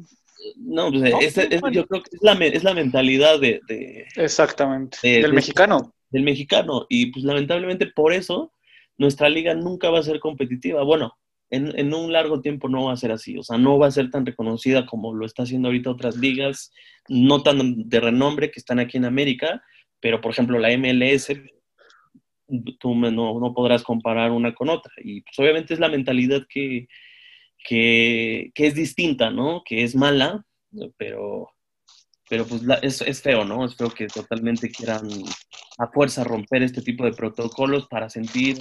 No, 0.56 0.90
pues 0.90 1.34
yo 1.72 1.86
creo 1.86 2.02
que 2.02 2.10
es 2.12 2.22
la, 2.22 2.32
es 2.34 2.62
la 2.62 2.72
mentalidad 2.72 3.40
de... 3.40 4.06
Exactamente. 4.14 4.98
del 5.02 5.32
mexicano. 5.32 5.92
Del 6.10 6.22
mexicano. 6.22 6.86
Y 6.88 7.06
pues 7.06 7.24
lamentablemente 7.24 7.86
por 7.86 8.12
eso 8.12 8.52
nuestra 8.96 9.28
liga 9.28 9.54
nunca 9.54 9.90
va 9.90 9.98
a 9.98 10.04
ser 10.04 10.20
competitiva. 10.20 10.84
Bueno, 10.84 11.18
en, 11.50 11.76
en, 11.76 11.92
un 11.92 12.12
largo 12.12 12.40
tiempo 12.40 12.68
no 12.68 12.84
va 12.84 12.92
a 12.92 12.96
ser 12.96 13.10
así. 13.10 13.36
O 13.38 13.42
sea, 13.42 13.58
no 13.58 13.76
va 13.76 13.88
a 13.88 13.90
ser 13.90 14.10
tan 14.10 14.24
reconocida 14.24 14.86
como 14.86 15.12
lo 15.14 15.26
está 15.26 15.42
haciendo 15.42 15.68
ahorita 15.68 15.90
otras 15.90 16.16
ligas, 16.16 16.72
no 17.08 17.42
tan 17.42 17.88
de 17.88 18.00
renombre 18.00 18.52
que 18.52 18.60
están 18.60 18.78
aquí 18.78 18.98
en 18.98 19.04
América. 19.04 19.64
Pero, 19.98 20.20
por 20.20 20.30
ejemplo, 20.30 20.60
la 20.60 20.76
MLS 20.78 21.32
tú 22.78 22.94
no, 22.94 23.10
no, 23.10 23.54
podrás 23.54 23.82
comparar 23.82 24.30
una 24.30 24.54
con 24.54 24.68
otra. 24.68 24.92
Y 24.98 25.22
pues 25.22 25.38
obviamente 25.38 25.74
es 25.74 25.80
la 25.80 25.88
mentalidad 25.88 26.46
que, 26.48 26.88
que, 27.64 28.52
es 28.54 28.74
distinta, 28.74 29.30
¿no? 29.30 29.62
Que 29.64 29.82
es 29.84 29.94
mala, 29.94 30.44
pero, 30.96 31.50
pero 32.28 32.46
pues 32.46 32.62
es, 32.82 33.02
es, 33.02 33.22
feo, 33.22 33.44
¿no? 33.44 33.64
Es 33.64 33.76
feo 33.76 33.90
que 33.90 34.06
totalmente 34.06 34.70
quieran 34.70 35.08
a 35.78 35.86
fuerza 35.88 36.24
romper 36.24 36.62
este 36.62 36.82
tipo 36.82 37.04
de 37.04 37.12
protocolos 37.12 37.86
para 37.88 38.08
sentir 38.08 38.58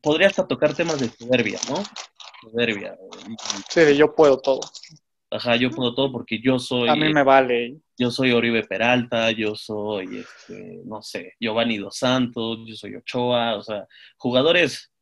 Podría 0.00 0.28
hasta 0.28 0.46
tocar 0.46 0.74
temas 0.74 1.00
de 1.00 1.10
soberbia, 1.10 1.58
¿no? 1.68 1.82
Soberbia. 2.40 2.96
Sí, 3.68 3.94
yo 3.96 4.14
puedo 4.14 4.38
todo. 4.38 4.60
Ajá, 5.30 5.56
yo 5.56 5.70
puedo 5.70 5.94
todo 5.94 6.12
porque 6.12 6.40
yo 6.40 6.58
soy. 6.58 6.88
A 6.88 6.94
mí 6.94 7.12
me 7.12 7.24
vale. 7.24 7.78
Yo 7.98 8.10
soy 8.10 8.32
Oribe 8.32 8.62
Peralta, 8.62 9.30
yo 9.30 9.56
soy, 9.56 10.18
este, 10.18 10.82
no 10.84 11.00
sé, 11.02 11.32
Giovanni 11.40 11.78
Dos 11.78 11.96
Santos, 11.96 12.58
yo 12.66 12.76
soy 12.76 12.94
Ochoa, 12.94 13.56
o 13.56 13.62
sea, 13.62 13.86
jugadores 14.18 14.92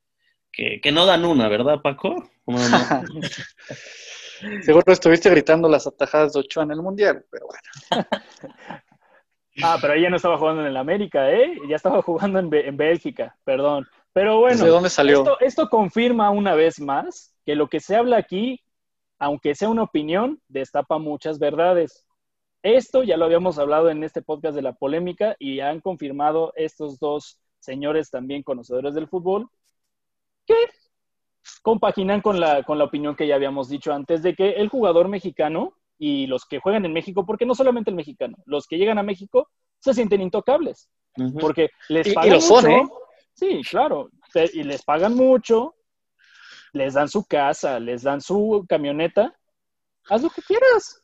que, 0.53 0.81
no 0.93 1.05
dan 1.05 1.25
una, 1.25 1.49
¿verdad, 1.49 1.81
Paco? 1.83 2.31
Seguro 4.63 4.93
estuviste 4.93 5.31
gritando 5.31 5.69
las 5.69 5.87
atajadas 5.87 6.33
de 6.33 6.41
Ochoa 6.41 6.65
en 6.65 6.71
el 6.71 6.83
Mundial, 6.83 7.25
pero 7.31 7.47
bueno. 7.47 7.63
ah, 9.65 9.79
pero 9.81 9.95
ella 9.95 10.11
no 10.11 10.17
estaba 10.17 10.39
jugando 10.39 10.63
en 10.63 10.69
el 10.69 10.77
América, 10.77 11.33
¿eh? 11.33 11.59
Ya 11.69 11.77
estaba 11.77 12.03
jugando 12.03 12.39
en, 12.39 12.55
en 12.55 12.77
Bélgica, 12.77 13.37
perdón. 13.45 13.87
Pero 14.13 14.39
bueno, 14.39 14.65
¿de 14.65 14.71
dónde 14.71 14.91
salió? 14.91 15.19
Esto, 15.19 15.41
esto 15.41 15.69
confirma 15.69 16.31
una 16.31 16.55
vez 16.55 16.81
más 16.81 17.35
que 17.45 17.57
lo 17.57 17.69
que 17.69 17.81
se 17.81 17.97
habla 17.97 18.19
aquí 18.19 18.64
aunque 19.25 19.55
sea 19.55 19.71
una 19.71 19.85
opinión, 19.85 20.41
destapa 20.49 20.99
muchas 20.99 21.39
verdades. 21.39 22.07
Esto 22.63 23.03
ya 23.03 23.17
lo 23.17 23.25
habíamos 23.25 23.59
hablado 23.59 23.89
en 23.89 24.05
este 24.05 24.21
podcast 24.21 24.55
de 24.55 24.63
la 24.63 24.75
polémica 24.75 25.35
y 25.39 25.61
han 25.61 25.81
confirmado 25.81 26.53
estos 26.57 26.99
dos 26.99 27.41
señores 27.59 28.11
también 28.11 28.43
conocedores 28.43 28.95
del 28.95 29.09
fútbol 29.09 29.49
que 30.47 30.55
compaginan 31.63 32.21
con 32.21 32.39
la, 32.39 32.63
con 32.65 32.79
la 32.79 32.85
opinión 32.85 33.17
que 33.17 33.27
ya 33.27 33.35
habíamos 33.35 33.71
dicho 33.71 33.93
antes 33.95 34.23
de 34.23 34.35
que 34.35 34.51
el 34.51 34.69
jugador 34.69 35.09
mexicano 35.09 35.75
y 35.99 36.27
los 36.27 36.45
que 36.45 36.61
juegan 36.61 36.85
en 36.85 36.93
México, 36.93 37.25
porque 37.25 37.47
no 37.47 37.55
solamente 37.55 37.91
el 37.91 37.97
mexicano, 37.97 38.37
los 38.45 38.67
que 38.67 38.77
llegan 38.77 38.99
a 38.99 39.03
México 39.03 39.49
se 39.79 39.95
sienten 39.95 40.21
intocables, 40.21 40.91
porque 41.41 41.71
les 41.89 42.13
pagan 42.13 42.41
mucho. 42.41 42.69
¿eh? 42.69 42.89
Sí, 43.33 43.63
claro, 43.69 44.11
y 44.53 44.65
les 44.65 44.83
pagan 44.83 45.15
mucho, 45.15 45.74
les 46.75 46.95
dan 46.95 47.09
su 47.09 47.25
casa, 47.25 47.81
les 47.81 48.03
dan 48.03 48.21
su 48.21 48.67
camioneta, 48.69 49.35
haz 50.11 50.23
lo 50.23 50.31
que 50.31 50.43
quieras. 50.43 51.03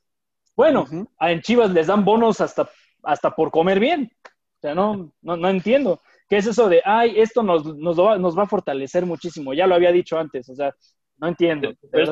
Bueno, 0.56 0.86
en 1.20 1.40
Chivas 1.40 1.70
les 1.70 1.86
dan 1.86 2.04
bonos 2.04 2.40
hasta, 2.40 2.68
hasta 3.02 3.34
por 3.34 3.50
comer 3.50 3.80
bien. 3.80 4.10
O 4.24 4.60
sea, 4.60 4.74
no, 4.74 5.14
no, 5.22 5.36
no 5.36 5.48
entiendo. 5.48 6.02
¿Qué 6.28 6.36
es 6.36 6.46
eso 6.46 6.68
de, 6.68 6.82
ay, 6.84 7.14
esto 7.18 7.42
nos, 7.42 7.64
nos, 7.76 7.98
va, 7.98 8.18
nos 8.18 8.36
va 8.36 8.42
a 8.42 8.48
fortalecer 8.48 9.06
muchísimo? 9.06 9.54
Ya 9.54 9.66
lo 9.66 9.74
había 9.74 9.90
dicho 9.90 10.18
antes, 10.18 10.48
o 10.48 10.54
sea, 10.54 10.74
no 11.16 11.28
entiendo. 11.28 11.70
Esto 11.70 11.98
es, 11.98 12.08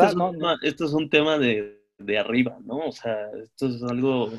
esto, 0.62 0.84
es, 0.86 0.92
un 0.92 1.10
tema 1.10 1.38
de, 1.38 1.82
de, 1.98 2.18
arriba, 2.18 2.58
¿no? 2.64 2.78
O 2.78 2.92
sea, 2.92 3.16
esto 3.42 3.66
es 3.66 3.82
algo 3.82 4.32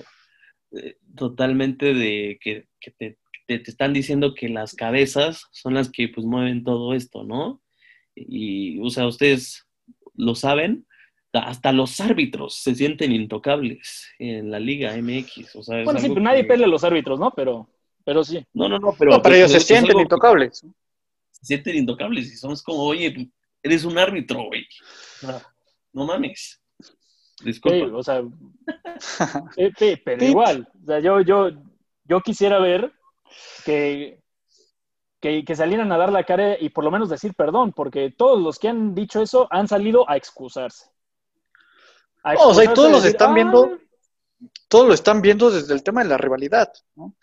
eh, 0.71 0.97
totalmente 1.15 1.93
de 1.93 2.39
que, 2.41 2.67
que 2.79 2.91
te, 2.91 3.19
te, 3.45 3.55
están 3.69 3.93
diciendo 3.93 4.33
que 4.33 4.49
las 4.49 4.73
cabezas 4.73 5.47
son 5.51 5.73
las 5.75 5.91
que 5.91 6.07
pues 6.09 6.25
mueven 6.25 6.63
todo 6.63 6.93
esto, 6.93 7.23
¿no? 7.23 7.61
Y, 8.27 8.79
o 8.79 8.89
sea, 8.89 9.07
ustedes 9.07 9.65
lo 10.15 10.35
saben, 10.35 10.85
hasta 11.33 11.71
los 11.71 11.99
árbitros 11.99 12.55
se 12.55 12.75
sienten 12.75 13.11
intocables 13.11 14.09
en 14.19 14.51
la 14.51 14.59
Liga 14.59 14.95
MX. 14.97 15.55
O 15.55 15.63
sea, 15.63 15.83
bueno, 15.83 15.99
sí, 15.99 16.09
pero 16.09 16.21
nadie 16.21 16.43
pelea 16.43 16.65
a 16.65 16.69
los 16.69 16.83
árbitros, 16.83 17.19
¿no? 17.19 17.31
Pero 17.31 17.69
pero 18.09 18.23
sí. 18.23 18.43
No, 18.53 18.67
no, 18.67 18.79
no, 18.79 18.95
pero. 18.97 19.21
pero 19.21 19.35
ellos 19.35 19.51
se 19.51 19.59
sienten 19.59 19.99
intocables. 19.99 20.65
Se 21.31 21.45
sienten 21.45 21.75
intocables 21.75 22.25
y 22.33 22.37
somos 22.37 22.63
como, 22.63 22.83
oye, 22.83 23.31
eres 23.61 23.85
un 23.85 23.99
árbitro, 23.99 24.45
güey. 24.45 24.65
No, 25.93 26.05
mames. 26.05 26.59
Disculpa. 27.43 27.95
o 27.95 28.01
sea, 28.01 28.23
pero 30.03 30.25
igual. 30.25 30.67
O 30.81 30.85
sea, 30.87 30.99
yo, 30.99 31.21
yo, 31.21 31.51
yo 32.05 32.21
quisiera 32.21 32.59
ver 32.59 32.91
que, 33.63 34.18
que, 35.19 35.43
que, 35.43 35.55
salieran 35.55 35.91
a 35.91 35.97
dar 35.97 36.11
la 36.11 36.23
cara 36.23 36.57
y 36.59 36.69
por 36.69 36.83
lo 36.83 36.91
menos 36.91 37.09
decir 37.09 37.33
perdón, 37.33 37.73
porque 37.73 38.11
todos 38.11 38.39
los 38.39 38.57
que 38.57 38.69
han 38.69 38.95
dicho 38.95 39.21
eso 39.21 39.47
han 39.51 39.67
salido 39.67 40.09
a 40.09 40.17
excusarse. 40.17 40.89
o 42.23 42.53
sea, 42.53 42.63
y 42.63 42.73
todos 42.73 42.91
los 42.91 43.05
están 43.05 43.33
viendo, 43.33 43.77
todos 44.67 44.87
lo 44.87 44.93
están 44.93 45.21
viendo 45.21 45.51
desde 45.51 45.73
el 45.73 45.83
tema 45.83 46.03
de 46.03 46.09
la 46.09 46.17
rivalidad, 46.17 46.71
¿no? 46.95 47.15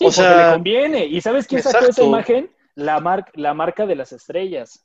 o 0.00 0.10
sea, 0.10 0.48
le 0.48 0.52
conviene. 0.54 1.06
¿Y 1.06 1.20
sabes 1.20 1.46
quién 1.46 1.62
sacó 1.62 1.86
esa 1.86 2.02
imagen? 2.02 2.50
La, 2.74 3.24
la 3.34 3.54
marca 3.54 3.86
de 3.86 3.94
las 3.94 4.12
estrellas. 4.12 4.84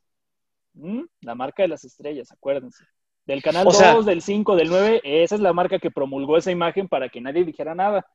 ¿Mm? 0.74 1.04
La 1.22 1.36
marca 1.36 1.64
de 1.64 1.70
las 1.70 1.84
estrellas, 1.84 2.32
acuérdense. 2.32 2.84
Del 3.26 3.42
canal 3.42 3.66
2, 3.66 4.06
del 4.06 4.22
5, 4.22 4.56
del 4.56 4.70
9, 4.70 5.02
esa 5.04 5.36
es 5.36 5.42
la 5.42 5.52
marca 5.52 5.80
que 5.80 5.92
promulgó 5.92 6.38
esa 6.38 6.52
imagen 6.52 6.88
para 6.88 7.10
que 7.10 7.20
nadie 7.20 7.44
dijera 7.44 7.76
nada. 7.76 8.06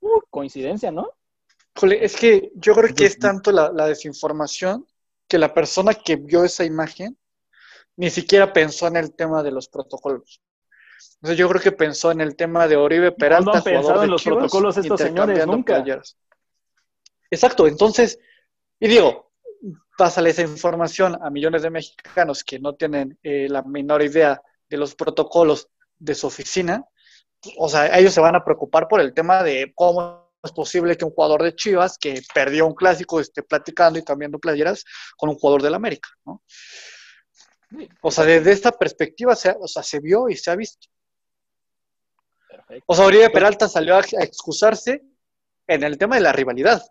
Uh, 0.00 0.20
coincidencia, 0.30 0.90
¿no? 0.90 1.10
Es 1.82 2.16
que 2.16 2.52
yo 2.54 2.74
creo 2.74 2.94
que 2.94 3.06
es 3.06 3.18
tanto 3.18 3.52
la, 3.52 3.70
desinformación 3.86 4.86
que 5.28 5.38
la 5.38 5.52
persona 5.52 5.94
que 5.94 6.16
vio 6.16 6.44
esa 6.44 6.64
imagen 6.64 7.16
ni 7.96 8.10
siquiera 8.10 8.52
pensó 8.52 8.86
en 8.86 8.96
el 8.96 9.14
tema 9.14 9.42
de 9.42 9.50
los 9.50 9.68
protocolos. 9.68 10.40
yo 11.22 11.48
creo 11.48 11.60
que 11.60 11.72
pensó 11.72 12.10
en 12.10 12.20
el 12.20 12.36
tema 12.36 12.68
de 12.68 12.76
Oribe 12.76 13.12
Peralta. 13.12 13.50
No 13.50 13.56
han 13.56 13.62
pensado 13.62 14.02
en 14.02 14.10
los 14.10 14.22
protocolos 14.22 14.76
estos 14.76 15.00
señores 15.00 15.46
nunca. 15.46 15.84
Exacto, 17.30 17.66
entonces, 17.66 18.18
y 18.78 18.86
digo, 18.88 19.32
pásale 19.98 20.30
esa 20.30 20.42
información 20.42 21.18
a 21.20 21.30
millones 21.30 21.62
de 21.62 21.70
mexicanos 21.70 22.44
que 22.44 22.58
no 22.58 22.74
tienen 22.74 23.18
eh, 23.22 23.48
la 23.48 23.62
menor 23.62 24.02
idea 24.02 24.40
de 24.68 24.76
los 24.76 24.94
protocolos 24.94 25.68
de 25.98 26.14
su 26.14 26.26
oficina, 26.26 26.84
o 27.58 27.68
sea, 27.68 27.98
ellos 27.98 28.12
se 28.12 28.20
van 28.20 28.36
a 28.36 28.44
preocupar 28.44 28.88
por 28.88 29.00
el 29.00 29.12
tema 29.12 29.42
de 29.42 29.72
cómo 29.74 30.25
es 30.46 30.52
posible 30.52 30.96
que 30.96 31.04
un 31.04 31.10
jugador 31.10 31.42
de 31.42 31.54
Chivas 31.54 31.98
que 31.98 32.22
perdió 32.34 32.66
un 32.66 32.74
clásico 32.74 33.20
esté 33.20 33.42
platicando 33.42 33.98
y 33.98 34.04
cambiando 34.04 34.38
playeras 34.38 34.84
con 35.16 35.28
un 35.28 35.36
jugador 35.36 35.62
del 35.62 35.74
América, 35.74 36.08
¿no? 36.24 36.42
O 38.00 38.10
sea, 38.10 38.24
desde 38.24 38.52
esta 38.52 38.72
perspectiva 38.72 39.36
se, 39.36 39.54
o 39.58 39.68
sea, 39.68 39.82
se 39.82 40.00
vio 40.00 40.28
y 40.28 40.36
se 40.36 40.50
ha 40.50 40.56
visto. 40.56 40.88
O 42.86 42.94
sea, 42.94 43.04
Oribe 43.04 43.30
Peralta 43.30 43.68
salió 43.68 43.96
a 43.96 44.00
excusarse 44.00 45.02
en 45.66 45.82
el 45.82 45.98
tema 45.98 46.16
de 46.16 46.22
la 46.22 46.32
rivalidad. 46.32 46.82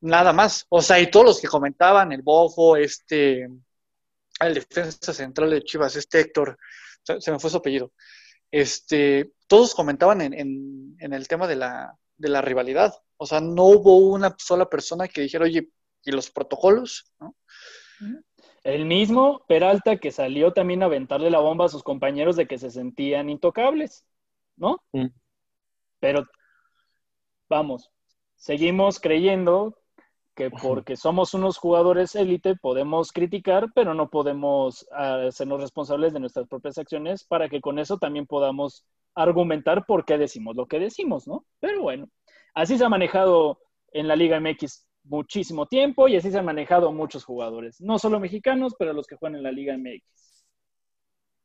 Nada 0.00 0.32
más. 0.32 0.66
O 0.68 0.82
sea, 0.82 1.00
y 1.00 1.10
todos 1.10 1.26
los 1.26 1.40
que 1.40 1.48
comentaban, 1.48 2.12
el 2.12 2.22
Bofo, 2.22 2.76
este, 2.76 3.48
el 4.40 4.54
defensa 4.54 5.12
central 5.12 5.50
de 5.50 5.62
Chivas, 5.62 5.96
este 5.96 6.20
Héctor, 6.20 6.58
se, 7.02 7.30
me 7.30 7.38
fue 7.38 7.50
su 7.50 7.56
apellido. 7.56 7.92
Este, 8.50 9.32
todos 9.46 9.74
comentaban 9.74 10.20
en, 10.20 10.96
el 10.98 11.28
tema 11.28 11.46
de 11.46 11.56
la, 11.56 11.98
de 12.16 12.28
la, 12.28 12.40
rivalidad. 12.40 12.94
O 13.16 13.26
sea, 13.26 13.40
no 13.40 13.64
hubo 13.64 13.98
una 13.98 14.34
sola 14.38 14.68
persona 14.68 15.08
que 15.08 15.22
dijera, 15.22 15.44
oye, 15.44 15.68
¿y 16.04 16.10
los 16.10 16.30
protocolos? 16.30 17.12
El 18.62 18.86
mismo 18.86 19.44
Peralta 19.46 19.98
que 19.98 20.10
salió 20.10 20.52
también 20.52 20.82
a 20.82 20.86
aventarle 20.86 21.30
la 21.30 21.40
bomba 21.40 21.66
a 21.66 21.68
sus 21.68 21.82
compañeros 21.82 22.36
de 22.36 22.46
que 22.46 22.58
se 22.58 22.70
sentían 22.70 23.28
intocables, 23.28 24.06
¿no? 24.56 24.82
Pero, 26.00 26.24
vamos, 27.48 27.90
seguimos 28.36 29.00
creyendo 29.00 29.78
que 30.34 30.50
porque 30.50 30.96
somos 30.96 31.34
unos 31.34 31.58
jugadores 31.58 32.14
élite 32.14 32.56
podemos 32.56 33.12
criticar, 33.12 33.68
pero 33.74 33.94
no 33.94 34.10
podemos 34.10 34.86
ah, 34.92 35.26
hacernos 35.28 35.60
responsables 35.60 36.12
de 36.12 36.20
nuestras 36.20 36.48
propias 36.48 36.78
acciones 36.78 37.24
para 37.24 37.48
que 37.48 37.60
con 37.60 37.78
eso 37.78 37.98
también 37.98 38.26
podamos 38.26 38.84
argumentar 39.14 39.86
por 39.86 40.04
qué 40.04 40.18
decimos 40.18 40.56
lo 40.56 40.66
que 40.66 40.78
decimos, 40.78 41.28
¿no? 41.28 41.44
Pero 41.60 41.82
bueno, 41.82 42.08
así 42.54 42.76
se 42.76 42.84
ha 42.84 42.88
manejado 42.88 43.60
en 43.92 44.08
la 44.08 44.16
Liga 44.16 44.40
MX 44.40 44.86
muchísimo 45.04 45.66
tiempo 45.66 46.08
y 46.08 46.16
así 46.16 46.30
se 46.30 46.38
han 46.38 46.44
manejado 46.44 46.92
muchos 46.92 47.24
jugadores, 47.24 47.80
no 47.80 47.98
solo 47.98 48.18
mexicanos, 48.18 48.74
pero 48.78 48.92
los 48.92 49.06
que 49.06 49.16
juegan 49.16 49.36
en 49.36 49.42
la 49.44 49.52
Liga 49.52 49.76
MX. 49.76 50.02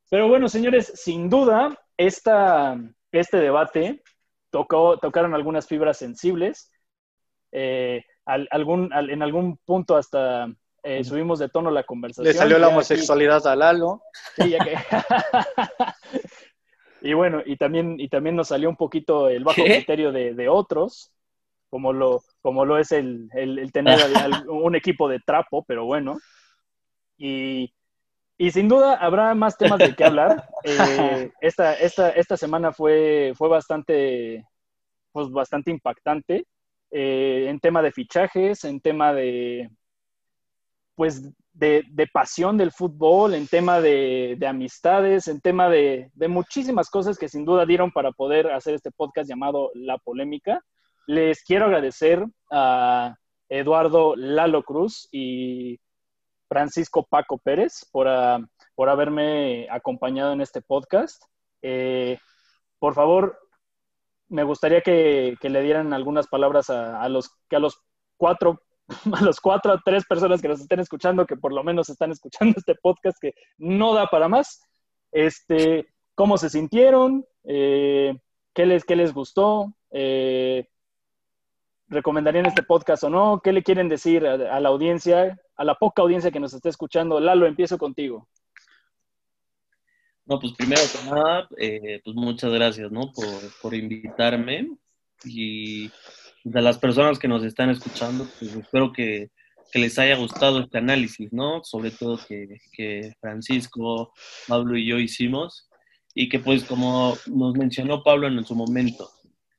Pero 0.09 0.27
bueno, 0.27 0.49
señores, 0.49 0.91
sin 0.95 1.29
duda, 1.29 1.77
esta, 1.95 2.77
este 3.11 3.37
debate 3.37 4.01
tocó, 4.49 4.97
tocaron 4.97 5.35
algunas 5.35 5.67
fibras 5.67 5.97
sensibles. 5.97 6.71
Eh, 7.51 8.03
algún, 8.29 8.91
en 8.93 9.23
algún 9.23 9.57
punto 9.57 9.95
hasta 9.95 10.47
eh, 10.83 11.03
subimos 11.03 11.39
de 11.39 11.49
tono 11.49 11.71
la 11.71 11.83
conversación. 11.83 12.27
Le 12.27 12.33
salió 12.33 12.57
la 12.57 12.69
homosexualidad 12.69 13.45
a 13.47 13.55
Lalo. 13.55 14.01
Sí, 14.35 14.51
ya 14.51 14.63
que... 14.63 14.75
y 17.01 17.13
bueno, 17.13 17.41
y 17.45 17.57
también, 17.57 17.99
y 17.99 18.07
también 18.07 18.35
nos 18.35 18.49
salió 18.49 18.69
un 18.69 18.77
poquito 18.77 19.29
el 19.29 19.43
bajo 19.43 19.63
criterio 19.63 20.11
de, 20.11 20.49
otros, 20.49 21.11
como 21.69 21.91
lo, 21.91 22.21
como 22.41 22.65
lo 22.65 22.77
es 22.77 22.91
el, 22.91 23.29
el, 23.33 23.71
tener 23.71 23.99
un 24.47 24.75
equipo 24.75 25.09
de 25.09 25.19
trapo, 25.19 25.63
pero 25.67 25.85
bueno. 25.85 26.19
Y, 27.17 27.73
y, 28.37 28.51
sin 28.51 28.69
duda 28.69 28.95
habrá 28.95 29.35
más 29.35 29.57
temas 29.57 29.79
de 29.79 29.95
qué 29.95 30.05
hablar. 30.05 30.45
Eh, 30.65 31.31
esta, 31.39 31.73
esta, 31.75 32.09
esta 32.09 32.35
semana 32.35 32.73
fue, 32.73 33.31
fue 33.37 33.47
bastante, 33.47 34.45
pues 35.13 35.31
bastante 35.31 35.71
impactante. 35.71 36.45
Eh, 36.91 37.45
en 37.47 37.59
tema 37.59 37.81
de 37.81 37.91
fichajes, 37.91 38.63
en 38.63 38.81
tema 38.81 39.13
de, 39.13 39.69
pues, 40.95 41.29
de, 41.53 42.09
pasión 42.11 42.57
del 42.57 42.71
fútbol, 42.71 43.33
en 43.33 43.47
tema 43.47 43.79
de, 43.81 44.37
amistades, 44.47 45.27
en 45.27 45.41
tema 45.41 45.69
de, 45.69 46.09
muchísimas 46.27 46.89
cosas 46.89 47.17
que 47.17 47.29
sin 47.29 47.45
duda 47.45 47.65
dieron 47.65 47.91
para 47.91 48.11
poder 48.11 48.51
hacer 48.51 48.73
este 48.73 48.91
podcast 48.91 49.29
llamado 49.29 49.71
La 49.75 49.97
Polémica. 49.97 50.61
Les 51.05 51.43
quiero 51.43 51.65
agradecer 51.65 52.25
a 52.51 53.15
Eduardo 53.49 54.15
Lalo 54.15 54.63
Cruz 54.63 55.07
y 55.11 55.79
Francisco 56.47 57.05
Paco 57.07 57.37
Pérez 57.37 57.85
por, 57.91 58.07
ah, 58.07 58.39
por 58.75 58.89
haberme 58.89 59.67
acompañado 59.69 60.33
en 60.33 60.41
este 60.41 60.61
podcast. 60.61 61.21
Eh, 61.61 62.17
por 62.79 62.93
favor, 62.95 63.37
me 64.29 64.43
gustaría 64.43 64.81
que, 64.81 65.35
le 65.41 65.61
dieran 65.61 65.93
algunas 65.93 66.27
palabras 66.27 66.69
a, 66.69 67.07
los 67.09 67.31
que 67.49 67.55
a 67.55 67.59
los 67.59 67.81
cuatro 68.17 68.61
a 69.13 69.23
los 69.23 69.39
cuatro 69.39 69.73
o 69.73 69.79
tres 69.83 70.05
personas 70.05 70.41
que 70.41 70.47
nos 70.47 70.61
estén 70.61 70.79
escuchando, 70.79 71.25
que 71.25 71.37
por 71.37 71.53
lo 71.53 71.63
menos 71.63 71.89
están 71.89 72.11
escuchando 72.11 72.55
este 72.57 72.75
podcast 72.75 73.17
que 73.19 73.33
no 73.57 73.93
da 73.93 74.07
para 74.07 74.27
más. 74.27 74.61
Este, 75.11 75.87
¿Cómo 76.15 76.37
se 76.37 76.49
sintieron? 76.49 77.25
Eh, 77.43 78.17
¿qué, 78.53 78.65
les, 78.65 78.83
¿Qué 78.85 78.95
les 78.95 79.13
gustó? 79.13 79.73
Eh, 79.91 80.67
¿Recomendarían 81.87 82.45
este 82.45 82.63
podcast 82.63 83.03
o 83.03 83.09
no? 83.09 83.41
¿Qué 83.43 83.51
le 83.51 83.63
quieren 83.63 83.89
decir 83.89 84.27
a, 84.27 84.59
la 84.59 84.69
audiencia, 84.69 85.39
a 85.55 85.63
la 85.63 85.75
poca 85.75 86.03
audiencia 86.03 86.29
que 86.31 86.39
nos 86.39 86.53
esté 86.53 86.69
escuchando? 86.69 87.19
Lalo, 87.19 87.47
empiezo 87.47 87.77
contigo. 87.79 88.27
No, 90.29 90.39
pues 90.39 90.53
primero 90.53 90.81
que 90.91 91.09
nada, 91.09 91.47
eh, 91.57 92.01
pues 92.03 92.15
muchas 92.15 92.51
gracias, 92.51 92.91
¿no? 92.91 93.11
Por, 93.11 93.25
por 93.63 93.73
invitarme 93.73 94.69
y 95.25 95.89
de 96.43 96.61
las 96.61 96.77
personas 96.77 97.17
que 97.17 97.27
nos 97.27 97.43
están 97.43 97.71
escuchando, 97.71 98.27
pues 98.37 98.53
espero 98.53 98.93
que, 98.93 99.31
que 99.71 99.79
les 99.79 99.97
haya 99.97 100.15
gustado 100.17 100.59
este 100.59 100.77
análisis, 100.77 101.33
¿no? 101.33 101.63
Sobre 101.63 101.89
todo 101.89 102.19
que, 102.27 102.59
que, 102.73 103.15
Francisco, 103.19 104.13
Pablo 104.47 104.77
y 104.77 104.85
yo 104.85 104.99
hicimos 104.99 105.67
y 106.13 106.29
que 106.29 106.39
pues 106.39 106.63
como 106.63 107.17
nos 107.27 107.55
mencionó 107.55 108.03
Pablo 108.03 108.27
en 108.27 108.45
su 108.45 108.53
momento, 108.53 109.09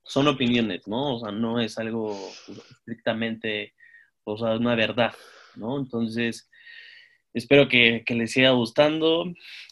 son 0.05 0.29
opiniones, 0.29 0.87
¿no? 0.87 1.17
O 1.17 1.21
sea, 1.21 1.33
no 1.33 1.61
es 1.61 1.79
algo 1.79 2.17
estrictamente, 2.49 3.75
o 4.25 4.37
sea, 4.37 4.57
una 4.57 4.75
verdad, 4.75 5.15
¿no? 5.57 5.79
Entonces, 5.79 6.49
espero 7.32 7.69
que, 7.69 8.02
que, 8.05 8.15
les 8.15 8.32
siga 8.32 8.51
gustando, 8.51 9.24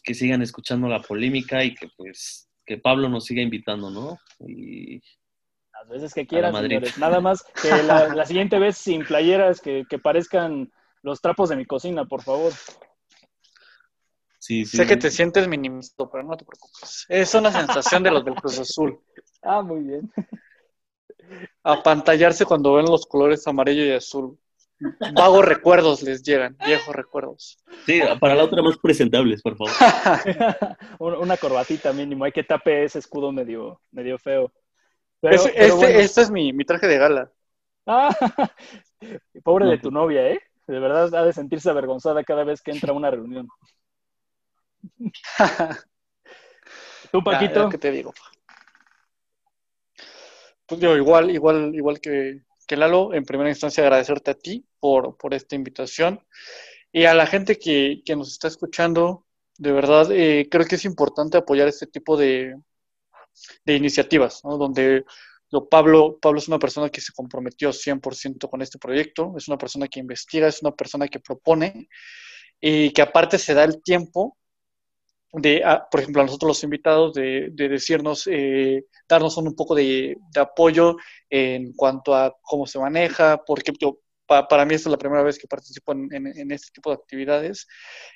que 0.03 0.15
sigan 0.15 0.43
escuchando 0.43 0.89
la 0.89 1.03
polémica 1.03 1.65
y 1.65 1.75
que 1.75 1.89
pues 1.97 2.49
que 2.65 2.79
Pablo 2.79 3.09
nos 3.09 3.25
siga 3.25 3.43
invitando, 3.43 3.91
¿no? 3.91 4.19
Y 4.47 5.01
las 5.73 5.89
veces 5.89 6.15
que 6.15 6.27
quieran, 6.27 6.55
señores. 6.55 6.99
Nada 6.99 7.21
más 7.21 7.45
que 7.63 7.83
la, 7.83 8.09
la, 8.15 8.27
siguiente 8.27 8.59
vez 8.59 8.77
sin 8.77 9.05
playeras 9.05 9.61
que, 9.61 9.85
que, 9.89 9.99
parezcan 9.99 10.73
los 11.03 11.21
trapos 11.21 11.49
de 11.49 11.57
mi 11.57 11.65
cocina, 11.65 12.05
por 12.05 12.23
favor. 12.23 12.53
Sí, 14.39 14.65
sí. 14.65 14.77
Sé 14.77 14.87
que 14.87 14.97
te 14.97 15.11
sientes 15.11 15.49
minimizado, 15.49 16.11
pero 16.11 16.25
no 16.25 16.37
te 16.37 16.45
preocupes. 16.45 17.07
Es 17.09 17.35
una 17.35 17.53
sensación 17.53 18.03
de 18.03 18.11
los 18.11 18.25
del 18.25 18.35
Cruz 18.35 18.59
Azul. 18.59 19.01
Ah, 19.43 19.63
muy 19.63 19.81
bien. 19.81 20.13
Apantallarse 21.63 22.45
cuando 22.45 22.75
ven 22.75 22.87
los 22.87 23.07
colores 23.07 23.47
amarillo 23.47 23.85
y 23.85 23.93
azul. 23.93 24.39
Vagos 24.81 25.45
recuerdos 25.45 26.03
les 26.03 26.23
llegan, 26.23 26.57
viejos 26.65 26.95
recuerdos. 26.95 27.59
Sí, 27.85 28.01
para 28.21 28.35
la 28.37 28.45
otra 28.45 28.63
más 28.63 28.79
presentables, 28.79 29.43
por 29.43 29.57
favor. 29.57 29.73
Una 31.21 31.37
corbatita 31.37 31.93
mínimo, 31.93 32.25
hay 32.25 32.33
que 32.33 32.45
tape 32.45 32.85
ese 32.85 33.01
escudo 33.01 33.33
medio, 33.33 33.81
medio 33.91 34.19
feo. 34.19 34.53
Pero, 35.21 35.35
es, 35.35 35.43
pero 35.43 35.65
este, 35.65 35.73
bueno. 35.73 35.99
este, 35.99 36.21
es 36.21 36.31
mi, 36.31 36.53
mi, 36.53 36.65
traje 36.65 36.87
de 36.87 36.99
gala. 36.99 37.33
Ah, 37.87 38.15
pobre 39.43 39.65
no. 39.65 39.73
de 39.73 39.79
tu 39.79 39.91
novia, 39.91 40.29
¿eh? 40.29 40.41
De 40.69 40.79
verdad 40.79 41.13
ha 41.15 41.25
de 41.25 41.33
sentirse 41.33 41.69
avergonzada 41.71 42.23
cada 42.23 42.45
vez 42.45 42.63
que 42.63 42.71
entra 42.71 42.93
a 42.93 42.97
una 42.97 43.11
reunión. 43.11 43.49
¿Tú, 47.11 47.25
Paquito? 47.25 47.55
Ya, 47.55 47.63
ya, 47.65 47.71
¿Qué 47.71 47.79
te 47.79 47.91
digo? 47.91 48.13
Pues 50.67 50.81
yo 50.81 50.97
igual, 50.97 51.31
igual, 51.31 51.75
igual 51.75 51.99
que, 51.99 52.43
que 52.67 52.77
Lalo, 52.77 53.15
en 53.15 53.25
primera 53.25 53.49
instancia 53.49 53.83
agradecerte 53.83 54.31
a 54.31 54.35
ti 54.35 54.68
por, 54.81 55.17
por 55.17 55.35
esta 55.35 55.57
invitación 55.57 56.21
y 56.93 57.05
a 57.05 57.15
la 57.15 57.27
gente 57.27 57.59
que, 57.59 58.03
que 58.05 58.17
nos 58.17 58.33
está 58.33 58.49
escuchando. 58.49 59.25
De 59.57 59.73
verdad, 59.73 60.11
eh, 60.13 60.49
creo 60.51 60.67
que 60.67 60.77
es 60.77 60.85
importante 60.85 61.37
apoyar 61.37 61.67
este 61.69 61.87
tipo 61.87 62.17
de, 62.17 62.55
de 63.65 63.75
iniciativas, 63.75 64.41
donde 64.43 65.05
lo, 65.51 65.69
Pablo, 65.69 66.19
Pablo 66.21 66.39
es 66.39 66.49
una 66.49 66.59
persona 66.59 66.91
que 66.91 67.01
se 67.01 67.13
comprometió 67.13 67.73
100% 67.73 68.49
con 68.49 68.63
este 68.63 68.79
proyecto, 68.79 69.35
es 69.37 69.49
una 69.49 69.59
persona 69.59 69.89
que 69.89 70.01
investiga, 70.01 70.47
es 70.49 70.63
una 70.63 70.73
persona 70.73 71.09
que 71.09 71.21
propone 71.21 71.89
y 72.61 72.91
que 72.93 73.03
aparte 73.03 73.39
se 73.39 73.55
da 73.55 73.65
el 73.65 73.83
tiempo 73.83 74.37
de, 75.33 75.63
a, 75.65 75.89
por 75.89 76.01
ejemplo, 76.01 76.23
a 76.23 76.27
nosotros 76.27 76.49
los 76.49 76.65
invitados, 76.65 77.15
de, 77.15 77.49
de 77.53 77.69
decirnos, 77.69 78.27
eh, 78.27 78.87
darnos 79.09 79.37
un, 79.37 79.49
un 79.49 79.55
poco 79.55 79.75
de, 79.75 80.17
de, 80.33 80.41
apoyo 80.41 80.97
en 81.29 81.73
cuanto 81.75 82.15
a 82.15 82.35
cómo 82.41 82.67
se 82.67 82.79
maneja, 82.79 83.43
porque 83.47 83.73
yo, 83.79 83.99
pa, 84.29 84.47
para 84.47 84.65
mí 84.65 84.75
esta 84.75 84.89
es 84.89 84.93
la 84.93 84.99
primera 84.99 85.23
vez 85.23 85.39
que 85.39 85.49
participo 85.49 85.93
en, 85.93 86.09
en, 86.13 86.27
en, 86.27 86.53
este 86.53 86.71
tipo 86.73 86.91
de 86.91 86.97
actividades, 86.97 87.67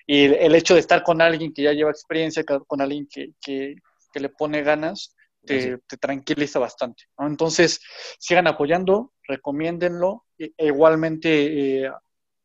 y 0.06 0.24
el, 0.26 0.54
hecho 0.54 0.74
de 0.74 0.80
estar 0.80 1.02
con 1.02 1.20
alguien 1.20 1.52
que 1.52 1.62
ya 1.62 1.72
lleva 1.72 1.90
experiencia, 1.90 2.44
con 2.44 2.80
alguien 2.80 3.08
que, 3.10 3.30
que, 3.40 3.74
que 4.12 4.20
le 4.20 4.28
pone 4.28 4.62
ganas, 4.62 5.16
te, 5.44 5.78
te 5.88 5.96
tranquiliza 5.96 6.58
bastante. 6.58 7.04
¿no? 7.18 7.26
Entonces, 7.26 7.80
sigan 8.18 8.46
apoyando, 8.46 9.12
recomiéndenlo, 9.26 10.24
e, 10.38 10.52
e 10.56 10.66
igualmente 10.66 11.84
eh, 11.84 11.90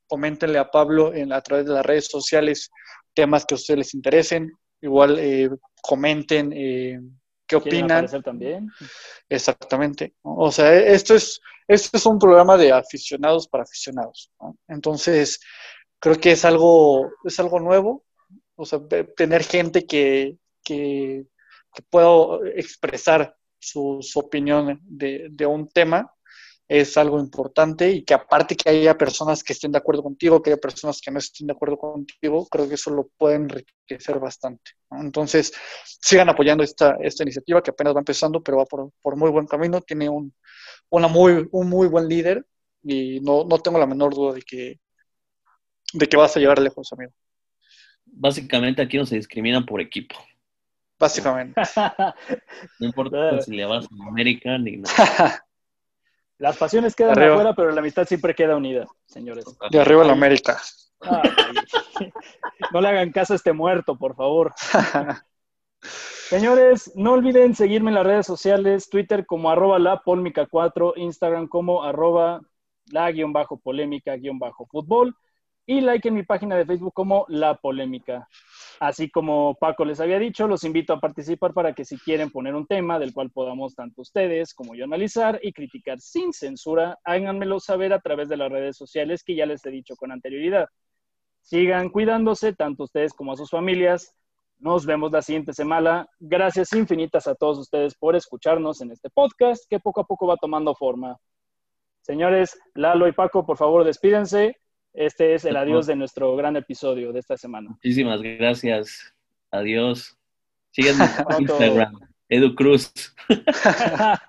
coméntenle 0.07 0.57
a 0.57 0.71
Pablo 0.71 1.13
en, 1.13 1.31
a 1.33 1.41
través 1.41 1.65
de 1.65 1.73
las 1.73 1.85
redes 1.85 2.07
sociales 2.07 2.71
temas 3.13 3.45
que 3.45 3.55
a 3.55 3.57
ustedes 3.57 3.77
les 3.79 3.93
interesen, 3.93 4.51
igual 4.81 5.17
eh, 5.19 5.49
comenten 5.81 6.53
eh, 6.53 6.99
qué 7.45 7.55
opinan. 7.55 8.07
también? 8.23 8.69
Exactamente. 9.29 10.13
¿no? 10.23 10.35
O 10.35 10.51
sea, 10.51 10.73
esto 10.73 11.15
es, 11.15 11.41
esto 11.67 11.97
es 11.97 12.05
un 12.05 12.17
programa 12.17 12.57
de 12.57 12.71
aficionados 12.71 13.47
para 13.47 13.63
aficionados. 13.63 14.31
Entonces, 14.67 15.39
creo 15.99 16.19
que 16.19 16.31
es 16.31 16.45
algo, 16.45 17.11
es 17.23 17.39
algo 17.39 17.59
nuevo. 17.59 18.05
O 18.55 18.65
sea, 18.65 18.79
tener 19.15 19.43
gente 19.43 19.85
que, 19.85 20.37
que, 20.63 21.25
que 21.73 21.83
pueda 21.89 22.39
expresar 22.55 23.35
su, 23.59 23.99
su 24.01 24.19
opinión 24.19 24.79
de, 24.83 25.27
de, 25.29 25.45
un 25.45 25.67
tema 25.67 26.11
es 26.67 26.97
algo 26.97 27.19
importante 27.19 27.89
y 27.89 28.03
que 28.03 28.13
aparte 28.13 28.55
que 28.55 28.69
haya 28.69 28.97
personas 28.97 29.43
que 29.43 29.53
estén 29.53 29.71
de 29.71 29.77
acuerdo 29.77 30.03
contigo, 30.03 30.41
que 30.41 30.49
haya 30.51 30.59
personas 30.59 30.99
que 30.99 31.11
no 31.11 31.19
estén 31.19 31.47
de 31.47 31.53
acuerdo 31.53 31.77
contigo, 31.77 32.45
creo 32.47 32.67
que 32.67 32.75
eso 32.75 32.91
lo 32.91 33.07
puede 33.17 33.35
enriquecer 33.35 34.19
bastante. 34.19 34.71
¿no? 34.91 35.01
Entonces, 35.01 35.53
sigan 35.85 36.27
apoyando 36.27 36.63
esta, 36.63 36.97
esta 36.99 37.23
iniciativa 37.23 37.63
que 37.63 37.71
apenas 37.71 37.95
va 37.95 37.99
empezando, 37.99 38.43
pero 38.43 38.57
va 38.57 38.65
por, 38.65 38.91
por 39.01 39.15
muy 39.15 39.31
buen 39.31 39.47
camino, 39.47 39.79
tiene 39.81 40.09
un, 40.09 40.33
una 40.89 41.07
muy, 41.07 41.47
un 41.51 41.69
muy 41.69 41.87
buen 41.87 42.07
líder 42.07 42.45
y 42.83 43.21
no, 43.21 43.45
no 43.45 43.59
tengo 43.59 43.79
la 43.79 43.87
menor 43.87 44.13
duda 44.13 44.33
de 44.33 44.41
que, 44.41 44.79
de 45.93 46.07
que 46.07 46.17
vas 46.17 46.35
a 46.35 46.39
llegar 46.39 46.59
lejos, 46.59 46.91
amigo. 46.91 47.13
Básicamente 48.05 48.81
aquí 48.81 48.97
no 48.97 49.05
se 49.05 49.15
discrimina 49.15 49.65
por 49.65 49.79
equipo. 49.79 50.15
Básicamente. 50.99 51.61
no 52.79 52.87
importa 52.87 53.39
si 53.41 53.55
le 53.55 53.65
vas 53.65 53.85
a 53.85 54.07
América 54.09 54.57
ni 54.57 54.77
nada. 54.77 55.43
Las 56.39 56.57
pasiones 56.57 56.95
quedan 56.95 57.11
arriba. 57.11 57.33
afuera, 57.33 57.53
pero 57.55 57.71
la 57.71 57.79
amistad 57.79 58.05
siempre 58.05 58.35
queda 58.35 58.55
unida, 58.55 58.85
señores. 59.05 59.45
De 59.71 59.79
arriba 59.79 60.03
la 60.03 60.13
América. 60.13 60.59
Ay, 61.01 61.31
no 62.71 62.81
le 62.81 62.87
hagan 62.87 63.11
caso 63.11 63.33
a 63.33 63.35
este 63.35 63.53
muerto, 63.53 63.97
por 63.97 64.15
favor. 64.15 64.53
Señores, 66.29 66.91
no 66.95 67.13
olviden 67.13 67.55
seguirme 67.55 67.89
en 67.89 67.95
las 67.95 68.05
redes 68.05 68.25
sociales, 68.25 68.89
Twitter 68.89 69.25
como 69.25 69.49
arroba 69.49 69.79
la 69.79 70.01
4, 70.03 70.93
Instagram 70.97 71.47
como 71.47 71.83
arroba 71.83 72.41
la 72.87 73.09
guion 73.11 73.31
bajo 73.31 73.57
polémica 73.57 74.17
guion 74.17 74.37
bajo 74.37 74.65
fútbol 74.65 75.15
y 75.65 75.81
like 75.81 76.07
en 76.07 76.15
mi 76.15 76.23
página 76.23 76.55
de 76.55 76.65
Facebook 76.65 76.93
como 76.93 77.25
La 77.27 77.55
Polémica. 77.55 78.27
Así 78.79 79.09
como 79.09 79.55
Paco 79.55 79.85
les 79.85 79.99
había 79.99 80.19
dicho, 80.19 80.47
los 80.47 80.63
invito 80.63 80.93
a 80.93 80.99
participar 80.99 81.53
para 81.53 81.73
que 81.73 81.83
si 81.83 81.97
quieren 81.97 82.29
poner 82.29 82.53
un 82.53 82.67
tema 82.67 82.99
del 82.99 83.11
cual 83.11 83.31
podamos 83.31 83.73
tanto 83.73 84.01
ustedes 84.01 84.53
como 84.53 84.75
yo 84.75 84.85
analizar 84.85 85.39
y 85.41 85.51
criticar 85.51 85.99
sin 85.99 86.31
censura, 86.31 86.99
háganmelo 87.03 87.59
saber 87.59 87.91
a 87.91 87.99
través 87.99 88.29
de 88.29 88.37
las 88.37 88.51
redes 88.51 88.77
sociales 88.77 89.23
que 89.23 89.35
ya 89.35 89.47
les 89.47 89.65
he 89.65 89.71
dicho 89.71 89.95
con 89.95 90.11
anterioridad. 90.11 90.67
Sigan 91.41 91.89
cuidándose, 91.89 92.53
tanto 92.53 92.83
ustedes 92.83 93.13
como 93.13 93.33
a 93.33 93.37
sus 93.37 93.49
familias. 93.49 94.13
Nos 94.59 94.85
vemos 94.85 95.11
la 95.11 95.23
siguiente 95.23 95.53
semana. 95.53 96.07
Gracias 96.19 96.73
infinitas 96.73 97.25
a 97.25 97.33
todos 97.33 97.57
ustedes 97.57 97.95
por 97.95 98.15
escucharnos 98.15 98.81
en 98.81 98.91
este 98.91 99.09
podcast 99.09 99.63
que 99.67 99.79
poco 99.79 100.01
a 100.01 100.05
poco 100.05 100.27
va 100.27 100.37
tomando 100.37 100.75
forma. 100.75 101.17
Señores, 102.01 102.59
Lalo 102.75 103.07
y 103.07 103.11
Paco, 103.11 103.43
por 103.45 103.57
favor, 103.57 103.83
despídense 103.83 104.55
este 104.97 105.35
es 105.35 105.45
el 105.45 105.55
adiós 105.55 105.85
de 105.85 105.95
nuestro 105.95 106.35
gran 106.35 106.55
episodio 106.55 107.13
de 107.13 107.19
esta 107.19 107.37
semana. 107.37 107.69
Muchísimas 107.69 108.19
gracias. 108.19 109.13
Adiós. 109.51 110.17
Síganme 110.71 111.05
en 111.05 111.41
Instagram. 111.41 111.99
Edu 112.27 112.55
Cruz. 112.55 112.91
ah, 113.29 114.19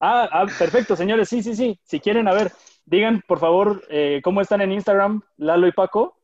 ah, 0.00 0.46
perfecto, 0.58 0.96
señores. 0.96 1.28
Sí, 1.28 1.42
sí, 1.42 1.54
sí. 1.54 1.78
Si 1.84 2.00
quieren, 2.00 2.26
a 2.26 2.32
ver, 2.32 2.52
digan, 2.86 3.22
por 3.28 3.38
favor, 3.38 3.84
eh, 3.90 4.22
¿cómo 4.24 4.40
están 4.40 4.62
en 4.62 4.72
Instagram, 4.72 5.20
Lalo 5.36 5.68
y 5.68 5.72
Paco? 5.72 6.18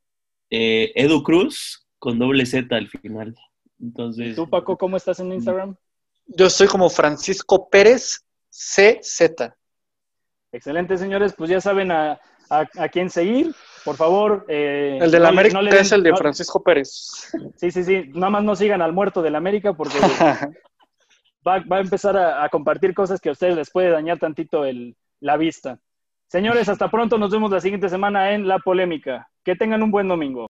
Eh, 0.48 0.90
Edu 0.94 1.22
Cruz 1.22 1.86
con 1.98 2.18
doble 2.18 2.46
Z 2.46 2.74
al 2.74 2.88
final. 2.88 3.36
Entonces. 3.78 4.34
¿Tú, 4.34 4.48
Paco, 4.48 4.78
cómo 4.78 4.96
estás 4.96 5.20
en 5.20 5.30
Instagram? 5.30 5.76
Yo 6.24 6.48
soy 6.48 6.68
como 6.68 6.88
Francisco 6.88 7.68
Pérez 7.68 8.24
CZ. 8.48 9.52
Excelente, 10.52 10.96
señores. 10.96 11.34
Pues 11.36 11.50
ya 11.50 11.60
saben 11.60 11.92
a, 11.92 12.18
a, 12.48 12.66
a 12.78 12.88
quién 12.88 13.10
seguir. 13.10 13.54
Por 13.84 13.96
favor. 13.96 14.44
Eh, 14.48 14.98
el 15.00 15.10
de 15.10 15.18
la 15.18 15.30
no, 15.30 15.34
América 15.34 15.60
no 15.60 15.64
den, 15.64 15.74
es 15.74 15.92
el 15.92 16.02
de 16.02 16.16
Francisco 16.16 16.62
Pérez. 16.62 17.30
Sí, 17.56 17.70
sí, 17.70 17.84
sí. 17.84 18.10
Nada 18.14 18.30
más 18.30 18.44
no 18.44 18.56
sigan 18.56 18.80
al 18.82 18.92
muerto 18.92 19.20
de 19.22 19.30
la 19.30 19.38
América 19.38 19.74
porque 19.74 19.98
va, 21.46 21.58
va, 21.60 21.76
a 21.76 21.80
empezar 21.80 22.16
a, 22.16 22.42
a, 22.42 22.48
compartir 22.48 22.94
cosas 22.94 23.20
que 23.20 23.28
a 23.28 23.32
ustedes 23.32 23.56
les 23.56 23.70
puede 23.70 23.90
dañar 23.90 24.18
tantito 24.18 24.64
el, 24.64 24.96
la 25.20 25.36
vista. 25.36 25.78
Señores, 26.28 26.68
hasta 26.68 26.90
pronto. 26.90 27.18
Nos 27.18 27.30
vemos 27.30 27.50
la 27.50 27.60
siguiente 27.60 27.88
semana 27.88 28.32
en 28.32 28.48
La 28.48 28.58
Polémica. 28.58 29.28
Que 29.44 29.54
tengan 29.54 29.82
un 29.82 29.90
buen 29.90 30.08
domingo. 30.08 30.48